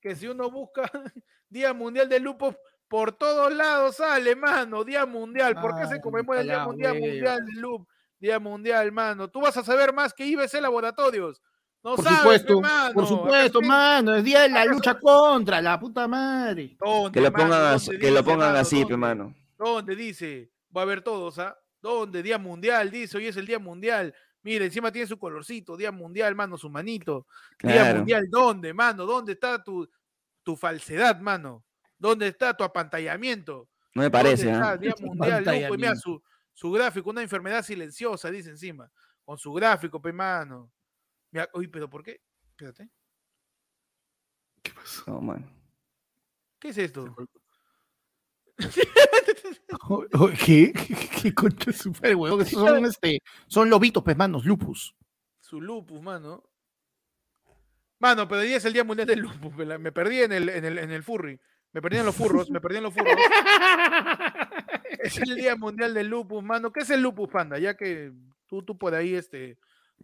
que 0.00 0.16
si 0.16 0.26
uno 0.26 0.50
busca 0.50 0.82
Día 1.48 1.72
Mundial 1.72 2.08
del 2.08 2.24
Lupus, 2.24 2.56
por 2.88 3.12
todos 3.12 3.54
lados 3.54 3.96
sale, 3.96 4.34
mano, 4.34 4.82
Día 4.82 5.06
Mundial. 5.06 5.54
¿Por 5.60 5.78
qué 5.78 5.86
se 5.86 6.00
conmemora 6.00 6.40
el 6.40 6.48
Día 6.48 6.64
Mundial, 6.64 6.98
mundial 6.98 7.46
del 7.46 7.60
Lupus? 7.60 7.86
Día 8.18 8.40
Mundial, 8.40 8.90
mano. 8.90 9.30
Tú 9.30 9.40
vas 9.40 9.56
a 9.56 9.62
saber 9.62 9.94
más 9.94 10.12
que 10.12 10.26
IBC 10.26 10.60
Laboratorios. 10.60 11.40
No 11.82 11.94
Por 11.96 12.04
sabes, 12.04 12.18
supuesto, 12.20 12.60
mano. 12.60 12.94
por 12.94 13.06
supuesto, 13.06 13.60
mano. 13.62 14.14
Es 14.16 14.24
día 14.24 14.42
de 14.42 14.50
la 14.50 14.64
lucha 14.66 14.94
contra 15.00 15.62
la 15.62 15.78
puta 15.80 16.06
madre. 16.06 16.76
¿Dónde, 16.78 17.10
Que 17.12 17.20
lo 17.24 17.32
pongan, 17.32 17.74
as- 17.74 17.86
¿Dónde 17.86 18.00
que 18.00 18.10
lo 18.10 18.22
pongan 18.24 18.48
mano? 18.48 18.58
así, 18.58 18.76
¿Dónde? 18.80 18.92
pe, 18.92 18.96
mano. 18.98 19.34
¿Dónde 19.56 19.96
dice? 19.96 20.50
Va 20.76 20.82
a 20.82 20.84
haber 20.84 21.00
todos, 21.02 21.38
¿ah? 21.38 21.56
¿Dónde? 21.80 22.22
Día 22.22 22.36
Mundial, 22.38 22.90
dice, 22.90 23.16
hoy 23.16 23.26
es 23.28 23.36
el 23.36 23.46
Día 23.46 23.58
Mundial. 23.58 24.14
Mira, 24.42 24.64
encima 24.66 24.92
tiene 24.92 25.06
su 25.06 25.18
colorcito, 25.18 25.76
Día 25.76 25.90
Mundial, 25.92 26.34
mano, 26.34 26.58
su 26.58 26.68
manito. 26.68 27.26
Día 27.62 27.72
Claro. 27.72 27.96
Mundial, 27.98 28.26
¿dónde, 28.30 28.74
mano? 28.74 29.06
¿Dónde 29.06 29.32
está 29.32 29.62
tu, 29.62 29.88
tu 30.42 30.56
falsedad, 30.56 31.18
mano? 31.20 31.64
¿Dónde 31.98 32.28
está 32.28 32.54
tu 32.54 32.62
apantallamiento? 32.64 33.68
No 33.94 34.02
me 34.02 34.04
¿Dónde 34.04 34.10
parece, 34.10 34.50
¿ah? 34.52 34.76
Día 34.76 34.94
Mundial, 35.00 35.00
loco? 35.00 35.14
Y 35.14 35.14
mira 35.14 35.34
Apantallamiento. 35.36 36.00
su, 36.00 36.22
su 36.52 36.70
gráfico, 36.70 37.08
una 37.10 37.22
enfermedad 37.22 37.62
silenciosa, 37.62 38.30
dice 38.30 38.50
encima. 38.50 38.90
Con 39.24 39.38
su 39.38 39.50
gráfico, 39.54 40.00
pe, 40.00 40.12
mano. 40.12 40.70
Mira, 41.32 41.48
uy, 41.54 41.68
pero 41.68 41.88
¿por 41.88 42.02
qué? 42.02 42.20
Espérate. 42.50 42.88
No, 45.06 45.20
mano. 45.20 45.48
¿Qué 46.58 46.68
es 46.68 46.78
esto? 46.78 47.14
O- 49.88 50.06
o- 50.18 50.30
¿Qué? 50.44 50.72
¿Qué 51.22 51.34
concha 51.34 51.72
su 51.72 51.90
madre, 51.92 52.14
huevón? 52.14 52.40
Esos 52.42 52.60
son, 52.60 52.84
este, 52.86 53.22
son 53.46 53.70
lobitos, 53.70 54.02
pues, 54.02 54.16
manos, 54.16 54.44
lupus. 54.44 54.94
Su 55.40 55.60
lupus, 55.60 56.00
mano. 56.02 56.42
Mano, 57.98 58.26
pero 58.26 58.40
hoy 58.40 58.48
día 58.48 58.56
es 58.56 58.64
el 58.64 58.72
Día 58.72 58.84
Mundial 58.84 59.06
del 59.06 59.18
Lupus. 59.20 59.54
Me, 59.56 59.66
la- 59.66 59.78
me 59.78 59.92
perdí 59.92 60.20
en 60.22 60.32
el, 60.32 60.48
en, 60.48 60.64
el, 60.64 60.78
en 60.78 60.90
el 60.90 61.02
furry. 61.02 61.38
Me 61.72 61.82
perdí 61.82 61.98
en 61.98 62.06
los 62.06 62.16
furros, 62.16 62.50
me 62.50 62.60
perdí 62.60 62.78
en 62.78 62.82
los 62.84 62.94
furros. 62.94 63.14
Es 65.00 65.18
el 65.18 65.36
Día 65.36 65.54
Mundial 65.54 65.92
del 65.94 66.08
Lupus, 66.08 66.42
mano. 66.42 66.72
¿Qué 66.72 66.80
es 66.80 66.90
el 66.90 67.00
lupus, 67.02 67.28
panda? 67.28 67.58
Ya 67.58 67.76
que 67.76 68.10
tú, 68.46 68.62
tú 68.64 68.76
por 68.78 68.94
ahí, 68.94 69.14
este... 69.14 69.58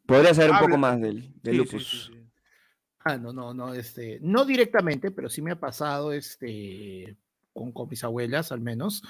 Podría 0.05 0.35
saber 0.35 0.51
un 0.51 0.59
poco 0.59 0.75
Habla. 0.75 0.79
más 0.79 1.01
del, 1.01 1.33
del 1.43 1.43
sí, 1.43 1.51
sí, 1.51 1.57
lupus. 1.57 1.89
sí, 1.89 2.13
sí. 2.13 2.27
Ah, 3.05 3.17
no, 3.19 3.33
no, 3.33 3.55
no, 3.55 3.73
este, 3.75 4.19
no 4.21 4.45
directamente, 4.45 5.11
pero 5.13 5.29
sí 5.29 5.41
me 5.41 5.53
ha 5.53 5.61
pasado, 5.61 6.13
este, 6.13 7.17
con, 7.53 7.73
con 7.73 7.89
mis 7.89 8.03
abuelas 8.05 8.51
al 8.51 8.61
menos. 8.61 9.03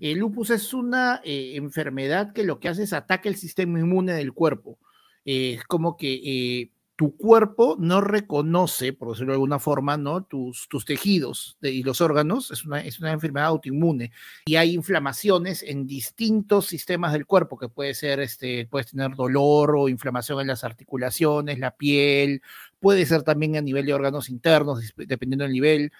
El 0.00 0.18
lupus 0.18 0.50
es 0.50 0.74
una 0.74 1.20
eh, 1.24 1.56
enfermedad 1.56 2.32
que 2.32 2.44
lo 2.44 2.60
que 2.60 2.68
hace 2.68 2.82
es 2.82 2.92
ataca 2.92 3.28
el 3.28 3.36
sistema 3.36 3.78
inmune 3.78 4.12
del 4.12 4.32
cuerpo. 4.34 4.78
Eh, 5.24 5.54
es 5.54 5.64
como 5.64 5.96
que 5.96 6.14
eh, 6.14 6.70
tu 6.98 7.16
cuerpo 7.16 7.76
no 7.78 8.00
reconoce, 8.00 8.92
por 8.92 9.10
decirlo 9.10 9.30
de 9.30 9.36
alguna 9.36 9.60
forma, 9.60 9.96
¿no? 9.96 10.24
Tus, 10.24 10.66
tus 10.68 10.84
tejidos 10.84 11.56
y 11.62 11.84
los 11.84 12.00
órganos. 12.00 12.50
Es 12.50 12.64
una, 12.64 12.80
es 12.80 12.98
una 12.98 13.12
enfermedad 13.12 13.46
autoinmune. 13.46 14.10
Y 14.46 14.56
hay 14.56 14.74
inflamaciones 14.74 15.62
en 15.62 15.86
distintos 15.86 16.66
sistemas 16.66 17.12
del 17.12 17.24
cuerpo, 17.24 17.56
que 17.56 17.68
puede 17.68 17.94
ser, 17.94 18.18
este, 18.18 18.66
puedes 18.66 18.90
tener 18.90 19.14
dolor 19.14 19.76
o 19.76 19.88
inflamación 19.88 20.40
en 20.40 20.48
las 20.48 20.64
articulaciones, 20.64 21.60
la 21.60 21.70
piel, 21.70 22.42
puede 22.80 23.06
ser 23.06 23.22
también 23.22 23.54
a 23.56 23.60
nivel 23.60 23.86
de 23.86 23.94
órganos 23.94 24.28
internos, 24.28 24.80
dependiendo 24.96 25.44
del 25.44 25.52
nivel. 25.52 25.92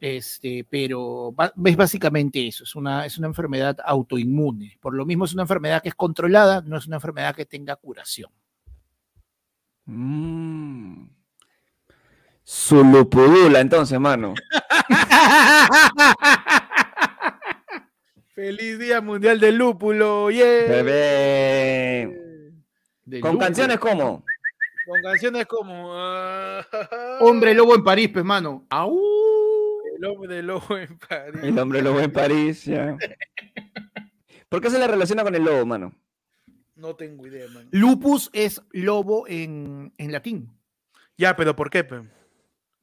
Este, 0.00 0.64
pero 0.70 1.34
es 1.64 1.76
básicamente 1.76 2.46
eso, 2.46 2.62
es 2.62 2.76
una, 2.76 3.04
es 3.04 3.18
una 3.18 3.26
enfermedad 3.26 3.78
autoinmune. 3.84 4.78
Por 4.80 4.94
lo 4.94 5.04
mismo 5.06 5.24
es 5.24 5.32
una 5.32 5.42
enfermedad 5.42 5.82
que 5.82 5.88
es 5.88 5.96
controlada, 5.96 6.62
no 6.64 6.76
es 6.76 6.86
una 6.86 6.98
enfermedad 6.98 7.34
que 7.34 7.46
tenga 7.46 7.74
curación. 7.74 8.30
Mm. 9.86 11.08
Su 12.42 12.84
lupudula, 12.84 13.60
entonces, 13.60 13.98
mano. 13.98 14.34
Feliz 18.34 18.78
Día 18.78 19.00
Mundial 19.00 19.40
del 19.40 19.56
Lúpulo, 19.56 20.30
yeah. 20.30 20.44
Bebé. 20.68 22.52
Del 23.04 23.20
Con 23.20 23.38
canciones 23.38 23.78
como. 23.78 24.22
Con 24.86 25.02
canciones 25.02 25.46
como... 25.46 25.92
Hombre 27.20 27.54
lobo 27.54 27.74
en 27.74 27.82
París, 27.82 28.10
pues, 28.12 28.24
mano. 28.24 28.66
¡Au! 28.70 28.96
El 29.96 30.04
hombre 30.04 30.42
lobo 30.42 30.76
en 30.76 30.98
París. 30.98 31.40
El 31.42 31.58
hombre 31.58 31.82
lobo 31.82 32.00
en 32.00 32.12
París, 32.12 32.64
ya. 32.64 32.96
¿Por 34.48 34.60
qué 34.60 34.70
se 34.70 34.78
le 34.78 34.86
relaciona 34.86 35.24
con 35.24 35.34
el 35.34 35.42
lobo, 35.42 35.64
mano? 35.66 35.92
No 36.76 36.94
tengo 36.94 37.26
idea, 37.26 37.48
man. 37.48 37.68
Lupus 37.72 38.30
es 38.32 38.62
lobo 38.70 39.26
en, 39.26 39.92
en 39.96 40.12
latín. 40.12 40.58
Ya, 41.16 41.34
pero 41.34 41.56
¿por 41.56 41.70
qué, 41.70 41.84
pe? 41.84 42.02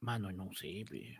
Mano, 0.00 0.32
no 0.32 0.50
sé. 0.52 0.84
pe. 0.90 1.16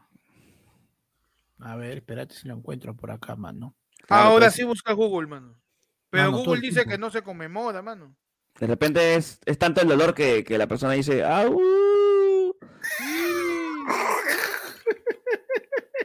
A 1.61 1.77
ver, 1.77 1.99
espérate 1.99 2.35
si 2.35 2.49
lo 2.49 2.55
encuentro 2.55 2.95
por 2.97 3.11
acá, 3.11 3.37
mano. 3.37 3.77
Claro, 4.07 4.25
Ahora 4.25 4.47
pues, 4.47 4.55
sí 4.55 4.65
busca 4.65 4.93
Google, 4.93 5.29
mano. 5.29 5.57
Pero 6.11 6.31
Mano, 6.31 6.45
Google 6.45 6.61
dice 6.61 6.85
que 6.85 6.99
no 6.99 7.11
se 7.11 7.23
conmemora, 7.23 7.81
mano. 7.81 8.17
De 8.59 8.67
repente 8.67 9.15
es, 9.15 9.41
es 9.47 9.59
tanto 9.59 9.81
el 9.81 9.89
dolor 9.89 10.15
que, 10.15 10.45
que 10.45 10.59
la 10.59 10.67
persona 10.67 10.93
dice, 10.93 11.25
¡au! 11.25 11.59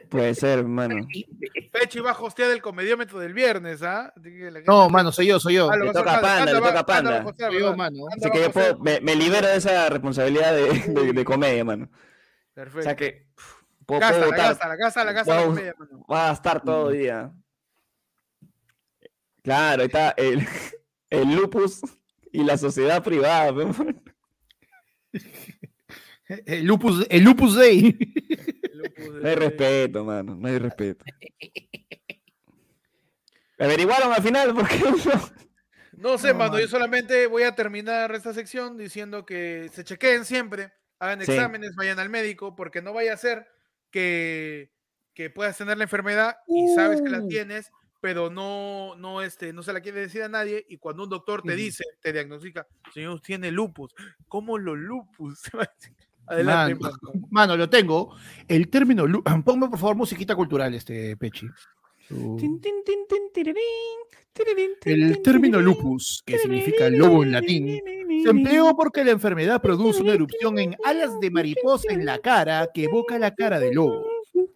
Puede 0.10 0.34
ser, 0.34 0.64
mano. 0.66 1.08
Pechi 1.72 2.00
va 2.00 2.12
a 2.12 2.20
hostear 2.20 2.50
el 2.52 2.62
comediómetro 2.62 3.20
del 3.20 3.34
viernes, 3.34 3.84
¿ah? 3.84 4.12
La 4.16 4.62
No, 4.66 4.90
mano, 4.90 5.12
soy 5.12 5.28
yo, 5.28 5.40
soy 5.40 5.54
yo. 5.56 5.70
Ah, 5.72 5.78
Le 5.78 5.92
toca 5.92 6.18
a 6.18 6.22
Panda, 6.22 6.46
le 6.54 6.60
toca 6.60 6.80
a 6.80 6.86
Panda. 6.86 7.26
Así 7.28 8.30
que 8.32 8.42
yo 8.42 8.52
puedo- 8.52 8.80
me, 8.80 9.00
me 9.02 9.16
libero 9.16 9.48
de 9.48 9.58
esa 9.58 9.88
responsabilidad 9.90 10.54
de, 10.56 10.68
de- 10.94 11.14
de 11.14 11.26
comedia, 11.26 11.64
mano. 11.64 11.86
O 11.92 12.54
Perfecto. 12.56 12.82
sea 12.82 12.96
que 12.96 13.28
puedo, 13.86 14.00
puedo 14.00 14.02
Gástala, 14.02 14.26
votar, 14.26 14.40
gástala, 14.48 14.76
gástala, 14.76 15.12
gástala 15.14 15.36
la 15.38 15.42
Vamos. 15.44 15.58
comedia, 15.58 15.76
mano. 15.78 16.06
va 16.12 16.30
a 16.30 16.34
estar 16.34 16.64
todo 16.64 16.90
el 16.90 16.98
día. 17.00 17.32
Claro, 19.44 19.82
ahí 19.84 19.88
está 19.88 20.10
el, 20.18 20.40
el 21.10 21.36
lupus 21.36 21.82
y 22.32 22.44
la 22.44 22.58
sociedad 22.58 23.04
privada. 23.04 23.52
mano. 23.52 23.76
El 26.46 26.66
lupus, 26.66 27.08
el 27.10 27.24
lupus 27.24 27.56
day. 27.56 27.98
No 29.22 29.28
hay 29.28 29.36
respeto, 29.36 30.06
mano, 30.06 30.36
no 30.36 30.48
hay 30.48 30.58
respeto. 30.58 31.06
Averiguaron 33.58 34.14
al 34.14 34.24
final 34.24 34.54
porque 34.56 34.78
no. 34.80 34.92
No 35.98 36.18
sé, 36.18 36.30
No, 36.32 36.40
mano, 36.40 36.60
yo 36.60 36.68
solamente 36.68 37.28
voy 37.28 37.44
a 37.44 37.56
terminar 37.56 38.14
esta 38.16 38.34
sección 38.34 38.78
diciendo 38.78 39.26
que 39.26 39.70
se 39.74 39.84
chequeen 39.84 40.24
siempre, 40.24 40.72
hagan 40.98 41.24
Sí. 41.26 41.32
exámenes, 41.34 41.76
vayan 41.76 42.00
al 42.00 42.10
médico, 42.10 42.56
porque 42.56 42.82
no 42.82 42.94
vaya 42.94 43.14
a 43.14 43.18
ser 43.18 43.48
que, 43.92 44.72
que 45.14 45.30
puedas 45.30 45.58
tener 45.58 45.78
la 45.78 45.84
enfermedad 45.84 46.38
y 46.48 46.74
sabes 46.74 47.02
que 47.02 47.10
la 47.10 47.20
Uh. 47.20 47.28
tienes, 47.28 47.70
pero 48.00 48.30
no, 48.30 48.96
no, 48.96 49.22
este, 49.22 49.52
no 49.52 49.62
se 49.62 49.74
la 49.74 49.82
quiere 49.82 50.00
decir 50.00 50.24
a 50.24 50.30
nadie, 50.30 50.66
y 50.70 50.78
cuando 50.78 51.04
un 51.04 51.10
doctor 51.10 51.42
te 51.42 51.58
dice, 51.58 51.84
te 52.02 52.14
diagnostica, 52.14 52.66
señor, 52.94 53.20
tiene 53.20 53.52
lupus. 53.52 53.94
¿Cómo 54.30 54.58
los 54.58 54.78
lupus? 54.78 55.42
Adelante, 56.30 56.76
Mano. 56.76 56.98
mano. 57.02 57.28
Mano, 57.32 57.58
lo 57.58 57.70
tengo. 57.70 58.16
El 58.48 58.70
término. 58.70 59.06
Ponme 59.46 59.70
por 59.70 59.80
favor 59.80 59.96
musiquita 59.96 60.36
cultural, 60.36 60.74
este 60.74 61.18
Pechi. 61.18 61.48
El 64.86 65.22
término 65.22 65.60
lupus, 65.60 66.24
que 66.26 66.40
significa 66.40 66.90
lobo 66.90 67.24
en 67.24 67.32
latín, 67.32 67.80
se 68.24 68.30
empleó 68.30 68.76
porque 68.76 69.04
la 69.04 69.12
enfermedad 69.12 69.62
produce 69.62 70.02
una 70.02 70.14
erupción 70.14 70.58
en 70.58 70.76
alas 70.84 71.20
de 71.20 71.30
mariposa 71.30 71.94
en 71.94 72.06
la 72.06 72.18
cara 72.20 72.70
que 72.74 72.86
evoca 72.86 73.20
la 73.20 73.36
cara 73.36 73.60
de 73.60 73.74
lobo. 73.74 74.06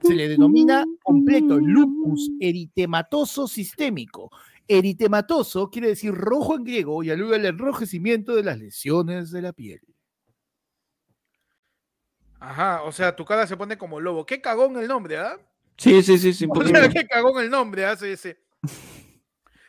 Se 0.02 0.16
le 0.16 0.30
denomina 0.30 0.86
completo 1.04 1.60
lupus 1.60 2.32
eritematoso 2.40 3.48
sistémico. 3.48 4.32
Eritematoso 4.68 5.70
quiere 5.70 5.90
decir 5.90 6.14
rojo 6.14 6.56
en 6.56 6.64
griego 6.64 7.04
y 7.04 7.10
alude 7.12 7.36
al 7.36 7.46
enrojecimiento 7.46 8.34
de 8.36 8.44
las 8.44 8.58
lesiones 8.58 9.30
de 9.32 9.42
la 9.42 9.54
piel. 9.54 9.82
Ajá, 12.44 12.84
o 12.84 12.92
sea, 12.92 13.16
tu 13.16 13.24
cara 13.24 13.48
se 13.48 13.56
pone 13.56 13.78
como 13.78 14.02
lobo. 14.02 14.26
Qué 14.26 14.42
cagón 14.42 14.78
el 14.78 14.88
nombre, 14.88 15.18
¿ah? 15.18 15.40
Sí, 15.78 16.04
sí, 16.04 16.18
sí, 16.18 16.34
sí. 16.34 16.46
O 16.54 16.64
sea, 16.64 16.90
qué 16.90 17.08
cagón 17.08 17.42
el 17.42 17.50
nombre 17.50 17.86
hace 17.86 18.12
ese. 18.12 18.38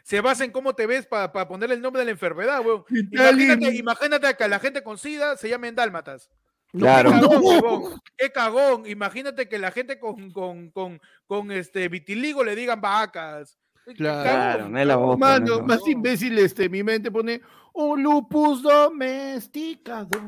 Se 0.02 0.20
basa 0.20 0.44
en 0.44 0.50
cómo 0.50 0.74
te 0.74 0.86
ves 0.86 1.06
para 1.06 1.30
ponerle 1.46 1.76
el 1.76 1.80
nombre 1.80 2.00
de 2.00 2.06
la 2.06 2.10
enfermedad, 2.10 2.66
weón. 2.66 2.84
Imagínate, 3.12 3.76
imagínate 3.76 4.34
que 4.34 4.48
la 4.48 4.58
gente 4.58 4.82
con 4.82 4.98
SIDA 4.98 5.36
se 5.36 5.48
llamen 5.48 5.76
dálmatas. 5.76 6.28
Claro. 6.72 7.12
Qué 7.12 7.20
cagón. 7.20 8.00
Qué 8.16 8.32
cagón. 8.32 8.86
Imagínate 8.86 9.48
que 9.48 9.58
la 9.58 9.70
gente 9.70 10.00
con, 10.00 10.32
con, 10.32 10.70
con, 10.70 11.00
con 11.28 11.52
este 11.52 11.88
vitiligo 11.88 12.42
le 12.42 12.56
digan 12.56 12.80
vacas. 12.80 13.56
Claro. 13.96 14.68
No 14.68 14.80
es 14.80 14.86
la 14.86 14.96
boca. 14.96 15.16
Mano, 15.16 15.46
no 15.46 15.54
es 15.54 15.60
la 15.60 15.66
más 15.66 15.86
imbécil 15.86 16.36
este, 16.40 16.68
mi 16.68 16.82
mente 16.82 17.12
pone 17.12 17.40
un 17.72 18.02
lupus 18.02 18.62
domesticado. 18.62 20.20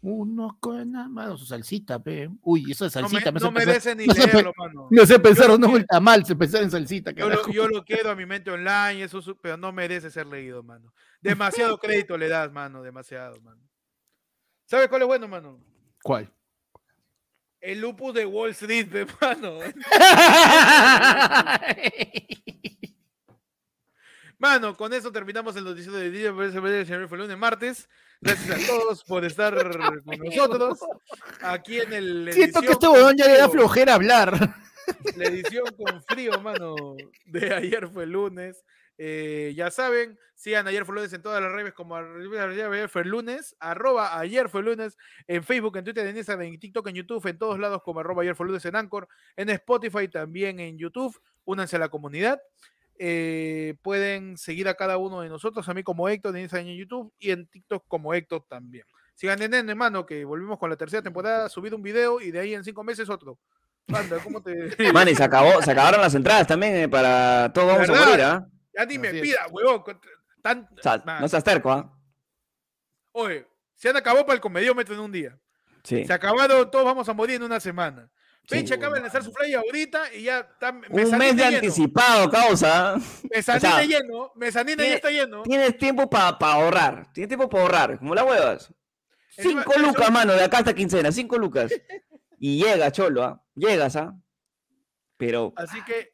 Uno 0.00 0.56
con 0.60 0.92
mano, 0.92 1.36
su 1.36 1.44
salsita, 1.44 1.98
pe. 1.98 2.30
Uy, 2.42 2.70
eso 2.70 2.88
de 2.88 3.00
No, 3.00 3.08
me- 3.08 3.20
salsita 3.20 3.32
me, 3.32 3.40
no 3.40 3.52
pensar- 3.52 3.96
ni 3.96 4.06
me 4.06 4.14
pe- 4.14 4.26
leerlo, 4.26 4.52
mano. 4.56 4.86
me 4.90 5.02
hace 5.02 5.18
pensar, 5.18 5.58
no, 5.58 5.70
que- 5.72 5.78
el 5.78 5.86
tamal, 5.88 6.24
se 6.24 6.36
pensar 6.36 6.62
en 6.62 6.70
salsita, 6.70 7.10
Yo 7.10 7.28
lo, 7.28 7.50
yo 7.50 7.66
lo 7.68 7.84
quiero 7.84 8.10
a 8.10 8.14
mi 8.14 8.24
mente 8.24 8.48
online, 8.50 9.02
eso, 9.02 9.20
pero 9.42 9.56
no 9.56 9.72
merece 9.72 10.08
ser 10.10 10.26
leído, 10.28 10.62
mano. 10.62 10.92
Demasiado 11.20 11.78
crédito 11.78 12.16
le 12.16 12.28
das, 12.28 12.52
mano, 12.52 12.80
demasiado, 12.82 13.40
mano. 13.40 13.60
¿Sabes 14.66 14.86
cuál 14.88 15.02
es 15.02 15.08
bueno, 15.08 15.26
mano? 15.26 15.58
¿Cuál? 16.02 16.32
El 17.60 17.80
lupus 17.80 18.14
de 18.14 18.24
Wall 18.24 18.50
Street, 18.50 18.86
pe, 18.92 19.04
mano. 19.20 19.58
Mano, 24.38 24.76
con 24.76 24.92
eso 24.92 25.10
terminamos 25.10 25.56
el 25.56 25.64
noticiero 25.64 25.98
de 25.98 26.10
día. 26.10 26.32
Fue 26.32 27.18
lunes, 27.18 27.36
martes. 27.36 27.88
Gracias 28.20 28.64
a 28.64 28.66
todos 28.66 29.04
por 29.04 29.24
estar 29.24 29.54
con 30.04 30.18
nosotros. 30.18 30.78
Aquí 31.42 31.80
en 31.80 31.92
el. 31.92 32.32
Siento 32.32 32.60
que 32.60 32.72
este 32.72 32.88
huevón 32.88 33.16
ya 33.16 33.26
le 33.26 33.38
da 33.38 33.48
flojera 33.48 33.94
hablar. 33.94 34.54
La 35.16 35.24
edición 35.24 35.64
con 35.76 36.02
frío, 36.04 36.40
mano, 36.40 36.74
de 37.26 37.52
ayer 37.52 37.88
fue 37.88 38.06
lunes. 38.06 38.64
Eh, 39.00 39.52
ya 39.56 39.70
saben, 39.70 40.18
sigan 40.34 40.66
ayer 40.66 40.84
fue 40.84 40.96
lunes 40.96 41.12
en 41.12 41.22
todas 41.22 41.40
las 41.40 41.52
redes 41.52 41.72
como 41.72 41.94
ayer 41.94 42.88
fue 42.88 43.04
lunes, 43.04 43.54
arroba 43.60 44.18
ayer 44.18 44.48
fue 44.48 44.60
lunes, 44.60 44.98
en 45.28 45.44
Facebook, 45.44 45.76
en 45.76 45.84
Twitter, 45.84 46.04
en 46.04 46.16
Instagram, 46.16 46.48
en 46.48 46.58
TikTok, 46.58 46.88
en 46.88 46.96
YouTube, 46.96 47.24
en 47.28 47.38
todos 47.38 47.60
lados 47.60 47.82
como 47.84 48.00
arroba 48.00 48.22
ayer 48.22 48.34
fue 48.34 48.46
lunes 48.46 48.64
en 48.64 48.74
Anchor, 48.74 49.06
en 49.36 49.50
Spotify, 49.50 50.08
también 50.08 50.58
en 50.58 50.78
YouTube. 50.78 51.16
Únanse 51.44 51.76
a 51.76 51.78
la 51.78 51.88
comunidad. 51.88 52.42
Eh, 53.00 53.76
pueden 53.82 54.36
seguir 54.36 54.68
a 54.68 54.74
cada 54.74 54.96
uno 54.96 55.20
de 55.20 55.28
nosotros, 55.28 55.68
a 55.68 55.74
mí 55.74 55.82
como 55.84 56.08
Héctor 56.08 56.34
en 56.36 56.42
Instagram 56.42 56.68
y 56.68 56.72
en 56.72 56.78
YouTube 56.78 57.12
y 57.18 57.30
en 57.30 57.46
TikTok 57.46 57.84
como 57.86 58.12
Héctor 58.12 58.44
también. 58.48 58.84
Sigan 59.14 59.40
en 59.42 59.54
N, 59.54 59.70
hermano, 59.70 60.04
que 60.04 60.24
volvimos 60.24 60.58
con 60.58 60.68
la 60.70 60.76
tercera 60.76 61.02
temporada, 61.02 61.48
subir 61.48 61.74
un 61.74 61.82
video 61.82 62.20
y 62.20 62.30
de 62.30 62.40
ahí 62.40 62.54
en 62.54 62.64
cinco 62.64 62.82
meses 62.82 63.08
otro. 63.08 63.38
Manda, 63.86 64.18
¿cómo 64.18 64.42
te...? 64.42 64.52
Man, 64.92 65.08
y 65.08 65.14
se, 65.14 65.24
acabó, 65.24 65.62
se 65.62 65.70
acabaron 65.70 66.00
las 66.00 66.14
entradas 66.14 66.46
también 66.46 66.74
eh, 66.76 66.88
para 66.88 67.52
todos 67.52 67.68
vamos 67.68 67.88
a 67.88 67.92
¿Verdad? 67.92 68.06
morir, 68.06 68.24
¿ah? 68.24 68.48
Ya 68.76 68.84
ni 68.84 68.98
me 68.98 69.08
Así 69.08 69.16
es. 69.16 69.22
pida, 69.22 69.46
huevón. 69.50 69.82
Tan, 70.42 70.68
O 70.76 70.82
sea, 70.82 71.02
no 71.20 71.28
seas 71.28 71.42
terco, 71.42 71.72
¿ah? 71.72 71.92
Oye, 73.12 73.46
se 73.74 73.88
han 73.88 73.96
acabado 73.96 74.26
para 74.26 74.34
el 74.34 74.40
comediómetro 74.40 74.94
en 74.94 75.00
un 75.00 75.12
día. 75.12 75.38
Sí. 75.82 76.04
Se 76.04 76.12
acabaron, 76.12 76.70
todos 76.70 76.84
vamos 76.84 77.08
a 77.08 77.14
morir 77.14 77.36
en 77.36 77.44
una 77.44 77.60
semana. 77.60 78.10
Peche 78.48 78.74
acaba 78.74 78.94
de 78.96 79.02
lanzar 79.02 79.22
su 79.22 79.32
flyer 79.32 79.58
ahorita 79.58 80.14
y 80.14 80.22
ya 80.22 80.40
está 80.40 80.70
Un 80.70 81.18
mes 81.18 81.36
de 81.36 81.44
lleno. 81.44 81.56
anticipado, 81.56 82.30
causa. 82.30 82.94
¿ah? 82.94 83.00
Mezanine 83.30 83.68
o 83.68 83.76
sea, 83.76 83.82
lleno, 83.84 84.32
mezanine 84.36 84.86
ya 84.88 84.94
está 84.94 85.10
lleno. 85.10 85.42
Tienes 85.42 85.76
tiempo 85.78 86.08
para 86.08 86.28
ahorrar. 86.40 87.12
Tienes 87.12 87.28
tiempo 87.28 87.48
para 87.48 87.62
ahorrar. 87.62 87.98
Como 87.98 88.14
las 88.14 88.24
huevas. 88.24 88.74
Encima, 89.36 89.62
Cinco 89.62 89.74
eso- 89.76 89.86
lucas, 89.86 90.10
mano, 90.10 90.32
de 90.32 90.42
acá 90.44 90.58
hasta 90.58 90.74
quincena. 90.74 91.12
Cinco 91.12 91.36
lucas. 91.38 91.70
Y 92.40 92.62
llega, 92.62 92.92
cholo, 92.92 93.24
¿ah? 93.24 93.44
Llegas, 93.56 93.96
¿ah? 93.96 94.14
Pero 95.16 95.52
Así 95.56 95.82
que 95.82 96.12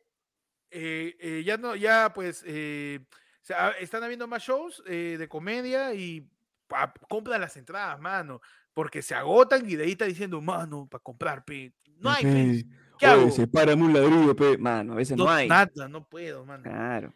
eh, 0.71 1.15
eh, 1.21 1.43
ya 1.45 1.59
no, 1.59 1.77
ya 1.77 2.13
pues 2.15 2.43
eh, 2.47 3.01
o 3.43 3.45
sea, 3.45 3.71
están 3.79 4.03
habiendo 4.03 4.27
más 4.27 4.43
shows 4.43 4.83
eh, 4.87 5.17
de 5.19 5.29
comedia 5.29 5.93
y 5.93 6.27
pa- 6.67 6.95
compra 7.11 7.39
las 7.39 7.57
entradas, 7.59 8.01
mano. 8.01 8.41
Porque 8.73 9.03
se 9.03 9.15
agotan 9.15 9.69
y 9.69 9.77
de 9.77 9.85
ahí 9.85 9.93
está 9.93 10.07
diciendo, 10.07 10.41
mano, 10.41 10.89
para 10.91 11.03
comprar, 11.03 11.45
pe. 11.45 11.75
No 11.99 12.11
hay, 12.11 12.23
pe. 12.23 12.65
¿Qué 12.99 13.07
hago? 13.07 13.31
Sepárame 13.31 13.83
un 13.83 13.93
ladrillo, 13.93 14.37
pe. 14.37 14.57
Mano, 14.59 14.93
a 14.93 14.97
veces 14.97 15.17
no, 15.17 15.25
No, 15.25 15.31
hay. 15.31 15.49
Nada, 15.49 15.89
no 15.89 16.09
puedo, 16.09 16.45
mano. 16.45 16.63
Claro. 16.63 17.15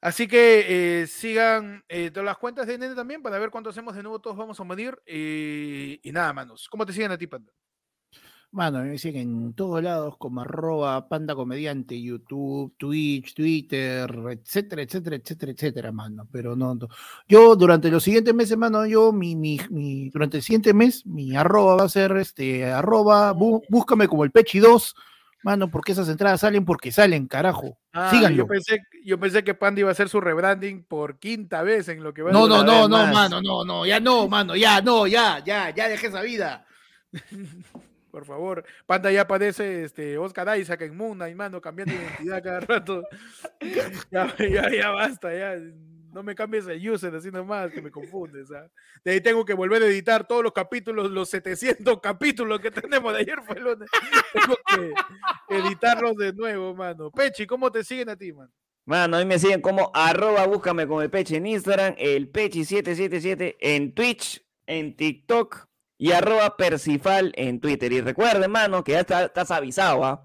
Así 0.00 0.28
que 0.28 1.00
eh, 1.02 1.06
sigan 1.08 1.82
eh, 1.88 2.10
todas 2.10 2.24
las 2.24 2.38
cuentas 2.38 2.66
de 2.68 2.78
Nene 2.78 2.94
también 2.94 3.20
para 3.20 3.38
ver 3.38 3.50
cuánto 3.50 3.70
hacemos 3.70 3.96
de 3.96 4.02
nuevo. 4.02 4.20
Todos 4.20 4.36
vamos 4.36 4.58
a 4.60 4.64
medir. 4.64 4.96
eh, 5.06 5.98
y 6.02 6.12
nada, 6.12 6.32
manos. 6.32 6.68
¿Cómo 6.70 6.86
te 6.86 6.92
siguen 6.92 7.10
a 7.10 7.18
ti, 7.18 7.26
Panda? 7.26 7.52
Mano, 8.50 8.82
me 8.82 8.92
dicen 8.92 9.14
en 9.16 9.52
todos 9.52 9.82
lados 9.82 10.16
como 10.16 10.40
arroba 10.40 11.06
panda 11.06 11.34
comediante, 11.34 12.00
YouTube, 12.00 12.74
Twitch, 12.78 13.34
Twitter, 13.34 14.10
etcétera, 14.30 14.82
etcétera, 14.82 15.16
etcétera, 15.16 15.52
etcétera, 15.52 15.92
mano. 15.92 16.26
Pero 16.32 16.56
no, 16.56 16.74
no. 16.74 16.88
Yo 17.28 17.54
durante 17.56 17.90
los 17.90 18.02
siguientes 18.02 18.34
meses, 18.34 18.56
mano, 18.56 18.86
yo 18.86 19.12
mi, 19.12 19.36
mi, 19.36 19.60
mi- 19.68 20.08
durante 20.08 20.38
el 20.38 20.42
siguiente 20.42 20.72
mes, 20.72 21.04
mi 21.04 21.36
arroba 21.36 21.76
va 21.76 21.84
a 21.84 21.88
ser 21.90 22.16
este 22.16 22.64
arroba, 22.64 23.34
bú- 23.34 23.62
búscame 23.68 24.08
como 24.08 24.24
el 24.24 24.30
Pechi 24.30 24.60
2, 24.60 24.94
mano, 25.42 25.70
porque 25.70 25.92
esas 25.92 26.08
entradas 26.08 26.40
salen 26.40 26.64
porque 26.64 26.90
salen, 26.90 27.26
carajo. 27.26 27.76
Ah, 27.92 28.10
Síganlo. 28.10 28.44
Yo 28.44 28.46
pensé, 28.46 28.82
yo 29.04 29.20
pensé 29.20 29.44
que 29.44 29.52
Panda 29.52 29.80
iba 29.80 29.90
a 29.90 29.92
hacer 29.92 30.08
su 30.08 30.22
rebranding 30.22 30.84
por 30.84 31.18
quinta 31.18 31.62
vez 31.62 31.88
en 31.88 32.02
lo 32.02 32.14
que 32.14 32.22
va 32.22 32.32
No, 32.32 32.44
de 32.44 32.48
no, 32.48 32.64
no, 32.64 32.88
no, 32.88 32.98
más. 32.98 33.12
mano, 33.12 33.42
no, 33.42 33.62
no, 33.66 33.84
ya 33.84 34.00
no, 34.00 34.26
mano, 34.26 34.56
ya, 34.56 34.80
no, 34.80 35.06
ya, 35.06 35.44
ya, 35.44 35.68
ya 35.74 35.86
dejé 35.88 36.06
esa 36.06 36.22
vida. 36.22 36.64
Por 38.10 38.24
favor. 38.24 38.64
Panda 38.86 39.10
ya 39.10 39.22
aparece 39.22 39.84
este, 39.84 40.18
Oscar 40.18 40.58
Isaac 40.58 40.82
en 40.82 40.96
Moon 40.96 41.16
Knight, 41.16 41.36
mano, 41.36 41.60
cambiando 41.60 41.94
de 41.94 42.02
identidad 42.02 42.42
cada 42.42 42.60
rato. 42.60 43.02
ya, 44.10 44.34
ya, 44.38 44.70
ya 44.70 44.90
basta, 44.90 45.34
ya. 45.34 45.56
No 46.12 46.22
me 46.22 46.34
cambies 46.34 46.66
el 46.66 46.90
user 46.90 47.14
así 47.14 47.30
nomás, 47.30 47.70
que 47.70 47.82
me 47.82 47.90
confundes. 47.90 48.50
¿ah? 48.50 48.66
De 49.04 49.12
ahí 49.12 49.20
tengo 49.20 49.44
que 49.44 49.52
volver 49.52 49.82
a 49.82 49.86
editar 49.86 50.26
todos 50.26 50.42
los 50.42 50.52
capítulos, 50.52 51.10
los 51.10 51.28
700 51.28 52.00
capítulos 52.02 52.60
que 52.60 52.70
tenemos 52.70 53.12
de 53.12 53.20
ayer. 53.20 53.38
Tengo 53.46 54.56
que 54.66 55.54
editarlos 55.54 56.16
de 56.16 56.32
nuevo, 56.32 56.74
mano. 56.74 57.10
Pechi, 57.10 57.46
¿cómo 57.46 57.70
te 57.70 57.84
siguen 57.84 58.08
a 58.08 58.16
ti, 58.16 58.32
man? 58.32 58.50
Mano, 58.86 59.18
a 59.18 59.20
mí 59.20 59.26
me 59.26 59.38
siguen 59.38 59.60
como 59.60 59.90
arroba 59.92 60.46
búscame 60.46 60.86
con 60.86 61.02
el 61.02 61.10
Peche 61.10 61.36
en 61.36 61.46
Instagram, 61.46 61.94
el 61.98 62.32
Pechi777 62.32 63.56
en 63.60 63.94
Twitch, 63.94 64.42
en 64.66 64.96
TikTok 64.96 65.68
y 65.98 66.12
arroba 66.12 66.56
Persifal 66.56 67.32
en 67.36 67.60
Twitter. 67.60 67.92
Y 67.92 68.00
recuerden, 68.00 68.50
mano, 68.50 68.82
que 68.84 68.92
ya 68.92 69.00
está- 69.00 69.24
estás 69.24 69.50
avisado, 69.50 70.04
¿ah? 70.04 70.24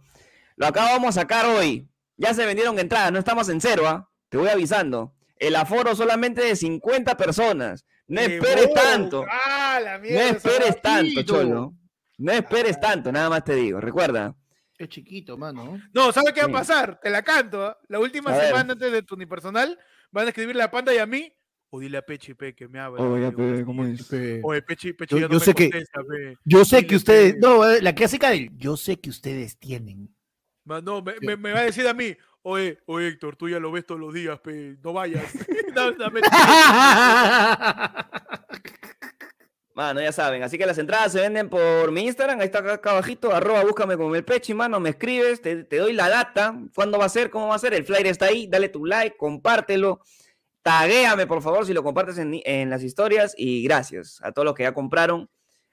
Lo 0.56 0.68
acabamos 0.68 1.16
de 1.16 1.22
sacar 1.22 1.46
hoy. 1.48 1.90
Ya 2.16 2.34
se 2.34 2.46
vendieron 2.46 2.78
entradas, 2.80 3.12
no 3.12 3.20
estamos 3.20 3.50
en 3.50 3.60
cero, 3.60 3.84
¿ah? 3.88 4.10
Te 4.30 4.38
voy 4.38 4.50
avisando. 4.50 5.14
El 5.38 5.56
aforo 5.56 5.96
solamente 5.96 6.42
de 6.44 6.56
50 6.56 7.18
personas. 7.18 7.86
No 8.08 8.22
esperes 8.22 8.72
tanto. 8.74 9.26
¡Ah, 9.30 9.80
la 9.84 9.98
No 9.98 10.06
esperes 10.06 10.82
tanto, 10.82 11.24
cholo. 11.24 11.74
No 12.18 12.32
esperes 12.32 12.80
tanto, 12.80 13.12
nada 13.12 13.30
más 13.30 13.44
te 13.44 13.56
digo. 13.56 13.82
Recuerda. 13.82 14.36
Es 14.78 14.90
chiquito, 14.90 15.38
mano. 15.38 15.80
No, 15.94 16.12
¿sabes 16.12 16.34
qué 16.34 16.42
va 16.42 16.46
a 16.46 16.50
Sí. 16.50 16.54
pasar? 16.54 17.00
Te 17.02 17.10
la 17.10 17.24
canto. 17.24 17.66
¿ah? 17.66 17.78
La 17.88 18.00
última 18.00 18.32
A 18.32 18.38
ver. 18.38 18.48
semana 18.48 18.74
antes 18.74 18.92
de 18.92 19.02
tu 19.02 19.16
unipersonal 19.16 19.78
van 20.12 20.26
a 20.26 20.30
escribirle 20.30 20.62
a 20.64 20.72
Panda 20.72 20.94
y 20.94 20.98
a 21.00 21.06
mí. 21.06 21.34
O 21.76 21.80
dile 21.80 21.98
a 21.98 22.04
Pechi, 22.04 22.36
pe, 22.36 22.54
que 22.54 22.68
me 22.68 22.80
habla. 22.80 23.02
Oiga, 23.02 23.32
pe, 23.32 23.64
¿cómo 23.66 23.84
es? 23.84 24.04
Pe- 24.04 24.42
Oye, 24.44 24.62
Pechi, 24.62 24.94
Pechi 24.94 25.16
Yo- 25.16 25.22
ya 25.22 25.28
no 25.28 25.34
yo 25.34 25.40
me 25.40 25.46
sé 25.46 25.56
que- 25.56 25.72
contesta, 25.72 26.02
pe. 26.04 26.38
Yo 26.46 26.66
sé 26.66 26.86
que 26.86 26.96
ustedes, 26.96 27.34
que- 27.34 27.40
no, 27.40 27.68
eh, 27.68 27.82
la 27.82 27.96
clásica 27.96 28.30
del, 28.30 28.52
yo 28.56 28.78
sé 28.78 29.00
que 29.00 29.10
ustedes 29.10 29.58
tienen. 29.58 30.16
No, 30.66 31.02
me, 31.02 31.16
me- 31.22 31.36
me 31.36 31.52
va 31.52 31.62
a 31.62 31.64
decir 31.64 31.88
a 31.88 31.96
mí. 31.96 32.16
Oye, 32.44 32.78
oye, 32.86 33.08
Héctor, 33.08 33.36
tú 33.38 33.50
ya 33.50 33.58
lo 33.60 33.72
ves 33.72 33.88
todos 33.88 34.00
los 34.00 34.14
días, 34.14 34.40
pe. 34.42 34.78
No 34.84 34.94
vayas. 34.94 35.24
No, 35.76 35.90
no, 35.94 36.12
me- 36.12 36.22
Mano, 39.76 40.02
ya 40.02 40.12
saben. 40.12 40.44
Así 40.44 40.60
que 40.60 40.68
las 40.68 40.78
entradas 40.78 41.12
se 41.14 41.20
venden 41.22 41.50
por 41.50 41.92
mi 41.92 42.02
Instagram. 42.06 42.40
Ahí 42.40 42.46
está 42.46 42.60
acá, 42.60 42.74
acá 42.74 42.92
abajito. 42.92 43.34
Arroba, 43.34 43.64
búscame 43.64 43.98
con 43.98 44.16
el 44.16 44.24
pecho, 44.24 44.54
mano. 44.54 44.80
Me 44.80 44.90
escribes, 44.92 45.42
te, 45.42 45.64
te 45.64 45.78
doy 45.78 45.94
la 45.94 46.08
data. 46.10 46.56
¿Cuándo 46.76 47.00
va 47.00 47.06
a 47.06 47.10
ser? 47.10 47.32
¿Cómo 47.32 47.48
va 47.48 47.56
a 47.56 47.60
ser? 47.60 47.74
El 47.74 47.84
flyer 47.84 48.06
está 48.06 48.28
ahí. 48.28 48.46
Dale 48.46 48.70
tu 48.70 48.86
like, 48.86 49.18
compártelo. 49.18 50.02
Taguéame, 50.64 51.28
por 51.28 51.42
favor, 51.42 51.66
si 51.66 51.74
lo 51.74 51.84
compartes 51.84 52.18
en, 52.18 52.42
en 52.46 52.70
las 52.70 52.82
historias. 52.84 53.36
Y 53.38 53.64
gracias 53.64 54.20
a 54.24 54.32
todos 54.32 54.46
los 54.46 54.56
que 54.56 54.64
ya 54.64 54.74
compraron. 54.74 55.30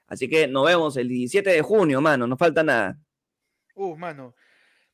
Así 0.07 0.27
que 0.27 0.47
nos 0.47 0.65
vemos 0.65 0.97
el 0.97 1.07
17 1.07 1.49
de 1.49 1.61
junio, 1.61 2.01
mano. 2.01 2.27
No 2.27 2.35
falta 2.37 2.61
nada. 2.63 2.99
Uh, 3.73 3.95
mano. 3.95 4.35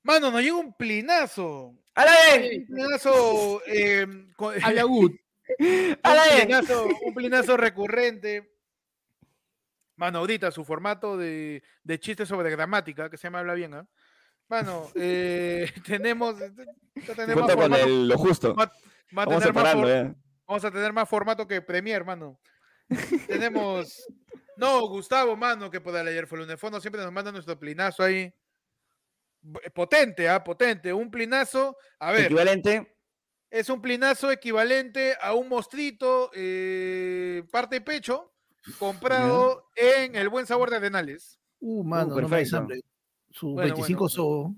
Mano, 0.03 0.29
nos 0.31 0.41
llega 0.41 0.55
un 0.55 0.73
plinazo. 0.77 1.73
¡Hala 1.95 2.11
bien! 2.37 2.61
Un 2.61 2.67
plinazo. 2.67 3.61
eh, 3.65 4.07
con- 4.35 4.63
A 4.63 4.71
la 4.71 4.85
UD. 4.85 5.11
¡Hala 6.03 6.21
un, 6.31 6.41
plinazo 6.41 6.87
un 7.01 7.13
plinazo 7.15 7.57
recurrente. 7.57 8.53
Mano, 9.95 10.19
ahorita 10.19 10.51
su 10.51 10.63
formato 10.63 11.17
de, 11.17 11.63
de 11.83 11.99
chistes 11.99 12.29
sobre 12.29 12.51
gramática, 12.51 13.09
que 13.09 13.17
se 13.17 13.23
llama 13.23 13.39
Habla 13.39 13.55
Bien, 13.55 13.73
¿ah? 13.73 13.87
Mano, 14.47 14.89
eh, 14.93 15.71
tenemos. 15.85 16.37
ya 16.39 17.15
tenemos 17.15 17.43
Junto 17.45 17.57
con 17.57 17.73
el- 17.73 18.07
lo 18.07 18.17
justo. 18.19 18.55
Va 19.15 19.23
a 19.23 19.25
Vamos 19.25 19.39
tener 19.43 19.53
más 19.53 19.73
for-. 19.73 20.15
Vamos 20.47 20.65
a 20.65 20.71
tener 20.71 20.93
más 20.93 21.09
formato 21.09 21.45
que 21.47 21.61
Premier, 21.61 22.03
mano. 22.05 22.39
Tenemos. 23.27 24.05
No, 24.59 24.87
Gustavo, 24.87 25.35
mano, 25.37 25.69
que 25.69 25.79
por 25.79 25.95
el 25.95 26.07
ayer 26.07 26.25
fue 26.25 26.41
el 26.43 26.57
fondo 26.57 26.81
siempre 26.81 26.99
nos 27.03 27.11
manda 27.11 27.31
nuestro 27.31 27.59
plinazo 27.59 28.01
ahí. 28.01 28.33
B- 29.39 29.69
Potente, 29.69 30.27
ah, 30.27 30.43
potente. 30.43 30.91
Un 30.91 31.11
plinazo. 31.11 31.77
A 31.99 32.11
ver, 32.11 32.25
Equivalente. 32.25 32.91
es 33.51 33.69
un 33.69 33.79
plinazo 33.83 34.31
equivalente 34.31 35.15
a 35.21 35.35
un 35.35 35.47
mostrito, 35.47 36.31
eh, 36.33 37.43
parte 37.51 37.81
pecho, 37.81 38.33
comprado 38.79 39.69
en 39.75 40.15
el 40.15 40.27
buen 40.27 40.47
sabor 40.47 40.71
de 40.71 40.77
Arenales. 40.77 41.39
Uh, 41.59 41.83
mano, 41.83 42.19
no 42.19 42.27
me 42.27 42.37
des 42.37 42.49
perfecto. 42.49 42.87
Su 43.29 43.51
Bueno, 43.53 43.75
25 43.75 43.99
bueno. 43.99 44.09
so. 44.09 44.55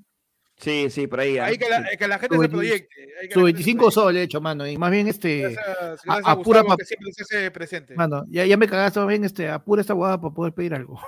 Sí, 0.60 0.90
sí, 0.90 1.08
por 1.08 1.22
ahí. 1.22 1.38
ah. 1.38 1.46
Hay 1.46 1.58
que 1.58 1.70
la, 1.70 1.84
que 1.98 2.08
la 2.08 2.20
gente 2.20 2.36
Su 2.36 2.42
se 2.42 2.48
20 2.50 2.56
proyecte. 2.58 2.96
hay 3.22 3.28
que 3.30 3.34
Su 3.34 3.40
la 3.40 3.46
gente 3.48 3.64
se 3.64 3.66
25 3.66 3.78
proyecte. 3.80 3.94
so 4.02 4.12
le 4.12 4.20
he 4.20 4.24
hecho, 4.24 4.42
mano. 4.42 4.68
Y 4.68 4.78
más 4.78 4.92
bien 4.92 5.08
este. 5.08 5.40
Gracias, 5.42 5.68
a- 5.68 5.74
gracias 6.04 6.08
a 6.28 6.32
a 6.32 6.42
pura 6.42 6.60
Gustavo, 6.62 6.68
pap- 6.76 6.78
que 6.80 6.86
siempre 6.86 7.14
se 7.14 7.24
hace 7.24 7.52
presente. 7.52 7.96
Mano, 7.96 8.26
ya, 8.30 8.46
ya 8.46 8.58
me 8.58 8.68
cagaste, 8.68 9.00
más 9.00 9.08
bien 9.08 9.24
este, 9.24 9.48
apura 9.50 9.82
esta 9.82 9.94
guada 9.94 10.20
para 10.20 10.34
poder 10.34 10.54
pedir 10.54 10.74
algo. 10.74 11.00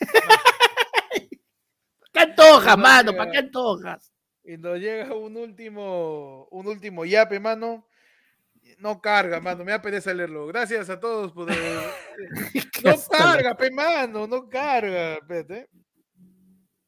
¿Qué 2.12 2.20
antojas, 2.20 2.76
No, 2.76 2.82
mano? 2.82 3.16
¿Para 3.16 3.30
qué 3.30 3.38
antojas? 3.38 4.12
Y 4.44 4.56
nos 4.56 4.78
llega 4.78 5.14
un 5.14 5.36
último, 5.36 6.46
un 6.50 6.66
último 6.66 7.04
yape, 7.04 7.38
mano. 7.40 7.86
No 8.78 9.00
carga, 9.00 9.40
mano, 9.40 9.64
me 9.64 9.72
da 9.72 9.82
pereza 9.82 10.14
leerlo. 10.14 10.46
Gracias 10.46 10.88
a 10.90 10.98
todos 11.00 11.32
por... 11.32 11.48
no 12.84 12.94
carga, 13.10 13.56
pe, 13.56 13.70
mano, 13.70 14.26
no 14.26 14.48
carga. 14.48 15.14
Espérate. 15.14 15.68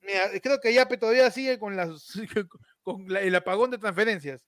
Mira, 0.02 0.30
creo 0.42 0.60
que 0.60 0.74
Yape 0.74 0.96
todavía 0.98 1.30
sigue 1.30 1.58
con, 1.58 1.76
las, 1.76 2.12
con 2.82 3.06
la- 3.08 3.20
el 3.20 3.34
apagón 3.34 3.70
de 3.70 3.78
transferencias. 3.78 4.44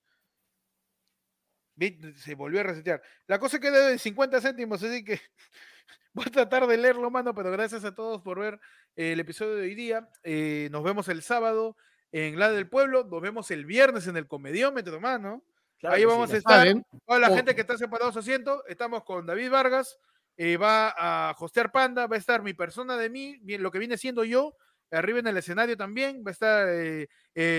Se 2.17 2.35
volvió 2.37 2.61
a 2.61 2.65
resetear. 2.65 3.03
La 3.27 3.39
cosa 3.39 3.59
queda 3.59 3.89
de 3.89 3.99
50 3.99 4.41
céntimos, 4.41 4.83
así 4.83 5.05
que 5.05 5.21
voy 6.13 6.25
a 6.29 6.31
tratar 6.31 6.67
de 6.67 6.77
leerlo, 6.77 7.11
mano, 7.11 7.35
pero 7.35 7.51
gracias 7.51 7.85
a 7.85 7.95
todos 7.95 8.23
por 8.23 8.39
ver 8.39 8.61
eh, 8.97 9.13
el 9.13 9.21
episodio 9.21 9.57
de 9.57 9.63
hoy 9.63 9.75
día. 9.75 10.09
Eh, 10.23 10.69
nos 10.71 10.85
vemos 10.85 11.09
el 11.09 11.23
sábado 11.23 11.77
en 12.13 12.39
La 12.39 12.53
del 12.53 12.69
Pueblo. 12.69 13.05
Nos 13.05 13.21
vemos 13.21 13.51
el 13.51 13.65
viernes 13.67 14.07
en 14.07 14.17
el 14.17 14.29
Comediómetro, 14.29 15.01
mano. 15.01 15.43
Claro 15.79 15.97
Ahí 15.97 16.05
vamos 16.05 16.31
sí. 16.31 16.37
a 16.37 16.39
estar. 16.39 16.59
¿Saben? 16.59 16.87
Toda 17.05 17.19
la 17.19 17.31
Oh. 17.31 17.35
gente 17.37 17.55
que 17.57 17.63
está 17.63 17.77
separado 17.77 18.13
su 18.13 18.21
asiento, 18.21 18.65
estamos 18.67 19.03
con 19.03 19.27
David 19.27 19.51
Vargas, 19.51 19.99
eh, 20.37 20.57
va 20.57 20.91
a 20.91 21.35
hostear 21.39 21.73
Panda, 21.73 22.07
va 22.07 22.15
a 22.15 22.19
estar 22.21 22.41
mi 22.43 22.55
persona 22.55 22.97
de 22.97 23.11
mí, 23.11 23.41
lo 23.59 23.73
que 23.73 23.81
viene 23.81 23.99
siendo 23.99 24.23
yo, 24.23 24.57
arriba 24.91 25.19
en 25.19 25.27
el 25.27 25.37
escenario 25.37 25.77
también 25.77 26.23
va 26.27 26.31
a 26.31 26.33
estar 26.33 26.69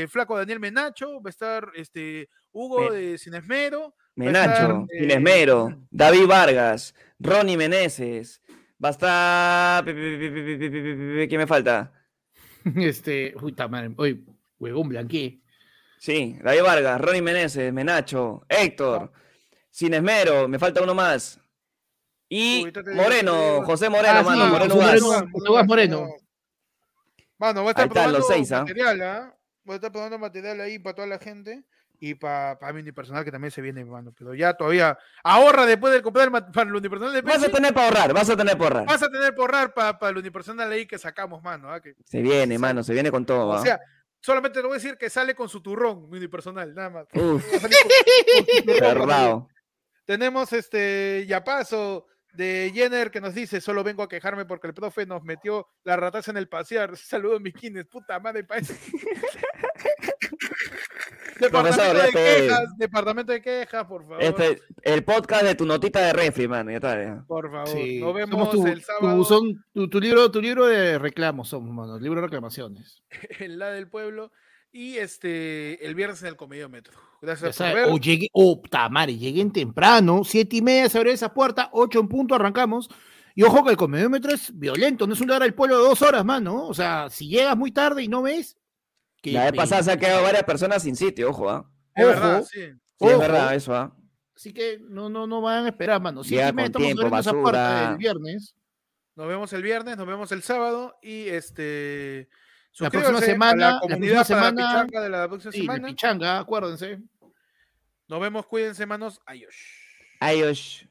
Flaco 0.10 0.38
Daniel 0.38 0.60
Menacho, 0.60 1.22
va 1.22 1.28
a 1.28 1.30
estar 1.30 1.68
este 1.76 2.30
Hugo 2.52 2.90
Men 2.90 2.94
de 2.94 3.18
Cinesmero. 3.18 3.96
Menacho, 4.16 4.88
Cinesmero, 4.90 5.88
David 5.92 6.26
Vargas, 6.28 6.96
Ronnie 7.20 7.58
Meneses, 7.58 8.42
va 8.84 8.90
a 8.90 8.92
estar... 8.92 9.86
¿Qué 9.86 11.36
me 11.38 11.48
falta? 11.48 11.92
Este, 12.76 13.34
uy, 13.42 13.52
tamar, 13.54 13.92
huevón 14.58 14.90
blanqué. 14.90 15.42
Sí, 16.00 16.38
David 16.42 16.64
Vargas, 16.64 17.02
Ronnie 17.02 17.22
Meneses, 17.22 17.74
Menacho, 17.74 18.46
Héctor, 18.48 19.12
Cinesmero, 19.70 20.48
me 20.48 20.60
falta 20.60 20.82
uno 20.82 20.96
más. 20.96 21.40
Y 22.30 22.66
Moreno, 22.94 23.64
José 23.66 23.90
Moreno, 23.90 24.20
ah, 24.20 24.24
mano, 24.24 24.46
sí, 24.46 24.52
Moreno, 24.52 24.76
Moreno, 24.76 25.64
Moreno. 25.66 26.08
Mano, 27.38 27.62
voy 27.62 27.70
a 27.70 27.72
estar 27.72 27.86
los 27.88 27.94
probando 27.94 28.22
seis, 28.22 28.52
¿ah? 28.52 28.60
material, 28.62 29.02
¿ah? 29.02 29.36
Voy 29.64 29.74
a 29.74 29.76
estar 29.76 29.92
probando 29.92 30.20
material 30.20 30.62
ahí 30.62 30.80
para 30.80 30.96
toda 30.96 31.08
la 31.08 31.20
gente 31.20 31.64
y 32.00 32.14
para, 32.16 32.60
para 32.60 32.74
mi 32.74 32.82
unipersonal 32.82 33.24
que 33.26 33.32
también 33.32 33.52
se 33.52 33.62
viene, 33.62 33.84
mano. 33.86 34.14
Pero 34.18 34.34
ya 34.34 34.54
todavía 34.54 34.98
ahorra 35.24 35.66
después 35.66 35.94
de 35.94 36.02
comprar 36.02 36.28
el 36.28 36.32
para 36.52 36.70
el 36.70 36.76
unipersonal 36.76 37.14
de 37.14 37.22
Vas 37.22 37.44
a 37.44 37.50
tener 37.52 37.74
para 37.74 37.88
ahorrar, 37.88 38.14
vas 38.14 38.30
a 38.30 38.38
tener 38.38 38.58
para 38.58 38.64
ahorrar. 38.68 38.86
vas 38.88 39.04
a 39.04 39.10
tener 39.10 39.34
por 39.36 39.44
ahorrar 39.56 39.74
para, 39.74 39.98
para 40.00 40.12
el 40.12 40.18
unipersonal 40.18 40.72
ahí 40.72 40.86
que 40.86 40.98
sacamos, 40.98 41.42
mano. 41.42 41.72
¿ah? 41.72 41.82
Que- 41.82 41.96
Se 42.06 42.22
viene, 42.22 42.58
mano, 42.60 42.84
se 42.84 42.94
viene 42.94 43.12
con 43.12 43.26
todo. 43.26 43.48
O 43.48 43.54
¿ah? 43.54 43.62
sea, 43.62 43.80
solamente 44.22 44.60
te 44.60 44.66
voy 44.68 44.76
a 44.76 44.80
decir 44.82 44.98
que 44.98 45.10
sale 45.10 45.36
con 45.36 45.50
su 45.50 45.62
turrón 45.62 46.10
mi 46.10 46.18
unipersonal, 46.18 46.74
nada 46.76 46.90
más. 46.90 47.08
Uf, 47.14 47.44
con- 48.66 48.78
turrón. 48.78 49.48
Tenemos 50.06 50.54
este 50.54 51.26
Yapazo 51.28 52.06
de 52.36 52.72
Jenner 52.74 53.12
que 53.12 53.22
nos 53.22 53.34
dice, 53.34 53.62
solo 53.62 53.84
vengo 53.84 54.04
a 54.04 54.10
quejarme 54.10 54.46
porque 54.46 54.68
el 54.68 54.74
profe 54.74 55.06
nos 55.06 55.24
metió 55.24 55.68
la 55.84 55.96
rataza 55.96 56.32
en 56.32 56.38
el 56.38 56.48
pasear. 56.48 56.96
Saludos, 56.98 57.42
miquines, 57.42 57.86
puta 57.86 58.20
madre, 58.20 58.44
parece. 58.44 58.76
departamento 61.40 62.02
de 62.02 62.12
quejas, 62.12 62.78
departamento 62.78 63.32
de 63.32 63.42
quejas, 63.42 63.86
por 63.86 64.02
favor. 64.04 64.24
Este, 64.24 64.62
el 64.84 65.04
podcast 65.04 65.44
de 65.44 65.56
tu 65.56 65.66
notita 65.66 66.00
de 66.02 66.14
refri, 66.14 66.48
mano, 66.48 66.72
ya 66.72 66.78
está. 66.78 67.04
ya. 67.04 67.24
Por 67.28 67.52
favor, 67.52 67.68
Sí, 67.68 68.00
nos 68.00 68.14
vemos 68.14 68.50
tu, 68.52 68.66
el 68.68 68.80
tu- 68.80 68.86
sábado 68.86 69.24
son 69.24 69.64
tu, 69.74 69.90
tu 69.90 70.00
libro, 70.00 70.32
tu 70.32 70.42
libro 70.42 70.66
de 70.66 70.98
reclamos 70.98 71.50
somos, 71.50 71.74
mano, 71.74 72.00
libro 72.00 72.22
de 72.22 72.28
reclamaciones. 72.28 73.04
en 73.40 73.60
la 73.60 73.72
del 73.72 73.88
pueblo 73.90 74.32
y 74.76 74.98
este 74.98 75.86
el 75.86 75.96
viernes 75.96 76.22
en 76.22 76.28
el 76.28 76.36
Comediómetro. 76.36 77.00
Gracias 77.22 77.58
por 77.58 77.74
ver. 77.74 77.88
o 77.90 77.98
llegué, 77.98 78.28
oh, 78.34 78.62
lleguen 79.08 79.52
temprano, 79.54 80.24
siete 80.26 80.58
y 80.58 80.62
media 80.62 80.90
se 80.90 80.98
abre 80.98 81.14
esa 81.14 81.34
puerta, 81.34 81.70
ocho 81.72 82.02
en 82.02 82.10
punto 82.10 82.36
arrancamos. 82.36 82.90
Y 83.36 83.44
ojo 83.44 83.64
que 83.64 83.72
el 83.72 83.78
comediómetro 83.78 84.34
es 84.34 84.58
violento, 84.58 85.08
no 85.08 85.14
es 85.14 85.22
un 85.22 85.28
lugar 85.28 85.42
del 85.44 85.54
pueblo 85.54 85.78
de 85.78 85.84
dos 85.88 86.02
horas, 86.02 86.24
mano. 86.26 86.68
O 86.68 86.74
sea, 86.74 87.10
si 87.10 87.30
llegas 87.30 87.56
muy 87.58 87.72
tarde 87.72 88.04
y 88.04 88.10
no 88.10 88.22
ves. 88.22 88.58
que 89.22 89.32
La 89.32 89.46
vez 89.46 89.54
pasada 89.54 89.84
se 89.84 89.92
han 89.94 90.00
quedado 90.00 90.24
varias 90.24 90.44
personas 90.44 90.84
sin 90.84 90.96
sitio, 90.96 91.30
ojo, 91.30 91.50
¿ah? 91.50 91.70
Es 91.96 92.06
verdad, 92.06 92.40
ojo. 92.40 92.48
sí. 92.52 92.62
Sí, 92.62 92.72
Ojo. 93.00 93.12
es 93.12 93.20
verdad 93.20 93.56
eso, 93.56 93.76
¿ah? 93.76 93.96
Así 94.36 94.54
que 94.54 94.80
no, 94.80 95.10
no, 95.10 95.26
no 95.26 95.42
van 95.42 95.66
a 95.66 95.70
esperar, 95.70 96.02
mano. 96.02 96.24
Siete 96.24 96.36
Llega 96.44 96.50
y 96.50 96.54
media 96.54 96.72
con 96.72 96.82
estamos 96.82 96.86
tiempo, 96.86 97.02
abriendo 97.02 97.20
esa 97.20 97.32
puerta 97.32 97.92
el 97.92 97.98
viernes. 97.98 98.56
Nos 99.16 99.28
vemos 99.28 99.54
el 99.54 99.64
viernes, 99.64 99.98
nos 99.98 100.08
vemos 100.08 100.32
el 100.34 100.44
sábado 100.44 100.98
y 101.02 101.28
este 101.30 102.30
La 102.80 102.90
próxima 102.90 103.22
semana- 103.22 103.56
la 103.68 103.74
la 103.74 103.80
comunidad 103.80 104.14
próxima 104.16 104.38
para 104.40 104.50
semana- 104.50 104.68
pichanga 104.84 105.02
de 105.02 105.10
la 105.10 105.28
próxima 105.28 105.52
Sí, 105.52 105.62
semana. 105.62 105.88
pichanga, 105.88 106.40
acuérdense. 106.40 107.00
Nos 108.08 108.20
vemos, 108.22 108.46
cuídense, 108.46 108.86
manos. 108.86 109.20
Adiós. 109.26 109.56
Adiós. 110.20 110.86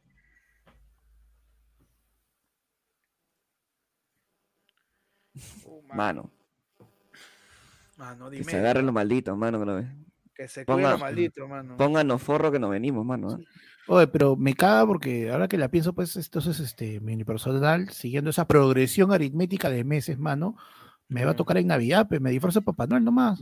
Uh, 5.64 5.82
Mano, 5.94 6.30
Mano, 7.96 8.30
que 8.30 8.38
dime. 8.38 8.50
se 8.50 8.58
agarren 8.58 8.86
los 8.86 8.94
malditos, 8.94 9.36
mano. 9.36 9.58
Que 9.60 9.64
no... 9.66 10.04
Que 10.34 10.48
se 10.48 10.64
Ponga- 10.66 10.74
cuide 10.82 10.90
lo 10.90 10.98
maldito, 10.98 11.48
mano. 11.48 11.76
Pónganos 11.76 12.20
forro 12.22 12.50
que 12.50 12.58
nos 12.58 12.70
venimos, 12.70 13.04
mano. 13.06 13.28
¿ah? 13.30 13.38
Oye, 13.86 14.06
pero 14.08 14.34
me 14.36 14.54
caga 14.54 14.84
porque 14.86 15.30
ahora 15.30 15.46
que 15.46 15.58
la 15.58 15.68
pienso, 15.68 15.92
pues 15.92 16.16
entonces 16.16 16.58
este 16.58 16.98
mi 17.00 17.14
unipersonal, 17.14 17.90
siguiendo 17.90 18.30
esa 18.30 18.46
progresión 18.48 19.12
aritmética 19.12 19.70
de 19.70 19.84
meses, 19.84 20.18
mano, 20.18 20.56
me 21.08 21.24
va 21.24 21.32
a 21.32 21.36
tocar 21.36 21.56
en 21.58 21.66
Navidad, 21.66 22.06
pues 22.08 22.20
me 22.20 22.30
disfrazo 22.30 22.60
de 22.60 22.64
Papá 22.66 22.86
Noel 22.86 23.04
nomás. 23.04 23.40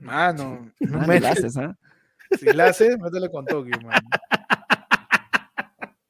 Mano, 0.00 0.70
no 0.80 0.90
Mano, 0.98 1.06
me- 1.06 1.20
la 1.20 1.30
haces, 1.30 1.56
¿ah? 1.56 1.76
si 2.38 2.46
la 2.52 2.66
haces, 2.66 2.98
métele 2.98 3.30
con 3.30 3.44
Tokio, 3.44 3.78
mano. 3.82 4.08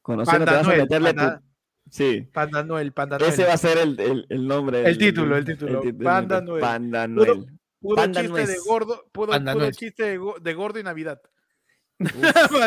Conociendo 0.03 0.45
te 0.45 0.51
Panda 0.51 0.59
vas 0.59 0.67
a 0.67 0.71
Noel, 0.71 0.81
meterle 0.83 1.15
Panda- 1.15 1.39
tu... 1.39 1.45
Sí. 1.91 2.29
Panda 2.33 2.65
Noel, 2.65 2.93
Panda 2.93 3.19
Noel. 3.19 3.33
Ese 3.33 3.45
va 3.45 3.53
a 3.53 3.57
ser 3.59 3.79
el, 3.79 4.01
el, 4.01 4.27
el 4.29 4.47
nombre. 4.47 4.89
El 4.89 4.99
título, 4.99 5.37
el 5.37 5.45
título. 5.45 5.83
Panda 6.03 6.41
Noel. 6.41 6.61
Panda 6.61 7.07
Noel. 7.07 7.47
Puro 7.81 7.97
Panda 7.97 8.21
chiste 8.21 8.47
de 8.47 8.57
gordo, 8.67 9.05
puro, 9.13 9.33
Panda 9.33 9.53
puro 9.53 9.71
chiste 9.73 10.05
de, 10.05 10.17
go- 10.19 10.37
de 10.41 10.55
gordo 10.55 10.79
y 10.79 10.83
Navidad. 10.85 11.21
Piénsalo, 11.99 12.59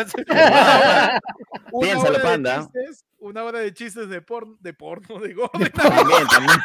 hora 2.00 2.18
de 2.18 2.24
Panda. 2.24 2.58
chistes- 2.60 3.04
Una 3.18 3.44
hora 3.44 3.58
de 3.60 3.72
chistes 3.72 4.08
de 4.08 4.20
porno, 4.22 4.56
de 4.60 4.74
porno, 4.74 5.18
de 5.20 5.34
gordo. 5.34 5.58
también, 5.74 6.26
también. 6.28 6.58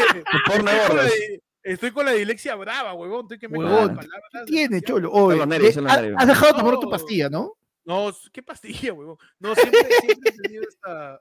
Estoy, 0.00 0.42
con 0.46 0.64
la, 0.64 1.08
estoy 1.62 1.90
con 1.90 2.06
la 2.06 2.12
dislexia 2.12 2.54
brava, 2.54 2.94
huevón. 2.94 3.22
Estoy 3.22 3.38
que 3.38 3.48
me 3.48 3.58
Huevón, 3.58 3.88
¿qué 3.88 4.06
palabras 4.06 4.30
¿Qué 4.32 4.44
tiene. 4.44 4.82
Cholo? 4.82 5.10
Oye, 5.12 5.46
nervios, 5.46 5.76
nervios. 5.76 6.16
has 6.18 6.26
dejado 6.26 6.52
de 6.52 6.58
tomar 6.58 6.78
tu 6.78 6.90
pastilla, 6.90 7.28
¿no? 7.28 7.54
No, 7.84 8.12
¿qué 8.32 8.42
pastilla, 8.42 8.92
huevón? 8.92 9.16
No, 9.38 9.54
siempre, 9.54 9.88
siempre 10.00 10.30
he 10.30 10.42
tenido 10.42 10.64
esta. 10.68 11.20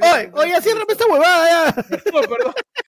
Ay, 0.00 0.30
oye, 0.32 0.60
ciérrame 0.62 0.92
esta 0.92 1.06
huevada 1.06 1.48
ya. 1.48 1.74
No, 2.12 2.20
perdón. 2.20 2.54